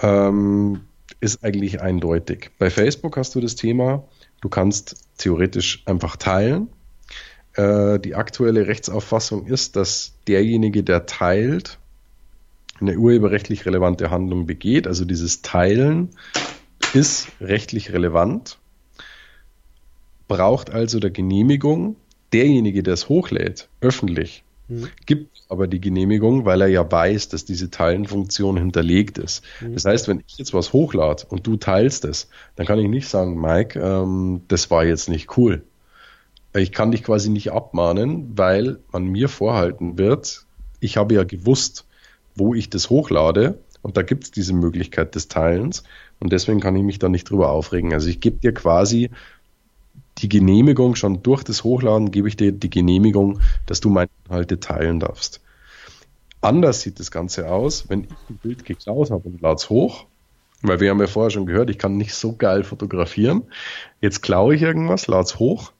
Ähm, 0.00 0.80
ist 1.20 1.44
eigentlich 1.44 1.80
eindeutig. 1.80 2.50
Bei 2.58 2.70
Facebook 2.70 3.16
hast 3.16 3.34
du 3.34 3.40
das 3.40 3.56
Thema, 3.56 4.04
du 4.40 4.48
kannst 4.48 4.96
theoretisch 5.18 5.82
einfach 5.86 6.16
teilen. 6.16 6.68
Äh, 7.54 7.98
die 7.98 8.14
aktuelle 8.14 8.66
Rechtsauffassung 8.66 9.46
ist, 9.46 9.76
dass 9.76 10.12
derjenige, 10.26 10.82
der 10.82 11.06
teilt, 11.06 11.78
eine 12.80 12.96
urheberrechtlich 12.96 13.66
relevante 13.66 14.10
Handlung 14.10 14.46
begeht. 14.46 14.86
Also 14.86 15.04
dieses 15.04 15.42
Teilen 15.42 16.10
ist 16.94 17.28
rechtlich 17.40 17.92
relevant, 17.92 18.58
braucht 20.28 20.70
also 20.70 21.00
der 21.00 21.10
Genehmigung. 21.10 21.96
Derjenige, 22.32 22.82
der 22.82 22.94
es 22.94 23.08
hochlädt, 23.08 23.68
öffentlich, 23.80 24.44
mhm. 24.68 24.88
gibt 25.06 25.44
aber 25.48 25.66
die 25.66 25.80
Genehmigung, 25.80 26.44
weil 26.44 26.60
er 26.60 26.68
ja 26.68 26.90
weiß, 26.90 27.30
dass 27.30 27.46
diese 27.46 27.70
Teilenfunktion 27.70 28.58
hinterlegt 28.58 29.16
ist. 29.16 29.42
Mhm. 29.62 29.72
Das 29.72 29.86
heißt, 29.86 30.08
wenn 30.08 30.22
ich 30.26 30.36
jetzt 30.36 30.52
was 30.52 30.74
hochlade 30.74 31.24
und 31.30 31.46
du 31.46 31.56
teilst 31.56 32.04
es, 32.04 32.28
dann 32.56 32.66
kann 32.66 32.78
ich 32.78 32.88
nicht 32.88 33.08
sagen, 33.08 33.40
Mike, 33.40 33.80
ähm, 33.80 34.42
das 34.48 34.70
war 34.70 34.84
jetzt 34.84 35.08
nicht 35.08 35.38
cool. 35.38 35.62
Ich 36.54 36.72
kann 36.72 36.90
dich 36.90 37.02
quasi 37.02 37.30
nicht 37.30 37.52
abmahnen, 37.52 38.32
weil 38.36 38.78
man 38.92 39.04
mir 39.04 39.30
vorhalten 39.30 39.96
wird, 39.96 40.44
ich 40.80 40.96
habe 40.96 41.14
ja 41.14 41.24
gewusst, 41.24 41.86
wo 42.34 42.54
ich 42.54 42.70
das 42.70 42.90
hochlade 42.90 43.58
und 43.82 43.96
da 43.96 44.02
gibt 44.02 44.24
es 44.24 44.30
diese 44.30 44.52
Möglichkeit 44.52 45.14
des 45.14 45.28
Teilens 45.28 45.82
und 46.20 46.32
deswegen 46.32 46.60
kann 46.60 46.76
ich 46.76 46.82
mich 46.82 46.98
da 46.98 47.08
nicht 47.08 47.30
drüber 47.30 47.50
aufregen. 47.50 47.92
Also 47.92 48.08
ich 48.08 48.20
gebe 48.20 48.38
dir 48.38 48.52
quasi 48.52 49.10
die 50.18 50.28
Genehmigung, 50.28 50.96
schon 50.96 51.22
durch 51.22 51.44
das 51.44 51.64
Hochladen 51.64 52.10
gebe 52.10 52.28
ich 52.28 52.36
dir 52.36 52.52
die 52.52 52.70
Genehmigung, 52.70 53.40
dass 53.66 53.80
du 53.80 53.88
meine 53.88 54.10
Inhalte 54.26 54.60
teilen 54.60 55.00
darfst. 55.00 55.40
Anders 56.40 56.82
sieht 56.82 57.00
das 57.00 57.10
Ganze 57.10 57.48
aus, 57.48 57.88
wenn 57.88 58.04
ich 58.04 58.10
ein 58.30 58.38
Bild 58.42 58.64
geklaut 58.64 59.10
habe 59.10 59.28
und 59.28 59.40
lade 59.40 59.56
es 59.56 59.70
hoch, 59.70 60.06
weil 60.62 60.80
wir 60.80 60.90
haben 60.90 61.00
ja 61.00 61.06
vorher 61.06 61.30
schon 61.30 61.46
gehört, 61.46 61.70
ich 61.70 61.78
kann 61.78 61.96
nicht 61.96 62.14
so 62.14 62.34
geil 62.36 62.64
fotografieren. 62.64 63.44
Jetzt 64.00 64.22
klaue 64.22 64.54
ich 64.54 64.62
irgendwas, 64.62 65.06
lade 65.06 65.24
es 65.24 65.38
hoch 65.38 65.72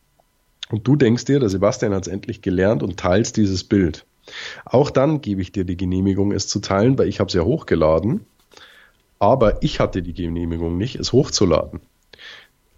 und 0.70 0.86
du 0.86 0.96
denkst 0.96 1.24
dir, 1.24 1.40
der 1.40 1.48
Sebastian 1.48 1.94
hat 1.94 2.06
es 2.06 2.12
endlich 2.12 2.42
gelernt 2.42 2.82
und 2.82 2.98
teilst 2.98 3.36
dieses 3.36 3.64
Bild. 3.64 4.04
Auch 4.64 4.90
dann 4.90 5.20
gebe 5.20 5.40
ich 5.40 5.52
dir 5.52 5.64
die 5.64 5.76
Genehmigung, 5.76 6.32
es 6.32 6.48
zu 6.48 6.60
teilen, 6.60 6.98
weil 6.98 7.08
ich 7.08 7.20
habe 7.20 7.28
es 7.28 7.34
ja 7.34 7.42
hochgeladen, 7.42 8.26
aber 9.18 9.62
ich 9.62 9.80
hatte 9.80 10.02
die 10.02 10.12
Genehmigung 10.12 10.76
nicht, 10.76 10.96
es 10.96 11.12
hochzuladen. 11.12 11.80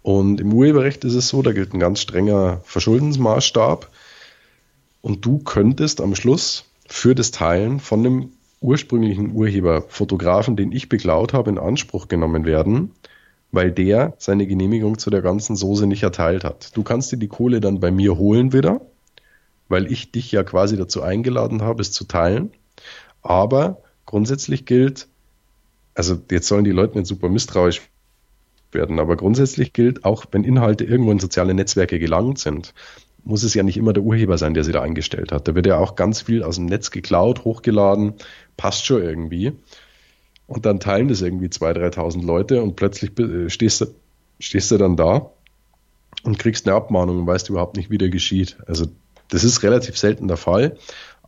Und 0.03 0.41
im 0.41 0.53
Urheberrecht 0.53 1.03
ist 1.03 1.13
es 1.13 1.27
so, 1.27 1.41
da 1.41 1.51
gilt 1.51 1.73
ein 1.73 1.79
ganz 1.79 2.01
strenger 2.01 2.61
Verschuldensmaßstab. 2.63 3.89
Und 5.01 5.25
du 5.25 5.39
könntest 5.39 6.01
am 6.01 6.15
Schluss 6.15 6.65
für 6.87 7.15
das 7.15 7.31
Teilen 7.31 7.79
von 7.79 8.03
dem 8.03 8.31
ursprünglichen 8.61 9.33
Urheber, 9.33 9.83
Fotografen, 9.87 10.55
den 10.55 10.71
ich 10.71 10.89
beklaut 10.89 11.33
habe, 11.33 11.49
in 11.49 11.57
Anspruch 11.57 12.07
genommen 12.07 12.45
werden, 12.45 12.91
weil 13.51 13.71
der 13.71 14.13
seine 14.19 14.45
Genehmigung 14.45 14.99
zu 14.99 15.09
der 15.09 15.21
ganzen 15.21 15.55
Soße 15.55 15.87
nicht 15.87 16.03
erteilt 16.03 16.43
hat. 16.43 16.75
Du 16.77 16.83
kannst 16.83 17.11
dir 17.11 17.17
die 17.17 17.27
Kohle 17.27 17.59
dann 17.59 17.79
bei 17.79 17.91
mir 17.91 18.17
holen 18.17 18.53
wieder, 18.53 18.81
weil 19.67 19.91
ich 19.91 20.11
dich 20.11 20.31
ja 20.31 20.43
quasi 20.43 20.77
dazu 20.77 21.01
eingeladen 21.01 21.63
habe, 21.63 21.81
es 21.81 21.91
zu 21.91 22.05
teilen. 22.05 22.51
Aber 23.23 23.81
grundsätzlich 24.05 24.65
gilt, 24.65 25.07
also 25.95 26.17
jetzt 26.29 26.47
sollen 26.47 26.63
die 26.63 26.71
Leute 26.71 26.97
nicht 26.97 27.07
super 27.07 27.29
misstrauisch 27.29 27.81
werden. 28.73 28.99
Aber 28.99 29.15
grundsätzlich 29.15 29.73
gilt, 29.73 30.05
auch 30.05 30.25
wenn 30.31 30.43
Inhalte 30.43 30.83
irgendwo 30.83 31.11
in 31.11 31.19
soziale 31.19 31.53
Netzwerke 31.53 31.99
gelangt 31.99 32.39
sind, 32.39 32.73
muss 33.23 33.43
es 33.43 33.53
ja 33.53 33.63
nicht 33.63 33.77
immer 33.77 33.93
der 33.93 34.03
Urheber 34.03 34.37
sein, 34.37 34.53
der 34.53 34.63
sie 34.63 34.71
da 34.71 34.81
eingestellt 34.81 35.31
hat. 35.31 35.47
Da 35.47 35.55
wird 35.55 35.67
ja 35.67 35.77
auch 35.77 35.95
ganz 35.95 36.21
viel 36.21 36.43
aus 36.43 36.55
dem 36.55 36.65
Netz 36.65 36.91
geklaut, 36.91 37.43
hochgeladen, 37.43 38.13
passt 38.57 38.85
schon 38.85 39.03
irgendwie. 39.03 39.53
Und 40.47 40.65
dann 40.65 40.79
teilen 40.79 41.07
das 41.07 41.21
irgendwie 41.21 41.47
2.000, 41.47 41.95
3.000 41.95 42.25
Leute 42.25 42.61
und 42.61 42.75
plötzlich 42.75 43.11
stehst 43.47 43.81
du, 43.81 43.85
stehst 44.39 44.71
du 44.71 44.77
dann 44.77 44.97
da 44.97 45.31
und 46.23 46.39
kriegst 46.39 46.67
eine 46.67 46.75
Abmahnung 46.75 47.19
und 47.19 47.27
weißt 47.27 47.49
überhaupt 47.49 47.77
nicht, 47.77 47.89
wie 47.89 47.97
der 47.97 48.09
geschieht. 48.09 48.57
Also 48.67 48.87
das 49.29 49.43
ist 49.43 49.63
relativ 49.63 49.97
selten 49.97 50.27
der 50.27 50.37
Fall. 50.37 50.77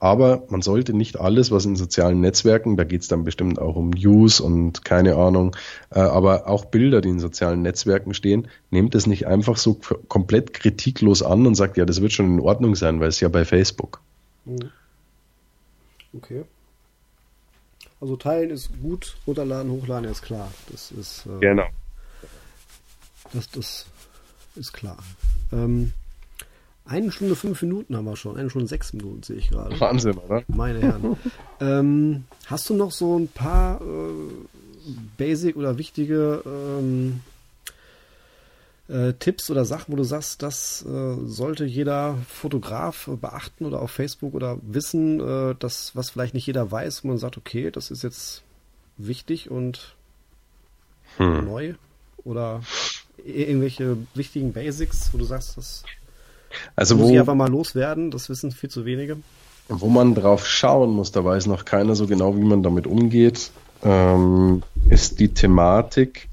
Aber 0.03 0.43
man 0.49 0.61
sollte 0.61 0.93
nicht 0.93 1.17
alles, 1.17 1.49
was 1.49 1.63
in 1.63 1.77
sozialen 1.77 2.19
Netzwerken, 2.19 2.75
da 2.75 2.83
geht 2.83 3.03
es 3.03 3.07
dann 3.07 3.23
bestimmt 3.23 3.57
auch 3.57 3.77
um 3.77 3.91
News 3.91 4.41
und 4.41 4.83
keine 4.83 5.15
Ahnung, 5.15 5.55
äh, 5.91 5.99
aber 5.99 6.49
auch 6.49 6.65
Bilder, 6.65 6.99
die 6.99 7.07
in 7.07 7.21
sozialen 7.21 7.61
Netzwerken 7.61 8.13
stehen, 8.13 8.49
nehmt 8.69 8.95
es 8.95 9.07
nicht 9.07 9.27
einfach 9.27 9.55
so 9.55 9.79
komplett 10.09 10.53
kritiklos 10.53 11.23
an 11.23 11.47
und 11.47 11.55
sagt, 11.55 11.77
ja, 11.77 11.85
das 11.85 12.01
wird 12.01 12.11
schon 12.11 12.33
in 12.33 12.41
Ordnung 12.41 12.75
sein, 12.75 12.99
weil 12.99 13.07
es 13.07 13.21
ja 13.21 13.29
bei 13.29 13.45
Facebook. 13.45 14.01
Mhm. 14.43 14.71
Okay. 16.11 16.43
Also 18.01 18.17
teilen 18.17 18.49
ist 18.49 18.71
gut, 18.81 19.15
runterladen, 19.25 19.71
hochladen 19.71 20.11
ist 20.11 20.21
klar. 20.21 20.51
Das 20.69 20.91
ist 20.91 21.25
äh, 21.27 21.39
genau. 21.39 21.69
Das, 23.31 23.49
das 23.51 23.85
ist 24.57 24.73
klar. 24.73 24.97
Ähm, 25.53 25.93
eine 26.85 27.11
Stunde 27.11 27.35
fünf 27.35 27.61
Minuten 27.61 27.95
haben 27.95 28.05
wir 28.05 28.15
schon. 28.15 28.37
Eine 28.37 28.49
Stunde 28.49 28.67
sechs 28.67 28.93
Minuten 28.93 29.23
sehe 29.23 29.37
ich 29.37 29.49
gerade. 29.49 29.79
Wahnsinn, 29.79 30.17
oder? 30.17 30.43
Meine 30.47 30.81
Herren. 30.81 31.17
ähm, 31.61 32.25
hast 32.47 32.69
du 32.69 32.73
noch 32.73 32.91
so 32.91 33.17
ein 33.17 33.27
paar 33.29 33.81
äh, 33.81 33.85
basic 35.17 35.55
oder 35.55 35.77
wichtige 35.77 36.43
ähm, 36.45 37.21
äh, 38.89 39.13
Tipps 39.13 39.49
oder 39.49 39.63
Sachen, 39.63 39.93
wo 39.93 39.95
du 39.95 40.03
sagst, 40.03 40.43
das 40.43 40.85
äh, 40.85 41.15
sollte 41.25 41.63
jeder 41.65 42.17
Fotograf 42.27 43.09
beachten 43.21 43.65
oder 43.65 43.81
auf 43.81 43.91
Facebook 43.91 44.33
oder 44.33 44.57
wissen, 44.61 45.21
äh, 45.21 45.55
das, 45.57 45.95
was 45.95 46.09
vielleicht 46.09 46.33
nicht 46.33 46.47
jeder 46.47 46.69
weiß, 46.69 47.03
wo 47.03 47.07
man 47.07 47.17
sagt, 47.17 47.37
okay, 47.37 47.71
das 47.71 47.91
ist 47.91 48.03
jetzt 48.03 48.43
wichtig 48.97 49.49
und 49.49 49.95
hm. 51.17 51.45
neu? 51.45 51.73
Oder 52.25 52.61
irgendwelche 53.23 53.97
wichtigen 54.15 54.53
Basics, 54.53 55.13
wo 55.13 55.17
du 55.17 55.23
sagst, 55.23 55.57
das 55.57 55.83
also 56.75 56.95
muss 56.95 57.07
wo, 57.07 57.13
ich 57.13 57.19
einfach 57.19 57.35
mal 57.35 57.49
loswerden, 57.49 58.11
das 58.11 58.29
wissen 58.29 58.51
viel 58.51 58.69
zu 58.69 58.85
wenige. 58.85 59.17
Wo 59.69 59.87
man 59.87 60.13
drauf 60.13 60.45
schauen 60.45 60.91
muss, 60.91 61.11
da 61.11 61.23
weiß 61.23 61.47
noch 61.47 61.65
keiner 61.65 61.95
so 61.95 62.07
genau, 62.07 62.35
wie 62.35 62.43
man 62.43 62.63
damit 62.63 62.85
umgeht, 62.85 63.51
ähm, 63.83 64.63
ist 64.89 65.19
die 65.19 65.29
Thematik. 65.29 66.27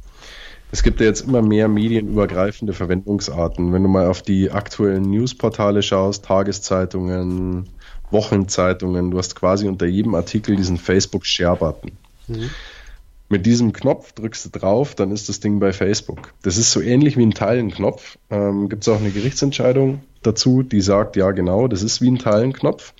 Es 0.72 0.82
gibt 0.82 1.00
ja 1.00 1.06
jetzt 1.06 1.22
immer 1.22 1.42
mehr 1.42 1.68
medienübergreifende 1.68 2.72
Verwendungsarten. 2.72 3.72
Wenn 3.72 3.82
du 3.82 3.88
mal 3.88 4.06
auf 4.06 4.22
die 4.22 4.50
aktuellen 4.50 5.10
Newsportale 5.10 5.82
schaust, 5.82 6.24
Tageszeitungen, 6.24 7.68
Wochenzeitungen, 8.10 9.10
du 9.10 9.18
hast 9.18 9.34
quasi 9.34 9.68
unter 9.68 9.86
jedem 9.86 10.14
Artikel 10.14 10.56
diesen 10.56 10.76
Facebook-Share-Button. 10.76 11.92
Mhm. 12.28 12.50
Mit 13.28 13.46
diesem 13.46 13.72
Knopf 13.72 14.12
drückst 14.12 14.46
du 14.46 14.58
drauf, 14.58 14.96
dann 14.96 15.12
ist 15.12 15.28
das 15.28 15.38
Ding 15.38 15.60
bei 15.60 15.72
Facebook. 15.72 16.32
Das 16.42 16.56
ist 16.56 16.72
so 16.72 16.80
ähnlich 16.80 17.16
wie 17.16 17.24
ein 17.24 17.34
Teilenknopf. 17.34 18.18
Ähm, 18.28 18.68
Gibt 18.68 18.82
es 18.82 18.88
auch 18.88 18.98
eine 18.98 19.10
Gerichtsentscheidung 19.10 20.00
dazu, 20.22 20.62
die 20.62 20.80
sagt, 20.80 21.16
ja 21.16 21.30
genau, 21.30 21.68
das 21.68 21.82
ist 21.82 22.00
wie 22.00 22.10
ein 22.10 22.18
Teilenknopf. 22.18 22.94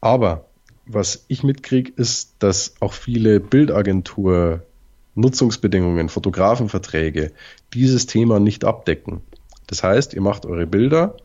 Aber 0.00 0.46
was 0.86 1.24
ich 1.28 1.42
mitkriege, 1.42 1.92
ist, 1.96 2.36
dass 2.38 2.74
auch 2.80 2.92
viele 2.92 3.40
Bildagentur 3.40 4.62
Nutzungsbedingungen, 5.14 6.08
Fotografenverträge 6.08 7.32
dieses 7.74 8.06
Thema 8.06 8.38
nicht 8.40 8.64
abdecken. 8.64 9.20
Das 9.66 9.82
heißt, 9.82 10.14
ihr 10.14 10.22
macht 10.22 10.46
eure 10.46 10.66
Bilder, 10.66 11.16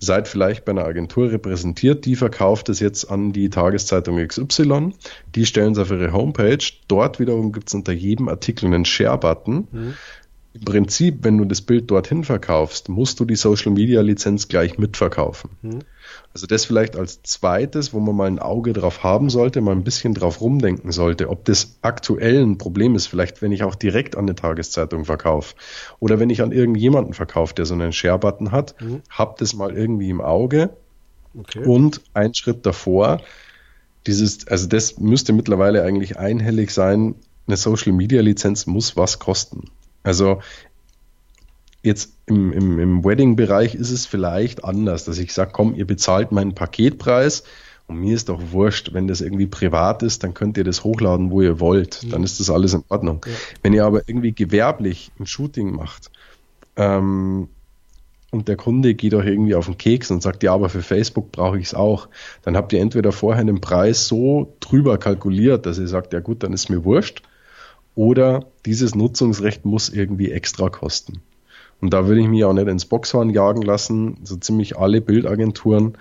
seid 0.00 0.28
vielleicht 0.28 0.64
bei 0.64 0.72
einer 0.72 0.84
Agentur 0.84 1.30
repräsentiert, 1.30 2.04
die 2.04 2.16
verkauft 2.16 2.68
es 2.68 2.80
jetzt 2.80 3.10
an 3.10 3.32
die 3.32 3.50
Tageszeitung 3.50 4.24
XY, 4.26 4.94
die 5.34 5.46
stellen 5.46 5.72
es 5.72 5.78
auf 5.78 5.90
ihre 5.90 6.12
Homepage, 6.12 6.64
dort 6.88 7.20
wiederum 7.20 7.52
gibt 7.52 7.68
es 7.68 7.74
unter 7.74 7.92
jedem 7.92 8.28
Artikel 8.28 8.66
einen 8.66 8.84
Share-Button. 8.84 9.68
Mhm. 9.70 9.94
Im 10.54 10.64
Prinzip, 10.64 11.18
wenn 11.22 11.38
du 11.38 11.44
das 11.44 11.60
Bild 11.60 11.90
dorthin 11.90 12.24
verkaufst, 12.24 12.88
musst 12.88 13.20
du 13.20 13.24
die 13.24 13.36
Social 13.36 13.70
Media 13.70 14.00
Lizenz 14.00 14.48
gleich 14.48 14.78
mitverkaufen. 14.78 15.50
Mhm. 15.62 15.80
Also 16.32 16.46
das 16.46 16.64
vielleicht 16.64 16.96
als 16.96 17.22
zweites, 17.22 17.92
wo 17.92 18.00
man 18.00 18.16
mal 18.16 18.26
ein 18.26 18.38
Auge 18.38 18.72
drauf 18.72 19.02
haben 19.02 19.28
sollte, 19.28 19.60
mal 19.60 19.72
ein 19.72 19.84
bisschen 19.84 20.14
drauf 20.14 20.40
rumdenken 20.40 20.90
sollte, 20.90 21.28
ob 21.28 21.44
das 21.44 21.78
aktuell 21.82 22.42
ein 22.42 22.58
Problem 22.58 22.94
ist, 22.94 23.06
vielleicht 23.06 23.42
wenn 23.42 23.52
ich 23.52 23.62
auch 23.62 23.74
direkt 23.74 24.16
an 24.16 24.24
eine 24.24 24.34
Tageszeitung 24.34 25.04
verkaufe 25.04 25.54
oder 26.00 26.18
wenn 26.18 26.30
ich 26.30 26.40
an 26.42 26.52
irgendjemanden 26.52 27.12
verkaufe, 27.12 27.54
der 27.54 27.66
so 27.66 27.74
einen 27.74 27.92
Share-Button 27.92 28.50
hat, 28.50 28.80
mhm. 28.80 29.02
habt 29.10 29.40
das 29.40 29.54
mal 29.54 29.76
irgendwie 29.76 30.08
im 30.08 30.20
Auge 30.20 30.70
okay. 31.38 31.64
und 31.64 32.00
ein 32.14 32.34
Schritt 32.34 32.64
davor, 32.64 33.20
dieses, 34.06 34.48
also 34.48 34.66
das 34.66 34.98
müsste 34.98 35.32
mittlerweile 35.32 35.82
eigentlich 35.82 36.18
einhellig 36.18 36.70
sein, 36.70 37.16
eine 37.46 37.56
Social 37.56 37.92
Media 37.92 38.22
Lizenz 38.22 38.66
muss 38.66 38.96
was 38.96 39.18
kosten. 39.18 39.70
Also 40.08 40.40
Jetzt 41.82 42.12
im, 42.26 42.52
im, 42.52 42.78
im 42.80 43.04
Wedding-Bereich 43.04 43.74
ist 43.74 43.90
es 43.90 44.04
vielleicht 44.04 44.64
anders, 44.64 45.04
dass 45.04 45.18
ich 45.18 45.32
sage, 45.32 45.52
komm, 45.52 45.74
ihr 45.74 45.86
bezahlt 45.86 46.32
meinen 46.32 46.54
Paketpreis 46.54 47.44
und 47.86 48.00
mir 48.00 48.14
ist 48.14 48.28
doch 48.28 48.50
wurscht, 48.50 48.92
wenn 48.92 49.06
das 49.06 49.20
irgendwie 49.20 49.46
privat 49.46 50.02
ist, 50.02 50.24
dann 50.24 50.34
könnt 50.34 50.58
ihr 50.58 50.64
das 50.64 50.82
hochladen, 50.82 51.30
wo 51.30 51.40
ihr 51.40 51.60
wollt. 51.60 52.02
Mhm. 52.02 52.10
Dann 52.10 52.24
ist 52.24 52.40
das 52.40 52.50
alles 52.50 52.74
in 52.74 52.82
Ordnung. 52.88 53.24
Ja. 53.24 53.32
Wenn 53.62 53.72
ihr 53.72 53.84
aber 53.84 54.02
irgendwie 54.06 54.32
gewerblich 54.32 55.12
ein 55.20 55.26
Shooting 55.26 55.70
macht 55.70 56.10
ähm, 56.76 57.48
und 58.32 58.48
der 58.48 58.56
Kunde 58.56 58.94
geht 58.94 59.14
euch 59.14 59.26
irgendwie 59.26 59.54
auf 59.54 59.66
den 59.66 59.78
Keks 59.78 60.10
und 60.10 60.20
sagt, 60.20 60.42
ja, 60.42 60.52
aber 60.52 60.68
für 60.70 60.82
Facebook 60.82 61.30
brauche 61.30 61.60
ich 61.60 61.66
es 61.66 61.74
auch, 61.74 62.08
dann 62.42 62.56
habt 62.56 62.72
ihr 62.72 62.80
entweder 62.80 63.12
vorher 63.12 63.40
einen 63.40 63.60
Preis 63.60 64.08
so 64.08 64.52
drüber 64.58 64.98
kalkuliert, 64.98 65.64
dass 65.64 65.78
ihr 65.78 65.88
sagt, 65.88 66.12
ja 66.12 66.18
gut, 66.18 66.42
dann 66.42 66.52
ist 66.52 66.70
mir 66.70 66.84
wurscht, 66.84 67.22
oder 67.98 68.46
dieses 68.64 68.94
Nutzungsrecht 68.94 69.64
muss 69.64 69.88
irgendwie 69.88 70.30
extra 70.30 70.68
kosten. 70.68 71.20
Und 71.80 71.92
da 71.92 72.06
würde 72.06 72.20
ich 72.20 72.28
mich 72.28 72.44
auch 72.44 72.52
nicht 72.52 72.68
ins 72.68 72.86
Boxhorn 72.86 73.28
jagen 73.28 73.62
lassen. 73.62 74.18
So 74.22 74.36
ziemlich 74.36 74.78
alle 74.78 75.00
Bildagenturen, 75.00 75.98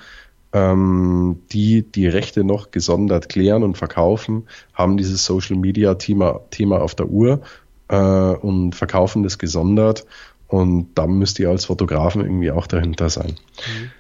ähm, 0.54 1.40
die 1.52 1.82
die 1.82 2.08
Rechte 2.08 2.44
noch 2.44 2.70
gesondert 2.70 3.30
klären 3.30 3.64
und 3.64 3.80
verkaufen, 3.80 4.44
haben 4.76 4.98
dieses 4.98 5.26
Social 5.26 5.56
Media 5.56 5.96
Thema, 5.96 6.42
Thema 6.52 6.82
auf 6.82 6.94
der 6.94 7.08
Uhr 7.08 7.42
äh, 7.88 7.96
und 7.98 8.76
verkaufen 8.76 9.24
das 9.24 9.40
gesondert. 9.40 10.06
Und 10.48 10.90
da 10.94 11.08
müsst 11.08 11.40
ihr 11.40 11.50
als 11.50 11.66
Fotografen 11.66 12.22
irgendwie 12.22 12.52
auch 12.52 12.68
dahinter 12.68 13.10
sein. 13.10 13.34
Mhm. 13.58 13.92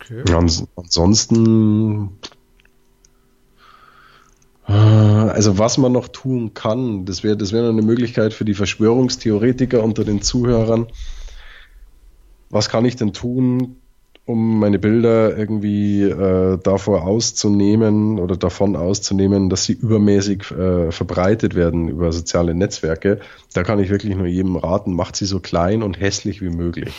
Okay. 0.00 0.22
Ja, 0.28 0.38
ansonsten 0.76 2.10
also 4.72 5.58
was 5.58 5.78
man 5.78 5.92
noch 5.92 6.08
tun 6.08 6.54
kann, 6.54 7.04
das 7.04 7.22
wäre 7.22 7.36
das 7.36 7.52
wäre 7.52 7.68
eine 7.68 7.82
Möglichkeit 7.82 8.32
für 8.32 8.44
die 8.44 8.54
Verschwörungstheoretiker 8.54 9.82
unter 9.82 10.04
den 10.04 10.22
Zuhörern. 10.22 10.88
Was 12.50 12.68
kann 12.68 12.84
ich 12.84 12.96
denn 12.96 13.12
tun, 13.12 13.76
um 14.24 14.58
meine 14.58 14.80
Bilder 14.80 15.36
irgendwie 15.36 16.02
äh, 16.02 16.58
davor 16.60 17.04
auszunehmen 17.04 18.18
oder 18.18 18.36
davon 18.36 18.74
auszunehmen, 18.74 19.50
dass 19.50 19.64
sie 19.64 19.74
übermäßig 19.74 20.50
äh, 20.50 20.90
verbreitet 20.90 21.54
werden 21.54 21.88
über 21.88 22.10
soziale 22.12 22.52
Netzwerke, 22.54 23.20
da 23.54 23.62
kann 23.62 23.78
ich 23.78 23.88
wirklich 23.88 24.16
nur 24.16 24.26
jedem 24.26 24.56
raten, 24.56 24.94
macht 24.94 25.14
sie 25.14 25.26
so 25.26 25.38
klein 25.38 25.84
und 25.84 26.00
hässlich 26.00 26.42
wie 26.42 26.50
möglich. 26.50 26.92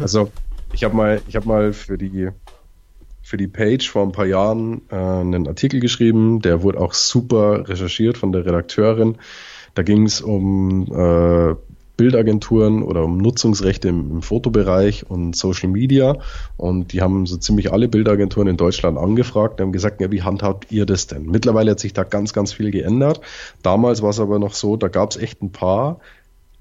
Also 0.00 0.30
ich 0.72 0.82
habe 0.82 0.96
mal, 0.96 1.20
ich 1.28 1.36
habe 1.36 1.46
mal 1.46 1.72
für 1.74 1.98
die 1.98 2.30
für 3.26 3.36
die 3.36 3.48
Page 3.48 3.90
vor 3.90 4.04
ein 4.04 4.12
paar 4.12 4.26
Jahren 4.26 4.82
äh, 4.88 4.94
einen 4.94 5.48
Artikel 5.48 5.80
geschrieben, 5.80 6.40
der 6.42 6.62
wurde 6.62 6.80
auch 6.80 6.94
super 6.94 7.68
recherchiert 7.68 8.16
von 8.16 8.30
der 8.30 8.46
Redakteurin. 8.46 9.16
Da 9.74 9.82
ging 9.82 10.04
es 10.04 10.20
um 10.20 10.86
äh, 10.94 11.56
Bildagenturen 11.96 12.84
oder 12.84 13.02
um 13.02 13.18
Nutzungsrechte 13.18 13.88
im, 13.88 14.12
im, 14.12 14.22
Fotobereich 14.22 15.10
und 15.10 15.34
Social 15.34 15.68
Media. 15.68 16.18
Und 16.56 16.92
die 16.92 17.02
haben 17.02 17.26
so 17.26 17.36
ziemlich 17.36 17.72
alle 17.72 17.88
Bildagenturen 17.88 18.46
in 18.46 18.56
Deutschland 18.56 18.96
angefragt. 18.96 19.58
Die 19.58 19.64
haben 19.64 19.72
gesagt, 19.72 20.00
ja, 20.00 20.12
wie 20.12 20.22
handhabt 20.22 20.70
ihr 20.70 20.86
das 20.86 21.08
denn? 21.08 21.26
Mittlerweile 21.26 21.72
hat 21.72 21.80
sich 21.80 21.94
da 21.94 22.04
ganz, 22.04 22.32
ganz 22.32 22.52
viel 22.52 22.70
geändert. 22.70 23.22
Damals 23.60 24.02
war 24.02 24.10
es 24.10 24.20
aber 24.20 24.38
noch 24.38 24.54
so, 24.54 24.76
da 24.76 24.86
gab 24.86 25.10
es 25.10 25.16
echt 25.16 25.42
ein 25.42 25.50
paar, 25.50 25.98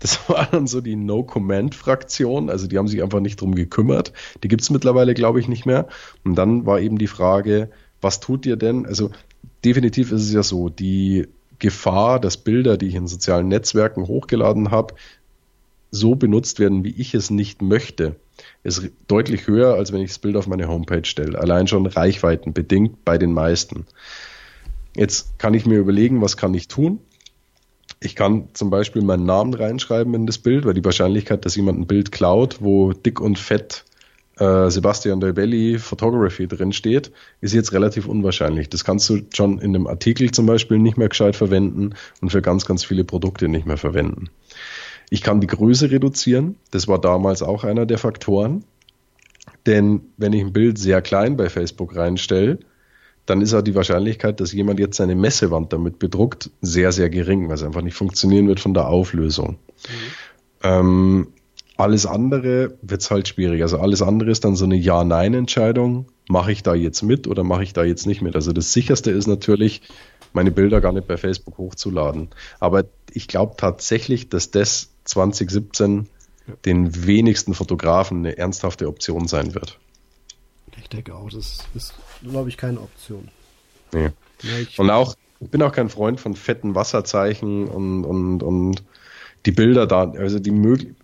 das 0.06 0.20
war 0.30 0.48
dann 0.52 0.68
so 0.68 0.82
die 0.82 0.96
No-Comment-Fraktion, 0.96 2.52
also 2.52 2.68
die 2.68 2.78
haben 2.78 2.88
sich 2.88 3.02
einfach 3.02 3.20
nicht 3.20 3.42
drum 3.42 3.56
gekümmert. 3.56 4.14
Die 4.44 4.48
gibt 4.48 4.62
es 4.62 4.70
mittlerweile, 4.70 5.16
glaube 5.16 5.40
ich, 5.40 5.48
nicht 5.48 5.66
mehr. 5.66 5.88
Und 6.24 6.36
dann 6.36 6.68
war 6.68 6.80
eben 6.80 7.00
die 7.00 7.08
Frage, 7.08 7.70
was 8.02 8.20
tut 8.20 8.46
ihr 8.46 8.56
denn? 8.56 8.86
Also 8.86 9.10
definitiv 9.64 10.12
ist 10.12 10.22
es 10.22 10.32
ja 10.32 10.44
so, 10.44 10.70
die 10.70 11.28
Gefahr, 11.58 12.20
dass 12.20 12.38
Bilder, 12.38 12.78
die 12.78 12.88
ich 12.88 12.96
in 12.96 13.08
sozialen 13.08 13.48
Netzwerken 13.48 14.08
hochgeladen 14.08 14.70
habe, 14.70 14.94
so 15.90 16.14
benutzt 16.14 16.60
werden, 16.60 16.84
wie 16.84 16.94
ich 16.96 17.16
es 17.16 17.32
nicht 17.32 17.64
möchte, 17.64 18.16
ist 18.64 18.92
deutlich 19.08 19.48
höher, 19.48 19.74
als 19.74 19.92
wenn 19.92 20.02
ich 20.02 20.10
das 20.10 20.20
Bild 20.20 20.36
auf 20.36 20.46
meine 20.46 20.68
Homepage 20.68 21.06
stelle. 21.06 21.40
Allein 21.40 21.68
schon 21.68 21.86
reichweitenbedingt 21.88 23.06
bei 23.06 23.18
den 23.18 23.32
meisten. 23.32 23.86
Jetzt 24.96 25.40
kann 25.40 25.54
ich 25.54 25.66
mir 25.66 25.80
überlegen, 25.80 26.22
was 26.22 26.38
kann 26.38 26.54
ich 26.54 26.68
tun? 26.68 27.00
Ich 28.06 28.16
kann 28.16 28.50
zum 28.54 28.70
Beispiel 28.70 29.02
meinen 29.02 29.26
Namen 29.26 29.56
reinschreiben 29.56 30.14
in 30.14 30.28
das 30.28 30.38
Bild, 30.38 30.66
weil 30.66 30.76
die 30.76 30.86
Wahrscheinlichkeit, 30.86 31.44
dass 31.44 31.56
jemand 31.56 31.80
ein 31.80 31.88
Bild 31.88 32.12
klaut, 32.12 32.58
wo 32.62 32.94
dick 32.94 33.20
und 33.20 33.40
fett 33.40 33.84
äh, 34.38 34.70
Sebastian 34.70 35.20
Delbelli 35.20 35.80
Photography 35.80 36.48
drin 36.48 36.72
steht, 36.72 37.12
ist 37.42 37.56
jetzt 37.56 37.74
relativ 37.74 38.08
unwahrscheinlich. 38.08 38.70
Das 38.70 38.84
kannst 38.84 39.10
du 39.10 39.22
schon 39.34 39.58
in 39.58 39.76
einem 39.76 39.88
Artikel 39.88 40.30
zum 40.30 40.46
Beispiel 40.46 40.78
nicht 40.78 40.98
mehr 40.98 41.10
gescheit 41.10 41.36
verwenden 41.36 41.96
und 42.22 42.30
für 42.30 42.44
ganz, 42.44 42.66
ganz 42.66 42.86
viele 42.86 43.06
Produkte 43.06 43.48
nicht 43.48 43.66
mehr 43.66 43.78
verwenden. 43.78 44.30
Ich 45.10 45.24
kann 45.24 45.42
die 45.42 45.48
Größe 45.48 45.90
reduzieren. 45.90 46.58
Das 46.70 46.88
war 46.88 47.02
damals 47.02 47.42
auch 47.42 47.64
einer 47.64 47.88
der 47.88 47.98
Faktoren. 47.98 48.66
Denn 49.66 50.02
wenn 50.18 50.34
ich 50.34 50.42
ein 50.42 50.54
Bild 50.54 50.78
sehr 50.78 51.02
klein 51.02 51.38
bei 51.38 51.50
Facebook 51.50 51.96
reinstelle, 51.96 52.60
dann 53.26 53.42
ist 53.42 53.54
auch 53.54 53.62
die 53.62 53.76
Wahrscheinlichkeit, 53.76 54.40
dass 54.40 54.52
jemand 54.52 54.80
jetzt 54.80 54.98
seine 54.98 55.16
Messewand 55.16 55.74
damit 55.74 56.00
bedruckt, 56.00 56.52
sehr, 56.62 56.92
sehr 56.92 57.10
gering, 57.10 57.48
weil 57.48 57.56
es 57.56 57.64
einfach 57.64 57.82
nicht 57.82 57.96
funktionieren 57.96 58.48
wird 58.48 58.60
von 58.60 58.74
der 58.74 58.88
Auflösung. 58.88 59.52
Mhm. 59.52 59.58
Ähm, 60.64 61.28
alles 61.78 62.06
andere 62.06 62.78
wird 62.82 63.02
es 63.02 63.12
halt 63.12 63.28
schwierig. 63.28 63.62
Also 63.62 63.80
alles 63.80 64.02
andere 64.02 64.32
ist 64.32 64.46
dann 64.46 64.56
so 64.56 64.66
eine 64.66 64.76
Ja-Nein-Entscheidung. 64.76 66.06
Mache 66.30 66.52
ich 66.52 66.64
da 66.64 66.74
jetzt 66.74 67.02
mit 67.02 67.28
oder 67.28 67.44
mache 67.44 67.64
ich 67.64 67.74
da 67.74 67.84
jetzt 67.84 68.08
nicht 68.08 68.22
mit? 68.22 68.36
Also 68.36 68.54
das 68.54 68.72
sicherste 68.72 69.12
ist 69.12 69.28
natürlich, 69.28 69.82
meine 70.34 70.52
Bilder 70.52 70.82
gar 70.82 70.94
nicht 70.94 71.08
bei 71.08 71.18
Facebook 71.18 71.58
hochzuladen. 71.58 72.30
Aber 72.60 72.86
ich 73.12 73.28
glaube 73.28 73.56
tatsächlich, 73.58 74.30
dass 74.30 74.52
das 74.52 74.90
2017 75.04 76.08
ja. 76.48 76.54
den 76.66 77.06
wenigsten 77.06 77.54
Fotografen 77.54 78.20
eine 78.20 78.38
ernsthafte 78.38 78.88
Option 78.88 79.28
sein 79.28 79.54
wird. 79.54 79.80
Ich 80.82 80.90
denke 80.90 81.16
auch, 81.16 81.30
das 81.30 81.64
ist, 81.74 81.94
glaube 82.30 82.50
ich, 82.50 82.58
keine 82.58 82.80
Option. 82.80 83.30
Nee. 83.94 84.10
Ja, 84.42 84.52
und 84.78 84.90
auch, 84.90 85.16
ich 85.40 85.50
bin 85.50 85.62
auch 85.62 85.72
kein 85.72 85.90
Freund 85.90 86.20
von 86.20 86.36
fetten 86.36 86.76
Wasserzeichen 86.76 87.68
und, 87.68 88.04
und, 88.04 88.44
und 88.44 88.84
die 89.46 89.52
Bilder 89.52 89.88
da, 89.88 90.12
also 90.12 90.40
die 90.40 90.52
Möglichkeit, 90.52 90.96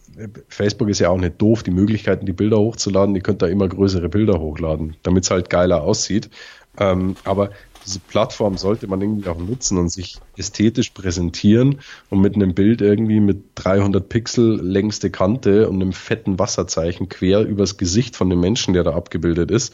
Facebook 0.50 0.90
ist 0.90 1.00
ja 1.00 1.10
auch 1.10 1.18
nicht 1.18 1.42
doof, 1.42 1.64
die 1.64 1.72
Möglichkeiten, 1.72 2.26
die 2.26 2.34
Bilder 2.34 2.58
hochzuladen, 2.58 3.14
die 3.16 3.22
könnt 3.22 3.42
da 3.42 3.48
immer 3.48 3.68
größere 3.68 4.10
Bilder 4.10 4.40
hochladen, 4.40 4.96
damit 5.04 5.24
es 5.24 5.32
halt 5.32 5.50
geiler 5.50 5.84
aussieht. 5.84 6.30
Ähm, 6.78 7.16
aber 7.24 7.52
diese 7.86 8.00
Plattform 8.00 8.58
sollte 8.58 8.88
man 8.88 9.02
irgendwie 9.02 9.30
auch 9.30 9.38
nutzen 9.38 9.78
und 9.78 9.90
sich 9.90 10.18
ästhetisch 10.38 10.92
präsentieren 10.92 11.80
und 12.10 12.22
mit 12.22 12.36
einem 12.36 12.54
Bild 12.54 12.82
irgendwie 12.82 13.20
mit 13.20 13.44
300 13.56 14.08
Pixel 14.08 14.62
längste 14.62 15.10
Kante 15.10 15.68
und 15.68 15.82
einem 15.82 15.94
fetten 15.94 16.38
Wasserzeichen 16.38 17.10
quer 17.10 17.42
übers 17.42 17.78
Gesicht 17.78 18.16
von 18.16 18.30
dem 18.30 18.40
Menschen, 18.40 18.74
der 18.74 18.84
da 18.84 18.94
abgebildet 18.94 19.50
ist, 19.50 19.74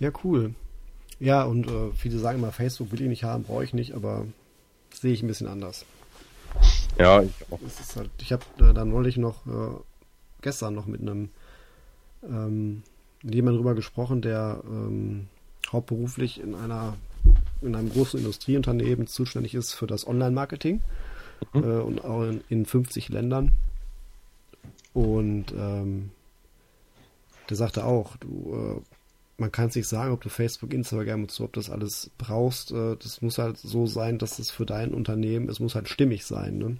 Ja, 0.00 0.10
cool. 0.24 0.54
Ja, 1.20 1.44
und 1.44 1.68
äh, 1.68 1.92
viele 1.94 2.18
sagen 2.18 2.38
immer, 2.38 2.50
Facebook 2.50 2.90
will 2.90 3.02
ich 3.02 3.08
nicht 3.08 3.24
haben, 3.24 3.44
brauche 3.44 3.62
ich 3.62 3.74
nicht, 3.74 3.92
aber 3.94 4.26
sehe 4.92 5.12
ich 5.12 5.22
ein 5.22 5.28
bisschen 5.28 5.46
anders. 5.46 5.84
Ja, 6.98 7.22
ich 7.22 7.30
auch. 7.50 7.60
Halt, 7.96 8.10
ich 8.20 8.32
habe 8.32 8.42
äh, 8.58 8.72
dann 8.74 8.90
neulich 8.90 9.18
noch 9.18 9.46
äh, 9.46 9.76
gestern 10.40 10.74
noch 10.74 10.86
mit 10.86 11.02
einem 11.02 11.28
ähm, 12.22 12.82
mit 13.22 13.34
jemandem 13.34 13.58
drüber 13.58 13.74
gesprochen, 13.74 14.22
der 14.22 14.62
ähm, 14.64 15.28
hauptberuflich 15.70 16.40
in 16.40 16.54
einer 16.54 16.96
in 17.60 17.76
einem 17.76 17.90
großen 17.90 18.18
Industrieunternehmen 18.18 19.06
zuständig 19.06 19.54
ist 19.54 19.74
für 19.74 19.86
das 19.86 20.06
Online-Marketing 20.06 20.80
mhm. 21.52 21.62
äh, 21.62 21.80
und 21.80 22.04
auch 22.04 22.22
in, 22.22 22.42
in 22.48 22.64
50 22.64 23.10
Ländern. 23.10 23.52
Und 24.94 25.52
ähm, 25.52 26.10
der 27.50 27.56
sagte 27.56 27.84
auch, 27.84 28.16
du, 28.16 28.80
äh, 28.80 28.89
man 29.40 29.50
kann 29.50 29.68
es 29.68 29.74
nicht 29.74 29.88
sagen, 29.88 30.12
ob 30.12 30.20
du 30.20 30.28
Facebook, 30.28 30.72
Instagram 30.72 31.22
und 31.22 31.30
so, 31.30 31.44
ob 31.44 31.54
das 31.54 31.70
alles 31.70 32.10
brauchst. 32.18 32.70
Äh, 32.70 32.96
das 32.96 33.22
muss 33.22 33.38
halt 33.38 33.56
so 33.56 33.86
sein, 33.86 34.18
dass 34.18 34.38
es 34.38 34.50
für 34.50 34.66
dein 34.66 34.94
Unternehmen, 34.94 35.48
es 35.48 35.58
muss 35.58 35.74
halt 35.74 35.88
stimmig 35.88 36.24
sein. 36.24 36.58
Ne? 36.58 36.76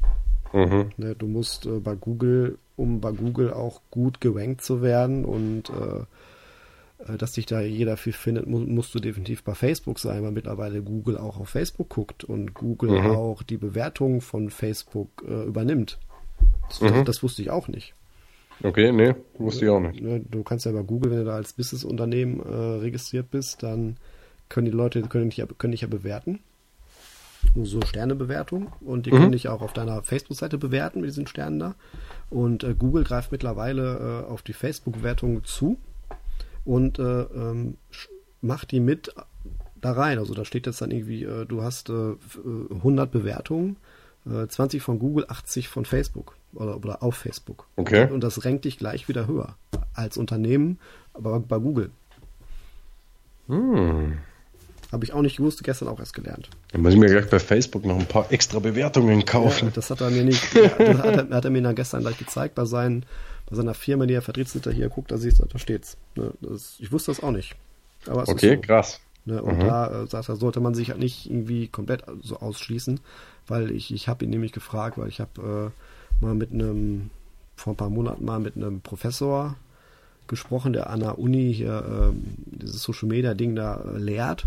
Mhm. 0.52 0.90
Ne, 0.96 1.14
du 1.16 1.26
musst 1.26 1.66
äh, 1.66 1.80
bei 1.80 1.94
Google, 1.94 2.58
um 2.76 3.00
bei 3.00 3.12
Google 3.12 3.52
auch 3.52 3.80
gut 3.90 4.20
gerankt 4.20 4.62
zu 4.62 4.82
werden 4.82 5.24
und 5.24 5.70
äh, 5.70 6.04
dass 7.16 7.32
dich 7.32 7.46
da 7.46 7.62
jeder 7.62 7.96
für 7.96 8.12
findet, 8.12 8.46
mu 8.46 8.58
musst 8.58 8.94
du 8.94 9.00
definitiv 9.00 9.42
bei 9.42 9.54
Facebook 9.54 9.98
sein, 9.98 10.22
weil 10.22 10.32
mittlerweile 10.32 10.82
Google 10.82 11.16
auch 11.16 11.40
auf 11.40 11.48
Facebook 11.48 11.88
guckt 11.88 12.24
und 12.24 12.52
Google 12.52 12.90
mhm. 12.90 13.10
auch 13.12 13.42
die 13.42 13.56
Bewertung 13.56 14.20
von 14.20 14.50
Facebook 14.50 15.22
übernimmt. 15.22 15.98
Das, 16.68 16.82
mhm. 16.82 17.06
das, 17.06 17.22
wusste 17.22 17.40
ich 17.40 17.48
auch 17.48 17.68
nicht. 17.68 17.94
Okay, 18.62 18.92
nee, 18.92 19.14
wusste 19.38 19.64
ich 19.64 19.70
auch 19.70 19.80
nicht. 19.80 20.00
Ne, 20.02 20.20
du 20.20 20.42
kannst 20.42 20.66
ja 20.66 20.72
bei 20.72 20.82
Google, 20.82 21.10
wenn 21.10 21.18
du 21.20 21.24
da 21.24 21.34
als 21.34 21.54
Businessunternehmen 21.54 22.40
äh, 22.40 22.80
registriert 22.80 23.30
bist, 23.30 23.62
dann 23.62 23.96
können 24.48 24.66
die 24.66 24.72
Leute 24.72 25.00
können 25.02 25.30
dich, 25.30 25.42
können 25.58 25.70
dich 25.70 25.80
ja 25.80 25.86
bewerten. 25.86 26.40
So 27.54 27.80
Sternebewertung 27.80 28.70
und 28.82 29.06
die 29.06 29.12
mhm. 29.12 29.16
können 29.16 29.32
dich 29.32 29.48
auch 29.48 29.62
auf 29.62 29.72
deiner 29.72 30.02
Facebook-Seite 30.02 30.58
bewerten 30.58 31.00
mit 31.00 31.08
diesen 31.08 31.26
Sternen 31.26 31.58
da. 31.58 31.74
Und 32.28 32.64
äh, 32.64 32.74
Google 32.78 33.02
greift 33.04 33.32
mittlerweile 33.32 34.24
äh, 34.26 34.30
auf 34.30 34.42
die 34.42 34.52
Facebook-Bewertung 34.52 35.42
zu 35.44 35.78
und 36.66 36.98
äh, 36.98 37.22
ähm, 37.22 37.78
mach 38.42 38.66
die 38.66 38.80
mit 38.80 39.14
da 39.80 39.92
rein. 39.92 40.18
Also 40.18 40.34
da 40.34 40.44
steht 40.44 40.66
jetzt 40.66 40.82
dann 40.82 40.90
irgendwie, 40.90 41.24
äh, 41.24 41.46
du 41.46 41.62
hast 41.62 41.88
äh, 41.88 42.14
100 42.74 43.10
Bewertungen, 43.10 43.76
äh, 44.26 44.46
20 44.46 44.82
von 44.82 44.98
Google, 44.98 45.24
80 45.26 45.68
von 45.68 45.86
Facebook 45.86 46.36
oder, 46.54 46.76
oder 46.76 47.02
auf 47.02 47.16
Facebook. 47.16 47.66
Okay. 47.76 48.10
Und 48.10 48.22
das 48.22 48.44
renkt 48.44 48.64
dich 48.64 48.78
gleich 48.78 49.08
wieder 49.08 49.26
höher 49.26 49.56
als 49.94 50.16
Unternehmen, 50.16 50.78
aber 51.14 51.40
bei 51.40 51.58
Google. 51.58 51.90
Hm. 53.48 54.18
Habe 54.92 55.04
ich 55.04 55.12
auch 55.12 55.22
nicht 55.22 55.36
gewusst, 55.36 55.62
gestern 55.62 55.88
auch 55.88 56.00
erst 56.00 56.14
gelernt. 56.14 56.50
Dann 56.72 56.82
muss 56.82 56.94
ich 56.94 56.98
mir 56.98 57.06
gleich 57.06 57.30
bei 57.30 57.38
Facebook 57.38 57.84
noch 57.84 57.98
ein 57.98 58.06
paar 58.06 58.32
extra 58.32 58.58
Bewertungen 58.58 59.24
kaufen. 59.24 59.66
Ja, 59.66 59.72
das 59.74 59.90
hat 59.90 60.00
er 60.00 60.10
mir 60.10 60.24
nicht, 60.24 60.54
das 60.78 60.98
hat 60.98 61.16
er, 61.16 61.30
hat 61.30 61.44
er 61.44 61.50
mir 61.50 61.62
dann 61.62 61.74
gestern 61.76 62.00
gleich 62.00 62.18
gezeigt 62.18 62.54
bei 62.54 62.64
seinen 62.64 63.04
bei 63.50 63.56
seiner 63.56 63.74
Firma, 63.74 64.06
die 64.06 64.14
er 64.14 64.22
Vertriebsleiter 64.22 64.70
hier 64.70 64.88
guckt, 64.88 65.10
da 65.10 65.18
siehst 65.18 65.40
du, 65.40 65.44
da 65.44 65.58
steht's. 65.58 65.96
Ne? 66.14 66.32
Das, 66.40 66.76
ich 66.78 66.92
wusste 66.92 67.10
das 67.10 67.22
auch 67.22 67.32
nicht. 67.32 67.56
Aber 68.06 68.28
okay, 68.28 68.54
so. 68.54 68.60
krass. 68.60 69.00
Ne? 69.24 69.42
Und 69.42 69.56
mhm. 69.56 69.60
da 69.60 70.02
äh, 70.02 70.06
sagt 70.06 70.28
er, 70.28 70.36
sollte 70.36 70.60
man 70.60 70.74
sich 70.74 70.90
halt 70.90 71.00
nicht 71.00 71.28
irgendwie 71.28 71.68
komplett 71.68 72.04
so 72.22 72.38
ausschließen, 72.38 73.00
weil 73.48 73.72
ich, 73.72 73.92
ich 73.92 74.08
habe 74.08 74.24
ihn 74.24 74.30
nämlich 74.30 74.52
gefragt, 74.52 74.96
weil 74.98 75.08
ich 75.08 75.20
habe 75.20 75.72
äh, 75.72 75.80
mal 76.20 76.34
mit 76.34 76.52
einem, 76.52 77.10
vor 77.56 77.72
ein 77.72 77.76
paar 77.76 77.90
Monaten 77.90 78.24
mal 78.24 78.40
mit 78.40 78.56
einem 78.56 78.80
Professor 78.80 79.56
gesprochen, 80.26 80.72
der 80.72 80.90
an 80.90 81.00
der 81.00 81.18
Uni 81.18 81.52
hier 81.52 81.84
ähm, 81.86 82.24
dieses 82.46 82.82
Social 82.82 83.08
Media 83.08 83.34
Ding 83.34 83.54
da 83.56 83.82
äh, 83.82 83.98
lehrt. 83.98 84.46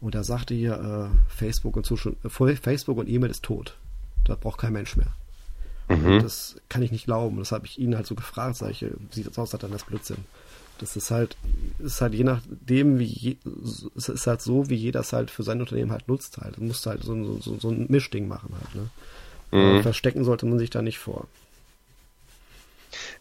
Und 0.00 0.14
er 0.14 0.24
sagte 0.24 0.54
hier, 0.54 1.10
äh, 1.10 1.34
Facebook 1.34 1.76
und 1.76 1.86
Social, 1.86 2.14
äh, 2.24 2.56
Facebook 2.56 2.98
und 2.98 3.08
E-Mail 3.08 3.30
ist 3.30 3.42
tot. 3.42 3.76
Da 4.24 4.34
braucht 4.34 4.60
kein 4.60 4.72
Mensch 4.72 4.96
mehr. 4.96 5.08
Mhm. 5.88 6.22
Das 6.22 6.56
kann 6.68 6.82
ich 6.82 6.92
nicht 6.92 7.04
glauben. 7.04 7.38
Das 7.38 7.52
habe 7.52 7.66
ich 7.66 7.78
ihn 7.78 7.96
halt 7.96 8.06
so 8.06 8.14
gefragt, 8.14 8.56
sag 8.56 8.70
ich, 8.70 8.82
wie 8.82 8.90
sieht 9.10 9.26
das 9.26 9.38
aus, 9.38 9.52
hat 9.52 9.62
dann 9.62 9.72
das 9.72 9.84
Blödsinn. 9.84 10.18
Das 10.78 10.94
ist 10.96 11.10
halt, 11.10 11.36
ist 11.78 12.00
halt 12.00 12.12
je 12.12 12.24
nachdem, 12.24 12.98
wie 12.98 13.04
je, 13.04 13.36
es 13.96 14.08
ist 14.08 14.26
halt 14.26 14.42
so, 14.42 14.68
wie 14.68 14.74
jeder 14.74 15.00
es 15.00 15.12
halt 15.12 15.30
für 15.30 15.42
sein 15.42 15.60
Unternehmen 15.60 15.90
halt 15.90 16.06
nutzt 16.06 16.36
halt. 16.38 16.58
Du 16.58 16.62
musst 16.62 16.84
halt 16.86 17.02
so, 17.02 17.38
so, 17.40 17.58
so 17.58 17.70
ein 17.70 17.86
Mischding 17.88 18.28
machen 18.28 18.50
halt, 18.52 18.74
ne? 18.74 18.90
Mhm. 19.50 19.82
Verstecken 19.82 20.24
sollte 20.24 20.46
man 20.46 20.58
sich 20.58 20.70
da 20.70 20.82
nicht 20.82 20.98
vor. 20.98 21.26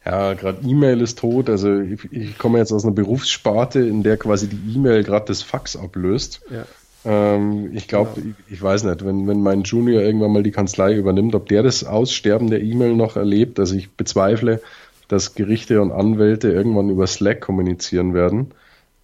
Ja, 0.06 0.34
gerade 0.34 0.68
E-Mail 0.68 1.02
ist 1.02 1.20
tot. 1.20 1.50
Also 1.50 1.80
ich, 1.80 2.12
ich, 2.12 2.38
komme 2.38 2.60
jetzt 2.60 2.72
aus 2.72 2.86
einer 2.86 2.94
Berufssparte, 2.94 3.80
in 3.80 4.04
der 4.04 4.18
quasi 4.18 4.48
die 4.48 4.76
E-Mail 4.76 5.04
gerade 5.04 5.26
das 5.26 5.42
Fax 5.42 5.76
ablöst. 5.76 6.42
Ja. 6.52 6.66
Ähm, 7.06 7.72
ich 7.74 7.88
glaube, 7.88 8.12
genau. 8.16 8.36
ich, 8.48 8.54
ich, 8.54 8.62
weiß 8.62 8.84
nicht, 8.84 9.04
wenn, 9.04 9.28
wenn 9.28 9.42
mein 9.42 9.64
Junior 9.64 10.02
irgendwann 10.02 10.32
mal 10.32 10.44
die 10.44 10.52
Kanzlei 10.52 10.94
übernimmt, 10.94 11.34
ob 11.34 11.48
der 11.50 11.64
das 11.64 11.84
Aussterben 11.84 12.50
der 12.50 12.62
E-Mail 12.62 12.96
noch 12.96 13.16
erlebt. 13.16 13.60
Also 13.60 13.76
ich 13.76 13.92
bezweifle, 13.92 14.62
dass 15.08 15.34
Gerichte 15.34 15.82
und 15.82 15.92
Anwälte 15.92 16.52
irgendwann 16.52 16.90
über 16.90 17.08
Slack 17.08 17.42
kommunizieren 17.42 18.14
werden. 18.14 18.54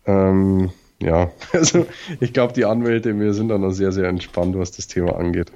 Ähm, 0.06 0.72
ja, 1.02 1.32
also 1.54 1.88
ich 2.20 2.32
glaube, 2.34 2.54
die 2.54 2.66
Anwälte, 2.66 3.20
wir 3.20 3.34
sind 3.34 3.50
da 3.50 3.58
noch 3.58 3.72
sehr, 3.72 3.92
sehr 3.92 4.08
entspannt, 4.08 4.58
was 4.58 4.72
das 4.72 4.88
Thema 4.88 5.16
angeht. 5.16 5.52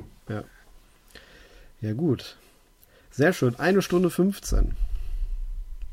Ja. 1.85 1.93
Gut. 1.93 2.37
Sehr 3.11 3.33
schön. 3.33 3.57
Eine 3.59 3.81
Stunde 3.81 4.09
15. 4.09 4.73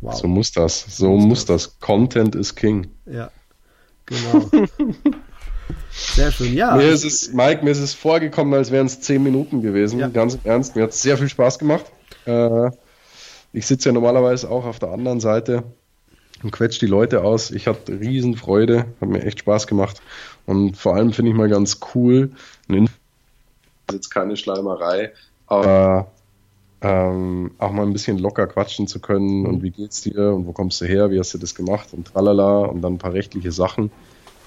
Wow. 0.00 0.14
So 0.14 0.26
muss 0.26 0.52
das. 0.52 0.96
So, 0.96 1.16
muss, 1.16 1.26
muss 1.26 1.44
das. 1.44 1.64
das. 1.64 1.80
Content 1.80 2.34
is 2.34 2.54
King. 2.54 2.90
Ja, 3.06 3.30
genau. 4.06 4.50
Sehr 5.90 6.32
schön, 6.32 6.54
ja. 6.54 6.74
Mir 6.74 6.90
ist 6.90 7.04
es, 7.04 7.32
Mike, 7.32 7.64
mir 7.64 7.70
ist 7.70 7.80
es 7.80 7.94
vorgekommen, 7.94 8.52
als 8.54 8.70
wären 8.70 8.86
es 8.86 9.00
zehn 9.00 9.22
Minuten 9.22 9.62
gewesen. 9.62 10.00
Ja. 10.00 10.08
Ganz 10.08 10.34
im 10.34 10.40
Ernst. 10.44 10.74
Mir 10.74 10.82
hat 10.82 10.90
es 10.90 11.02
sehr 11.02 11.16
viel 11.16 11.28
Spaß 11.28 11.58
gemacht. 11.58 11.86
Äh, 12.26 12.70
ich 13.52 13.66
sitze 13.66 13.88
ja 13.88 13.92
normalerweise 13.92 14.50
auch 14.50 14.64
auf 14.64 14.78
der 14.78 14.90
anderen 14.90 15.20
Seite 15.20 15.62
und 16.42 16.50
quetsche 16.50 16.80
die 16.80 16.86
Leute 16.86 17.22
aus. 17.22 17.50
Ich 17.50 17.68
hatte 17.68 18.00
riesen 18.00 18.36
Freude, 18.36 18.86
hat 19.00 19.08
mir 19.08 19.22
echt 19.22 19.40
Spaß 19.40 19.66
gemacht. 19.66 20.02
Und 20.46 20.76
vor 20.76 20.96
allem 20.96 21.12
finde 21.12 21.30
ich 21.30 21.36
mal 21.36 21.48
ganz 21.48 21.78
cool, 21.94 22.32
jetzt 23.90 24.10
keine 24.10 24.36
Schleimerei, 24.36 25.12
aber 25.52 26.08
ähm, 26.80 27.52
auch 27.58 27.70
mal 27.70 27.86
ein 27.86 27.92
bisschen 27.92 28.18
locker 28.18 28.46
quatschen 28.46 28.86
zu 28.88 29.00
können 29.00 29.46
und 29.46 29.62
wie 29.62 29.70
geht's 29.70 30.00
dir 30.00 30.32
und 30.34 30.46
wo 30.46 30.52
kommst 30.52 30.80
du 30.80 30.86
her, 30.86 31.10
wie 31.10 31.18
hast 31.18 31.32
du 31.32 31.38
das 31.38 31.54
gemacht 31.54 31.92
und 31.92 32.08
tralala 32.08 32.60
und 32.64 32.82
dann 32.82 32.94
ein 32.94 32.98
paar 32.98 33.12
rechtliche 33.12 33.52
Sachen. 33.52 33.90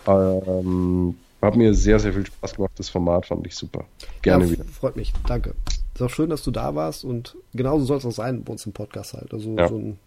Ähm, 0.07 1.15
hat 1.41 1.55
mir 1.55 1.73
sehr, 1.73 1.99
sehr 1.99 2.13
viel 2.13 2.25
Spaß 2.25 2.55
gemacht. 2.55 2.73
Das 2.75 2.89
Format 2.89 3.27
fand 3.27 3.45
ich 3.45 3.55
super. 3.55 3.85
Gerne 4.21 4.45
ja, 4.45 4.51
wieder. 4.51 4.65
Freut 4.65 4.95
mich. 4.95 5.13
Danke. 5.27 5.53
Ist 5.93 6.01
auch 6.01 6.09
schön, 6.09 6.29
dass 6.29 6.43
du 6.43 6.51
da 6.51 6.75
warst 6.75 7.05
und 7.05 7.37
genauso 7.53 7.85
soll 7.85 7.97
es 7.97 8.05
auch 8.05 8.11
sein 8.11 8.43
bei 8.43 8.51
uns 8.51 8.65
im 8.65 8.73
Podcast 8.73 9.13
halt. 9.13 9.33
Also 9.33 9.55
ja. 9.55 9.69
so, 9.69 9.77
ein, 9.77 9.99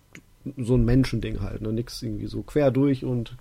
so 0.58 0.74
ein 0.74 0.84
Menschending 0.84 1.40
halt. 1.40 1.62
Ne? 1.62 1.72
Nix 1.72 2.02
irgendwie 2.02 2.26
so 2.26 2.42
quer 2.42 2.70
durch 2.70 3.04
und 3.04 3.36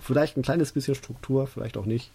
vielleicht 0.00 0.36
ein 0.36 0.42
kleines 0.42 0.72
bisschen 0.72 0.94
Struktur, 0.94 1.46
vielleicht 1.46 1.78
auch 1.78 1.86
nicht. 1.86 2.10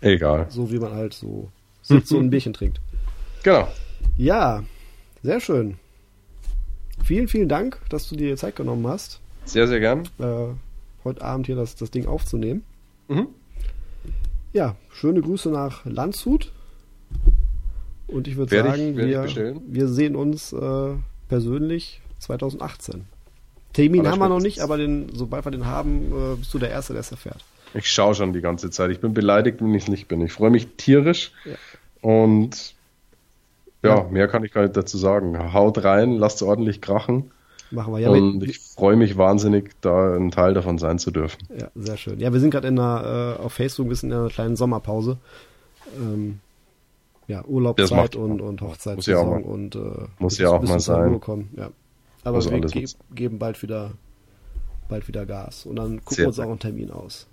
Egal. 0.00 0.46
So 0.48 0.70
wie 0.70 0.78
man 0.78 0.92
halt 0.92 1.12
so 1.12 1.48
sitzt 1.82 2.12
und 2.12 2.26
ein 2.26 2.30
Bierchen 2.30 2.54
trinkt. 2.54 2.80
Genau. 3.42 3.68
Ja, 4.16 4.62
sehr 5.22 5.40
schön. 5.40 5.78
Vielen, 7.04 7.28
vielen 7.28 7.48
Dank, 7.48 7.80
dass 7.88 8.08
du 8.08 8.16
dir 8.16 8.36
Zeit 8.36 8.56
genommen 8.56 8.86
hast. 8.86 9.20
Sehr, 9.44 9.66
sehr 9.66 9.80
gern. 9.80 10.04
Äh, 10.18 10.54
heute 11.04 11.22
Abend 11.22 11.46
hier 11.46 11.56
das, 11.56 11.74
das 11.74 11.90
Ding 11.90 12.06
aufzunehmen. 12.06 12.64
Mhm. 13.08 13.28
Ja, 14.52 14.76
schöne 14.90 15.20
Grüße 15.20 15.50
nach 15.50 15.84
Landshut. 15.84 16.52
Und 18.06 18.28
ich 18.28 18.36
würde 18.36 18.54
sagen, 18.54 18.90
ich, 18.90 18.96
wir, 18.96 19.56
wir 19.66 19.88
sehen 19.88 20.14
uns 20.14 20.52
äh, 20.52 20.94
persönlich 21.28 22.00
2018. 22.18 23.06
Termin 23.72 24.06
haben 24.06 24.18
wir 24.18 24.28
noch 24.28 24.40
nicht, 24.40 24.60
aber 24.60 24.76
den, 24.76 25.08
sobald 25.14 25.46
wir 25.46 25.50
den 25.50 25.66
haben, 25.66 26.12
äh, 26.12 26.36
bist 26.36 26.52
du 26.52 26.58
der 26.58 26.70
Erste, 26.70 26.92
der 26.92 27.00
es 27.00 27.10
erfährt. 27.10 27.42
Ich 27.74 27.90
schaue 27.90 28.14
schon 28.14 28.34
die 28.34 28.42
ganze 28.42 28.70
Zeit. 28.70 28.90
Ich 28.90 29.00
bin 29.00 29.14
beleidigt, 29.14 29.62
wenn 29.62 29.74
ich 29.74 29.84
es 29.84 29.88
nicht 29.88 30.08
bin. 30.08 30.20
Ich 30.20 30.32
freue 30.32 30.50
mich 30.50 30.68
tierisch. 30.76 31.32
Ja. 31.46 31.54
Und 32.02 32.74
ja, 33.82 33.96
ja, 33.96 34.02
mehr 34.04 34.28
kann 34.28 34.44
ich 34.44 34.52
gar 34.52 34.62
nicht 34.62 34.76
dazu 34.76 34.96
sagen. 34.98 35.52
Haut 35.52 35.82
rein, 35.84 36.12
lasst 36.16 36.42
ordentlich 36.42 36.80
krachen. 36.80 37.30
Machen 37.70 37.94
wir 37.94 38.00
ja. 38.00 38.10
Und 38.10 38.42
ich 38.44 38.58
freue 38.58 38.96
mich 38.96 39.16
wahnsinnig, 39.16 39.70
da 39.80 40.14
ein 40.14 40.30
Teil 40.30 40.54
davon 40.54 40.78
sein 40.78 40.98
zu 40.98 41.10
dürfen. 41.10 41.38
Ja, 41.58 41.68
sehr 41.74 41.96
schön. 41.96 42.20
Ja, 42.20 42.32
wir 42.32 42.40
sind 42.40 42.50
gerade 42.50 42.68
in 42.68 42.78
einer, 42.78 43.36
äh, 43.38 43.42
auf 43.42 43.54
Facebook 43.54 43.86
ein 43.86 43.88
bisschen 43.88 44.10
in 44.10 44.18
einer 44.18 44.28
kleinen 44.28 44.56
Sommerpause. 44.56 45.16
Ähm, 45.96 46.40
ja, 47.28 47.44
Urlaubszeit 47.44 48.14
und, 48.14 48.40
und 48.40 48.60
Hochzeitssaison 48.60 49.42
und 49.42 49.74
äh, 49.74 49.80
muss 50.18 50.38
ja 50.38 50.50
auch 50.50 50.62
mal 50.62 50.80
sein. 50.80 51.18
Kommen. 51.20 51.50
Ja. 51.56 51.70
Aber 52.24 52.36
muss 52.36 52.50
wir 52.50 52.60
ge 52.60 52.86
geben 53.14 53.38
bald 53.38 53.62
wieder, 53.62 53.92
bald 54.88 55.08
wieder 55.08 55.24
Gas. 55.24 55.64
Und 55.64 55.76
dann 55.76 56.04
gucken 56.04 56.18
wir 56.18 56.26
uns 56.28 56.38
auch 56.38 56.48
einen 56.48 56.58
Termin 56.58 56.90
aus. 56.90 57.26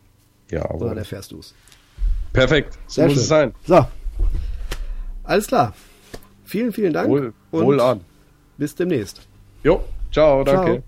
Ja, 0.50 0.64
aber. 0.66 0.76
Und 0.76 0.88
dann 0.88 0.98
erfährst 0.98 1.32
du 1.32 1.40
es. 1.40 1.54
Perfekt. 2.32 2.78
So 2.88 3.02
Sehr 3.02 3.06
muss 3.06 3.14
schön. 3.14 3.22
es 3.22 3.28
sein. 3.28 3.56
So. 3.66 3.86
Alles 5.24 5.48
klar. 5.48 5.74
Vielen, 6.50 6.74
vielen 6.74 6.94
Dank. 6.94 7.10
Wohl, 7.10 7.34
wohl 7.52 7.80
an. 7.80 8.02
Bis 8.58 8.74
demnächst. 8.74 9.22
Jo. 9.64 9.84
Ciao, 10.12 10.44
danke. 10.44 10.72
Ciao. 10.72 10.84